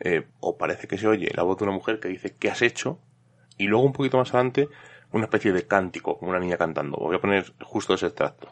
eh, 0.00 0.26
o 0.40 0.56
parece 0.56 0.88
que 0.88 0.98
se 0.98 1.06
oye, 1.06 1.30
la 1.34 1.42
voz 1.42 1.58
de 1.58 1.64
una 1.64 1.72
mujer 1.72 2.00
que 2.00 2.08
dice 2.08 2.34
¿qué 2.38 2.50
has 2.50 2.62
hecho? 2.62 2.98
Y 3.58 3.66
luego 3.66 3.84
un 3.84 3.92
poquito 3.92 4.16
más 4.16 4.32
adelante 4.34 4.68
una 5.12 5.24
especie 5.24 5.52
de 5.52 5.66
cántico, 5.66 6.18
como 6.18 6.30
una 6.30 6.40
niña 6.40 6.56
cantando. 6.56 6.96
Voy 6.96 7.16
a 7.16 7.20
poner 7.20 7.52
justo 7.62 7.94
ese 7.94 8.06
extracto. 8.06 8.48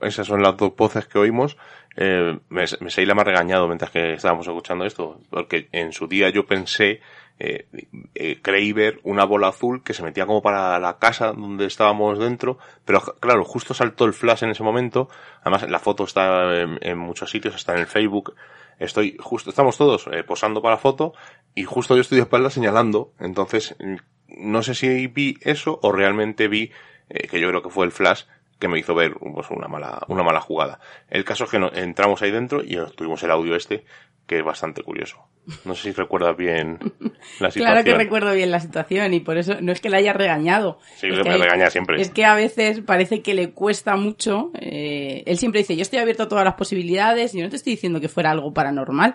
Esas 0.00 0.26
son 0.26 0.42
las 0.42 0.56
dos 0.56 0.76
voces 0.76 1.06
que 1.06 1.18
oímos 1.18 1.56
eh, 1.96 2.38
me, 2.50 2.64
me 2.80 3.20
ha 3.20 3.24
regañado 3.24 3.66
mientras 3.66 3.90
que 3.90 4.12
estábamos 4.14 4.46
escuchando 4.46 4.84
esto, 4.84 5.20
porque 5.30 5.68
en 5.72 5.92
su 5.92 6.06
día 6.06 6.28
yo 6.30 6.46
pensé, 6.46 7.00
eh, 7.38 7.66
eh, 8.14 8.38
creí 8.40 8.72
ver 8.72 8.98
una 9.02 9.26
bola 9.26 9.48
azul 9.48 9.82
que 9.82 9.92
se 9.92 10.02
metía 10.02 10.24
como 10.24 10.40
para 10.40 10.78
la 10.78 10.98
casa 10.98 11.32
donde 11.32 11.66
estábamos 11.66 12.18
dentro, 12.18 12.56
pero 12.86 13.00
claro, 13.20 13.44
justo 13.44 13.74
saltó 13.74 14.06
el 14.06 14.14
flash 14.14 14.44
en 14.44 14.50
ese 14.50 14.62
momento. 14.62 15.08
Además, 15.42 15.68
la 15.68 15.78
foto 15.78 16.04
está 16.04 16.62
en, 16.62 16.98
muchos 16.98 17.30
sitios, 17.30 17.54
está 17.54 17.74
en 17.74 17.80
el 17.80 17.86
Facebook. 17.86 18.34
Estoy 18.78 19.16
justo, 19.20 19.50
estamos 19.50 19.76
todos 19.76 20.06
eh, 20.12 20.22
posando 20.24 20.62
para 20.62 20.76
la 20.76 20.80
foto 20.80 21.12
y 21.54 21.64
justo 21.64 21.94
yo 21.94 22.00
estoy 22.00 22.16
de 22.16 22.22
espalda 22.22 22.48
señalando. 22.48 23.12
Entonces, 23.20 23.76
mm, 23.78 23.96
no 24.28 24.62
sé 24.62 24.74
si 24.74 25.06
vi 25.06 25.36
eso 25.42 25.78
o 25.82 25.92
realmente 25.92 26.48
vi 26.48 26.72
que 27.08 27.38
yo 27.38 27.48
creo 27.48 27.62
que 27.62 27.70
fue 27.70 27.86
el 27.86 27.92
flash 27.92 28.24
que 28.58 28.68
me 28.68 28.78
hizo 28.78 28.94
ver 28.94 29.14
pues, 29.18 29.46
una 29.50 29.68
mala 29.68 30.02
una 30.08 30.22
mala 30.22 30.40
jugada. 30.40 30.78
El 31.08 31.24
caso 31.24 31.44
es 31.44 31.50
que 31.50 31.58
no- 31.58 31.72
entramos 31.72 32.22
ahí 32.22 32.30
dentro 32.30 32.62
y 32.64 32.76
tuvimos 32.96 33.22
el 33.22 33.30
audio 33.30 33.54
este 33.56 33.84
que 34.26 34.38
es 34.38 34.44
bastante 34.44 34.82
curioso. 34.82 35.18
No 35.64 35.76
sé 35.76 35.82
si 35.82 35.92
recuerdas 35.92 36.36
bien 36.36 36.78
la 37.38 37.50
situación. 37.52 37.64
Claro 37.64 37.84
que 37.84 37.94
recuerdo 37.94 38.32
bien 38.34 38.50
la 38.50 38.58
situación 38.58 39.14
y 39.14 39.20
por 39.20 39.38
eso 39.38 39.60
no 39.60 39.70
es 39.70 39.80
que 39.80 39.88
la 39.88 39.98
haya 39.98 40.12
regañado. 40.12 40.80
Sí, 40.96 41.06
es 41.06 41.18
que 41.20 41.28
me 41.28 41.38
regaña 41.38 41.70
siempre. 41.70 42.00
Es 42.00 42.10
que 42.10 42.24
a 42.24 42.34
veces 42.34 42.80
parece 42.80 43.22
que 43.22 43.34
le 43.34 43.50
cuesta 43.52 43.94
mucho. 43.94 44.50
eh, 44.60 45.22
él 45.26 45.38
siempre 45.38 45.60
dice, 45.60 45.76
yo 45.76 45.82
estoy 45.82 46.00
abierto 46.00 46.24
a 46.24 46.28
todas 46.28 46.44
las 46.44 46.54
posibilidades, 46.54 47.34
yo 47.34 47.42
no 47.44 47.50
te 47.50 47.56
estoy 47.56 47.74
diciendo 47.74 48.00
que 48.00 48.08
fuera 48.08 48.32
algo 48.32 48.52
paranormal, 48.52 49.14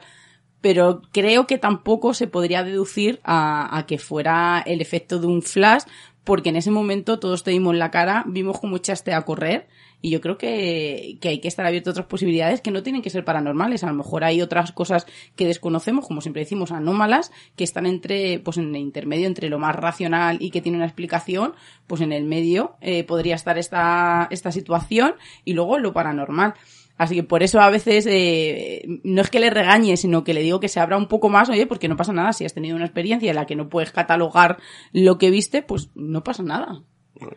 pero 0.61 1.01
creo 1.11 1.45
que 1.47 1.57
tampoco 1.57 2.13
se 2.13 2.27
podría 2.27 2.63
deducir 2.63 3.19
a, 3.25 3.77
a 3.77 3.85
que 3.85 3.97
fuera 3.97 4.63
el 4.65 4.79
efecto 4.79 5.19
de 5.19 5.27
un 5.27 5.41
flash, 5.41 5.83
porque 6.23 6.49
en 6.49 6.55
ese 6.55 6.71
momento 6.71 7.19
todos 7.19 7.43
te 7.43 7.51
dimos 7.51 7.75
la 7.75 7.91
cara, 7.91 8.23
vimos 8.27 8.59
cómo 8.59 8.77
echaste 8.77 9.13
a 9.13 9.21
correr, 9.23 9.67
y 10.01 10.09
yo 10.09 10.19
creo 10.19 10.37
que, 10.37 11.17
que 11.21 11.29
hay 11.29 11.39
que 11.39 11.47
estar 11.47 11.65
abierto 11.65 11.89
a 11.89 11.91
otras 11.91 12.07
posibilidades 12.07 12.61
que 12.61 12.71
no 12.71 12.81
tienen 12.81 13.03
que 13.03 13.11
ser 13.11 13.23
paranormales. 13.23 13.83
A 13.83 13.87
lo 13.87 13.93
mejor 13.93 14.23
hay 14.23 14.41
otras 14.41 14.71
cosas 14.71 15.05
que 15.35 15.45
desconocemos, 15.45 16.07
como 16.07 16.21
siempre 16.21 16.41
decimos, 16.41 16.71
anómalas, 16.71 17.31
que 17.55 17.63
están 17.63 17.85
entre, 17.85 18.39
pues 18.39 18.57
en 18.57 18.73
el 18.75 18.81
intermedio 18.81 19.27
entre 19.27 19.49
lo 19.49 19.59
más 19.59 19.75
racional 19.75 20.37
y 20.41 20.49
que 20.49 20.61
tiene 20.61 20.77
una 20.77 20.87
explicación, 20.87 21.53
pues 21.85 22.01
en 22.01 22.13
el 22.13 22.23
medio 22.23 22.75
eh, 22.81 23.03
podría 23.03 23.35
estar 23.35 23.59
esta, 23.59 24.27
esta 24.31 24.51
situación 24.51 25.15
y 25.45 25.53
luego 25.53 25.77
lo 25.77 25.93
paranormal. 25.93 26.55
Así 27.01 27.15
que 27.15 27.23
por 27.23 27.41
eso 27.41 27.59
a 27.59 27.71
veces 27.71 28.05
eh, 28.07 28.83
no 29.03 29.23
es 29.23 29.31
que 29.31 29.39
le 29.39 29.49
regañe, 29.49 29.97
sino 29.97 30.23
que 30.23 30.35
le 30.35 30.43
digo 30.43 30.59
que 30.59 30.67
se 30.67 30.79
abra 30.79 30.97
un 30.97 31.07
poco 31.07 31.29
más, 31.29 31.49
oye, 31.49 31.65
porque 31.65 31.87
no 31.87 31.97
pasa 31.97 32.13
nada. 32.13 32.31
Si 32.31 32.45
has 32.45 32.53
tenido 32.53 32.75
una 32.75 32.85
experiencia 32.85 33.27
en 33.27 33.37
la 33.37 33.47
que 33.47 33.55
no 33.55 33.69
puedes 33.69 33.91
catalogar 33.91 34.59
lo 34.93 35.17
que 35.17 35.31
viste, 35.31 35.63
pues 35.63 35.89
no 35.95 36.23
pasa 36.23 36.43
nada. 36.43 36.83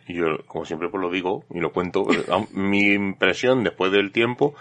Yo, 0.07 0.45
como 0.49 0.67
siempre, 0.67 0.91
pues 0.91 1.01
lo 1.01 1.11
digo 1.11 1.47
y 1.49 1.61
lo 1.61 1.73
cuento. 1.73 2.05
Mi 2.53 2.93
impresión 2.93 3.65
después 3.65 3.91
del 3.91 4.13
tiempo 4.13 4.55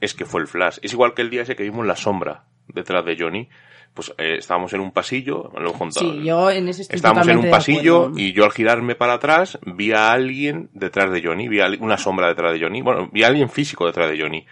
es 0.00 0.14
que 0.14 0.24
fue 0.24 0.40
el 0.40 0.46
flash. 0.46 0.78
Es 0.82 0.92
igual 0.92 1.14
que 1.14 1.22
el 1.22 1.30
día 1.30 1.42
ese 1.42 1.56
que 1.56 1.64
vimos 1.64 1.84
la 1.84 1.96
sombra 1.96 2.44
detrás 2.68 3.04
de 3.04 3.16
Johnny. 3.18 3.48
Pues 3.94 4.12
eh, 4.18 4.36
estábamos 4.38 4.72
en 4.72 4.80
un 4.80 4.90
pasillo, 4.90 5.52
lo 5.56 5.72
contado. 5.72 6.12
Sí, 6.12 6.24
yo 6.24 6.50
en 6.50 6.68
ese 6.68 6.82
Estábamos 6.92 7.28
en 7.28 7.38
un 7.38 7.50
pasillo 7.50 8.10
y 8.16 8.32
yo 8.32 8.44
al 8.44 8.50
girarme 8.50 8.96
para 8.96 9.14
atrás 9.14 9.58
vi 9.64 9.92
a 9.92 10.10
alguien 10.10 10.68
detrás 10.72 11.12
de 11.12 11.22
Johnny, 11.22 11.46
vi 11.48 11.60
a 11.60 11.68
una 11.78 11.96
sombra 11.96 12.26
detrás 12.26 12.52
de 12.52 12.60
Johnny, 12.60 12.82
bueno, 12.82 13.08
vi 13.12 13.22
a 13.22 13.28
alguien 13.28 13.48
físico 13.48 13.86
detrás 13.86 14.10
de 14.10 14.20
Johnny. 14.20 14.46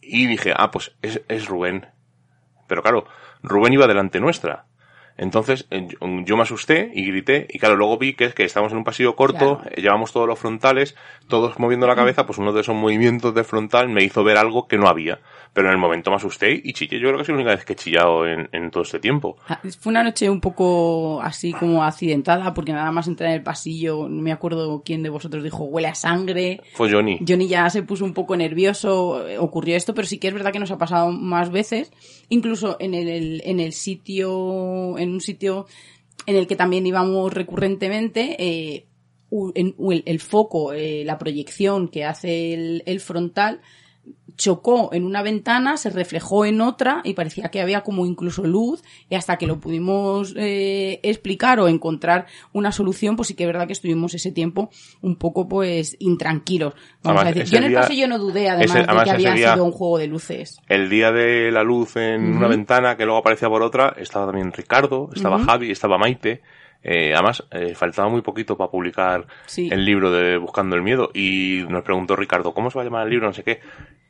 Y 0.00 0.26
dije, 0.26 0.52
ah, 0.56 0.72
pues 0.72 0.96
es, 1.00 1.22
es 1.28 1.46
Rubén. 1.46 1.86
Pero 2.66 2.82
claro, 2.82 3.04
Rubén 3.44 3.72
iba 3.72 3.86
delante 3.86 4.18
nuestra. 4.18 4.66
Entonces 5.16 5.66
eh, 5.70 5.88
yo, 6.24 6.36
me 6.36 6.42
asusté 6.42 6.90
y 6.94 7.06
grité 7.06 7.46
y 7.50 7.58
claro, 7.58 7.76
luego 7.76 7.98
vi 7.98 8.14
que 8.14 8.24
es 8.24 8.34
que 8.34 8.44
estábamos 8.44 8.72
en 8.72 8.78
un 8.78 8.84
pasillo 8.84 9.14
corto, 9.14 9.58
Claro. 9.58 9.70
eh, 9.76 9.80
llevamos 9.82 10.12
todos 10.12 10.26
los 10.26 10.38
frontales, 10.38 10.96
todos 11.28 11.58
moviendo 11.58 11.86
la 11.86 11.94
cabeza, 11.94 12.24
pues 12.24 12.38
uno 12.38 12.52
de 12.52 12.62
esos 12.62 12.74
movimientos 12.74 13.34
de 13.34 13.44
frontal 13.44 13.88
me 13.90 14.02
hizo 14.02 14.24
ver 14.24 14.38
algo 14.38 14.66
que 14.66 14.78
no 14.78 14.88
había. 14.88 15.20
Pero 15.54 15.68
en 15.68 15.74
el 15.74 15.78
momento 15.78 16.10
me 16.10 16.16
asusté 16.16 16.60
y 16.64 16.72
chillé. 16.72 16.98
Yo 16.98 17.08
creo 17.08 17.16
que 17.16 17.22
es 17.22 17.28
la 17.28 17.34
única 17.34 17.50
vez 17.50 17.64
que 17.64 17.74
he 17.74 17.76
chillado 17.76 18.26
en, 18.26 18.48
en 18.52 18.70
todo 18.70 18.84
este 18.84 18.98
tiempo. 18.98 19.36
Fue 19.78 19.90
una 19.90 20.02
noche 20.02 20.30
un 20.30 20.40
poco 20.40 21.20
así 21.20 21.52
como 21.52 21.84
accidentada, 21.84 22.54
porque 22.54 22.72
nada 22.72 22.90
más 22.90 23.06
entrar 23.06 23.28
en 23.28 23.36
el 23.36 23.42
pasillo, 23.42 24.08
no 24.08 24.22
me 24.22 24.32
acuerdo 24.32 24.82
quién 24.82 25.02
de 25.02 25.10
vosotros 25.10 25.44
dijo 25.44 25.64
huele 25.64 25.88
a 25.88 25.94
sangre. 25.94 26.62
Fue 26.72 26.90
Johnny. 26.90 27.18
Johnny 27.26 27.48
ya 27.48 27.68
se 27.68 27.82
puso 27.82 28.04
un 28.06 28.14
poco 28.14 28.34
nervioso, 28.34 29.28
eh, 29.28 29.36
ocurrió 29.36 29.76
esto, 29.76 29.94
pero 29.94 30.06
sí 30.06 30.16
que 30.18 30.28
es 30.28 30.34
verdad 30.34 30.52
que 30.52 30.58
nos 30.58 30.70
ha 30.70 30.78
pasado 30.78 31.10
más 31.10 31.50
veces, 31.50 31.92
incluso 32.30 32.78
en 32.80 32.94
el, 32.94 33.42
en 33.44 33.60
el 33.60 33.72
sitio, 33.72 34.96
en 34.96 35.10
un 35.10 35.20
sitio 35.20 35.66
en 36.24 36.36
el 36.36 36.46
que 36.46 36.56
también 36.56 36.86
íbamos 36.86 37.32
recurrentemente, 37.32 38.36
eh, 38.38 38.86
el, 39.54 40.02
el 40.06 40.20
foco, 40.20 40.72
eh, 40.72 41.04
la 41.04 41.18
proyección 41.18 41.88
que 41.88 42.04
hace 42.04 42.54
el, 42.54 42.82
el 42.86 43.00
frontal, 43.00 43.60
chocó 44.34 44.90
en 44.92 45.04
una 45.04 45.22
ventana, 45.22 45.76
se 45.76 45.90
reflejó 45.90 46.46
en 46.46 46.62
otra 46.62 47.02
y 47.04 47.12
parecía 47.12 47.50
que 47.50 47.60
había 47.60 47.82
como 47.82 48.06
incluso 48.06 48.42
luz 48.44 48.82
y 49.10 49.14
hasta 49.14 49.36
que 49.36 49.46
lo 49.46 49.60
pudimos 49.60 50.34
eh, 50.36 50.98
explicar 51.02 51.60
o 51.60 51.68
encontrar 51.68 52.26
una 52.52 52.72
solución, 52.72 53.14
pues 53.14 53.28
sí 53.28 53.34
que 53.34 53.44
es 53.44 53.46
verdad 53.46 53.66
que 53.66 53.74
estuvimos 53.74 54.14
ese 54.14 54.32
tiempo 54.32 54.70
un 55.02 55.16
poco 55.16 55.46
pues 55.48 55.96
intranquilos. 56.00 56.74
Vamos 57.02 57.20
Además, 57.22 57.26
a 57.26 57.38
decir, 57.40 57.52
yo 57.52 57.58
en 57.58 57.64
el 57.64 57.74
pasillo 57.74 58.08
no 58.08 58.18
dudé 58.18 58.48
además 58.48 58.76
ese- 58.76 58.78
de 58.98 59.04
que 59.04 59.10
había 59.10 59.34
día- 59.34 59.52
sido 59.52 59.64
un 59.66 59.72
juego 59.72 59.98
de 59.98 60.06
luces. 60.06 60.58
El 60.66 60.88
día 60.88 61.12
de 61.12 61.52
la 61.52 61.62
luz 61.62 61.94
en 61.96 62.34
una 62.36 62.48
ventana 62.48 62.96
que 62.96 63.04
luego 63.04 63.18
aparecía 63.20 63.48
por 63.50 63.62
otra, 63.62 63.94
estaba 63.98 64.26
también 64.26 64.50
Ricardo, 64.52 65.10
estaba. 65.14 65.38
Javi, 65.44 65.70
estaba 65.70 65.98
Maite. 65.98 66.40
Eh, 66.82 67.12
además, 67.14 67.44
eh, 67.52 67.74
faltaba 67.74 68.08
muy 68.08 68.22
poquito 68.22 68.56
para 68.56 68.70
publicar 68.70 69.26
Sí. 69.46 69.68
el 69.72 69.84
libro 69.84 70.10
de 70.10 70.36
Buscando 70.36 70.74
el 70.76 70.82
Miedo. 70.82 71.10
Y 71.14 71.64
nos 71.68 71.82
preguntó 71.84 72.16
Ricardo, 72.16 72.54
¿cómo 72.54 72.70
se 72.70 72.78
va 72.78 72.82
a 72.82 72.84
llamar 72.84 73.04
el 73.04 73.10
libro? 73.10 73.26
No 73.28 73.32
sé 73.34 73.44
qué. 73.44 73.60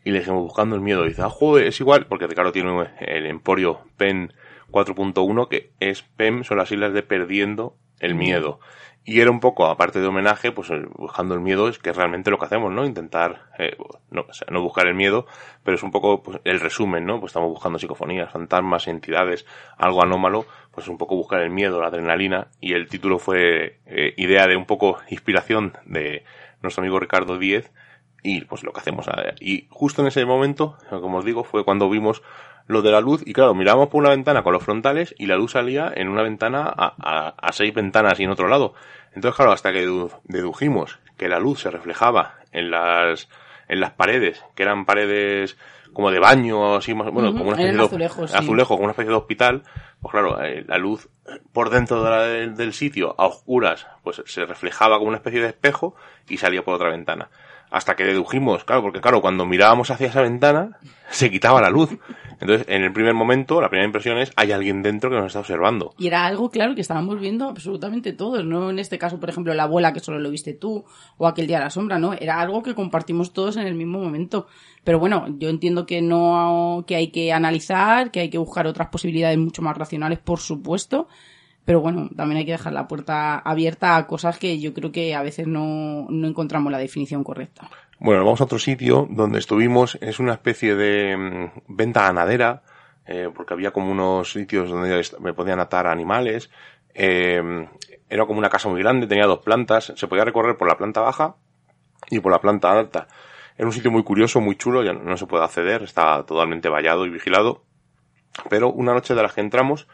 Y 0.05 0.11
le 0.11 0.21
dijimos, 0.21 0.43
Buscando 0.43 0.75
el 0.77 0.83
Miedo. 0.83 1.05
Y 1.05 1.11
dice, 1.11 1.23
ah, 1.23 1.29
joder, 1.31 1.67
es 1.67 1.81
igual, 1.81 2.07
porque 2.07 2.27
Ricardo 2.27 2.53
tiene 2.53 2.71
el 3.01 3.27
emporio 3.27 3.81
PEN 3.97 4.33
4.1, 4.71 5.49
que 5.49 5.73
es 5.81 6.03
PEM, 6.03 6.45
son 6.45 6.57
las 6.57 6.73
islas 6.73 6.93
de 6.95 7.03
Perdiendo 7.03 7.77
el 8.03 8.15
Miedo. 8.15 8.61
Y 9.05 9.21
era 9.21 9.33
un 9.33 9.41
poco, 9.41 9.67
aparte 9.67 9.99
de 10.01 10.07
homenaje, 10.07 10.53
pues 10.53 10.71
el- 10.71 10.87
buscando 10.87 11.35
el 11.35 11.41
miedo 11.41 11.69
es 11.69 11.81
que 11.81 11.93
realmente 11.93 12.31
lo 12.31 12.39
que 12.39 12.45
hacemos, 12.45 12.71
¿no? 12.71 12.85
Intentar, 12.87 13.47
eh, 13.59 13.77
no, 14.13 14.27
no 14.49 14.63
buscar 14.63 14.87
el 14.87 14.95
miedo, 14.95 15.27
pero 15.65 15.75
es 15.75 15.83
un 15.83 15.91
poco 15.91 16.23
pues, 16.23 16.39
el 16.45 16.61
resumen, 16.61 17.05
¿no? 17.05 17.19
Pues 17.19 17.31
estamos 17.31 17.49
buscando 17.49 17.81
psicofonías, 17.81 18.31
fantasmas, 18.31 18.87
entidades, 18.87 19.45
algo 19.77 20.05
anómalo, 20.05 20.47
pues 20.71 20.87
un 20.87 20.99
poco 20.99 21.17
buscar 21.17 21.41
el 21.41 21.51
miedo, 21.51 21.81
la 21.81 21.89
adrenalina, 21.89 22.47
y 22.61 22.75
el 22.75 22.87
título 22.89 23.19
fue 23.19 23.81
eh, 23.87 24.15
idea 24.19 24.47
de 24.47 24.55
un 24.55 24.67
poco 24.67 24.99
inspiración 25.09 25.73
de 25.85 26.23
nuestro 26.63 26.83
amigo 26.83 27.01
Ricardo 27.01 27.39
Díez, 27.39 27.73
y 28.23 28.43
pues 28.43 28.63
lo 28.63 28.73
que 28.73 28.79
hacemos. 28.83 29.09
eh, 29.09 29.35
Y 29.41 29.67
justo 29.69 30.03
en 30.03 30.09
ese 30.09 30.25
momento, 30.25 30.77
como 30.91 31.19
os 31.19 31.25
digo, 31.25 31.43
fue 31.43 31.65
cuando 31.65 31.91
vimos 31.91 32.23
lo 32.67 32.83
de 32.83 32.91
la 32.91 33.01
luz 33.01 33.23
y 33.27 33.33
claro, 33.33 33.55
mirábamos 33.55 33.89
por 33.89 34.01
una 34.01 34.11
ventana 34.11 34.43
con 34.43 34.53
los 34.53 34.63
frontales 34.63 35.15
y 35.19 35.27
la 35.27 35.37
luz 35.37 35.53
salía 35.53 35.93
en 35.95 36.09
una 36.09 36.23
ventana 36.23 36.63
a, 36.75 36.95
a- 37.01 37.35
a 37.41 37.53
seis 37.53 37.73
ventanas 37.75 38.19
y 38.21 38.25
en 38.25 38.31
otro 38.31 38.49
lado. 38.49 38.75
Entonces 39.15 39.37
claro, 39.37 39.53
hasta 39.53 39.73
que 39.73 39.87
dedu- 39.87 40.13
dedujimos 40.25 40.99
que 41.17 41.29
la 41.29 41.39
luz 41.39 41.61
se 41.61 41.71
reflejaba 41.71 42.37
en 42.53 42.71
las, 42.71 43.29
en 43.69 43.81
las 43.81 43.91
paredes, 43.93 44.45
que 44.55 44.63
eran 44.63 44.85
paredes 44.87 45.57
como 45.93 46.11
de 46.11 46.19
baño, 46.21 46.77
así 46.77 46.95
más, 46.95 47.11
bueno, 47.11 47.33
como 47.33 47.51
una 47.51 47.53
especie 47.53 47.73
de 47.73 47.77
azulejos, 47.85 48.31
sí. 48.31 48.37
azulejo, 48.39 48.69
como 48.75 48.85
una 48.85 48.93
especie 48.93 49.11
de 49.11 49.17
hospital, 49.17 49.63
pues 50.01 50.13
claro, 50.13 50.43
eh, 50.43 50.65
la 50.67 50.79
luz 50.79 51.09
por 51.53 51.69
dentro 51.69 52.03
de 52.03 52.11
la- 52.11 52.23
del, 52.23 52.57
del 52.57 52.73
sitio, 52.73 53.15
a 53.19 53.27
oscuras, 53.27 53.87
pues 54.03 54.23
se 54.25 54.47
reflejaba 54.47 54.97
como 54.97 55.09
una 55.09 55.19
especie 55.19 55.43
de 55.43 55.49
espejo 55.49 55.95
y 56.29 56.39
salía 56.39 56.65
por 56.65 56.75
otra 56.75 56.89
ventana. 56.91 57.29
Hasta 57.73 57.97
que 57.97 58.05
dedujimos, 58.05 58.65
claro, 58.65 58.83
porque 58.83 59.01
claro, 59.01 59.23
cuando 59.23 59.47
mirábamos 59.47 59.91
hacia 59.91 60.09
esa 60.09 60.21
ventana, 60.21 60.79
se 61.11 61.31
quitaba 61.31 61.63
la 61.63 61.71
luz. 61.71 61.89
Entonces, 62.39 62.67
en 62.69 62.83
el 62.83 62.93
primer 62.93 63.15
momento, 63.15 63.63
la 63.63 63.71
primera 63.71 63.87
impresión 63.87 64.19
es, 64.19 64.31
hay 64.37 64.53
alguien 64.53 64.83
dentro 64.83 65.09
que 65.09 65.17
nos 65.17 65.27
está 65.27 65.41
observando. 65.41 65.95
Y 65.97 66.09
era 66.09 66.27
algo, 66.27 66.51
claro, 66.51 66.75
que 66.75 66.83
estábamos 66.83 67.19
viendo 67.19 67.49
absolutamente 67.49 68.13
todos, 68.13 68.45
no 68.45 68.69
en 68.69 68.79
este 68.79 68.99
caso, 68.99 69.19
por 69.19 69.31
ejemplo, 69.31 69.55
la 69.55 69.63
abuela 69.63 69.95
que 69.95 70.01
solo 70.01 70.19
lo 70.19 70.29
viste 70.29 70.53
tú, 70.53 70.85
o 71.17 71.27
aquel 71.27 71.47
día 71.47 71.61
la 71.61 71.71
sombra, 71.71 71.99
¿no? 71.99 72.13
Era 72.13 72.41
algo 72.41 72.63
que 72.63 72.75
compartimos 72.75 73.33
todos 73.33 73.57
en 73.57 73.67
el 73.67 73.75
mismo 73.75 74.01
momento. 74.01 74.49
Pero 74.85 74.99
bueno, 74.99 75.27
yo 75.39 75.49
entiendo 75.49 75.87
que 75.87 76.03
no, 76.03 76.85
que 76.87 76.97
hay 76.97 77.11
que 77.11 77.33
analizar, 77.33 78.11
que 78.11 78.21
hay 78.21 78.29
que 78.29 78.39
buscar 78.39 78.67
otras 78.67 78.89
posibilidades 78.89 79.39
mucho 79.39 79.63
más 79.63 79.79
racionales, 79.79 80.19
por 80.19 80.41
supuesto. 80.41 81.09
Pero 81.65 81.81
bueno, 81.81 82.11
también 82.17 82.39
hay 82.39 82.45
que 82.45 82.53
dejar 82.53 82.73
la 82.73 82.89
puerta 82.89 83.39
abierta 83.39 83.97
a 83.97 84.07
cosas 84.07 84.39
que 84.39 84.59
yo 84.59 84.75
creo 84.75 84.91
que 84.91 85.15
a 85.15 85.23
veces 85.23 85.47
no, 85.47 86.07
no 86.09 86.27
encontramos 86.27 86.73
la 86.73 86.79
definición 86.79 87.23
correcta. 87.23 87.71
Bueno, 88.01 88.25
vamos 88.25 88.41
a 88.41 88.45
otro 88.45 88.59
sitio 88.59 89.07
donde 89.09 89.39
estuvimos, 89.39 89.97
es 90.01 90.19
una 90.19 90.33
especie 90.33 90.75
de 90.75 91.17
mm, 91.17 91.77
venta 91.77 92.03
ganadera, 92.03 92.63
eh, 93.07 93.31
porque 93.35 93.55
había 93.55 93.71
como 93.71 93.93
unos 93.93 94.33
sitios 94.33 94.71
donde 94.71 95.03
me 95.21 95.35
podían 95.35 95.61
atar 95.61 95.87
animales. 95.87 96.51
eh, 96.95 97.69
era 98.13 98.27
como 98.27 98.39
una 98.39 98.51
casa 98.51 98.69
muy 98.69 98.83
grande, 98.83 99.07
tenía 99.07 99.25
dos 99.25 99.39
plantas, 99.39 99.95
se 99.97 100.07
podía 100.07 100.23
recorrer 100.23 100.59
por 100.59 100.69
la 100.69 100.77
planta 100.77 101.01
baja 101.01 101.37
y 102.11 102.21
por 102.21 102.31
la 102.31 102.43
planta 102.43 102.71
alta. 102.71 103.09
Era 103.57 103.67
un 103.67 103.73
sitio 103.73 103.91
muy 103.91 104.03
curioso, 104.03 104.39
muy 104.39 104.55
chulo, 104.57 104.83
ya 104.83 104.93
no, 104.93 105.01
no 105.03 105.17
se 105.17 105.27
puede 105.27 105.45
acceder, 105.45 105.83
está 105.83 106.23
totalmente 106.27 106.69
vallado 106.69 107.07
y 107.07 107.09
vigilado. 107.11 107.65
Pero 108.51 108.71
una 108.71 108.93
noche 108.93 109.15
de 109.15 109.23
las 109.23 109.33
que 109.33 109.41
entramos, 109.41 109.89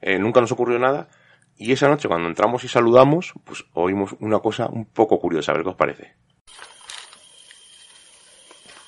eh, 0.00 0.18
nunca 0.18 0.40
nos 0.40 0.52
ocurrió 0.52 0.78
nada. 0.78 1.08
Y 1.56 1.72
esa 1.72 1.88
noche 1.88 2.08
cuando 2.08 2.28
entramos 2.28 2.64
y 2.64 2.68
saludamos, 2.68 3.32
pues 3.44 3.64
oímos 3.72 4.14
una 4.20 4.40
cosa 4.40 4.66
un 4.66 4.86
poco 4.86 5.18
curiosa, 5.18 5.52
a 5.52 5.54
ver 5.54 5.64
qué 5.64 5.70
os 5.70 5.76
parece. 5.76 6.14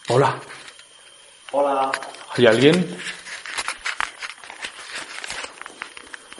Hola. 0.08 0.38
Hola. 1.52 1.90
¿Hay 2.36 2.46
alguien? 2.46 2.96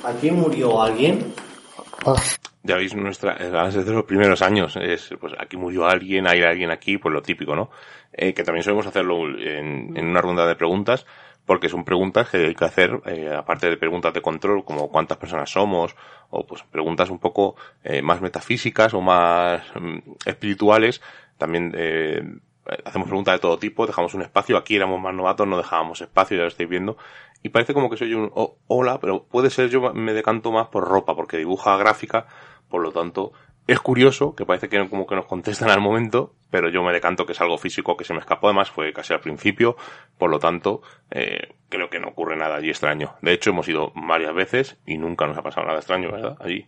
¿Aquí 0.05 0.31
murió 0.31 0.83
alguien? 0.83 1.35
Ya 2.63 2.77
veis, 2.77 2.95
nuestra, 2.95 3.37
eh, 3.39 3.51
desde 3.51 3.93
los 3.93 4.05
primeros 4.05 4.43
años, 4.43 4.77
es, 4.77 5.11
pues 5.21 5.33
aquí 5.39 5.57
murió 5.57 5.87
alguien, 5.87 6.27
hay 6.27 6.43
alguien 6.43 6.71
aquí, 6.71 6.99
pues 6.99 7.13
lo 7.13 7.23
típico, 7.23 7.57
¿no? 7.57 7.71
Eh, 8.13 8.35
que 8.35 8.43
también 8.43 8.63
solemos 8.63 8.87
hacerlo 8.87 9.27
en, 9.27 9.97
en 9.97 10.07
una 10.07 10.21
ronda 10.21 10.47
de 10.47 10.57
preguntas, 10.57 11.07
porque 11.49 11.71
son 11.71 11.83
preguntas 11.83 12.29
que 12.29 12.49
hay 12.49 12.55
que 12.55 12.65
hacer, 12.67 13.01
eh, 13.07 13.35
aparte 13.35 13.71
de 13.71 13.79
preguntas 13.79 14.13
de 14.13 14.21
control, 14.21 14.67
como 14.67 14.91
cuántas 14.91 15.17
personas 15.17 15.49
somos, 15.49 15.97
o 16.29 16.47
pues 16.47 16.63
preguntas 16.65 17.09
un 17.09 17.19
poco 17.19 17.57
eh, 17.83 18.03
más 18.03 18.21
metafísicas 18.21 18.93
o 18.93 19.01
más 19.01 19.63
mm, 19.75 19.99
espirituales, 20.27 21.01
también 21.39 21.73
eh, 21.75 22.23
hacemos 22.85 23.09
preguntas 23.09 23.33
de 23.33 23.39
todo 23.39 23.59
tipo, 23.59 23.87
dejamos 23.87 24.13
un 24.13 24.21
espacio, 24.21 24.59
aquí 24.59 24.77
éramos 24.77 25.01
más 25.01 25.15
novatos, 25.15 25.49
no 25.49 25.57
dejábamos 25.57 26.03
espacio, 26.03 26.37
ya 26.37 26.43
lo 26.43 26.49
estáis 26.49 26.69
viendo, 26.69 26.99
y 27.43 27.49
parece 27.49 27.73
como 27.73 27.89
que 27.89 27.97
soy 27.97 28.13
un 28.13 28.31
hola, 28.67 29.01
pero 29.01 29.25
puede 29.25 29.49
ser 29.49 29.71
yo 29.71 29.95
me 29.95 30.13
decanto 30.13 30.53
más 30.53 30.69
por 30.69 30.87
ropa, 30.87 31.17
porque 31.17 31.39
dibuja 31.39 31.79
gráfica, 31.79 32.27
por 32.69 32.83
lo 32.83 32.93
tanto, 32.93 33.33
es 33.69 33.81
curioso, 33.81 34.35
que 34.35 34.47
parece 34.47 34.71
que 34.71 34.89
como 34.89 35.07
que 35.07 35.15
nos 35.15 35.27
contestan 35.27 35.69
al 35.69 35.81
momento, 35.83 36.35
pero 36.51 36.71
yo 36.71 36.83
me 36.83 36.91
decanto 36.91 37.27
que 37.27 37.33
es 37.33 37.41
algo 37.43 37.59
físico 37.59 37.99
que 37.99 38.05
se 38.05 38.15
me 38.15 38.21
escapó, 38.21 38.49
además 38.49 38.71
fue 38.71 38.95
casi 38.95 39.13
al 39.13 39.21
principio, 39.21 39.77
por 40.17 40.31
lo 40.31 40.39
tanto, 40.39 40.81
eh, 41.11 41.55
creo 41.69 41.91
que 41.91 42.01
no 42.01 42.09
ocurre 42.09 42.35
nada 42.35 42.57
allí 42.57 42.71
extraño. 42.71 43.17
De 43.21 43.33
hecho, 43.35 43.51
hemos 43.51 43.69
ido 43.69 43.93
varias 43.95 44.35
veces 44.35 44.79
y 44.87 44.97
nunca 44.97 45.27
nos 45.27 45.37
ha 45.37 45.43
pasado 45.43 45.67
nada 45.67 45.79
extraño, 45.79 46.11
¿verdad? 46.11 46.39
Allí. 46.41 46.67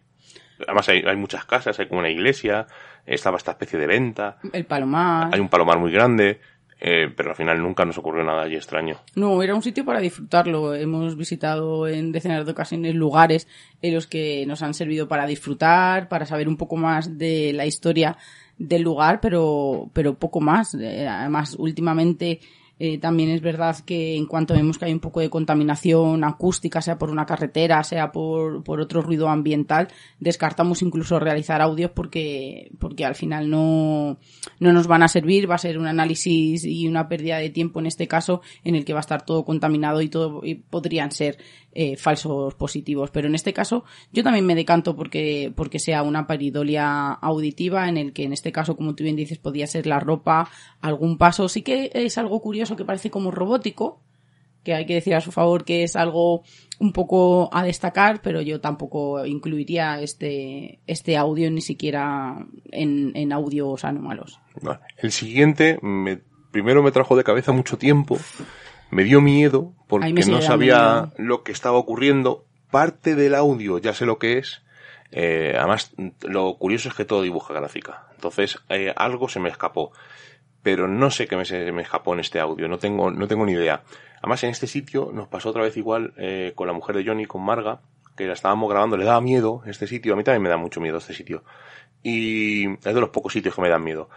Además 0.66 0.90
hay, 0.90 1.02
hay 1.06 1.16
muchas 1.16 1.46
casas, 1.46 1.80
hay 1.80 1.88
como 1.88 2.00
una 2.00 2.10
iglesia, 2.10 2.66
estaba 3.06 3.38
esta 3.38 3.52
especie 3.52 3.78
de 3.78 3.86
venta, 3.86 4.36
El 4.52 4.66
palomar. 4.66 5.30
hay 5.32 5.40
un 5.40 5.48
palomar 5.48 5.78
muy 5.78 5.90
grande, 5.90 6.42
eh, 6.80 7.12
pero 7.14 7.30
al 7.30 7.36
final 7.36 7.62
nunca 7.62 7.84
nos 7.84 7.98
ocurrió 7.98 8.24
nada 8.24 8.42
allí 8.42 8.56
extraño. 8.56 8.96
No, 9.14 9.42
era 9.42 9.54
un 9.54 9.62
sitio 9.62 9.84
para 9.84 10.00
disfrutarlo. 10.00 10.74
Hemos 10.74 11.16
visitado 11.16 11.86
en 11.86 12.10
decenas 12.10 12.46
de 12.46 12.52
ocasiones 12.52 12.94
lugares 12.94 13.46
en 13.82 13.94
los 13.94 14.06
que 14.06 14.44
nos 14.46 14.62
han 14.62 14.72
servido 14.72 15.06
para 15.06 15.26
disfrutar, 15.26 16.08
para 16.08 16.24
saber 16.24 16.48
un 16.48 16.56
poco 16.56 16.76
más 16.76 17.18
de 17.18 17.52
la 17.52 17.66
historia 17.66 18.16
del 18.56 18.82
lugar, 18.82 19.20
pero, 19.20 19.90
pero 19.92 20.14
poco 20.14 20.40
más. 20.40 20.74
Eh, 20.74 21.06
Además, 21.06 21.54
últimamente 21.58 22.40
eh, 22.82 22.96
también 22.96 23.28
es 23.28 23.42
verdad 23.42 23.76
que 23.84 24.16
en 24.16 24.24
cuanto 24.24 24.54
vemos 24.54 24.78
que 24.78 24.86
hay 24.86 24.92
un 24.94 25.00
poco 25.00 25.20
de 25.20 25.28
contaminación 25.28 26.24
acústica, 26.24 26.80
sea 26.80 26.96
por 26.96 27.10
una 27.10 27.26
carretera, 27.26 27.84
sea 27.84 28.10
por, 28.10 28.64
por 28.64 28.80
otro 28.80 29.02
ruido 29.02 29.28
ambiental, 29.28 29.88
descartamos 30.18 30.80
incluso 30.80 31.20
realizar 31.20 31.60
audios 31.60 31.90
porque, 31.90 32.72
porque 32.78 33.04
al 33.04 33.16
final 33.16 33.50
no, 33.50 34.16
no 34.60 34.72
nos 34.72 34.86
van 34.86 35.02
a 35.02 35.08
servir, 35.08 35.48
va 35.50 35.56
a 35.56 35.58
ser 35.58 35.76
un 35.76 35.86
análisis 35.86 36.64
y 36.64 36.88
una 36.88 37.06
pérdida 37.06 37.36
de 37.36 37.50
tiempo 37.50 37.80
en 37.80 37.86
este 37.86 38.08
caso 38.08 38.40
en 38.64 38.74
el 38.74 38.86
que 38.86 38.94
va 38.94 39.00
a 39.00 39.02
estar 39.02 39.26
todo 39.26 39.44
contaminado 39.44 40.00
y 40.00 40.08
todo 40.08 40.40
y 40.42 40.54
podrían 40.54 41.12
ser 41.12 41.36
eh, 41.72 41.96
falsos 41.96 42.54
positivos. 42.54 43.10
Pero 43.12 43.28
en 43.28 43.36
este 43.36 43.52
caso 43.52 43.84
yo 44.12 44.24
también 44.24 44.44
me 44.44 44.56
decanto 44.56 44.96
porque, 44.96 45.52
porque 45.54 45.78
sea 45.78 46.02
una 46.02 46.26
paridolia 46.26 47.12
auditiva 47.12 47.88
en 47.88 47.96
el 47.96 48.12
que 48.12 48.24
en 48.24 48.32
este 48.32 48.50
caso, 48.50 48.74
como 48.76 48.96
tú 48.96 49.04
bien 49.04 49.14
dices, 49.14 49.38
podía 49.38 49.68
ser 49.68 49.86
la 49.86 50.00
ropa, 50.00 50.50
algún 50.80 51.16
paso. 51.16 51.48
Sí 51.48 51.62
que 51.62 51.90
es 51.94 52.18
algo 52.18 52.40
curioso 52.40 52.69
que 52.76 52.84
parece 52.84 53.10
como 53.10 53.30
robótico, 53.30 54.00
que 54.64 54.74
hay 54.74 54.86
que 54.86 54.94
decir 54.94 55.14
a 55.14 55.20
su 55.20 55.32
favor 55.32 55.64
que 55.64 55.82
es 55.82 55.96
algo 55.96 56.42
un 56.78 56.92
poco 56.92 57.48
a 57.52 57.62
destacar, 57.62 58.20
pero 58.22 58.40
yo 58.40 58.60
tampoco 58.60 59.24
incluiría 59.24 60.00
este, 60.00 60.80
este 60.86 61.16
audio 61.16 61.50
ni 61.50 61.60
siquiera 61.60 62.46
en, 62.70 63.12
en 63.14 63.32
audios 63.32 63.84
anómalos. 63.84 64.40
Vale. 64.60 64.80
El 64.98 65.12
siguiente, 65.12 65.78
me, 65.82 66.20
primero 66.50 66.82
me 66.82 66.92
trajo 66.92 67.16
de 67.16 67.24
cabeza 67.24 67.52
mucho 67.52 67.78
tiempo, 67.78 68.18
me 68.90 69.04
dio 69.04 69.20
miedo 69.20 69.72
porque 69.86 70.12
no 70.12 70.42
sabía 70.42 70.78
miedo. 70.78 71.12
lo 71.16 71.42
que 71.42 71.52
estaba 71.52 71.78
ocurriendo. 71.78 72.46
Parte 72.70 73.16
del 73.16 73.34
audio 73.34 73.78
ya 73.78 73.94
sé 73.94 74.06
lo 74.06 74.18
que 74.18 74.38
es. 74.38 74.62
Eh, 75.10 75.54
además, 75.58 75.92
lo 76.22 76.56
curioso 76.56 76.88
es 76.88 76.94
que 76.94 77.04
todo 77.04 77.22
dibuja 77.22 77.52
gráfica. 77.52 78.06
Entonces, 78.14 78.58
eh, 78.68 78.92
algo 78.96 79.28
se 79.28 79.40
me 79.40 79.48
escapó. 79.48 79.92
Pero 80.62 80.88
no 80.88 81.10
sé 81.10 81.26
qué 81.26 81.36
me, 81.36 81.72
me 81.72 81.82
escapó 81.82 82.12
en 82.14 82.20
este 82.20 82.38
audio. 82.38 82.68
No 82.68 82.78
tengo, 82.78 83.10
no 83.10 83.26
tengo 83.26 83.46
ni 83.46 83.52
idea. 83.52 83.82
Además, 84.18 84.44
en 84.44 84.50
este 84.50 84.66
sitio 84.66 85.10
nos 85.12 85.28
pasó 85.28 85.50
otra 85.50 85.62
vez 85.62 85.76
igual 85.76 86.12
eh, 86.16 86.52
con 86.54 86.66
la 86.66 86.72
mujer 86.72 86.96
de 86.96 87.04
Johnny, 87.04 87.24
con 87.24 87.42
Marga, 87.42 87.80
que 88.16 88.26
la 88.26 88.34
estábamos 88.34 88.68
grabando. 88.68 88.96
Le 88.96 89.04
daba 89.04 89.20
miedo 89.20 89.62
este 89.66 89.86
sitio. 89.86 90.12
A 90.12 90.16
mí 90.16 90.24
también 90.24 90.42
me 90.42 90.50
da 90.50 90.58
mucho 90.58 90.80
miedo 90.80 90.98
este 90.98 91.14
sitio. 91.14 91.42
Y 92.02 92.70
es 92.74 92.94
de 92.94 93.00
los 93.00 93.08
pocos 93.08 93.32
sitios 93.32 93.54
que 93.54 93.62
me 93.62 93.70
dan 93.70 93.82
miedo. 93.82 94.10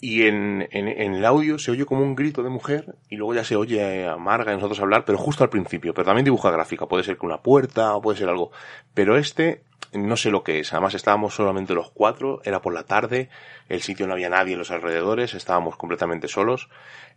Y 0.00 0.26
en, 0.26 0.66
en, 0.72 0.88
en 0.88 1.14
el 1.14 1.24
audio 1.24 1.58
se 1.58 1.70
oye 1.70 1.84
como 1.84 2.02
un 2.02 2.16
grito 2.16 2.42
de 2.42 2.48
mujer 2.48 2.96
y 3.10 3.16
luego 3.16 3.34
ya 3.34 3.44
se 3.44 3.54
oye 3.54 4.08
a 4.08 4.16
Marga 4.16 4.50
y 4.50 4.54
nosotros 4.54 4.80
hablar, 4.80 5.04
pero 5.04 5.18
justo 5.18 5.44
al 5.44 5.50
principio. 5.50 5.94
Pero 5.94 6.06
también 6.06 6.24
dibuja 6.24 6.50
gráfica. 6.50 6.86
Puede 6.86 7.04
ser 7.04 7.18
que 7.18 7.26
una 7.26 7.42
puerta 7.42 7.94
o 7.94 8.00
puede 8.00 8.18
ser 8.18 8.28
algo. 8.28 8.50
Pero 8.94 9.16
este 9.16 9.62
no 9.92 10.16
sé 10.16 10.30
lo 10.30 10.42
que 10.42 10.60
es. 10.60 10.72
Además 10.72 10.94
estábamos 10.94 11.34
solamente 11.34 11.74
los 11.74 11.90
cuatro, 11.90 12.40
era 12.44 12.60
por 12.60 12.74
la 12.74 12.84
tarde, 12.84 13.28
el 13.68 13.82
sitio 13.82 14.06
no 14.06 14.12
había 14.12 14.28
nadie 14.28 14.52
en 14.52 14.58
los 14.58 14.70
alrededores, 14.70 15.34
estábamos 15.34 15.76
completamente 15.76 16.28
solos. 16.28 16.68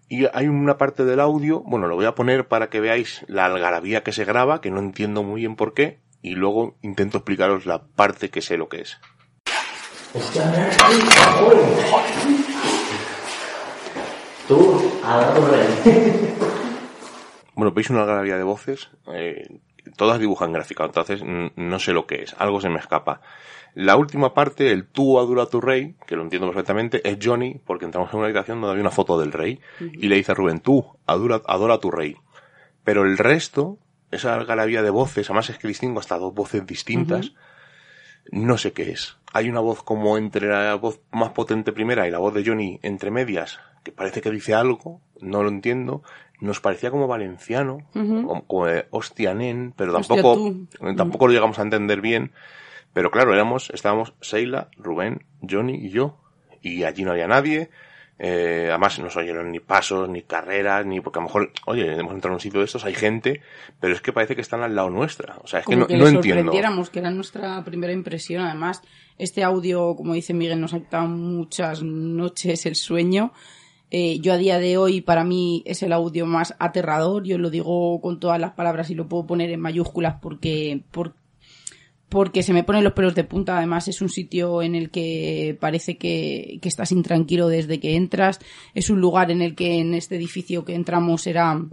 Y 0.10 0.26
hay 0.34 0.48
una 0.48 0.78
parte 0.78 1.06
del 1.06 1.20
audio, 1.20 1.62
bueno, 1.62 1.88
lo 1.88 1.96
voy 1.96 2.06
a 2.06 2.16
poner 2.16 2.48
para 2.48 2.70
que 2.70 2.80
veáis 2.80 3.24
la 3.28 3.46
algarabía 3.46 4.04
que 4.04 4.12
se 4.12 4.26
graba, 4.26 4.62
que 4.62 4.72
no 4.72 4.80
entiendo 4.80 5.24
muy 5.24 5.42
bien 5.42 5.56
por 5.56 5.74
qué, 5.74 6.00
y 6.22 6.36
luego 6.36 6.76
intento 6.82 7.18
explicaros 7.18 7.66
la 7.66 7.84
parte 7.84 8.30
que 8.30 8.42
sé 8.42 8.58
lo 8.58 8.70
que 8.70 8.82
es. 8.82 8.98
Tú, 14.48 15.00
ahora. 15.04 15.34
Bueno, 17.56 17.72
veis 17.72 17.90
una 17.90 18.02
algarabía 18.02 18.38
de 18.38 18.44
voces, 18.44 18.90
eh, 19.14 19.48
todas 19.96 20.20
dibujan 20.20 20.54
gráfica, 20.54 20.86
entonces 20.86 21.22
no 21.24 21.80
sé 21.80 21.94
lo 21.94 22.06
que 22.06 22.24
es, 22.24 22.36
algo 22.38 22.62
se 22.62 22.70
me 22.70 22.80
escapa. 22.80 23.22
La 23.76 23.96
última 23.96 24.34
parte, 24.34 24.72
el 24.72 24.86
tú 24.86 25.20
adora 25.20 25.48
tu 25.48 25.60
rey, 25.60 25.96
que 26.06 26.16
lo 26.16 26.22
entiendo 26.22 26.48
perfectamente, 26.48 27.08
es 27.10 27.18
Johnny, 27.22 27.60
porque 27.66 27.86
entramos 27.86 28.12
en 28.12 28.20
una 28.20 28.28
habitación 28.28 28.62
donde 28.62 28.72
había 28.72 28.84
una 28.84 28.92
foto 28.92 29.20
del 29.20 29.32
rey, 29.32 29.60
y 29.80 30.08
le 30.08 30.16
dice 30.16 30.32
a 30.32 30.36
Rubén, 30.36 30.60
tú 30.60 30.86
adora, 31.08 31.42
adora 31.48 31.76
a 31.76 31.80
tu 31.80 31.90
rey. 31.90 32.16
Pero 32.84 33.04
el 33.04 33.18
resto, 33.18 33.80
esa 34.12 34.36
algarabía 34.36 34.84
de 34.84 34.92
voces, 34.92 35.30
además 35.30 35.50
es 35.50 35.58
que 35.58 35.68
distingo 35.68 36.00
hasta 36.00 36.20
dos 36.20 36.34
voces 36.34 36.66
distintas, 36.68 37.34
no 38.32 38.58
sé 38.58 38.74
qué 38.74 38.92
es. 38.92 39.18
Hay 39.34 39.50
una 39.50 39.60
voz 39.60 39.84
como 39.84 40.18
entre 40.18 40.48
la 40.48 40.76
voz 40.76 41.02
más 41.12 41.32
potente 41.32 41.72
primera 41.72 42.08
y 42.08 42.12
la 42.12 42.20
voz 42.20 42.34
de 42.34 42.46
Johnny 42.46 42.80
entre 42.84 43.10
medias, 43.10 43.60
que 43.84 43.92
parece 43.92 44.22
que 44.22 44.30
dice 44.30 44.54
algo, 44.54 45.02
no 45.20 45.42
lo 45.42 45.50
entiendo. 45.50 46.04
Nos 46.40 46.60
parecía 46.60 46.92
como 46.92 47.08
valenciano, 47.08 47.80
como, 47.94 48.46
como 48.46 48.66
de 48.66 48.86
nen, 49.36 49.74
pero 49.76 49.94
tampoco, 49.94 50.54
tampoco 50.98 51.28
lo 51.28 51.34
llegamos 51.34 51.60
a 51.60 51.62
entender 51.62 52.02
bien. 52.02 52.32
Pero 52.94 53.12
claro, 53.12 53.34
éramos, 53.34 53.70
estábamos 53.74 54.14
Seila, 54.22 54.70
Rubén, 54.78 55.26
Johnny 55.48 55.76
y 55.76 55.90
yo. 55.90 56.18
Y 56.62 56.84
allí 56.84 57.04
no 57.04 57.12
había 57.12 57.28
nadie. 57.28 57.70
Eh, 58.20 58.68
además 58.70 59.00
no 59.00 59.10
se 59.10 59.20
oyeron 59.20 59.52
ni 59.52 59.60
pasos, 59.60 60.08
ni 60.08 60.22
carreras, 60.22 60.86
ni 60.86 61.02
porque 61.02 61.20
a 61.20 61.22
lo 61.22 61.28
mejor, 61.28 61.52
oye, 61.66 61.94
hemos 61.94 62.14
entrado 62.14 62.34
en 62.34 62.36
un 62.36 62.40
sitio 62.40 62.60
de 62.60 62.68
estos, 62.68 62.86
hay 62.86 62.94
gente, 62.94 63.42
pero 63.80 63.94
es 63.94 64.02
que 64.02 64.14
parece 64.14 64.36
que 64.36 64.42
están 64.42 64.62
al 64.62 64.76
lado 64.76 64.90
nuestra. 64.90 65.38
O 65.44 65.48
sea, 65.48 65.60
es 65.60 65.66
que 65.66 65.74
como 65.74 65.82
no, 65.82 65.88
que 65.88 65.98
no 65.98 66.08
entiendo. 66.08 66.52
que 66.52 67.00
era 67.00 67.10
nuestra 67.10 67.64
primera 67.64 67.92
impresión. 67.92 68.46
Además, 68.46 68.82
este 69.18 69.44
audio, 69.44 69.96
como 69.96 70.14
dice 70.14 70.34
Miguel, 70.34 70.62
nos 70.62 70.74
ha 70.74 70.80
quitado 70.80 71.08
muchas 71.08 71.82
noches 71.82 72.66
el 72.66 72.76
sueño. 72.76 73.34
Eh, 73.96 74.18
yo 74.22 74.34
a 74.34 74.38
día 74.38 74.58
de 74.58 74.76
hoy, 74.78 75.02
para 75.02 75.24
mí, 75.24 75.62
es 75.68 75.84
el 75.84 75.94
audio 75.94 76.26
más 76.26 76.56
aterrador. 76.58 77.24
Yo 77.26 77.38
lo 77.38 77.52
digo 77.52 78.02
con 78.02 78.20
todas 78.20 78.42
las 78.42 78.54
palabras 78.54 78.90
y 78.90 78.96
lo 78.96 79.08
puedo 79.08 79.28
poner 79.28 79.52
en 79.52 79.60
mayúsculas 79.60 80.16
porque, 80.20 80.82
por- 80.90 81.14
porque 82.10 82.42
se 82.42 82.54
me 82.54 82.64
ponen 82.64 82.84
los 82.84 82.94
pelos 82.94 83.14
de 83.14 83.24
punta. 83.24 83.56
Además, 83.56 83.88
es 83.88 84.02
un 84.02 84.10
sitio 84.10 84.64
en 84.64 84.74
el 84.74 84.90
que 84.90 85.56
parece 85.60 85.98
que, 85.98 86.58
que 86.60 86.70
estás 86.70 86.92
intranquilo 86.92 87.48
desde 87.50 87.80
que 87.80 87.96
entras. 87.96 88.40
Es 88.74 88.90
un 88.90 89.00
lugar 89.00 89.30
en 89.30 89.44
el 89.44 89.54
que 89.54 89.76
en 89.80 89.94
este 89.94 90.16
edificio 90.16 90.66
que 90.66 90.74
entramos 90.74 91.28
era 91.28 91.64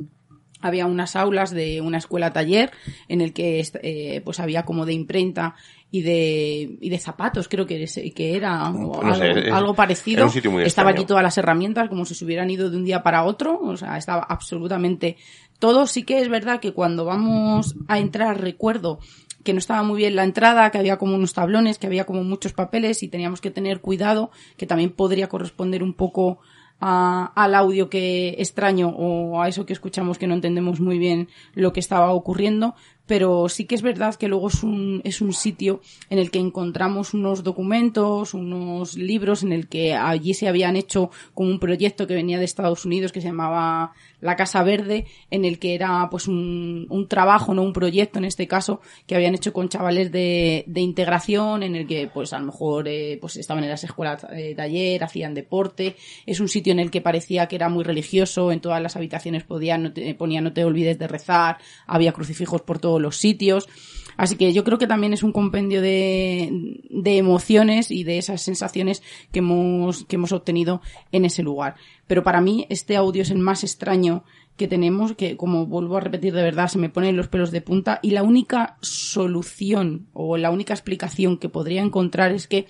había 0.62 0.84
unas 0.84 1.16
aulas 1.16 1.52
de 1.52 1.80
una 1.80 1.97
escuela 1.97 2.34
taller 2.34 2.70
en 3.09 3.22
el 3.22 3.32
que 3.32 3.66
eh, 3.82 4.20
pues 4.26 4.40
había 4.40 4.66
como 4.66 4.84
de 4.84 4.92
imprenta 4.92 5.55
y 5.92 6.02
de 6.02 6.76
y 6.80 6.88
de 6.90 6.98
zapatos 6.98 7.48
creo 7.48 7.66
que, 7.66 7.84
que 8.14 8.36
era 8.36 8.70
o 8.70 9.02
No 9.02 9.14
sé, 9.14 9.24
algo, 9.24 9.38
es- 9.40 9.52
algo 9.52 9.74
parecido. 9.74 10.26
estaba 10.26 10.62
extraño. 10.62 10.88
aquí 10.90 11.04
todas 11.04 11.22
las 11.22 11.36
herramientas 11.38 11.88
como 11.88 12.04
si 12.04 12.14
se 12.14 12.24
hubieran 12.24 12.48
ido 12.50 12.70
de 12.70 12.76
un 12.76 12.84
día 12.84 13.02
para 13.02 13.24
otro 13.24 13.58
o 13.60 13.76
sea 13.76 13.96
estaba 13.98 14.22
absolutamente 14.22 15.16
todo. 15.58 15.86
Sí 15.86 16.04
que 16.04 16.20
es 16.20 16.28
verdad 16.28 16.60
que 16.60 16.72
cuando 16.72 17.04
vamos 17.04 17.74
a 17.88 17.98
entrar 17.98 18.40
recuerdo 18.40 18.98
que 19.42 19.52
no 19.54 19.58
estaba 19.58 19.82
muy 19.82 19.96
bien 19.96 20.16
la 20.16 20.24
entrada, 20.24 20.70
que 20.70 20.76
había 20.78 20.98
como 20.98 21.14
unos 21.14 21.32
tablones, 21.32 21.78
que 21.78 21.86
había 21.86 22.04
como 22.04 22.22
muchos 22.24 22.52
papeles 22.52 23.02
y 23.02 23.08
teníamos 23.08 23.40
que 23.40 23.50
tener 23.50 23.80
cuidado, 23.80 24.30
que 24.58 24.66
también 24.66 24.90
podría 24.90 25.28
corresponder 25.28 25.82
un 25.82 25.94
poco 25.94 26.40
a- 26.78 27.32
al 27.34 27.54
audio 27.54 27.88
que 27.90 28.36
extraño 28.38 28.88
o 28.90 29.40
a 29.42 29.48
eso 29.48 29.66
que 29.66 29.72
escuchamos 29.72 30.18
que 30.18 30.26
no 30.26 30.34
entendemos 30.34 30.80
muy 30.80 30.98
bien 30.98 31.28
lo 31.54 31.72
que 31.72 31.80
estaba 31.80 32.10
ocurriendo, 32.12 32.74
pero 33.11 33.49
sí 33.49 33.65
que 33.65 33.74
es 33.74 33.82
verdad 33.82 34.15
que 34.15 34.28
luego 34.28 34.47
es 34.47 34.62
un, 34.62 35.01
es 35.03 35.20
un 35.20 35.32
sitio 35.32 35.81
en 36.11 36.20
el 36.20 36.31
que 36.31 36.39
encontramos 36.39 37.12
unos 37.12 37.43
documentos, 37.43 38.35
unos 38.35 38.97
libros 38.97 39.43
en 39.43 39.51
el 39.51 39.66
que 39.66 39.97
allí 39.97 40.32
se 40.32 40.47
habían 40.47 40.77
hecho 40.77 41.11
como 41.35 41.51
un 41.51 41.59
proyecto 41.59 42.07
que 42.07 42.15
venía 42.15 42.39
de 42.39 42.45
Estados 42.45 42.85
Unidos 42.85 43.11
que 43.11 43.20
se 43.20 43.27
llamaba 43.27 43.95
La 44.20 44.37
Casa 44.37 44.62
Verde, 44.62 45.07
en 45.28 45.45
el 45.45 45.59
que 45.59 45.74
era 45.74 46.07
pues 46.09 46.28
un, 46.28 46.87
un 46.89 47.09
trabajo, 47.09 47.53
no 47.53 47.62
un 47.62 47.73
proyecto 47.73 48.20
en 48.20 48.27
este 48.27 48.47
caso, 48.47 48.81
que 49.09 49.16
habían 49.16 49.35
hecho 49.35 49.53
con 49.53 49.69
chavales 49.69 50.12
de, 50.12 50.62
de 50.69 50.81
integración, 50.81 51.65
en 51.65 51.74
el 51.74 51.89
que 51.89 52.09
pues 52.15 52.32
a 52.32 52.39
lo 52.39 52.47
mejor 52.47 52.87
eh, 52.87 53.19
pues 53.20 53.39
estaban 53.39 53.65
en 53.65 53.70
las 53.70 53.82
escuelas 53.82 54.24
eh, 54.31 54.55
de 54.55 54.62
ayer, 54.62 55.03
hacían 55.03 55.35
deporte, 55.35 55.97
es 56.27 56.39
un 56.39 56.47
sitio 56.47 56.73
en 56.73 56.78
el 56.78 56.93
que 56.93 57.01
parecía 57.01 57.49
que 57.49 57.57
era 57.57 57.69
muy 57.69 57.82
religioso, 57.82 58.53
en 58.53 58.61
todas 58.61 58.81
las 58.81 58.95
habitaciones 58.95 59.43
podían, 59.43 59.82
no 59.82 59.93
te, 59.93 60.15
ponía 60.15 60.41
no 60.41 60.53
te 60.53 60.65
olvides 60.65 60.97
de 60.97 61.09
rezar, 61.09 61.59
había 61.89 62.12
crucifijos 62.12 62.62
por 62.62 62.78
los 63.01 63.16
sitios, 63.16 63.68
así 64.16 64.36
que 64.36 64.52
yo 64.52 64.64
creo 64.64 64.78
que 64.78 64.86
también 64.86 65.12
es 65.12 65.22
un 65.22 65.32
compendio 65.32 65.81
de, 65.82 66.81
de 66.90 67.16
emociones 67.16 67.90
y 67.90 68.05
de 68.05 68.18
esas 68.18 68.43
sensaciones 68.43 69.02
que 69.32 69.40
hemos, 69.40 70.05
que 70.05 70.16
hemos 70.16 70.32
obtenido 70.32 70.81
en 71.12 71.24
ese 71.24 71.43
lugar. 71.43 71.77
Pero 72.06 72.22
para 72.22 72.40
mí 72.40 72.66
este 72.68 72.97
audio 72.97 73.22
es 73.22 73.31
el 73.31 73.39
más 73.39 73.64
extraño 73.64 74.24
que 74.56 74.68
tenemos, 74.68 75.14
que 75.14 75.39
como 75.39 75.64
vuelvo 75.64 75.97
a 75.97 76.01
repetir 76.01 76.35
de 76.35 76.43
verdad, 76.43 76.68
se 76.68 76.78
me 76.78 76.90
ponen 76.90 77.16
los 77.16 77.28
pelos 77.28 77.51
de 77.51 77.62
punta 77.62 77.98
y 78.02 78.10
la 78.10 78.22
única 78.22 78.77
solución 78.82 80.09
o 80.12 80.36
la 80.36 80.51
única 80.51 80.74
explicación 80.74 81.39
que 81.39 81.48
podría 81.48 81.81
encontrar 81.81 82.32
es 82.32 82.47
que 82.47 82.66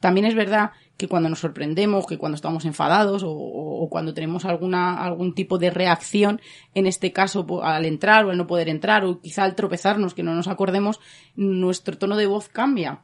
también 0.00 0.26
es 0.26 0.34
verdad 0.34 0.72
que 0.98 1.08
cuando 1.08 1.30
nos 1.30 1.38
sorprendemos, 1.38 2.06
que 2.06 2.18
cuando 2.18 2.36
estamos 2.36 2.66
enfadados 2.66 3.22
o, 3.22 3.30
o- 3.30 3.88
cuando 3.88 4.12
tenemos 4.12 4.44
alguna, 4.44 5.02
algún 5.02 5.32
tipo 5.34 5.56
de 5.56 5.70
reacción, 5.70 6.40
en 6.74 6.86
este 6.86 7.12
caso 7.12 7.46
po- 7.46 7.62
al 7.62 7.86
entrar 7.86 8.26
o 8.26 8.30
al 8.30 8.36
no 8.36 8.46
poder 8.46 8.68
entrar 8.68 9.04
o 9.04 9.20
quizá 9.20 9.44
al 9.44 9.54
tropezarnos, 9.54 10.12
que 10.12 10.22
no 10.24 10.34
nos 10.34 10.48
acordemos, 10.48 11.00
nuestro 11.36 11.96
tono 11.96 12.16
de 12.16 12.26
voz 12.26 12.48
cambia. 12.48 13.00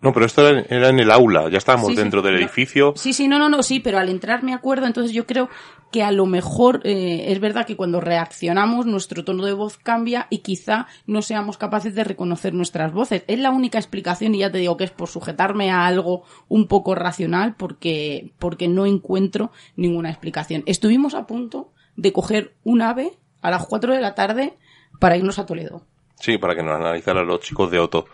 No, 0.00 0.12
pero 0.12 0.26
esto 0.26 0.46
era, 0.46 0.60
era 0.68 0.90
en 0.90 1.00
el 1.00 1.10
aula, 1.10 1.48
ya 1.50 1.58
estábamos 1.58 1.88
Sí, 1.88 1.96
sí, 1.96 2.00
dentro 2.00 2.22
del 2.22 2.34
no. 2.34 2.40
edificio. 2.40 2.92
Sí, 2.96 3.12
sí, 3.12 3.26
no, 3.26 3.38
no, 3.40 3.48
no, 3.48 3.64
sí, 3.64 3.80
pero 3.80 3.98
al 3.98 4.08
entrar 4.08 4.44
me 4.44 4.54
acuerdo, 4.54 4.86
entonces 4.86 5.12
yo 5.12 5.26
creo 5.26 5.48
que 5.90 6.04
a 6.04 6.12
lo 6.12 6.24
mejor 6.26 6.82
eh, 6.84 7.32
es 7.32 7.40
verdad 7.40 7.66
que 7.66 7.74
cuando 7.76 8.00
reaccionamos 8.00 8.86
nuestro 8.86 9.24
tono 9.24 9.44
de 9.44 9.54
voz 9.54 9.76
cambia 9.78 10.28
y 10.30 10.38
quizá 10.38 10.86
no 11.06 11.20
seamos 11.20 11.58
capaces 11.58 11.96
de 11.96 12.04
reconocer 12.04 12.54
nuestras 12.54 12.92
voces. 12.92 13.24
Es 13.26 13.40
la 13.40 13.50
única 13.50 13.78
explicación 13.78 14.34
y 14.36 14.38
ya 14.38 14.52
te 14.52 14.58
digo 14.58 14.76
que 14.76 14.84
es 14.84 14.92
por 14.92 15.08
sujetarme 15.08 15.72
a 15.72 15.86
algo 15.86 16.22
un 16.48 16.68
poco 16.68 16.94
racional 16.94 17.56
porque, 17.56 18.30
porque 18.38 18.68
no 18.68 18.86
encuentro 18.86 19.50
ninguna 19.74 20.10
explicación. 20.10 20.62
Estuvimos 20.66 21.14
a 21.14 21.26
punto 21.26 21.72
de 21.96 22.12
coger 22.12 22.54
un 22.62 22.82
ave 22.82 23.12
a 23.42 23.50
las 23.50 23.66
4 23.66 23.94
de 23.94 24.00
la 24.00 24.14
tarde 24.14 24.54
para 25.00 25.16
irnos 25.16 25.40
a 25.40 25.46
Toledo. 25.46 25.82
Sí, 26.20 26.38
para 26.38 26.54
que 26.54 26.62
nos 26.62 26.76
analizaran 26.78 27.26
los 27.26 27.40
chicos 27.40 27.68
de 27.70 27.78
Otto. 27.80 28.04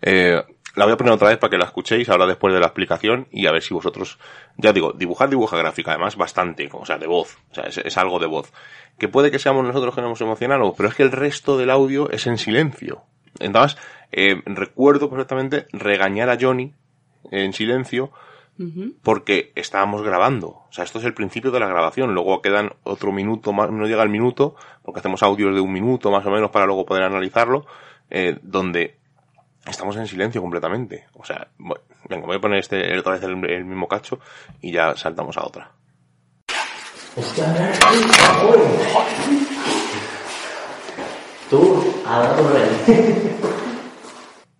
Eh, 0.00 0.40
la 0.78 0.84
voy 0.84 0.94
a 0.94 0.96
poner 0.96 1.12
otra 1.12 1.28
vez 1.28 1.38
para 1.38 1.50
que 1.50 1.58
la 1.58 1.64
escuchéis 1.64 2.08
ahora 2.08 2.26
después 2.26 2.54
de 2.54 2.60
la 2.60 2.66
explicación 2.66 3.26
y 3.32 3.46
a 3.46 3.52
ver 3.52 3.62
si 3.62 3.74
vosotros, 3.74 4.18
ya 4.56 4.72
digo, 4.72 4.92
dibujar 4.92 5.28
dibuja 5.28 5.56
gráfica, 5.56 5.90
además 5.90 6.16
bastante, 6.16 6.68
o 6.72 6.86
sea, 6.86 6.98
de 6.98 7.08
voz, 7.08 7.36
o 7.50 7.54
sea, 7.54 7.64
es, 7.64 7.78
es 7.78 7.98
algo 7.98 8.20
de 8.20 8.26
voz. 8.26 8.52
Que 8.96 9.08
puede 9.08 9.32
que 9.32 9.40
seamos 9.40 9.66
nosotros 9.66 9.94
que 9.96 10.02
nos 10.02 10.20
emocionamos, 10.20 10.74
pero 10.76 10.88
es 10.88 10.94
que 10.94 11.02
el 11.02 11.10
resto 11.10 11.58
del 11.58 11.70
audio 11.70 12.08
es 12.10 12.28
en 12.28 12.38
silencio. 12.38 13.02
Entonces, 13.40 13.76
eh, 14.12 14.40
recuerdo 14.46 15.10
perfectamente 15.10 15.66
regañar 15.72 16.30
a 16.30 16.38
Johnny 16.40 16.72
en 17.32 17.52
silencio 17.52 18.12
porque 19.02 19.52
estábamos 19.54 20.02
grabando. 20.02 20.48
O 20.48 20.72
sea, 20.72 20.82
esto 20.82 20.98
es 20.98 21.04
el 21.04 21.14
principio 21.14 21.52
de 21.52 21.60
la 21.60 21.68
grabación. 21.68 22.12
Luego 22.12 22.42
quedan 22.42 22.72
otro 22.82 23.12
minuto 23.12 23.52
más, 23.52 23.70
no 23.70 23.86
llega 23.86 24.02
el 24.02 24.08
minuto, 24.08 24.56
porque 24.82 24.98
hacemos 24.98 25.22
audios 25.22 25.54
de 25.54 25.60
un 25.60 25.72
minuto 25.72 26.10
más 26.10 26.26
o 26.26 26.30
menos 26.30 26.50
para 26.50 26.66
luego 26.66 26.84
poder 26.84 27.04
analizarlo, 27.04 27.66
eh, 28.10 28.36
donde 28.42 28.98
estamos 29.68 29.96
en 29.96 30.06
silencio 30.06 30.40
completamente. 30.40 31.06
O 31.14 31.24
sea, 31.24 31.48
bueno, 31.58 31.82
venga, 32.08 32.26
voy 32.26 32.36
a 32.36 32.40
poner 32.40 32.58
este 32.58 32.98
otra 32.98 33.12
vez 33.12 33.22
el, 33.22 33.44
el 33.50 33.64
mismo 33.64 33.88
cacho 33.88 34.20
y 34.60 34.72
ya 34.72 34.96
saltamos 34.96 35.36
a 35.36 35.46
otra. 35.46 35.70
Tú. 41.50 41.84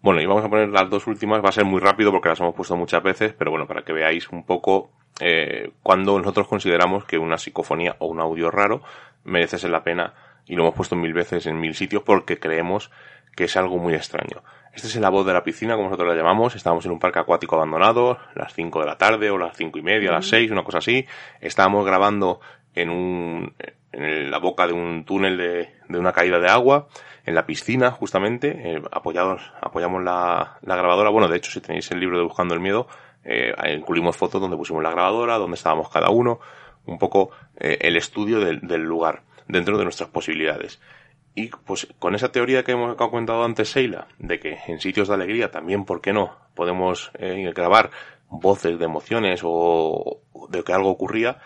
Bueno, 0.00 0.20
y 0.20 0.26
vamos 0.26 0.44
a 0.44 0.48
poner 0.48 0.68
las 0.70 0.88
dos 0.88 1.06
últimas, 1.06 1.44
va 1.44 1.50
a 1.50 1.52
ser 1.52 1.64
muy 1.64 1.80
rápido 1.80 2.10
porque 2.10 2.28
las 2.30 2.40
hemos 2.40 2.54
puesto 2.54 2.76
muchas 2.76 3.02
veces, 3.02 3.34
pero 3.36 3.50
bueno, 3.50 3.66
para 3.66 3.82
que 3.82 3.92
veáis 3.92 4.28
un 4.30 4.44
poco 4.44 4.90
eh, 5.20 5.72
cuando 5.82 6.18
nosotros 6.18 6.48
consideramos 6.48 7.04
que 7.04 7.18
una 7.18 7.36
psicofonía 7.36 7.96
o 7.98 8.06
un 8.06 8.20
audio 8.20 8.50
raro 8.50 8.82
merece 9.24 9.58
ser 9.58 9.70
la 9.70 9.82
pena 9.82 10.14
y 10.46 10.54
lo 10.54 10.62
hemos 10.62 10.74
puesto 10.74 10.96
mil 10.96 11.12
veces 11.12 11.46
en 11.46 11.60
mil 11.60 11.74
sitios 11.74 12.02
porque 12.04 12.38
creemos 12.38 12.90
que 13.36 13.44
es 13.44 13.56
algo 13.56 13.76
muy 13.76 13.94
extraño. 13.94 14.42
Este 14.78 14.86
es 14.86 14.96
la 15.00 15.10
voz 15.10 15.26
de 15.26 15.32
la 15.32 15.42
piscina, 15.42 15.74
como 15.74 15.88
nosotros 15.88 16.08
la 16.08 16.14
llamamos. 16.14 16.54
Estábamos 16.54 16.86
en 16.86 16.92
un 16.92 17.00
parque 17.00 17.18
acuático 17.18 17.56
abandonado, 17.56 18.16
las 18.36 18.54
5 18.54 18.78
de 18.78 18.86
la 18.86 18.96
tarde 18.96 19.28
o 19.28 19.36
las 19.36 19.56
cinco 19.56 19.80
y 19.80 19.82
media, 19.82 20.12
las 20.12 20.28
6, 20.28 20.52
una 20.52 20.62
cosa 20.62 20.78
así. 20.78 21.04
Estábamos 21.40 21.84
grabando 21.84 22.40
en 22.76 22.90
un, 22.90 23.54
en 23.90 24.30
la 24.30 24.38
boca 24.38 24.68
de 24.68 24.74
un 24.74 25.04
túnel 25.04 25.36
de, 25.36 25.74
de 25.88 25.98
una 25.98 26.12
caída 26.12 26.38
de 26.38 26.48
agua, 26.48 26.86
en 27.26 27.34
la 27.34 27.44
piscina, 27.44 27.90
justamente, 27.90 28.76
eh, 28.76 28.82
apoyados, 28.92 29.52
apoyamos 29.60 30.04
la, 30.04 30.58
la 30.62 30.76
grabadora. 30.76 31.10
Bueno, 31.10 31.26
de 31.26 31.38
hecho, 31.38 31.50
si 31.50 31.60
tenéis 31.60 31.90
el 31.90 31.98
libro 31.98 32.16
de 32.16 32.22
Buscando 32.22 32.54
el 32.54 32.60
Miedo, 32.60 32.86
eh, 33.24 33.52
incluimos 33.76 34.16
fotos 34.16 34.40
donde 34.40 34.56
pusimos 34.56 34.84
la 34.84 34.92
grabadora, 34.92 35.38
donde 35.38 35.56
estábamos 35.56 35.88
cada 35.90 36.10
uno, 36.10 36.38
un 36.86 37.00
poco 37.00 37.32
eh, 37.56 37.78
el 37.80 37.96
estudio 37.96 38.38
del, 38.38 38.60
del 38.60 38.82
lugar, 38.82 39.22
dentro 39.48 39.76
de 39.76 39.82
nuestras 39.82 40.08
posibilidades. 40.08 40.80
Y 41.38 41.50
pues 41.66 41.86
con 42.00 42.16
esa 42.16 42.32
teoría 42.32 42.64
que 42.64 42.72
hemos 42.72 42.96
comentado 42.96 43.44
antes 43.44 43.70
Seila, 43.70 44.08
de 44.18 44.40
que 44.40 44.58
en 44.66 44.80
sitios 44.80 45.06
de 45.06 45.14
alegría 45.14 45.52
también, 45.52 45.84
¿por 45.84 46.00
qué 46.00 46.12
no? 46.12 46.34
Podemos 46.56 47.12
eh, 47.16 47.52
grabar 47.54 47.92
voces 48.28 48.76
de 48.76 48.84
emociones 48.84 49.42
o 49.44 50.18
de 50.50 50.64
que 50.64 50.72
algo 50.72 50.90
ocurría, 50.90 51.38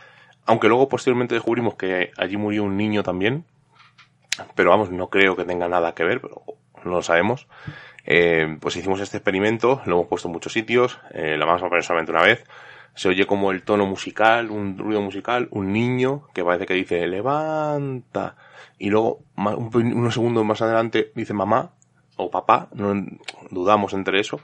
aunque 0.46 0.68
luego 0.68 0.88
posteriormente 0.88 1.34
descubrimos 1.34 1.74
que 1.74 2.10
allí 2.16 2.38
murió 2.38 2.64
un 2.64 2.78
niño 2.78 3.02
también, 3.02 3.44
pero 4.54 4.70
vamos, 4.70 4.90
no 4.90 5.10
creo 5.10 5.36
que 5.36 5.44
tenga 5.44 5.68
nada 5.68 5.92
que 5.92 6.04
ver, 6.04 6.22
pero 6.22 6.42
no 6.84 6.90
lo 6.92 7.02
sabemos. 7.02 7.46
Eh, 8.06 8.56
pues 8.62 8.74
hicimos 8.76 8.98
este 9.00 9.18
experimento, 9.18 9.82
lo 9.84 9.96
hemos 9.96 10.06
puesto 10.06 10.28
en 10.28 10.32
muchos 10.32 10.54
sitios, 10.54 10.98
eh, 11.12 11.36
lo 11.36 11.44
vamos 11.44 11.60
solamente 11.84 12.12
una 12.12 12.22
vez. 12.22 12.46
Se 12.94 13.10
oye 13.10 13.26
como 13.26 13.50
el 13.50 13.62
tono 13.62 13.84
musical, 13.84 14.50
un 14.50 14.78
ruido 14.78 15.02
musical, 15.02 15.48
un 15.50 15.70
niño 15.70 16.28
que 16.32 16.42
parece 16.42 16.64
que 16.64 16.74
dice 16.74 17.06
levanta 17.06 18.36
y 18.78 18.90
luego 18.90 19.20
unos 19.36 20.14
segundos 20.14 20.44
más 20.44 20.62
adelante 20.62 21.12
dice 21.14 21.34
mamá 21.34 21.72
o 22.16 22.30
papá, 22.30 22.68
no 22.72 22.94
dudamos 23.50 23.92
entre 23.92 24.20
eso, 24.20 24.40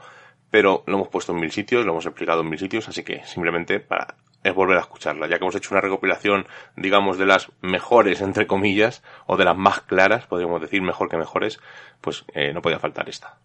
pero 0.51 0.83
lo 0.87 0.97
hemos 0.97 1.09
puesto 1.09 1.33
en 1.33 1.41
mil 1.41 1.51
sitios, 1.51 1.85
lo 1.85 1.93
hemos 1.93 2.07
explicado 2.07 2.41
en 2.41 2.49
mil 2.49 2.59
sitios, 2.59 2.89
así 2.89 3.03
que 3.03 3.25
simplemente 3.25 3.81
para 3.81 4.17
es 4.43 4.55
volver 4.55 4.77
a 4.77 4.81
escucharla, 4.81 5.27
ya 5.27 5.39
que 5.39 5.45
hemos 5.45 5.57
hecho 5.57 5.75
una 5.75 5.81
recopilación, 5.81 6.47
digamos, 6.77 7.19
de 7.19 7.27
las 7.27 7.51
mejores, 7.61 8.21
entre 8.21 8.47
comillas, 8.47 9.03
o 9.27 9.37
de 9.37 9.45
las 9.45 9.57
más 9.57 9.81
claras, 9.81 10.27
podríamos 10.27 10.61
decir 10.61 10.81
mejor 10.81 11.09
que 11.09 11.17
mejores, 11.17 11.61
pues 12.01 12.25
eh, 12.35 12.53
no 12.53 12.63
podía 12.63 12.79
faltar 12.79 13.09
esta. 13.09 13.39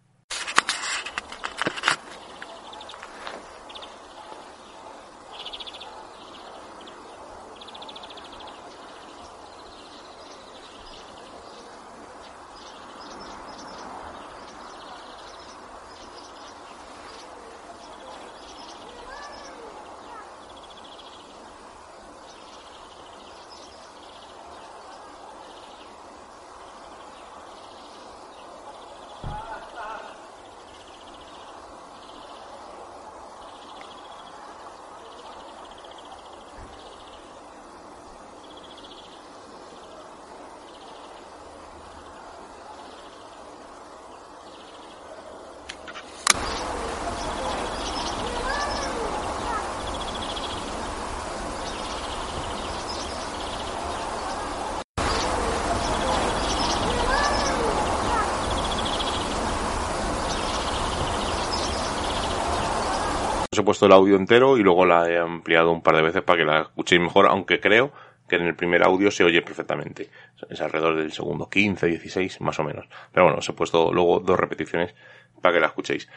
Os 63.54 63.60
he 63.60 63.64
puesto 63.64 63.86
el 63.86 63.92
audio 63.92 64.16
entero 64.16 64.58
y 64.58 64.64
luego 64.64 64.84
la 64.84 65.08
he 65.08 65.16
ampliado 65.20 65.72
un 65.72 65.84
par 65.84 65.96
de 65.96 66.02
veces 66.02 66.24
para 66.24 66.40
que 66.40 66.44
la 66.46 66.62
escuchéis 66.62 67.00
mejor, 67.00 67.28
aunque 67.28 67.60
creo 67.60 67.92
que 68.28 68.38
en 68.38 68.48
el 68.48 68.56
primer 68.56 68.82
audio 68.84 69.12
se 69.12 69.24
oye 69.24 69.44
perfectamente. 69.44 70.10
Es 70.50 70.60
alrededor 70.60 70.96
del 70.98 71.12
segundo 71.12 71.48
15, 71.50 71.86
16, 71.86 72.42
más 72.42 72.60
o 72.60 72.64
menos. 72.64 72.88
Pero 73.12 73.26
bueno, 73.26 73.38
os 73.38 73.48
he 73.48 73.54
puesto 73.54 73.94
luego 73.94 74.20
dos 74.22 74.40
repeticiones 74.40 74.96
para 75.40 75.54
que 75.54 75.60
la 75.60 75.68
escuchéis. 75.68 76.10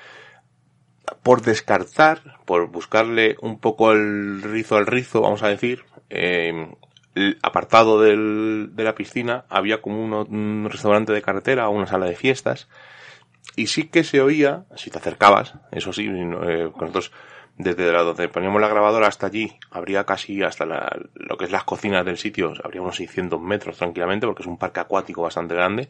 Por 1.23 1.43
descartar, 1.43 2.39
por 2.47 2.69
buscarle 2.69 3.37
un 3.43 3.61
poco 3.61 3.93
el 3.93 4.41
rizo 4.43 4.77
al 4.79 4.87
rizo, 4.87 5.21
vamos 5.21 5.43
a 5.43 5.49
decir, 5.49 5.85
eh, 6.09 6.69
apartado 7.43 8.01
del, 8.01 8.71
de 8.73 8.85
la 8.85 8.95
piscina 8.95 9.45
había 9.51 9.83
como 9.83 10.03
uno- 10.03 10.25
un 10.29 10.69
restaurante 10.71 11.13
de 11.13 11.21
carretera 11.21 11.69
o 11.69 11.73
una 11.73 11.87
sala 11.87 12.07
de 12.07 12.17
fiestas 12.17 12.69
y 13.55 13.67
sí 13.69 13.89
que 13.89 14.05
se 14.05 14.21
oía, 14.21 14.65
si 14.77 14.91
te 14.91 14.99
acercabas, 14.99 15.55
eso 15.73 15.93
sí, 15.93 16.07
eh, 16.09 16.71
nosotros 16.81 17.13
desde 17.59 17.91
la, 17.91 18.03
donde 18.03 18.29
poníamos 18.29 18.61
la 18.61 18.69
grabadora 18.69 19.07
hasta 19.07 19.27
allí, 19.29 19.57
habría 19.71 20.05
casi 20.05 20.43
hasta 20.43 20.67
la- 20.67 20.95
lo 21.15 21.37
que 21.39 21.47
es 21.47 21.51
las 21.51 21.65
cocinas 21.65 22.05
del 22.05 22.19
sitio, 22.19 22.53
habría 22.63 22.83
unos 22.83 22.97
600 22.97 23.41
metros 23.41 23.79
tranquilamente, 23.79 24.27
porque 24.27 24.43
es 24.43 24.47
un 24.47 24.59
parque 24.59 24.81
acuático 24.81 25.23
bastante 25.23 25.55
grande, 25.55 25.89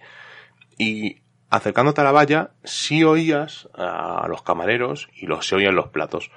y 0.78 1.22
acercándote 1.50 2.00
a 2.00 2.04
la 2.04 2.12
valla, 2.12 2.50
sí 2.64 3.02
oías 3.02 3.68
a 3.74 4.26
los 4.28 4.42
camareros 4.42 5.08
y 5.14 5.26
los, 5.26 5.46
se 5.46 5.56
oían 5.56 5.74
los 5.74 5.88
platos. 5.88 6.30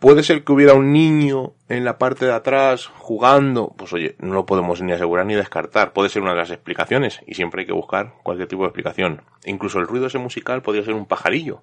Puede 0.00 0.22
ser 0.22 0.44
que 0.44 0.52
hubiera 0.52 0.72
un 0.72 0.94
niño 0.94 1.52
en 1.68 1.84
la 1.84 1.98
parte 1.98 2.24
de 2.24 2.32
atrás 2.32 2.86
jugando, 2.86 3.74
pues 3.76 3.92
oye, 3.92 4.16
no 4.18 4.32
lo 4.32 4.46
podemos 4.46 4.80
ni 4.80 4.92
asegurar 4.92 5.26
ni 5.26 5.34
descartar. 5.34 5.92
Puede 5.92 6.08
ser 6.08 6.22
una 6.22 6.30
de 6.30 6.38
las 6.38 6.50
explicaciones 6.50 7.20
y 7.26 7.34
siempre 7.34 7.60
hay 7.60 7.66
que 7.66 7.74
buscar 7.74 8.14
cualquier 8.22 8.48
tipo 8.48 8.62
de 8.62 8.68
explicación. 8.68 9.20
Incluso 9.44 9.78
el 9.78 9.86
ruido 9.86 10.06
ese 10.06 10.16
musical 10.16 10.62
podría 10.62 10.84
ser 10.84 10.94
un 10.94 11.04
pajarillo. 11.04 11.62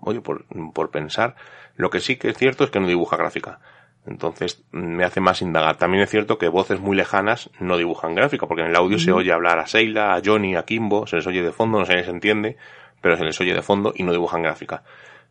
Oye, 0.00 0.20
por, 0.20 0.44
por 0.74 0.90
pensar. 0.90 1.34
Lo 1.74 1.88
que 1.88 2.00
sí 2.00 2.16
que 2.16 2.28
es 2.28 2.36
cierto 2.36 2.64
es 2.64 2.70
que 2.70 2.78
no 2.78 2.86
dibuja 2.86 3.16
gráfica. 3.16 3.60
Entonces 4.04 4.64
me 4.70 5.04
hace 5.04 5.20
más 5.20 5.40
indagar. 5.40 5.78
También 5.78 6.02
es 6.02 6.10
cierto 6.10 6.36
que 6.36 6.48
voces 6.48 6.78
muy 6.78 6.94
lejanas 6.94 7.48
no 7.58 7.78
dibujan 7.78 8.14
gráfica, 8.14 8.46
porque 8.46 8.64
en 8.64 8.68
el 8.68 8.76
audio 8.76 8.98
se 8.98 9.12
oye 9.12 9.32
hablar 9.32 9.58
a 9.58 9.66
Seila, 9.66 10.14
a 10.14 10.20
Johnny, 10.22 10.56
a 10.56 10.64
Kimbo, 10.64 11.06
se 11.06 11.16
les 11.16 11.26
oye 11.26 11.42
de 11.42 11.52
fondo, 11.52 11.78
no 11.78 11.86
se 11.86 11.94
les 11.94 12.08
entiende, 12.08 12.58
pero 13.00 13.16
se 13.16 13.24
les 13.24 13.40
oye 13.40 13.54
de 13.54 13.62
fondo 13.62 13.94
y 13.96 14.02
no 14.02 14.12
dibujan 14.12 14.42
gráfica. 14.42 14.82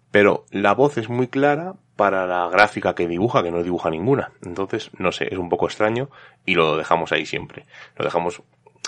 Pero 0.10 0.46
la 0.52 0.74
voz 0.74 0.98
es 0.98 1.10
muy 1.10 1.28
clara 1.28 1.76
para 2.02 2.26
la 2.26 2.50
gráfica 2.50 2.96
que 2.96 3.08
dibuja, 3.08 3.44
que 3.44 3.52
no 3.52 3.62
dibuja 3.62 3.92
ninguna. 3.92 4.32
Entonces, 4.44 4.90
no 4.98 5.12
sé, 5.12 5.28
es 5.32 5.38
un 5.38 5.50
poco 5.50 5.68
extraño 5.68 6.10
y 6.48 6.56
lo 6.56 6.76
dejamos 6.76 7.12
ahí 7.12 7.28
siempre. 7.28 7.68
Lo 7.96 8.04
dejamos 8.04 8.42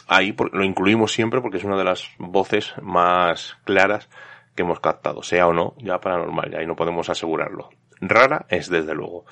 ahí, 0.08 0.36
lo 0.52 0.64
incluimos 0.64 1.14
siempre 1.14 1.40
porque 1.40 1.58
es 1.58 1.64
una 1.64 1.78
de 1.78 1.84
las 1.84 2.10
voces 2.18 2.74
más 2.82 3.56
claras 3.66 4.10
que 4.56 4.64
hemos 4.64 4.80
captado, 4.80 5.22
sea 5.22 5.46
o 5.46 5.54
no, 5.54 5.76
ya 5.78 6.02
paranormal, 6.02 6.50
ya 6.50 6.58
ahí 6.58 6.66
no 6.66 6.76
podemos 6.76 7.08
asegurarlo. 7.08 7.70
Rara 8.02 8.48
es 8.50 8.68
desde 8.68 8.96
luego. 8.96 9.26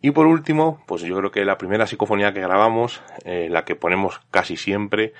Y 0.00 0.12
por 0.12 0.26
último, 0.26 0.82
pues 0.86 1.02
yo 1.02 1.14
creo 1.18 1.30
que 1.30 1.44
la 1.44 1.58
primera 1.58 1.86
psicofonía 1.86 2.32
que 2.32 2.40
grabamos, 2.40 3.02
eh, 3.26 3.48
la 3.50 3.66
que 3.66 3.76
ponemos 3.76 4.22
casi 4.30 4.56
siempre, 4.56 5.12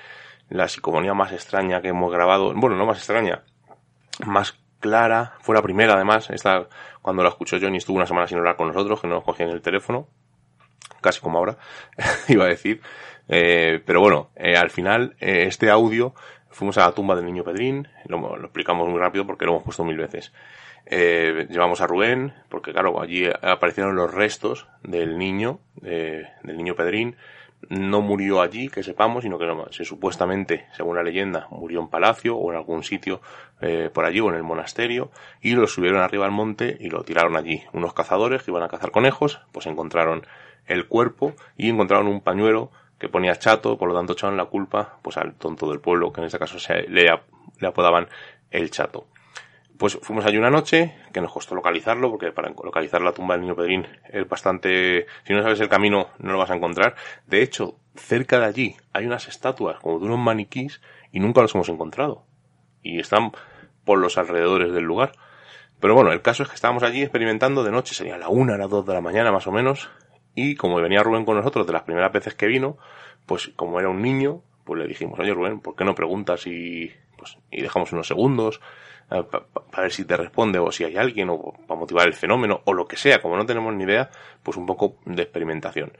la 0.49 0.67
psicofonía 0.67 1.13
más 1.13 1.31
extraña 1.31 1.79
que 1.79 1.89
hemos 1.89 2.11
grabado, 2.11 2.55
bueno, 2.55 2.75
no 2.75 2.87
más 2.87 2.97
extraña, 2.97 3.43
más 4.25 4.57
clara, 4.79 5.33
fue 5.41 5.53
la 5.55 5.61
primera 5.61 5.93
además, 5.93 6.31
esta, 6.31 6.67
cuando 7.09 7.23
la 7.23 7.29
escuchó 7.29 7.57
Johnny 7.59 7.77
estuvo 7.77 7.97
una 7.97 8.05
semana 8.05 8.27
sin 8.27 8.37
hablar 8.37 8.55
con 8.55 8.67
nosotros, 8.67 9.01
que 9.01 9.07
no 9.07 9.15
nos 9.15 9.23
cogían 9.23 9.49
el 9.49 9.63
teléfono, 9.63 10.07
casi 11.01 11.19
como 11.19 11.39
ahora, 11.39 11.57
iba 12.27 12.45
a 12.45 12.49
decir, 12.49 12.81
Eh, 13.27 13.81
pero 13.83 13.99
bueno, 13.99 14.29
eh, 14.35 14.55
al 14.55 14.69
final, 14.69 15.15
eh, 15.19 15.45
este 15.47 15.71
audio, 15.71 16.13
fuimos 16.51 16.77
a 16.77 16.81
la 16.85 16.91
tumba 16.91 17.15
del 17.15 17.25
niño 17.25 17.43
Pedrín, 17.43 17.87
lo, 18.05 18.37
lo 18.37 18.45
explicamos 18.45 18.87
muy 18.87 18.99
rápido 18.99 19.25
porque 19.25 19.45
lo 19.45 19.53
hemos 19.53 19.63
puesto 19.63 19.83
mil 19.83 19.97
veces. 19.97 20.31
Eh, 20.85 21.47
llevamos 21.49 21.81
a 21.81 21.87
Rubén, 21.87 22.35
porque 22.47 22.71
claro, 22.71 23.01
allí 23.01 23.25
aparecieron 23.41 23.95
los 23.95 24.13
restos 24.13 24.67
del 24.83 25.17
niño, 25.17 25.61
del 25.81 26.27
niño 26.43 26.75
Pedrín. 26.75 27.15
No 27.69 28.01
murió 28.01 28.41
allí, 28.41 28.67
que 28.67 28.81
sepamos, 28.81 29.23
sino 29.23 29.37
que 29.37 29.45
no, 29.45 29.71
se, 29.71 29.85
supuestamente, 29.85 30.65
según 30.75 30.95
la 30.95 31.03
leyenda, 31.03 31.47
murió 31.51 31.79
en 31.79 31.87
palacio 31.87 32.35
o 32.35 32.51
en 32.51 32.57
algún 32.57 32.83
sitio 32.83 33.21
eh, 33.61 33.91
por 33.93 34.05
allí 34.05 34.19
o 34.19 34.29
en 34.29 34.35
el 34.35 34.43
monasterio 34.43 35.11
y 35.41 35.53
lo 35.53 35.67
subieron 35.67 36.01
arriba 36.01 36.25
al 36.25 36.31
monte 36.31 36.77
y 36.79 36.89
lo 36.89 37.03
tiraron 37.03 37.35
allí. 37.35 37.63
Unos 37.71 37.93
cazadores 37.93 38.41
que 38.41 38.51
iban 38.51 38.63
a 38.63 38.69
cazar 38.69 38.89
conejos, 38.89 39.41
pues 39.51 39.67
encontraron 39.67 40.25
el 40.65 40.87
cuerpo 40.87 41.33
y 41.57 41.69
encontraron 41.69 42.07
un 42.07 42.21
pañuelo 42.21 42.71
que 42.97 43.07
ponía 43.07 43.35
chato, 43.35 43.77
por 43.77 43.87
lo 43.87 43.95
tanto 43.95 44.13
echaron 44.13 44.35
la 44.35 44.45
culpa 44.45 44.97
pues 45.01 45.17
al 45.17 45.35
tonto 45.35 45.69
del 45.69 45.79
pueblo, 45.79 46.11
que 46.11 46.21
en 46.21 46.25
este 46.25 46.39
caso 46.39 46.59
se 46.59 46.87
le 46.89 47.09
apodaban 47.61 48.07
el 48.51 48.71
chato. 48.71 49.05
Pues 49.79 49.97
fuimos 50.01 50.25
allí 50.25 50.37
una 50.37 50.49
noche, 50.49 50.93
que 51.13 51.21
nos 51.21 51.31
costó 51.31 51.55
localizarlo, 51.55 52.11
porque 52.11 52.33
para 52.33 52.49
localizar 52.49 53.01
la 53.01 53.13
tumba 53.13 53.35
del 53.35 53.43
niño 53.43 53.55
Pedrín 53.55 53.87
es 54.09 54.27
bastante... 54.27 55.05
Si 55.23 55.31
no 55.31 55.41
sabes 55.41 55.61
el 55.61 55.69
camino, 55.69 56.09
no 56.19 56.33
lo 56.33 56.37
vas 56.37 56.51
a 56.51 56.55
encontrar. 56.55 56.95
De 57.27 57.41
hecho, 57.41 57.79
cerca 57.95 58.39
de 58.39 58.45
allí 58.45 58.75
hay 58.91 59.05
unas 59.05 59.29
estatuas 59.29 59.79
como 59.79 59.99
de 59.99 60.07
unos 60.07 60.19
maniquís 60.19 60.81
y 61.13 61.21
nunca 61.21 61.41
los 61.41 61.55
hemos 61.55 61.69
encontrado. 61.69 62.25
Y 62.83 62.99
están 62.99 63.31
por 63.85 63.99
los 63.99 64.17
alrededores 64.17 64.73
del 64.73 64.83
lugar. 64.83 65.13
Pero 65.79 65.95
bueno, 65.95 66.11
el 66.11 66.21
caso 66.21 66.43
es 66.43 66.49
que 66.49 66.55
estábamos 66.55 66.83
allí 66.83 67.01
experimentando 67.01 67.63
de 67.63 67.71
noche, 67.71 67.95
sería 67.95 68.17
la 68.17 68.27
una, 68.27 68.57
las 68.57 68.69
dos 68.69 68.85
de 68.85 68.93
la 68.93 68.99
mañana 68.99 69.31
más 69.31 69.47
o 69.47 69.53
menos, 69.53 69.89
y 70.35 70.57
como 70.57 70.75
venía 70.81 71.03
Rubén 71.03 71.23
con 71.23 71.37
nosotros 71.37 71.65
de 71.65 71.71
las 71.71 71.83
primeras 71.83 72.11
veces 72.11 72.35
que 72.35 72.47
vino, 72.47 72.77
pues 73.25 73.53
como 73.55 73.79
era 73.79 73.87
un 73.87 74.01
niño, 74.01 74.41
pues 74.65 74.77
le 74.77 74.89
dijimos, 74.89 75.17
oye 75.19 75.33
Rubén, 75.33 75.61
¿por 75.61 75.77
qué 75.77 75.85
no 75.85 75.95
preguntas 75.95 76.45
y, 76.47 76.91
pues, 77.17 77.37
y 77.49 77.61
dejamos 77.61 77.93
unos 77.93 78.07
segundos 78.07 78.59
para 79.09 79.83
ver 79.83 79.91
si 79.91 80.05
te 80.05 80.15
responde 80.15 80.59
o 80.59 80.71
si 80.71 80.83
hay 80.83 80.95
alguien 80.95 81.29
o 81.29 81.53
para 81.67 81.79
motivar 81.79 82.07
el 82.07 82.13
fenómeno 82.13 82.61
o 82.65 82.73
lo 82.73 82.87
que 82.87 82.95
sea, 82.95 83.21
como 83.21 83.35
no 83.35 83.45
tenemos 83.45 83.73
ni 83.73 83.83
idea, 83.83 84.09
pues 84.43 84.55
un 84.55 84.65
poco 84.65 84.97
de 85.05 85.23
experimentación. 85.23 85.91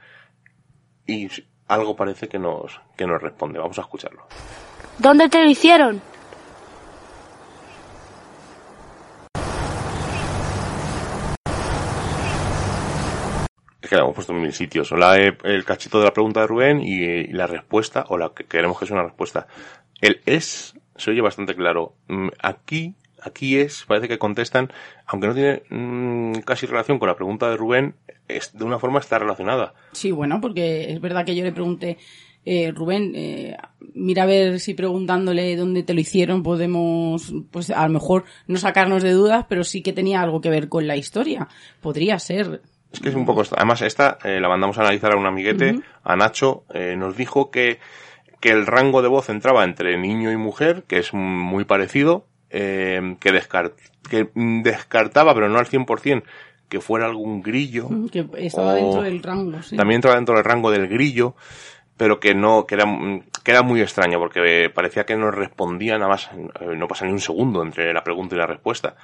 Y 1.07 1.27
algo 1.68 1.95
parece 1.95 2.27
que 2.27 2.38
nos, 2.38 2.80
que 2.95 3.07
nos 3.07 3.22
responde, 3.22 3.60
vamos 3.60 3.77
a 3.80 3.81
escucharlo. 3.81 4.27
¿Dónde 4.99 5.27
te 5.27 5.44
lo 5.44 5.49
hicieron? 5.49 6.02
Es 13.81 13.90
que 13.90 13.95
la 13.95 14.02
hemos 14.02 14.14
puesto 14.14 14.34
en 14.34 14.41
mil 14.41 14.53
sitios. 14.53 14.91
La, 14.91 15.18
eh, 15.18 15.36
el 15.44 15.65
cachito 15.65 15.99
de 15.99 16.06
la 16.06 16.14
pregunta 16.14 16.41
de 16.41 16.48
Rubén 16.48 16.81
y, 16.81 17.03
eh, 17.03 17.26
y 17.30 17.34
la 17.34 17.48
respuesta, 17.48 18.06
o 18.10 18.18
la 18.18 18.34
que 18.36 18.45
queremos 18.45 18.77
que 18.77 18.86
sea 18.86 18.98
una 18.98 19.06
respuesta. 19.06 19.48
El 20.02 20.22
es 20.26 20.76
se 20.99 21.11
oye 21.11 21.21
bastante 21.21 21.55
claro. 21.55 21.95
Mm, 22.07 22.27
Aquí, 22.41 22.95
aquí 23.21 23.57
es, 23.57 23.85
parece 23.88 24.07
que 24.07 24.19
contestan, 24.19 24.71
aunque 25.07 25.27
no 25.27 25.34
tiene 25.34 25.63
mm, 25.69 26.41
casi 26.45 26.65
relación 26.65 26.99
con 26.99 27.07
la 27.07 27.15
pregunta 27.15 27.49
de 27.49 27.57
Rubén, 27.57 27.95
es, 28.27 28.55
de 28.57 28.63
una 28.63 28.80
forma 28.80 28.99
está 28.99 29.17
relacionada. 29.17 29.73
Sí, 29.93 30.11
bueno, 30.11 30.39
porque 30.41 30.91
es 30.91 31.01
verdad 31.01 31.26
que 31.26 31.35
yo 31.35 31.43
le 31.43 31.51
pregunté, 31.51 31.97
eh, 32.45 32.71
Rubén, 32.71 33.13
eh, 33.15 33.57
mira 33.93 34.23
a 34.23 34.26
ver 34.26 34.59
si 34.59 34.73
preguntándole 34.73 35.55
dónde 35.55 35.84
te 35.84 35.93
lo 35.93 35.99
hicieron 35.99 36.41
podemos, 36.43 37.34
pues 37.51 37.69
a 37.69 37.85
lo 37.85 37.93
mejor 37.93 38.26
no 38.47 38.57
sacarnos 38.57 39.03
de 39.03 39.11
dudas, 39.11 39.45
pero 39.49 39.63
sí 39.63 39.81
que 39.81 39.93
tenía 39.93 40.21
algo 40.21 40.41
que 40.41 40.49
ver 40.49 40.69
con 40.69 40.88
la 40.88 40.95
historia. 40.95 41.47
Podría 41.81 42.17
ser. 42.19 42.61
Es 42.91 42.99
que 43.01 43.09
es 43.09 43.15
un 43.15 43.26
poco... 43.26 43.43
Además, 43.55 43.81
esta 43.81 44.17
eh, 44.23 44.39
la 44.39 44.49
mandamos 44.49 44.77
a 44.77 44.81
analizar 44.81 45.11
a 45.11 45.17
un 45.17 45.26
amiguete, 45.26 45.80
a 46.03 46.15
Nacho, 46.15 46.63
eh, 46.73 46.95
nos 46.97 47.15
dijo 47.15 47.51
que, 47.51 47.80
que 48.40 48.49
el 48.52 48.66
rango 48.66 49.02
de 49.02 49.07
voz 49.10 49.30
entraba 49.30 49.64
entre 49.64 49.98
niño 49.98 50.32
y 50.32 50.38
mujer, 50.38 50.84
que 50.88 50.98
es 50.99 51.14
muy 51.14 51.66
parecido, 51.66 52.26
eh, 52.49 53.16
que, 53.20 53.32
descar- 53.32 53.74
que 54.10 54.30
mm, 54.34 54.61
descartaba, 54.64 55.34
pero 55.34 55.49
no 55.49 55.60
al 55.60 55.68
100%, 55.68 56.24
que 56.70 56.80
fuera 56.82 57.06
algún 57.06 57.41
grillo. 57.41 57.88
Que 58.11 58.26
estaba 58.45 58.74
dentro 58.76 59.02
del 59.02 59.22
rango, 59.24 59.61
sí. 59.61 59.76
También 59.76 59.98
entraba 59.98 60.16
dentro 60.18 60.36
del 60.36 60.44
rango 60.44 60.72
del 60.72 60.88
grillo, 60.88 61.36
pero 61.98 62.20
que 62.20 62.34
no, 62.34 62.66
que 62.66 62.76
era, 62.76 62.86
mm, 62.86 63.24
que 63.44 63.52
era 63.52 63.61
muy 63.61 63.82
extraño, 63.82 64.20
porque 64.20 64.70
parecía 64.74 65.06
que 65.06 65.16
no 65.16 65.32
respondía 65.32 65.98
nada 65.98 66.10
más, 66.10 66.30
eh, 66.61 66.76
no 66.76 66.88
pasa 66.88 67.06
ni 67.06 67.11
un 67.11 67.20
segundo 67.20 67.61
entre 67.64 67.94
la 67.94 68.03
pregunta 68.03 68.36
y 68.36 68.38
la 68.38 68.45
respuesta. 68.48 68.95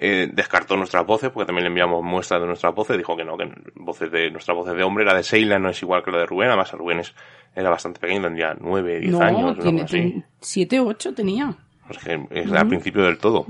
Eh, 0.00 0.30
descartó 0.32 0.76
nuestras 0.76 1.04
voces, 1.04 1.30
porque 1.30 1.46
también 1.46 1.64
le 1.64 1.68
enviamos 1.70 2.04
muestras 2.04 2.40
de 2.40 2.46
nuestras 2.46 2.72
voces, 2.72 2.96
dijo 2.96 3.16
que 3.16 3.24
no, 3.24 3.36
que 3.36 3.50
voces 3.74 4.08
de, 4.12 4.30
nuestras 4.30 4.56
voces 4.56 4.76
de 4.76 4.84
hombre, 4.84 5.04
la 5.04 5.12
de 5.12 5.24
Seila 5.24 5.58
no 5.58 5.70
es 5.70 5.82
igual 5.82 6.04
que 6.04 6.12
la 6.12 6.18
de 6.18 6.26
Rubén, 6.26 6.50
además 6.50 6.70
Rubén 6.70 7.00
es, 7.00 7.12
era 7.52 7.68
bastante 7.68 7.98
pequeño, 7.98 8.22
tendría 8.22 8.56
nueve, 8.60 9.00
diez 9.00 9.10
no, 9.10 9.20
años, 9.20 9.58
tiene, 9.58 9.82
así. 9.82 10.22
siete 10.40 10.78
o 10.78 10.86
ocho 10.86 11.12
tenía. 11.12 11.52
Es 11.90 11.98
que 11.98 12.20
es 12.30 12.52
al 12.52 12.68
principio 12.68 13.02
del 13.02 13.18
todo. 13.18 13.44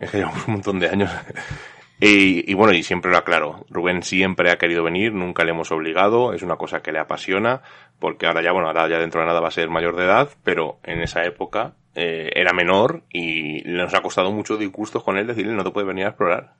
Es 0.00 0.10
que 0.10 0.16
llevamos 0.16 0.48
un 0.48 0.54
montón 0.54 0.80
de 0.80 0.88
años. 0.88 1.10
y, 2.00 2.50
y 2.50 2.54
bueno, 2.54 2.72
y 2.72 2.82
siempre 2.82 3.12
lo 3.12 3.18
aclaro. 3.18 3.64
Rubén 3.70 4.02
siempre 4.02 4.50
ha 4.50 4.58
querido 4.58 4.82
venir, 4.82 5.12
nunca 5.12 5.44
le 5.44 5.52
hemos 5.52 5.70
obligado, 5.70 6.32
es 6.32 6.42
una 6.42 6.56
cosa 6.56 6.82
que 6.82 6.90
le 6.90 6.98
apasiona, 6.98 7.62
porque 8.00 8.26
ahora 8.26 8.42
ya, 8.42 8.50
bueno, 8.50 8.66
ahora 8.66 8.88
ya 8.88 8.98
dentro 8.98 9.20
de 9.20 9.28
nada 9.28 9.40
va 9.40 9.48
a 9.48 9.52
ser 9.52 9.70
mayor 9.70 9.94
de 9.94 10.06
edad, 10.06 10.30
pero 10.42 10.80
en 10.82 11.00
esa 11.00 11.22
época 11.22 11.74
eh, 11.94 12.30
era 12.34 12.52
menor 12.52 13.02
y 13.12 13.62
nos 13.64 13.92
ha 13.94 14.00
costado 14.02 14.32
mucho 14.32 14.56
disgustos 14.56 15.02
con 15.02 15.18
él 15.18 15.26
decirle 15.26 15.52
no 15.54 15.64
te 15.64 15.70
puedes 15.70 15.88
venir 15.88 16.04
a 16.06 16.08
explorar. 16.08 16.54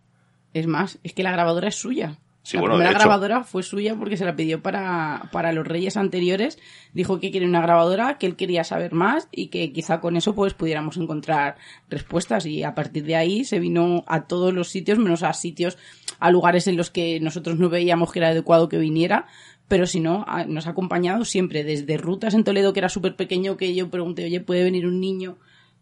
Es 0.55 0.67
más, 0.67 0.99
es 1.03 1.13
que 1.15 1.23
la 1.23 1.33
grabadora 1.33 1.69
es 1.69 1.77
suya. 1.77 2.19
Sí, 2.45 2.57
la 2.57 2.63
bueno, 2.63 2.75
primera 2.75 2.91
hecho- 2.91 2.99
grabadora 3.05 3.45
fue 3.45 3.63
suya 3.63 3.95
porque 3.95 4.17
se 4.17 4.25
la 4.25 4.35
pidió 4.35 4.61
para, 4.63 5.29
para 5.31 5.53
los 5.53 5.65
reyes 5.67 5.97
anteriores. 5.97 6.59
Dijo 6.93 7.21
que 7.21 7.31
quiere 7.31 7.47
una 7.47 7.63
grabadora, 7.63 8.19
que 8.19 8.27
él 8.27 8.35
quería 8.35 8.65
saber 8.65 8.93
más 8.95 9.29
y 9.31 9.47
que 9.47 9.73
quizá 9.73 10.01
con 10.01 10.17
eso 10.17 10.35
pues 10.35 10.53
pudiéramos 10.53 10.97
encontrar 10.97 11.55
respuestas. 11.89 12.45
Y 12.47 12.65
a 12.65 12.75
partir 12.75 13.05
de 13.05 13.15
ahí 13.15 13.45
se 13.45 13.61
vino 13.61 14.03
a 14.09 14.27
todos 14.27 14.53
los 14.53 14.69
sitios, 14.71 14.99
menos 14.99 15.23
a 15.23 15.33
sitios, 15.35 15.79
a 16.19 16.33
lugares 16.33 16.67
en 16.67 16.77
los 16.77 16.91
que 16.91 17.21
nosotros 17.21 17.59
no 17.61 17.69
veíamos 17.69 18.11
que 18.13 18.19
era 18.19 18.29
adecuado 18.31 18.69
que 18.69 18.79
viniera, 18.79 19.27
pero 19.69 19.87
si 19.87 20.01
no, 20.01 20.27
nos 20.49 20.67
ha 20.67 20.71
acompañado 20.71 21.25
siempre, 21.25 21.65
desde 21.65 21.97
rutas 21.97 22.35
en 22.35 22.45
Toledo, 22.45 22.73
que 22.73 22.81
era 22.81 22.89
súper 22.89 23.17
pequeño, 23.17 23.57
que 23.57 23.75
yo 23.75 23.91
pregunté, 23.91 24.25
oye, 24.25 24.41
¿puede 24.41 24.65
venir 24.65 24.87
un 24.87 25.01
niño? 25.01 25.39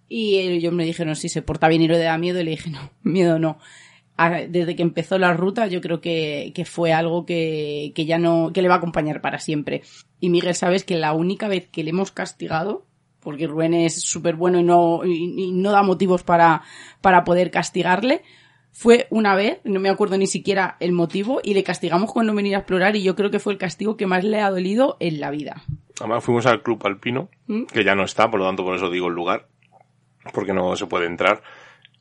Y 0.09 0.36
ellos 0.39 0.73
me 0.73 0.85
dijeron, 0.85 1.16
si 1.16 1.28
se 1.28 1.43
porta 1.43 1.69
bien 1.69 1.82
y 1.82 1.89
le 1.89 1.98
da 1.98 2.19
miedo, 2.19 2.40
y 2.40 2.44
le 2.44 2.51
dije, 2.52 2.70
no, 2.70 2.90
miedo 3.02 3.39
no. 3.39 3.59
Desde 4.51 4.77
que 4.77 4.82
empezó 4.82 5.19
la 5.19 5.32
ruta, 5.32 5.66
yo 5.66 5.81
creo 5.81 6.02
que, 6.02 6.52
que 6.55 6.66
fue 6.66 6.93
algo 6.93 7.24
que, 7.24 7.93
que 7.94 8.05
ya 8.05 8.19
no, 8.19 8.52
que 8.52 8.61
le 8.61 8.69
va 8.69 8.74
a 8.74 8.78
acompañar 8.78 9.23
para 9.23 9.39
siempre. 9.39 9.82
Y 10.20 10.28
Miguel, 10.28 10.55
sabes 10.55 10.85
que 10.85 10.97
la 10.97 11.15
única 11.15 11.48
vez 11.48 11.69
que 11.69 11.82
le 11.82 11.90
hemos 11.90 12.12
castigado, 12.12 12.85
porque 13.20 13.47
Rubén 13.47 13.73
es 13.73 14.02
súper 14.02 14.36
bueno 14.36 14.59
y 14.61 14.62
no, 14.62 15.05
y 15.07 15.52
no 15.52 15.73
da 15.73 15.82
motivos 15.82 16.23
para, 16.23 16.62
para 17.01 17.24
poder 17.24 17.51
castigarle, 17.51 18.23
fue 18.73 19.07
una 19.11 19.35
vez, 19.35 19.61
no 19.65 19.81
me 19.81 19.89
acuerdo 19.91 20.17
ni 20.17 20.27
siquiera 20.27 20.77
el 20.81 20.93
motivo, 20.93 21.41
y 21.43 21.55
le 21.55 21.65
castigamos 21.65 22.13
cuando 22.13 22.35
venía 22.35 22.57
a 22.57 22.61
explorar, 22.61 22.97
y 22.97 23.03
yo 23.03 23.15
creo 23.17 23.31
que 23.31 23.39
fue 23.39 23.53
el 23.53 23.59
castigo 23.59 23.97
que 23.97 24.07
más 24.07 24.25
le 24.25 24.41
ha 24.41 24.51
dolido 24.51 24.97
en 25.01 25.21
la 25.21 25.31
vida. 25.31 25.63
Además 25.99 26.25
fuimos 26.25 26.47
al 26.47 26.63
club 26.63 26.81
alpino, 26.87 27.29
¿Mm? 27.47 27.65
que 27.65 27.85
ya 27.85 27.95
no 27.95 28.05
está, 28.05 28.31
por 28.31 28.41
lo 28.41 28.47
tanto 28.47 28.65
por 28.65 28.75
eso 28.75 28.89
digo 28.91 29.09
el 29.09 29.15
lugar, 29.15 29.47
porque 30.33 30.53
no 30.53 30.75
se 30.77 30.87
puede 30.87 31.07
entrar. 31.07 31.43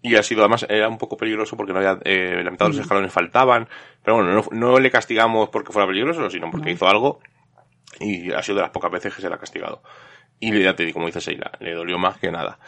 Y 0.01 0.15
ha 0.15 0.23
sido, 0.23 0.41
además, 0.41 0.65
era 0.69 0.87
un 0.87 0.97
poco 0.97 1.17
peligroso 1.17 1.57
porque 1.57 1.73
no 1.73 1.79
había, 1.79 1.99
eh, 2.05 2.41
la 2.41 2.51
mitad 2.51 2.67
de 2.67 2.71
los 2.71 2.79
escalones 2.79 3.11
faltaban. 3.11 3.67
Pero 4.01 4.15
bueno, 4.15 4.31
no, 4.31 4.45
no 4.51 4.79
le 4.79 4.89
castigamos 4.91 5.49
porque 5.49 5.73
fuera 5.73 5.85
peligroso, 5.87 6.29
sino 6.29 6.49
porque 6.49 6.67
No. 6.69 6.71
hizo 6.75 6.87
algo. 6.87 7.19
Y 7.99 8.31
ha 8.31 8.41
sido 8.41 8.55
de 8.57 8.61
las 8.61 8.71
pocas 8.71 8.89
veces 8.91 9.13
que 9.13 9.21
se 9.21 9.27
le 9.27 9.35
ha 9.35 9.39
castigado. 9.39 9.81
Y 10.39 10.57
ya 10.57 10.73
te 10.73 10.85
digo, 10.85 10.93
como 10.93 11.07
dice 11.07 11.19
Seila, 11.19 11.51
le 11.59 11.73
dolió 11.73 11.97
más 11.97 12.17
que 12.17 12.31
nada. 12.31 12.59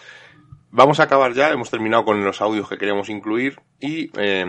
Vamos 0.73 1.01
a 1.01 1.03
acabar 1.03 1.33
ya, 1.33 1.49
hemos 1.49 1.69
terminado 1.69 2.05
con 2.05 2.23
los 2.23 2.41
audios 2.41 2.69
que 2.69 2.77
queríamos 2.77 3.09
incluir 3.09 3.59
y 3.81 4.09
eh, 4.17 4.45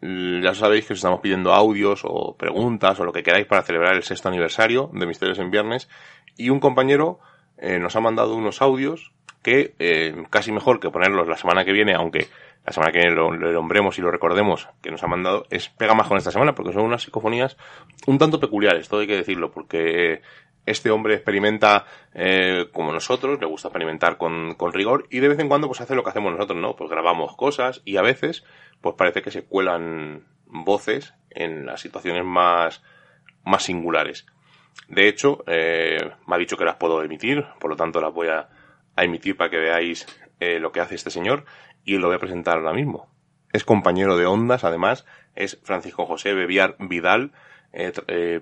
ya 0.00 0.54
sabéis 0.54 0.86
que 0.86 0.94
os 0.94 0.98
estamos 0.98 1.20
pidiendo 1.20 1.52
audios 1.52 2.00
o 2.04 2.34
preguntas 2.34 2.98
o 2.98 3.04
lo 3.04 3.12
que 3.12 3.22
queráis 3.22 3.46
para 3.46 3.60
celebrar 3.60 3.94
el 3.94 4.02
sexto 4.02 4.30
aniversario 4.30 4.88
de 4.94 5.04
Misterios 5.04 5.38
en 5.38 5.50
Viernes 5.50 5.90
y 6.38 6.48
un 6.48 6.60
compañero 6.60 7.20
eh, 7.58 7.78
nos 7.78 7.94
ha 7.94 8.00
mandado 8.00 8.36
unos 8.36 8.62
audios 8.62 9.12
que 9.42 9.74
eh, 9.78 10.24
casi 10.30 10.50
mejor 10.50 10.80
que 10.80 10.88
ponerlos 10.88 11.28
la 11.28 11.36
semana 11.36 11.62
que 11.66 11.72
viene, 11.72 11.92
aunque 11.92 12.28
la 12.64 12.72
semana 12.72 12.90
que 12.90 13.00
viene 13.00 13.14
lo, 13.14 13.30
lo 13.30 13.52
nombremos 13.52 13.98
y 13.98 14.00
lo 14.00 14.10
recordemos 14.10 14.66
que 14.80 14.90
nos 14.90 15.02
ha 15.02 15.08
mandado, 15.08 15.44
es 15.50 15.68
pega 15.68 15.92
más 15.92 16.08
con 16.08 16.16
esta 16.16 16.30
semana 16.30 16.54
porque 16.54 16.72
son 16.72 16.84
unas 16.84 17.02
psicofonías 17.02 17.58
un 18.06 18.16
tanto 18.16 18.40
peculiares, 18.40 18.88
todo 18.88 19.00
hay 19.00 19.06
que 19.06 19.16
decirlo, 19.16 19.50
porque 19.50 20.22
este 20.70 20.90
hombre 20.90 21.14
experimenta 21.14 21.84
eh, 22.14 22.68
como 22.72 22.92
nosotros, 22.92 23.40
le 23.40 23.46
gusta 23.46 23.68
experimentar 23.68 24.16
con, 24.16 24.56
rigor 24.72 25.06
y 25.10 25.20
de 25.20 25.28
vez 25.28 25.38
en 25.38 25.48
cuando 25.48 25.66
pues 25.66 25.80
hace 25.80 25.94
lo 25.94 26.02
que 26.02 26.10
hacemos 26.10 26.32
nosotros, 26.32 26.58
¿no? 26.58 26.76
Pues 26.76 26.90
grabamos 26.90 27.36
cosas 27.36 27.82
y 27.84 27.96
a 27.96 28.02
veces 28.02 28.44
pues 28.80 28.94
parece 28.96 29.22
que 29.22 29.30
se 29.30 29.44
cuelan 29.44 30.26
voces 30.46 31.14
en 31.30 31.66
las 31.66 31.80
situaciones 31.80 32.24
más, 32.24 32.82
más 33.44 33.64
singulares. 33.64 34.26
De 34.88 35.08
hecho, 35.08 35.44
eh, 35.46 36.12
me 36.26 36.34
ha 36.34 36.38
dicho 36.38 36.56
que 36.56 36.64
las 36.64 36.76
puedo 36.76 37.02
emitir, 37.02 37.44
por 37.58 37.70
lo 37.70 37.76
tanto 37.76 38.00
las 38.00 38.12
voy 38.12 38.28
a, 38.28 38.48
emitir 38.96 39.36
para 39.36 39.50
que 39.50 39.58
veáis 39.58 40.06
eh, 40.40 40.58
lo 40.58 40.72
que 40.72 40.80
hace 40.80 40.94
este 40.94 41.10
señor 41.10 41.44
y 41.84 41.96
lo 41.96 42.08
voy 42.08 42.16
a 42.16 42.20
presentar 42.20 42.58
ahora 42.58 42.72
mismo. 42.72 43.08
Es 43.52 43.64
compañero 43.64 44.16
de 44.16 44.26
Ondas, 44.26 44.64
además, 44.64 45.06
es 45.34 45.58
Francisco 45.62 46.06
José 46.06 46.34
Bebiar 46.34 46.76
Vidal, 46.78 47.32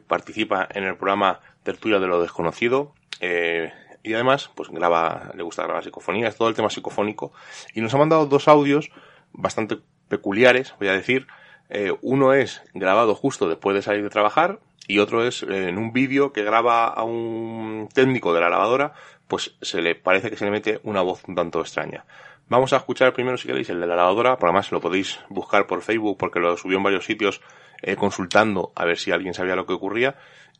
participa 0.07 0.67
en 0.71 0.85
el 0.85 0.97
programa 0.97 1.41
Tertulia 1.69 1.99
de 1.99 2.07
lo 2.07 2.23
Desconocido, 2.23 2.95
eh, 3.20 3.74
y 4.03 4.15
además, 4.15 4.51
pues 4.55 4.70
graba, 4.70 5.32
le 5.35 5.43
gusta 5.43 5.65
grabar 5.65 5.85
psicofonías, 5.85 6.35
todo 6.35 6.49
el 6.49 6.55
tema 6.55 6.70
psicofónico, 6.70 7.31
y 7.74 7.82
nos 7.82 7.93
ha 7.93 7.99
mandado 7.99 8.24
dos 8.24 8.49
audios 8.49 8.90
bastante 9.32 9.77
peculiares, 10.09 10.74
voy 10.78 10.89
a 10.89 10.95
decir. 10.95 11.27
Eh, 11.69 11.93
uno 12.01 12.32
es 12.32 12.62
grabado 12.73 13.15
justo 13.15 13.51
después 13.51 13.77
de 13.77 13.82
salir 13.82 14.03
de 14.03 14.09
trabajar, 14.09 14.61
y 14.86 15.01
otro 15.01 15.23
es 15.23 15.43
eh, 15.43 15.69
en 15.69 15.77
un 15.77 15.93
vídeo 15.93 16.32
que 16.32 16.43
graba 16.43 16.86
a 16.86 17.03
un 17.03 17.90
técnico 17.93 18.32
de 18.32 18.40
la 18.40 18.49
lavadora, 18.49 18.95
pues 19.27 19.55
se 19.61 19.82
le 19.82 19.95
parece 19.95 20.31
que 20.31 20.39
se 20.39 20.47
le 20.47 20.51
mete 20.51 20.81
una 20.85 21.03
voz 21.03 21.23
un 21.28 21.35
tanto 21.35 21.61
extraña. 21.61 22.07
Vamos 22.49 22.73
a 22.73 22.78
escuchar 22.78 23.12
primero, 23.12 23.36
si 23.36 23.47
queréis, 23.47 23.69
el 23.69 23.78
de 23.78 23.86
la 23.86 23.95
lavadora, 23.95 24.39
por 24.39 24.49
además 24.49 24.73
lo 24.73 24.81
podéis 24.81 25.20
buscar 25.28 25.66
por 25.66 25.82
Facebook 25.82 26.16
porque 26.16 26.40
lo 26.40 26.57
subió 26.57 26.78
en 26.78 26.85
varios 26.85 27.05
sitios 27.05 27.43
eh, 27.82 27.95
consultando 27.95 28.73
a 28.74 28.86
ver 28.86 28.97
si 28.97 29.11
alguien 29.11 29.35
sabía 29.35 29.55
lo 29.55 29.66
que 29.66 29.74
ocurría 29.74 30.16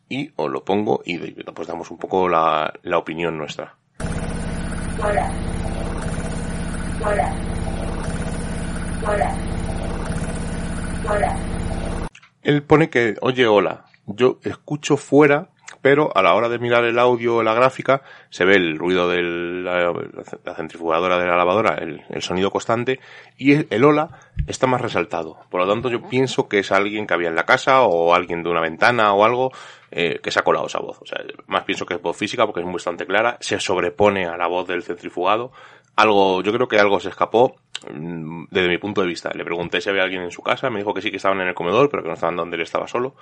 y 0.09 0.31
os 0.35 0.49
lo 0.49 0.65
pongo 0.65 1.01
y 1.05 1.17
pues 1.17 1.67
damos 1.67 1.91
un 1.91 1.97
poco 1.97 2.27
la, 2.27 2.73
la 2.83 2.97
opinión 2.97 3.37
nuestra. 3.37 3.75
Hola. 5.01 5.31
Hola. 7.05 7.35
Hola. 9.07 9.35
Hola. 11.09 11.37
Él 12.41 12.63
pone 12.63 12.89
que, 12.89 13.15
oye, 13.21 13.47
hola, 13.47 13.85
yo 14.07 14.39
escucho 14.43 14.97
fuera, 14.97 15.49
pero 15.81 16.15
a 16.15 16.21
la 16.21 16.33
hora 16.33 16.49
de 16.49 16.59
mirar 16.59 16.83
el 16.85 16.99
audio 16.99 17.37
o 17.37 17.43
la 17.43 17.53
gráfica, 17.53 18.01
se 18.29 18.45
ve 18.45 18.55
el 18.55 18.77
ruido 18.77 19.09
de 19.09 19.21
la, 19.21 19.93
la 20.43 20.55
centrifugadora 20.55 21.17
de 21.17 21.25
la 21.25 21.37
lavadora, 21.37 21.75
el, 21.75 22.03
el 22.09 22.21
sonido 22.21 22.51
constante, 22.51 22.99
y 23.37 23.53
el, 23.53 23.67
el 23.69 23.83
hola 23.83 24.09
está 24.47 24.67
más 24.67 24.81
resaltado. 24.81 25.37
Por 25.49 25.61
lo 25.61 25.67
tanto, 25.67 25.89
yo 25.89 26.01
pienso 26.09 26.47
que 26.47 26.59
es 26.59 26.71
alguien 26.71 27.07
que 27.07 27.13
había 27.13 27.29
en 27.29 27.35
la 27.35 27.45
casa, 27.45 27.81
o 27.81 28.13
alguien 28.13 28.43
de 28.43 28.49
una 28.49 28.61
ventana, 28.61 29.13
o 29.13 29.23
algo, 29.23 29.51
eh, 29.91 30.19
que 30.21 30.31
se 30.31 30.39
ha 30.39 30.43
colado 30.43 30.67
esa 30.67 30.79
voz. 30.79 30.99
O 31.01 31.05
sea, 31.05 31.23
más 31.47 31.63
pienso 31.63 31.85
que 31.85 31.95
es 31.95 32.01
voz 32.01 32.17
física, 32.17 32.45
porque 32.45 32.61
es 32.61 32.71
bastante 32.71 33.05
clara, 33.05 33.37
se 33.39 33.59
sobrepone 33.59 34.25
a 34.25 34.37
la 34.37 34.47
voz 34.47 34.67
del 34.67 34.83
centrifugado, 34.83 35.51
algo, 35.95 36.41
yo 36.41 36.53
creo 36.53 36.67
que 36.67 36.79
algo 36.79 36.99
se 36.99 37.09
escapó, 37.09 37.55
desde 37.87 38.67
mi 38.67 38.77
punto 38.77 39.01
de 39.01 39.07
vista. 39.07 39.31
Le 39.33 39.43
pregunté 39.43 39.81
si 39.81 39.89
había 39.89 40.03
alguien 40.03 40.21
en 40.21 40.31
su 40.31 40.41
casa, 40.41 40.69
me 40.69 40.79
dijo 40.79 40.93
que 40.93 41.01
sí 41.01 41.11
que 41.11 41.17
estaban 41.17 41.41
en 41.41 41.47
el 41.47 41.53
comedor, 41.53 41.89
pero 41.89 42.03
que 42.03 42.09
no 42.09 42.15
estaban 42.15 42.35
donde 42.35 42.55
él 42.55 42.63
estaba 42.63 42.87
solo. 42.87 43.15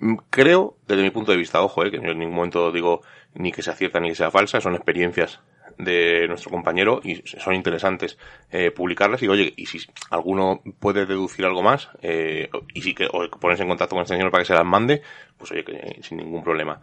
Mm, 0.00 0.16
Creo, 0.30 0.76
desde 0.86 1.02
mi 1.02 1.10
punto 1.10 1.32
de 1.32 1.38
vista, 1.38 1.62
ojo, 1.62 1.84
eh, 1.84 1.90
que 1.90 1.98
yo 1.98 2.10
en 2.10 2.18
ningún 2.18 2.36
momento 2.36 2.70
digo 2.72 3.02
ni 3.34 3.52
que 3.52 3.62
sea 3.62 3.74
cierta 3.74 4.00
ni 4.00 4.08
que 4.08 4.14
sea 4.14 4.30
falsa, 4.30 4.60
son 4.60 4.74
experiencias 4.74 5.40
de 5.84 6.26
nuestro 6.28 6.50
compañero 6.50 7.00
y 7.02 7.22
son 7.24 7.54
interesantes 7.54 8.18
eh, 8.50 8.70
publicarlas 8.70 9.22
y 9.22 9.28
oye, 9.28 9.52
y 9.56 9.66
si 9.66 9.78
alguno 10.10 10.62
puede 10.78 11.06
deducir 11.06 11.44
algo 11.44 11.62
más 11.62 11.88
eh, 12.02 12.50
y 12.74 12.82
si 12.82 12.94
que 12.94 13.08
ponerse 13.40 13.62
en 13.62 13.68
contacto 13.68 13.94
con 13.94 14.02
este 14.02 14.14
señor 14.14 14.30
para 14.30 14.42
que 14.42 14.48
se 14.48 14.54
las 14.54 14.64
mande, 14.64 15.02
pues 15.38 15.50
oye, 15.52 15.64
que 15.64 15.72
eh, 15.72 16.00
sin 16.02 16.18
ningún 16.18 16.42
problema. 16.42 16.80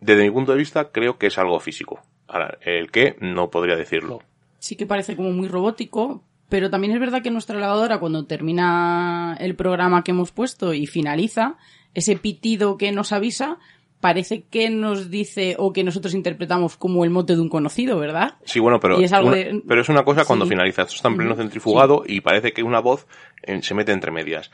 Desde 0.00 0.22
mi 0.22 0.30
punto 0.30 0.52
de 0.52 0.58
vista, 0.58 0.90
creo 0.90 1.18
que 1.18 1.28
es 1.28 1.38
algo 1.38 1.58
físico. 1.60 2.02
Ahora, 2.26 2.58
el 2.62 2.90
que 2.90 3.16
no 3.20 3.50
podría 3.50 3.76
decirlo. 3.76 4.22
sí 4.58 4.76
que 4.76 4.86
parece 4.86 5.16
como 5.16 5.30
muy 5.30 5.48
robótico, 5.48 6.22
pero 6.54 6.70
también 6.70 6.92
es 6.92 7.00
verdad 7.00 7.20
que 7.20 7.32
nuestra 7.32 7.58
lavadora 7.58 7.98
cuando 7.98 8.26
termina 8.26 9.36
el 9.40 9.56
programa 9.56 10.04
que 10.04 10.12
hemos 10.12 10.30
puesto 10.30 10.72
y 10.72 10.86
finaliza, 10.86 11.56
ese 11.94 12.14
pitido 12.14 12.76
que 12.76 12.92
nos 12.92 13.10
avisa 13.10 13.58
parece 13.98 14.44
que 14.44 14.70
nos 14.70 15.10
dice 15.10 15.56
o 15.58 15.72
que 15.72 15.82
nosotros 15.82 16.14
interpretamos 16.14 16.76
como 16.76 17.02
el 17.02 17.10
mote 17.10 17.34
de 17.34 17.40
un 17.40 17.48
conocido, 17.48 17.98
¿verdad? 17.98 18.34
Sí, 18.44 18.60
bueno, 18.60 18.78
pero, 18.78 19.00
es 19.00 19.12
algo 19.12 19.30
una, 19.30 19.36
de- 19.36 19.62
pero 19.66 19.80
es 19.80 19.88
una 19.88 20.04
cosa 20.04 20.24
cuando 20.24 20.44
Sí. 20.44 20.50
finaliza. 20.50 20.82
Esto 20.82 20.94
está 20.94 21.08
en 21.08 21.16
pleno 21.16 21.34
centrifugado 21.34 22.04
y 22.06 22.20
parece 22.20 22.52
que 22.52 22.62
una 22.62 22.78
voz 22.78 23.08
eh, 23.42 23.60
se 23.60 23.74
mete 23.74 23.90
entre 23.90 24.12
medias. 24.12 24.52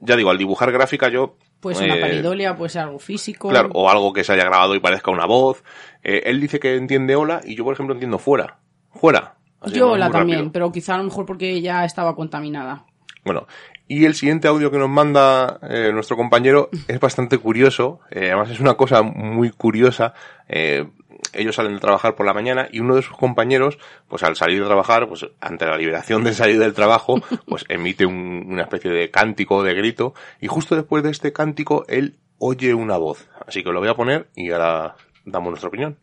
Ya 0.00 0.16
digo, 0.16 0.30
al 0.30 0.38
dibujar 0.38 0.72
gráfica 0.72 1.10
yo... 1.10 1.36
Pues 1.60 1.78
una 1.82 1.96
eh, 1.96 2.00
paridolia, 2.00 2.56
puede 2.56 2.70
ser 2.70 2.80
algo 2.84 2.98
físico. 2.98 3.50
Claro, 3.50 3.68
o 3.74 3.90
algo 3.90 4.14
que 4.14 4.24
se 4.24 4.32
haya 4.32 4.44
grabado 4.44 4.74
y 4.74 4.80
parezca 4.80 5.10
una 5.10 5.26
voz. 5.26 5.62
Eh, 6.02 6.22
él 6.24 6.40
dice 6.40 6.58
que 6.58 6.76
entiende 6.76 7.14
hola 7.14 7.42
y 7.44 7.56
yo, 7.56 7.64
por 7.64 7.74
ejemplo, 7.74 7.92
entiendo 7.94 8.18
fuera. 8.18 8.58
Fuera. 8.90 9.34
Así, 9.62 9.74
Yo 9.76 9.96
la 9.96 10.10
también, 10.10 10.38
rápido. 10.38 10.52
pero 10.52 10.72
quizá 10.72 10.94
a 10.94 10.98
lo 10.98 11.04
mejor 11.04 11.24
porque 11.26 11.60
ya 11.60 11.84
estaba 11.84 12.14
contaminada. 12.16 12.84
Bueno, 13.24 13.46
y 13.86 14.04
el 14.04 14.14
siguiente 14.14 14.48
audio 14.48 14.70
que 14.70 14.78
nos 14.78 14.88
manda 14.90 15.60
eh, 15.68 15.90
nuestro 15.92 16.16
compañero 16.16 16.68
es 16.88 16.98
bastante 16.98 17.38
curioso. 17.38 18.00
eh, 18.10 18.26
además, 18.32 18.50
es 18.50 18.58
una 18.60 18.74
cosa 18.74 19.02
muy 19.02 19.50
curiosa. 19.50 20.14
eh, 20.48 20.86
ellos 21.34 21.54
salen 21.54 21.74
de 21.74 21.78
trabajar 21.80 22.16
por 22.16 22.26
la 22.26 22.34
mañana 22.34 22.66
y 22.72 22.80
uno 22.80 22.96
de 22.96 23.02
sus 23.02 23.16
compañeros, 23.16 23.78
pues 24.08 24.24
al 24.24 24.34
salir 24.34 24.60
de 24.60 24.66
trabajar, 24.66 25.06
pues 25.08 25.24
ante 25.40 25.64
la 25.66 25.76
liberación 25.78 26.24
de 26.24 26.34
salir 26.34 26.58
del 26.58 26.74
trabajo, 26.74 27.14
pues 27.46 27.64
emite 27.68 28.04
un- 28.04 28.44
una 28.48 28.62
especie 28.62 28.90
de 28.90 29.10
cántico, 29.12 29.62
de 29.62 29.72
grito, 29.74 30.14
y 30.40 30.48
justo 30.48 30.74
después 30.74 31.04
de 31.04 31.10
este 31.10 31.32
cántico, 31.32 31.84
él 31.88 32.18
oye 32.38 32.74
una 32.74 32.96
voz. 32.96 33.28
Así 33.46 33.62
que 33.62 33.70
lo 33.70 33.78
voy 33.78 33.88
a 33.88 33.94
poner 33.94 34.30
y 34.34 34.50
ahora 34.50 34.96
damos 35.24 35.50
nuestra 35.50 35.68
opinión. 35.68 35.96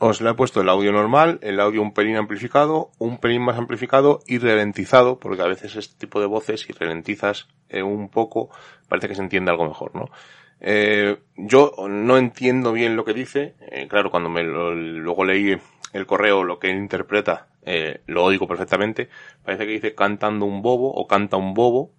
Os 0.00 0.20
le 0.20 0.30
he 0.30 0.34
puesto 0.34 0.60
el 0.60 0.68
audio 0.68 0.92
normal, 0.92 1.40
el 1.42 1.58
audio 1.58 1.82
un 1.82 1.92
pelín 1.92 2.16
amplificado, 2.16 2.92
un 2.98 3.18
pelín 3.18 3.42
más 3.42 3.58
amplificado 3.58 4.20
y 4.28 4.38
ralentizado, 4.38 5.18
porque 5.18 5.42
a 5.42 5.46
veces 5.48 5.74
este 5.74 5.98
tipo 5.98 6.20
de 6.20 6.26
voces, 6.26 6.60
si 6.60 6.72
ralentizas 6.72 7.48
eh, 7.68 7.82
un 7.82 8.08
poco, 8.08 8.48
parece 8.88 9.08
que 9.08 9.16
se 9.16 9.22
entiende 9.22 9.50
algo 9.50 9.66
mejor, 9.66 9.96
¿no? 9.96 10.06
Eh, 10.60 11.18
yo 11.36 11.72
no 11.88 12.16
entiendo 12.16 12.72
bien 12.72 12.94
lo 12.94 13.04
que 13.04 13.12
dice, 13.12 13.56
eh, 13.72 13.88
claro, 13.88 14.10
cuando 14.12 14.28
me 14.28 14.44
lo- 14.44 14.72
luego 14.74 15.24
leí 15.24 15.56
el 15.92 16.06
correo, 16.06 16.44
lo 16.44 16.60
que 16.60 16.70
él 16.70 16.76
interpreta, 16.78 17.48
lo 18.06 18.24
oigo 18.24 18.46
perfectamente, 18.46 19.08
parece 19.44 19.66
que 19.66 19.72
dice 19.72 19.94
cantando 19.94 20.46
un 20.46 20.62
bobo 20.62 20.90
o 20.92 21.06
canta 21.06 21.36
un 21.36 21.52
bobo, 21.54 21.90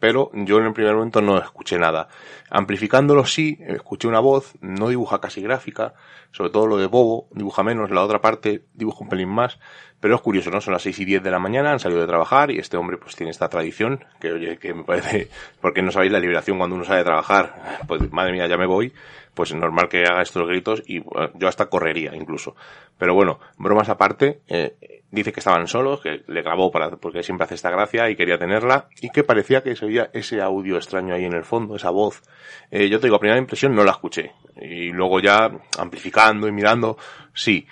pero 0.00 0.30
yo 0.32 0.58
en 0.58 0.66
el 0.66 0.72
primer 0.72 0.94
momento 0.94 1.20
no 1.20 1.38
escuché 1.38 1.78
nada. 1.78 2.08
Amplificándolo 2.50 3.24
sí, 3.26 3.58
escuché 3.60 4.08
una 4.08 4.18
voz, 4.18 4.54
no 4.60 4.88
dibuja 4.88 5.20
casi 5.20 5.42
gráfica, 5.42 5.94
sobre 6.32 6.50
todo 6.50 6.66
lo 6.66 6.78
de 6.78 6.86
Bobo, 6.86 7.28
dibuja 7.32 7.62
menos, 7.62 7.90
la 7.90 8.02
otra 8.02 8.20
parte 8.20 8.64
dibuja 8.74 9.04
un 9.04 9.08
pelín 9.08 9.28
más, 9.28 9.58
Pero 10.00 10.14
es 10.14 10.22
curioso, 10.22 10.50
¿no? 10.50 10.62
Son 10.62 10.72
las 10.72 10.82
6 10.82 10.98
y 11.00 11.04
10 11.04 11.22
de 11.22 11.30
la 11.30 11.38
mañana, 11.38 11.72
han 11.72 11.78
salido 11.78 12.00
de 12.00 12.06
trabajar 12.06 12.50
y 12.50 12.58
este 12.58 12.78
hombre 12.78 12.96
pues 12.96 13.14
tiene 13.16 13.30
esta 13.30 13.50
tradición 13.50 14.02
que, 14.18 14.32
oye, 14.32 14.56
que 14.58 14.72
me 14.72 14.82
parece, 14.82 15.28
porque 15.60 15.82
no 15.82 15.92
sabéis 15.92 16.12
la 16.12 16.18
liberación 16.18 16.56
cuando 16.56 16.76
uno 16.76 16.84
sale 16.86 17.00
de 17.00 17.04
trabajar, 17.04 17.78
pues 17.86 18.10
madre 18.10 18.32
mía, 18.32 18.46
ya 18.46 18.56
me 18.56 18.66
voy, 18.66 18.94
pues 19.34 19.50
es 19.50 19.56
normal 19.56 19.88
que 19.88 20.04
haga 20.04 20.22
estos 20.22 20.46
gritos 20.46 20.82
y 20.86 21.00
bueno, 21.00 21.30
yo 21.34 21.48
hasta 21.48 21.66
correría 21.66 22.14
incluso. 22.14 22.54
Pero 22.98 23.14
bueno, 23.14 23.38
bromas 23.56 23.88
aparte, 23.88 24.40
eh, 24.48 25.02
dice 25.10 25.32
que 25.32 25.40
estaban 25.40 25.66
solos, 25.66 26.00
que 26.00 26.22
le 26.26 26.42
grabó 26.42 26.70
para, 26.70 26.90
porque 26.90 27.22
siempre 27.22 27.44
hace 27.44 27.54
esta 27.54 27.70
gracia 27.70 28.10
y 28.10 28.16
quería 28.16 28.38
tenerla 28.38 28.88
y 29.00 29.10
que 29.10 29.24
parecía 29.24 29.62
que 29.62 29.76
se 29.76 29.86
oía 29.86 30.10
ese 30.12 30.40
audio 30.40 30.76
extraño 30.76 31.14
ahí 31.14 31.24
en 31.24 31.34
el 31.34 31.44
fondo, 31.44 31.76
esa 31.76 31.90
voz. 31.90 32.22
Eh, 32.70 32.88
yo 32.88 33.00
te 33.00 33.06
digo, 33.06 33.16
a 33.16 33.20
primera 33.20 33.38
impresión 33.40 33.74
no 33.74 33.84
la 33.84 33.92
escuché 33.92 34.32
y 34.60 34.90
luego 34.90 35.20
ya 35.20 35.50
amplificando 35.78 36.46
y 36.46 36.52
mirando, 36.52 36.96
sí, 37.32 37.66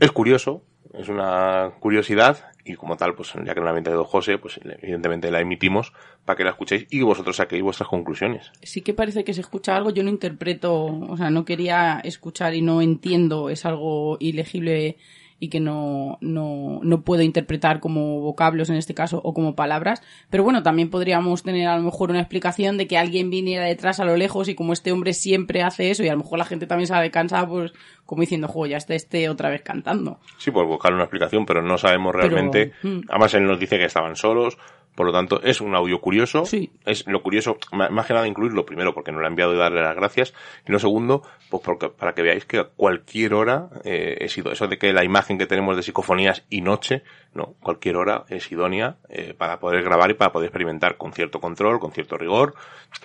es 0.00 0.12
curioso, 0.12 0.62
es 0.94 1.08
una 1.08 1.72
curiosidad 1.80 2.51
y 2.64 2.74
como 2.74 2.96
tal, 2.96 3.14
pues 3.14 3.32
ya 3.32 3.54
que 3.54 3.60
no 3.60 3.64
la 3.64 3.70
ha 3.70 3.72
inventado 3.72 4.04
José, 4.04 4.38
pues 4.38 4.60
evidentemente 4.64 5.30
la 5.30 5.40
emitimos 5.40 5.92
para 6.24 6.36
que 6.36 6.44
la 6.44 6.50
escuchéis 6.50 6.86
y 6.90 7.02
vosotros 7.02 7.36
saquéis 7.36 7.62
vuestras 7.62 7.88
conclusiones. 7.88 8.52
Sí 8.62 8.82
que 8.82 8.94
parece 8.94 9.24
que 9.24 9.34
se 9.34 9.40
escucha 9.40 9.76
algo, 9.76 9.90
yo 9.90 10.02
no 10.02 10.10
interpreto, 10.10 10.84
o 10.84 11.16
sea, 11.16 11.30
no 11.30 11.44
quería 11.44 12.00
escuchar 12.04 12.54
y 12.54 12.62
no 12.62 12.80
entiendo, 12.80 13.50
es 13.50 13.66
algo 13.66 14.16
ilegible 14.20 14.96
y 15.42 15.48
que 15.48 15.58
no, 15.58 16.18
no, 16.20 16.78
no 16.84 17.00
puedo 17.00 17.22
interpretar 17.22 17.80
como 17.80 18.20
vocablos 18.20 18.70
en 18.70 18.76
este 18.76 18.94
caso 18.94 19.20
o 19.24 19.34
como 19.34 19.56
palabras. 19.56 20.00
Pero 20.30 20.44
bueno, 20.44 20.62
también 20.62 20.88
podríamos 20.88 21.42
tener 21.42 21.66
a 21.66 21.76
lo 21.76 21.82
mejor 21.82 22.10
una 22.10 22.20
explicación 22.20 22.78
de 22.78 22.86
que 22.86 22.96
alguien 22.96 23.28
viniera 23.28 23.64
detrás 23.64 23.98
a 23.98 24.04
lo 24.04 24.16
lejos 24.16 24.48
y 24.48 24.54
como 24.54 24.72
este 24.72 24.92
hombre 24.92 25.14
siempre 25.14 25.64
hace 25.64 25.90
eso 25.90 26.04
y 26.04 26.08
a 26.08 26.12
lo 26.12 26.18
mejor 26.18 26.38
la 26.38 26.44
gente 26.44 26.68
también 26.68 26.86
sale 26.86 27.10
cansada, 27.10 27.48
pues 27.48 27.72
como 28.06 28.20
diciendo, 28.20 28.46
juego, 28.46 28.68
ya 28.68 28.76
está 28.76 28.94
este 28.94 29.28
otra 29.28 29.48
vez 29.48 29.62
cantando. 29.62 30.20
Sí, 30.38 30.52
pues 30.52 30.64
buscar 30.64 30.94
una 30.94 31.02
explicación, 31.02 31.44
pero 31.44 31.60
no 31.60 31.76
sabemos 31.76 32.14
realmente. 32.14 32.74
Pero, 32.80 32.94
mm. 32.94 33.00
Además, 33.08 33.34
él 33.34 33.44
nos 33.44 33.58
dice 33.58 33.78
que 33.78 33.86
estaban 33.86 34.14
solos. 34.14 34.58
Por 34.94 35.06
lo 35.06 35.12
tanto, 35.12 35.40
es 35.42 35.60
un 35.60 35.74
audio 35.74 36.00
curioso. 36.00 36.44
Sí. 36.44 36.70
Es 36.84 37.06
lo 37.06 37.22
curioso, 37.22 37.56
más 37.72 38.06
que 38.06 38.12
nada 38.12 38.26
incluirlo 38.26 38.66
primero 38.66 38.92
porque 38.92 39.10
nos 39.10 39.20
lo 39.20 39.26
ha 39.26 39.30
enviado 39.30 39.54
y 39.54 39.56
darle 39.56 39.80
las 39.80 39.96
gracias. 39.96 40.34
Y 40.66 40.72
lo 40.72 40.78
segundo, 40.78 41.22
pues 41.50 41.62
porque, 41.62 41.88
para 41.88 42.12
que 42.14 42.22
veáis 42.22 42.44
que 42.44 42.58
a 42.58 42.64
cualquier 42.64 43.32
hora 43.32 43.68
eh, 43.84 44.18
es 44.20 44.36
idóneo. 44.36 44.52
Eso 44.52 44.68
de 44.68 44.78
que 44.78 44.92
la 44.92 45.04
imagen 45.04 45.38
que 45.38 45.46
tenemos 45.46 45.76
de 45.76 45.82
psicofonías 45.82 46.44
y 46.50 46.60
noche, 46.60 47.02
no, 47.32 47.54
cualquier 47.62 47.96
hora 47.96 48.24
es 48.28 48.52
idónea 48.52 48.96
eh, 49.08 49.34
para 49.36 49.58
poder 49.58 49.82
grabar 49.82 50.10
y 50.10 50.14
para 50.14 50.30
poder 50.30 50.48
experimentar 50.48 50.98
con 50.98 51.12
cierto 51.12 51.40
control, 51.40 51.80
con 51.80 51.92
cierto 51.92 52.18
rigor. 52.18 52.54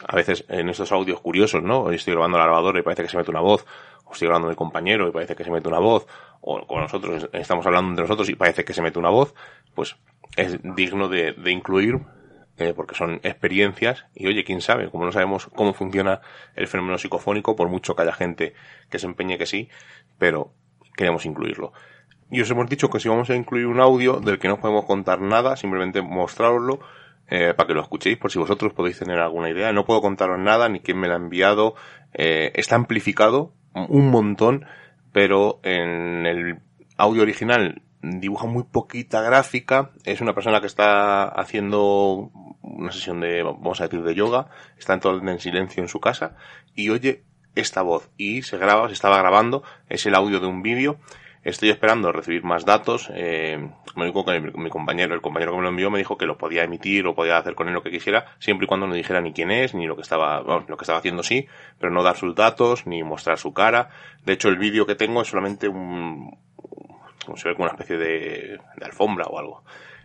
A 0.06 0.16
veces 0.16 0.44
en 0.50 0.68
estos 0.68 0.92
audios 0.92 1.22
curiosos, 1.22 1.64
¿no? 1.64 1.84
Hoy 1.84 1.96
estoy 1.96 2.14
grabando 2.14 2.38
la 2.38 2.46
grabadora 2.46 2.80
y 2.80 2.84
parece 2.84 3.04
que 3.04 3.10
se 3.10 3.18
mete 3.18 3.32
una 3.32 3.42
voz. 3.42 3.66
O 4.04 4.14
estoy 4.14 4.28
grabando 4.28 4.50
mi 4.50 4.56
compañero 4.56 5.08
y 5.08 5.12
parece 5.12 5.36
que 5.36 5.44
se 5.44 5.52
mete 5.52 5.70
una 5.70 5.80
voz. 5.80 6.06
O 6.42 6.66
con 6.68 6.82
nosotros 6.82 7.30
estamos 7.32 7.66
hablando 7.66 7.90
entre 7.90 8.04
nosotros 8.04 8.30
y 8.30 8.36
parece 8.36 8.66
que 8.66 8.74
se 8.74 8.82
mete 8.82 9.00
una 9.00 9.10
voz. 9.10 9.34
Pues 9.74 9.96
es 10.36 10.60
digno 10.76 11.10
de, 11.10 11.36
incluir 11.46 12.00
eh, 12.58 12.74
porque 12.76 12.96
son 12.96 13.20
experiencias 13.24 14.06
y 14.14 14.28
oye, 14.28 14.44
quién 14.44 14.62
sabe, 14.62 14.90
como 14.90 15.06
no 15.06 15.12
sabemos 15.12 15.48
cómo 15.56 15.74
funciona 15.74 16.22
el 16.56 16.68
fenómeno 16.68 16.98
psicofónico, 16.98 17.56
por 17.56 17.70
mucho 17.70 17.96
que 17.96 18.02
haya 18.02 18.14
gente 18.14 18.54
que 18.90 19.00
se 19.00 19.06
empeñe 19.06 19.38
que 19.38 19.46
sí, 19.46 19.70
pero 20.18 20.54
queremos 20.96 21.26
incluirlo. 21.26 21.74
Y 22.30 22.42
os 22.42 22.52
hemos 22.52 22.70
dicho 22.70 22.90
que 22.90 23.00
si 23.00 23.08
vamos 23.08 23.30
a 23.30 23.36
incluir 23.36 23.68
un 23.68 23.80
audio 23.80 24.20
del 24.20 24.38
que 24.38 24.50
no 24.50 24.60
podemos 24.60 24.86
contar 24.86 25.22
nada, 25.22 25.56
simplemente 25.56 26.02
mostraroslo 26.02 26.80
eh, 27.30 27.54
para 27.56 27.68
que 27.68 27.74
lo 27.74 27.82
escuchéis, 27.82 28.18
por 28.18 28.32
si 28.32 28.40
vosotros 28.40 28.74
podéis 28.74 29.00
tener 29.00 29.20
alguna 29.20 29.50
idea. 29.50 29.72
No 29.72 29.86
puedo 29.86 30.02
contaros 30.02 30.40
nada, 30.40 30.68
ni 30.68 30.82
quién 30.82 31.00
me 31.00 31.08
lo 31.08 31.14
ha 31.14 31.18
enviado. 31.18 31.76
Eh, 32.14 32.52
está 32.56 32.76
amplificado 32.76 33.54
un 33.74 34.10
montón, 34.10 34.66
pero 35.12 35.60
en 35.64 36.26
el 36.26 36.60
audio 36.98 37.22
original 37.22 37.82
dibuja 38.02 38.48
muy 38.48 38.64
poquita 38.64 39.22
gráfica. 39.22 39.92
Es 40.04 40.22
una 40.22 40.34
persona 40.34 40.62
que 40.62 40.68
está 40.68 41.28
haciendo 41.28 42.32
una 42.62 42.92
sesión 42.92 43.20
de, 43.20 43.44
vamos 43.44 43.82
a 43.82 43.86
decir, 43.86 44.04
de 44.04 44.16
yoga. 44.16 44.48
Está 44.78 44.94
en 44.94 45.00
todo 45.00 45.20
en 45.20 45.40
silencio 45.40 45.82
en 45.82 45.90
su 45.90 46.00
casa 46.00 46.36
y 46.76 46.90
oye 46.90 47.24
esta 47.56 47.82
voz 47.82 48.12
y 48.18 48.44
se 48.44 48.58
graba, 48.58 48.88
se 48.88 48.94
estaba 48.94 49.18
grabando. 49.18 49.64
Es 49.90 50.06
el 50.06 50.16
audio 50.16 50.40
de 50.40 50.48
un 50.48 50.62
vídeo. 50.62 50.98
Estoy 51.44 51.70
esperando 51.70 52.12
recibir 52.12 52.44
más 52.44 52.66
datos. 52.66 53.10
Eh, 53.14 53.70
me 53.96 54.06
dijo 54.06 54.26
que 54.26 54.40
mi, 54.40 54.70
compañero, 54.70 55.16
el 55.16 55.22
compañero 55.22 55.52
que 55.52 55.58
me 55.58 55.64
lo 55.64 55.70
envió, 55.70 55.90
me 55.90 55.98
dijo 55.98 56.18
que 56.18 56.26
lo 56.26 56.38
podía 56.38 56.64
emitir 56.64 57.08
o 57.08 57.16
podía 57.16 57.38
hacer 57.38 57.56
con 57.56 57.70
él 57.70 57.74
lo 57.74 57.82
que 57.82 57.90
quisiera, 57.90 58.36
siempre 58.40 58.66
y 58.66 58.68
cuando 58.68 58.86
no 58.86 58.94
dijera 58.94 59.22
ni 59.22 59.32
quién 59.32 59.52
es, 59.52 59.74
ni 59.74 59.88
lo 59.88 59.96
que 59.96 60.02
estaba, 60.02 60.42
vamos, 60.42 60.68
lo 60.68 60.76
que 60.76 60.84
estaba 60.84 61.00
haciendo 61.00 61.24
sí, 61.24 61.48
pero 61.80 61.92
no 61.92 62.04
dar 62.04 62.18
sus 62.18 62.36
datos, 62.36 62.86
ni 62.86 63.02
mostrar 63.02 63.38
su 63.38 63.54
cara. 63.54 63.90
De 64.26 64.34
hecho, 64.34 64.50
el 64.50 64.58
vídeo 64.58 64.86
que 64.86 64.96
tengo 64.96 65.22
es 65.22 65.30
solamente 65.30 65.70
un, 65.70 66.38
como 67.28 67.38
se 67.38 67.50
ve 67.50 67.56
como 67.56 67.66
una 67.66 67.74
especie 67.74 67.98
de, 67.98 68.60
de 68.78 68.86
alfombra 68.86 69.26
o 69.26 69.38
algo. 69.38 69.64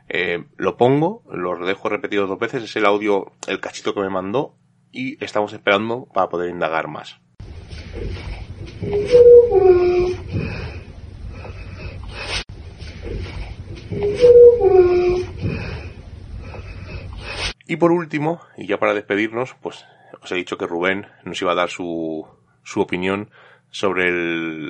Eh, 0.08 0.44
lo 0.56 0.76
pongo, 0.76 1.22
lo 1.30 1.64
dejo 1.64 1.88
repetido 1.88 2.26
dos 2.26 2.38
veces, 2.38 2.64
es 2.64 2.74
el 2.74 2.84
audio, 2.84 3.32
el 3.46 3.60
cachito 3.60 3.94
que 3.94 4.00
me 4.00 4.10
mandó, 4.10 4.56
y 4.90 5.22
estamos 5.24 5.52
esperando 5.52 6.06
para 6.12 6.28
poder 6.28 6.50
indagar 6.50 6.88
más. 6.88 7.20
Y 17.68 17.76
por 17.76 17.92
último, 17.92 18.40
y 18.56 18.66
ya 18.66 18.78
para 18.78 18.94
despedirnos, 18.94 19.54
pues 19.62 19.84
os 20.20 20.32
he 20.32 20.34
dicho 20.34 20.58
que 20.58 20.66
Rubén 20.66 21.06
nos 21.24 21.40
iba 21.40 21.52
a 21.52 21.54
dar 21.54 21.70
su, 21.70 22.26
su 22.64 22.80
opinión 22.80 23.30
sobre 23.72 24.12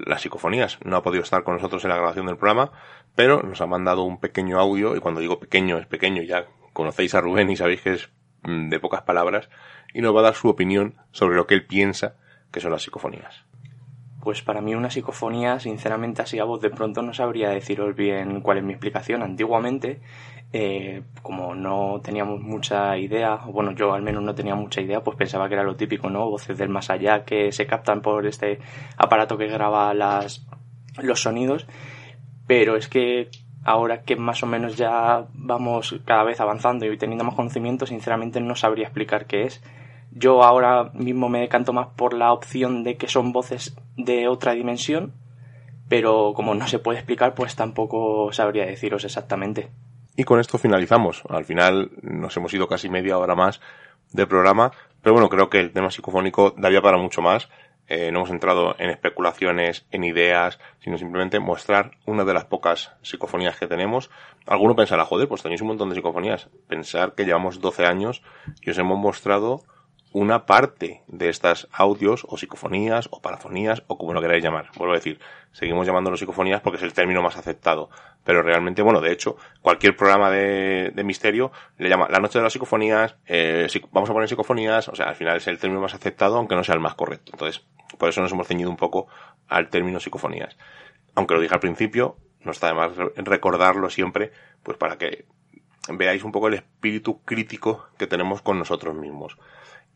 las 0.06 0.22
psicofonías. 0.22 0.78
No 0.84 0.96
ha 0.96 1.02
podido 1.02 1.22
estar 1.22 1.44
con 1.44 1.54
nosotros 1.54 1.84
en 1.84 1.90
la 1.90 1.96
grabación 1.96 2.26
del 2.26 2.38
programa, 2.38 2.72
pero 3.14 3.42
nos 3.42 3.60
ha 3.60 3.66
mandado 3.66 4.04
un 4.04 4.18
pequeño 4.18 4.58
audio, 4.58 4.96
y 4.96 5.00
cuando 5.00 5.20
digo 5.20 5.38
pequeño 5.38 5.76
es 5.76 5.86
pequeño, 5.86 6.22
ya 6.22 6.46
conocéis 6.72 7.14
a 7.14 7.20
Rubén 7.20 7.50
y 7.50 7.56
sabéis 7.56 7.82
que 7.82 7.92
es 7.94 8.10
mm, 8.44 8.70
de 8.70 8.80
pocas 8.80 9.02
palabras, 9.02 9.50
y 9.92 10.00
nos 10.00 10.14
va 10.16 10.20
a 10.20 10.24
dar 10.24 10.34
su 10.34 10.48
opinión 10.48 10.94
sobre 11.10 11.36
lo 11.36 11.46
que 11.46 11.54
él 11.54 11.66
piensa 11.66 12.14
que 12.50 12.60
son 12.60 12.70
las 12.70 12.82
psicofonías. 12.82 13.44
Pues 14.22 14.40
para 14.40 14.60
mí 14.60 14.74
una 14.76 14.88
psicofonía, 14.88 15.58
sinceramente 15.58 16.22
así 16.22 16.38
a 16.38 16.44
voz 16.44 16.60
de 16.60 16.70
pronto 16.70 17.02
no 17.02 17.12
sabría 17.12 17.50
deciros 17.50 17.96
bien 17.96 18.40
cuál 18.40 18.58
es 18.58 18.64
mi 18.64 18.72
explicación. 18.72 19.20
Antiguamente, 19.20 20.00
eh, 20.54 21.02
como 21.22 21.54
no 21.54 22.00
teníamos 22.02 22.40
mucha 22.40 22.98
idea, 22.98 23.40
o 23.46 23.52
bueno, 23.52 23.72
yo 23.72 23.94
al 23.94 24.02
menos 24.02 24.22
no 24.22 24.34
tenía 24.34 24.54
mucha 24.54 24.82
idea, 24.82 25.02
pues 25.02 25.16
pensaba 25.16 25.48
que 25.48 25.54
era 25.54 25.64
lo 25.64 25.76
típico, 25.76 26.10
¿no? 26.10 26.28
Voces 26.28 26.58
del 26.58 26.68
más 26.68 26.90
allá 26.90 27.24
que 27.24 27.52
se 27.52 27.66
captan 27.66 28.02
por 28.02 28.26
este 28.26 28.58
aparato 28.98 29.38
que 29.38 29.46
graba 29.46 29.94
las, 29.94 30.46
los 31.00 31.22
sonidos. 31.22 31.66
Pero 32.46 32.76
es 32.76 32.88
que 32.88 33.30
ahora 33.64 34.02
que 34.02 34.16
más 34.16 34.42
o 34.42 34.46
menos 34.46 34.76
ya 34.76 35.26
vamos 35.32 35.98
cada 36.04 36.24
vez 36.24 36.40
avanzando 36.40 36.84
y 36.84 36.98
teniendo 36.98 37.24
más 37.24 37.34
conocimiento, 37.34 37.86
sinceramente 37.86 38.40
no 38.40 38.54
sabría 38.54 38.84
explicar 38.84 39.26
qué 39.26 39.44
es. 39.44 39.62
Yo 40.10 40.42
ahora 40.42 40.90
mismo 40.92 41.30
me 41.30 41.40
decanto 41.40 41.72
más 41.72 41.88
por 41.96 42.12
la 42.12 42.32
opción 42.32 42.84
de 42.84 42.96
que 42.98 43.08
son 43.08 43.32
voces 43.32 43.74
de 43.96 44.28
otra 44.28 44.52
dimensión, 44.52 45.14
pero 45.88 46.34
como 46.34 46.54
no 46.54 46.66
se 46.66 46.78
puede 46.78 46.98
explicar, 46.98 47.34
pues 47.34 47.56
tampoco 47.56 48.30
sabría 48.32 48.66
deciros 48.66 49.04
exactamente. 49.04 49.70
Y 50.16 50.24
con 50.24 50.40
esto 50.40 50.58
finalizamos. 50.58 51.22
Al 51.28 51.44
final 51.44 51.90
nos 52.02 52.36
hemos 52.36 52.52
ido 52.52 52.68
casi 52.68 52.88
media 52.88 53.18
hora 53.18 53.34
más 53.34 53.60
del 54.12 54.28
programa, 54.28 54.72
pero 55.00 55.14
bueno, 55.14 55.28
creo 55.28 55.48
que 55.48 55.60
el 55.60 55.72
tema 55.72 55.90
psicofónico 55.90 56.54
daría 56.56 56.82
para 56.82 56.98
mucho 56.98 57.22
más. 57.22 57.48
Eh, 57.88 58.12
no 58.12 58.20
hemos 58.20 58.30
entrado 58.30 58.76
en 58.78 58.90
especulaciones, 58.90 59.86
en 59.90 60.04
ideas, 60.04 60.58
sino 60.80 60.98
simplemente 60.98 61.40
mostrar 61.40 61.92
una 62.06 62.24
de 62.24 62.32
las 62.32 62.44
pocas 62.44 62.92
psicofonías 63.02 63.58
que 63.58 63.66
tenemos. 63.66 64.10
Alguno 64.46 64.76
pensará, 64.76 65.04
joder, 65.04 65.28
pues 65.28 65.42
tenéis 65.42 65.62
un 65.62 65.68
montón 65.68 65.88
de 65.88 65.96
psicofonías. 65.96 66.48
Pensar 66.68 67.14
que 67.14 67.24
llevamos 67.24 67.60
12 67.60 67.84
años 67.84 68.22
y 68.60 68.70
os 68.70 68.78
hemos 68.78 68.98
mostrado 68.98 69.64
una 70.12 70.46
parte 70.46 71.02
de 71.06 71.28
estas 71.28 71.68
audios 71.72 72.26
o 72.28 72.36
psicofonías 72.36 73.08
o 73.10 73.20
parafonías 73.22 73.82
o 73.86 73.96
como 73.98 74.12
lo 74.12 74.20
queráis 74.20 74.44
llamar. 74.44 74.70
Vuelvo 74.76 74.92
a 74.92 74.96
decir, 74.96 75.18
seguimos 75.52 75.86
llamándolo 75.86 76.16
psicofonías 76.16 76.60
porque 76.60 76.76
es 76.76 76.82
el 76.82 76.92
término 76.92 77.22
más 77.22 77.36
aceptado. 77.36 77.88
Pero 78.24 78.42
realmente, 78.42 78.82
bueno, 78.82 79.00
de 79.00 79.10
hecho, 79.10 79.36
cualquier 79.62 79.96
programa 79.96 80.30
de, 80.30 80.92
misterio 81.04 81.50
le 81.78 81.88
llama 81.88 82.08
la 82.10 82.20
noche 82.20 82.38
de 82.38 82.44
las 82.44 82.52
psicofonías, 82.52 83.16
eh, 83.26 83.66
vamos 83.90 84.08
a 84.10 84.12
poner 84.12 84.28
psicofonías, 84.28 84.88
o 84.88 84.94
sea, 84.94 85.06
al 85.06 85.16
final 85.16 85.36
es 85.38 85.46
el 85.48 85.58
término 85.58 85.80
más 85.80 85.94
aceptado 85.94 86.36
aunque 86.36 86.54
no 86.54 86.62
sea 86.62 86.74
el 86.74 86.80
más 86.80 86.94
correcto. 86.94 87.32
Entonces, 87.32 87.64
por 87.98 88.08
eso 88.08 88.20
nos 88.20 88.32
hemos 88.32 88.46
ceñido 88.46 88.70
un 88.70 88.76
poco 88.76 89.08
al 89.48 89.68
término 89.70 89.98
psicofonías. 89.98 90.56
Aunque 91.14 91.34
lo 91.34 91.40
dije 91.40 91.54
al 91.54 91.60
principio, 91.60 92.16
no 92.40 92.52
está 92.52 92.68
de 92.68 92.74
más 92.74 92.96
re- 92.96 93.12
recordarlo 93.16 93.90
siempre, 93.90 94.30
pues 94.62 94.76
para 94.78 94.98
que 94.98 95.24
veáis 95.88 96.22
un 96.22 96.32
poco 96.32 96.48
el 96.48 96.54
espíritu 96.54 97.22
crítico 97.24 97.86
que 97.98 98.06
tenemos 98.06 98.40
con 98.42 98.58
nosotros 98.58 98.94
mismos. 98.94 99.36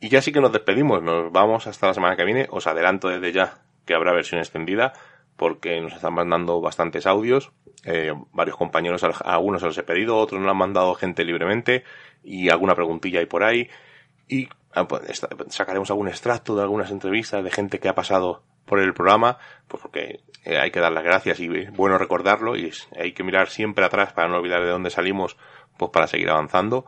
Y 0.01 0.09
ya 0.09 0.21
sí 0.21 0.33
que 0.33 0.41
nos 0.41 0.53
despedimos, 0.53 1.03
nos 1.03 1.33
vamos 1.33 1.67
hasta 1.67 1.87
la 1.87 1.95
semana 1.95 2.17
que 2.17 2.25
viene, 2.25 2.47
os 2.51 2.67
adelanto 2.67 3.09
desde 3.09 3.33
ya 3.33 3.59
que 3.87 3.95
habrá 3.95 4.13
versión 4.13 4.41
extendida, 4.41 4.93
porque 5.37 5.81
nos 5.81 5.95
están 5.95 6.15
mandando 6.15 6.61
bastantes 6.61 7.07
audios, 7.07 7.53
eh, 7.85 8.13
varios 8.33 8.57
compañeros, 8.57 9.03
algunos 9.25 9.61
se 9.61 9.67
los 9.69 9.79
he 9.79 9.83
pedido, 9.83 10.17
otros 10.17 10.41
nos 10.41 10.51
han 10.51 10.57
mandado 10.57 10.95
gente 10.95 11.25
libremente, 11.25 11.85
y 12.23 12.51
alguna 12.51 12.75
preguntilla 12.75 13.21
hay 13.21 13.27
por 13.27 13.45
ahí, 13.45 13.69
y 14.29 14.49
ah, 14.75 14.87
pues, 14.87 15.23
sacaremos 15.49 15.91
algún 15.91 16.09
extracto 16.09 16.57
de 16.57 16.63
algunas 16.63 16.91
entrevistas 16.91 17.43
de 17.43 17.51
gente 17.51 17.79
que 17.79 17.89
ha 17.89 17.95
pasado 17.95 18.43
por 18.67 18.81
el 18.81 18.93
programa, 18.93 19.39
pues 19.69 19.81
porque 19.81 20.21
eh, 20.45 20.59
hay 20.59 20.71
que 20.71 20.81
dar 20.81 20.93
las 20.93 21.05
gracias 21.05 21.41
y 21.41 21.47
es 21.57 21.73
bueno 21.73 21.97
recordarlo 21.97 22.57
y 22.57 22.73
hay 22.99 23.13
que 23.13 23.23
mirar 23.23 23.49
siempre 23.49 23.85
atrás 23.85 24.13
para 24.13 24.29
no 24.29 24.37
olvidar 24.37 24.63
de 24.63 24.71
dónde 24.71 24.91
salimos, 24.91 25.37
pues 25.79 25.91
para 25.93 26.09
seguir 26.09 26.29
avanzando. 26.29 26.87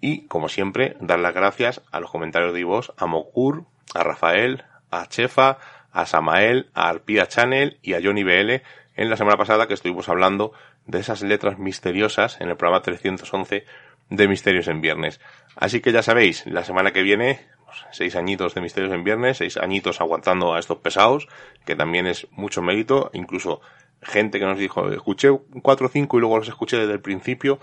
Y, 0.00 0.26
como 0.26 0.48
siempre, 0.48 0.96
dar 1.00 1.18
las 1.18 1.34
gracias 1.34 1.82
a 1.90 2.00
los 2.00 2.10
comentarios 2.10 2.52
de 2.52 2.60
Ivos, 2.60 2.92
a 2.96 3.06
Mokur, 3.06 3.64
a 3.94 4.02
Rafael, 4.02 4.64
a 4.90 5.06
Chefa, 5.06 5.58
a 5.92 6.06
Samael, 6.06 6.70
a 6.74 6.88
Arpia 6.88 7.26
Channel 7.26 7.78
y 7.82 7.94
a 7.94 8.00
Johnny 8.02 8.22
BL 8.22 8.62
en 8.94 9.10
la 9.10 9.16
semana 9.16 9.36
pasada 9.36 9.66
que 9.66 9.74
estuvimos 9.74 10.08
hablando 10.08 10.52
de 10.86 11.00
esas 11.00 11.22
letras 11.22 11.58
misteriosas 11.58 12.40
en 12.40 12.48
el 12.48 12.56
programa 12.56 12.82
311 12.82 13.64
de 14.10 14.28
Misterios 14.28 14.68
en 14.68 14.80
Viernes. 14.80 15.20
Así 15.56 15.80
que 15.80 15.92
ya 15.92 16.02
sabéis, 16.02 16.46
la 16.46 16.64
semana 16.64 16.92
que 16.92 17.02
viene, 17.02 17.46
pues, 17.64 17.84
seis 17.92 18.16
añitos 18.16 18.54
de 18.54 18.60
Misterios 18.60 18.92
en 18.92 19.04
Viernes, 19.04 19.38
seis 19.38 19.56
añitos 19.56 20.00
aguantando 20.00 20.54
a 20.54 20.58
estos 20.58 20.78
pesados, 20.78 21.28
que 21.64 21.76
también 21.76 22.06
es 22.06 22.26
mucho 22.30 22.62
mérito, 22.62 23.10
incluso 23.12 23.60
gente 24.02 24.38
que 24.38 24.46
nos 24.46 24.58
dijo, 24.58 24.90
escuché 24.90 25.28
cuatro 25.62 25.86
o 25.86 25.90
cinco 25.90 26.16
y 26.16 26.20
luego 26.20 26.38
los 26.38 26.48
escuché 26.48 26.76
desde 26.78 26.92
el 26.92 27.00
principio, 27.00 27.58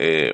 eh, 0.00 0.32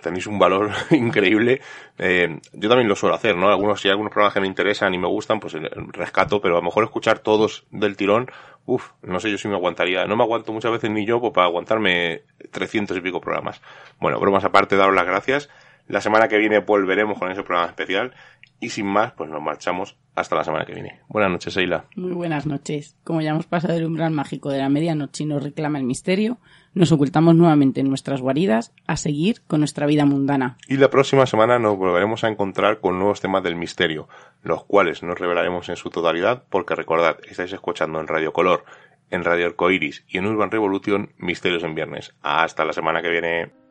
tenéis 0.00 0.26
un 0.26 0.38
valor 0.38 0.70
increíble. 0.90 1.60
Eh, 1.98 2.40
yo 2.54 2.68
también 2.68 2.88
lo 2.88 2.96
suelo 2.96 3.14
hacer, 3.14 3.36
¿no? 3.36 3.48
Algunos, 3.50 3.80
si 3.80 3.88
hay 3.88 3.92
algunos 3.92 4.10
programas 4.10 4.32
que 4.32 4.40
me 4.40 4.46
interesan 4.46 4.94
y 4.94 4.98
me 4.98 5.06
gustan, 5.06 5.40
pues 5.40 5.54
el 5.54 5.68
rescato, 5.92 6.40
pero 6.40 6.54
a 6.54 6.58
lo 6.58 6.64
mejor 6.64 6.84
escuchar 6.84 7.18
todos 7.18 7.66
del 7.70 7.96
tirón, 7.96 8.30
uff, 8.64 8.92
no 9.02 9.20
sé 9.20 9.30
yo 9.30 9.36
si 9.36 9.46
me 9.46 9.54
aguantaría. 9.54 10.06
No 10.06 10.16
me 10.16 10.22
aguanto 10.22 10.52
muchas 10.52 10.72
veces 10.72 10.90
ni 10.90 11.04
yo 11.04 11.20
pues, 11.20 11.34
para 11.34 11.46
aguantarme 11.46 12.22
300 12.50 12.96
y 12.96 13.00
pico 13.02 13.20
programas. 13.20 13.60
Bueno, 14.00 14.18
bromas 14.18 14.44
aparte, 14.44 14.76
daros 14.76 14.94
las 14.94 15.06
gracias. 15.06 15.50
La 15.86 16.00
semana 16.00 16.28
que 16.28 16.38
viene 16.38 16.60
volveremos 16.60 17.18
con 17.18 17.30
ese 17.30 17.42
programa 17.42 17.68
especial. 17.68 18.12
Y 18.60 18.70
sin 18.70 18.86
más, 18.86 19.12
pues 19.12 19.28
nos 19.28 19.42
marchamos 19.42 19.98
hasta 20.14 20.36
la 20.36 20.44
semana 20.44 20.64
que 20.64 20.72
viene. 20.72 21.00
Buenas 21.08 21.30
noches, 21.30 21.52
Seila. 21.52 21.84
Muy 21.96 22.12
buenas 22.12 22.46
noches. 22.46 22.96
Como 23.04 23.20
ya 23.20 23.30
hemos 23.30 23.46
pasado 23.46 23.74
el 23.74 23.84
umbral 23.84 24.12
mágico 24.12 24.50
de 24.50 24.58
la 24.58 24.68
medianoche 24.68 25.24
y 25.24 25.26
nos 25.26 25.42
reclama 25.42 25.78
el 25.78 25.84
misterio, 25.84 26.38
nos 26.72 26.92
ocultamos 26.92 27.34
nuevamente 27.34 27.80
en 27.80 27.88
nuestras 27.88 28.20
guaridas 28.20 28.72
a 28.86 28.96
seguir 28.96 29.42
con 29.46 29.60
nuestra 29.60 29.86
vida 29.86 30.04
mundana. 30.04 30.56
Y 30.68 30.76
la 30.76 30.88
próxima 30.88 31.26
semana 31.26 31.58
nos 31.58 31.76
volveremos 31.76 32.24
a 32.24 32.28
encontrar 32.28 32.80
con 32.80 32.98
nuevos 32.98 33.20
temas 33.20 33.42
del 33.42 33.56
misterio, 33.56 34.08
los 34.42 34.64
cuales 34.64 35.02
nos 35.02 35.18
revelaremos 35.18 35.68
en 35.68 35.76
su 35.76 35.90
totalidad, 35.90 36.44
porque 36.48 36.74
recordad, 36.74 37.18
estáis 37.28 37.52
escuchando 37.52 38.00
en 38.00 38.06
Radio 38.06 38.32
Color, 38.32 38.64
en 39.10 39.24
Radio 39.24 39.46
Arcoiris 39.46 40.04
y 40.08 40.18
en 40.18 40.26
Urban 40.26 40.50
Revolution 40.50 41.12
Misterios 41.18 41.64
en 41.64 41.74
Viernes. 41.74 42.14
Hasta 42.22 42.64
la 42.64 42.72
semana 42.72 43.02
que 43.02 43.10
viene. 43.10 43.63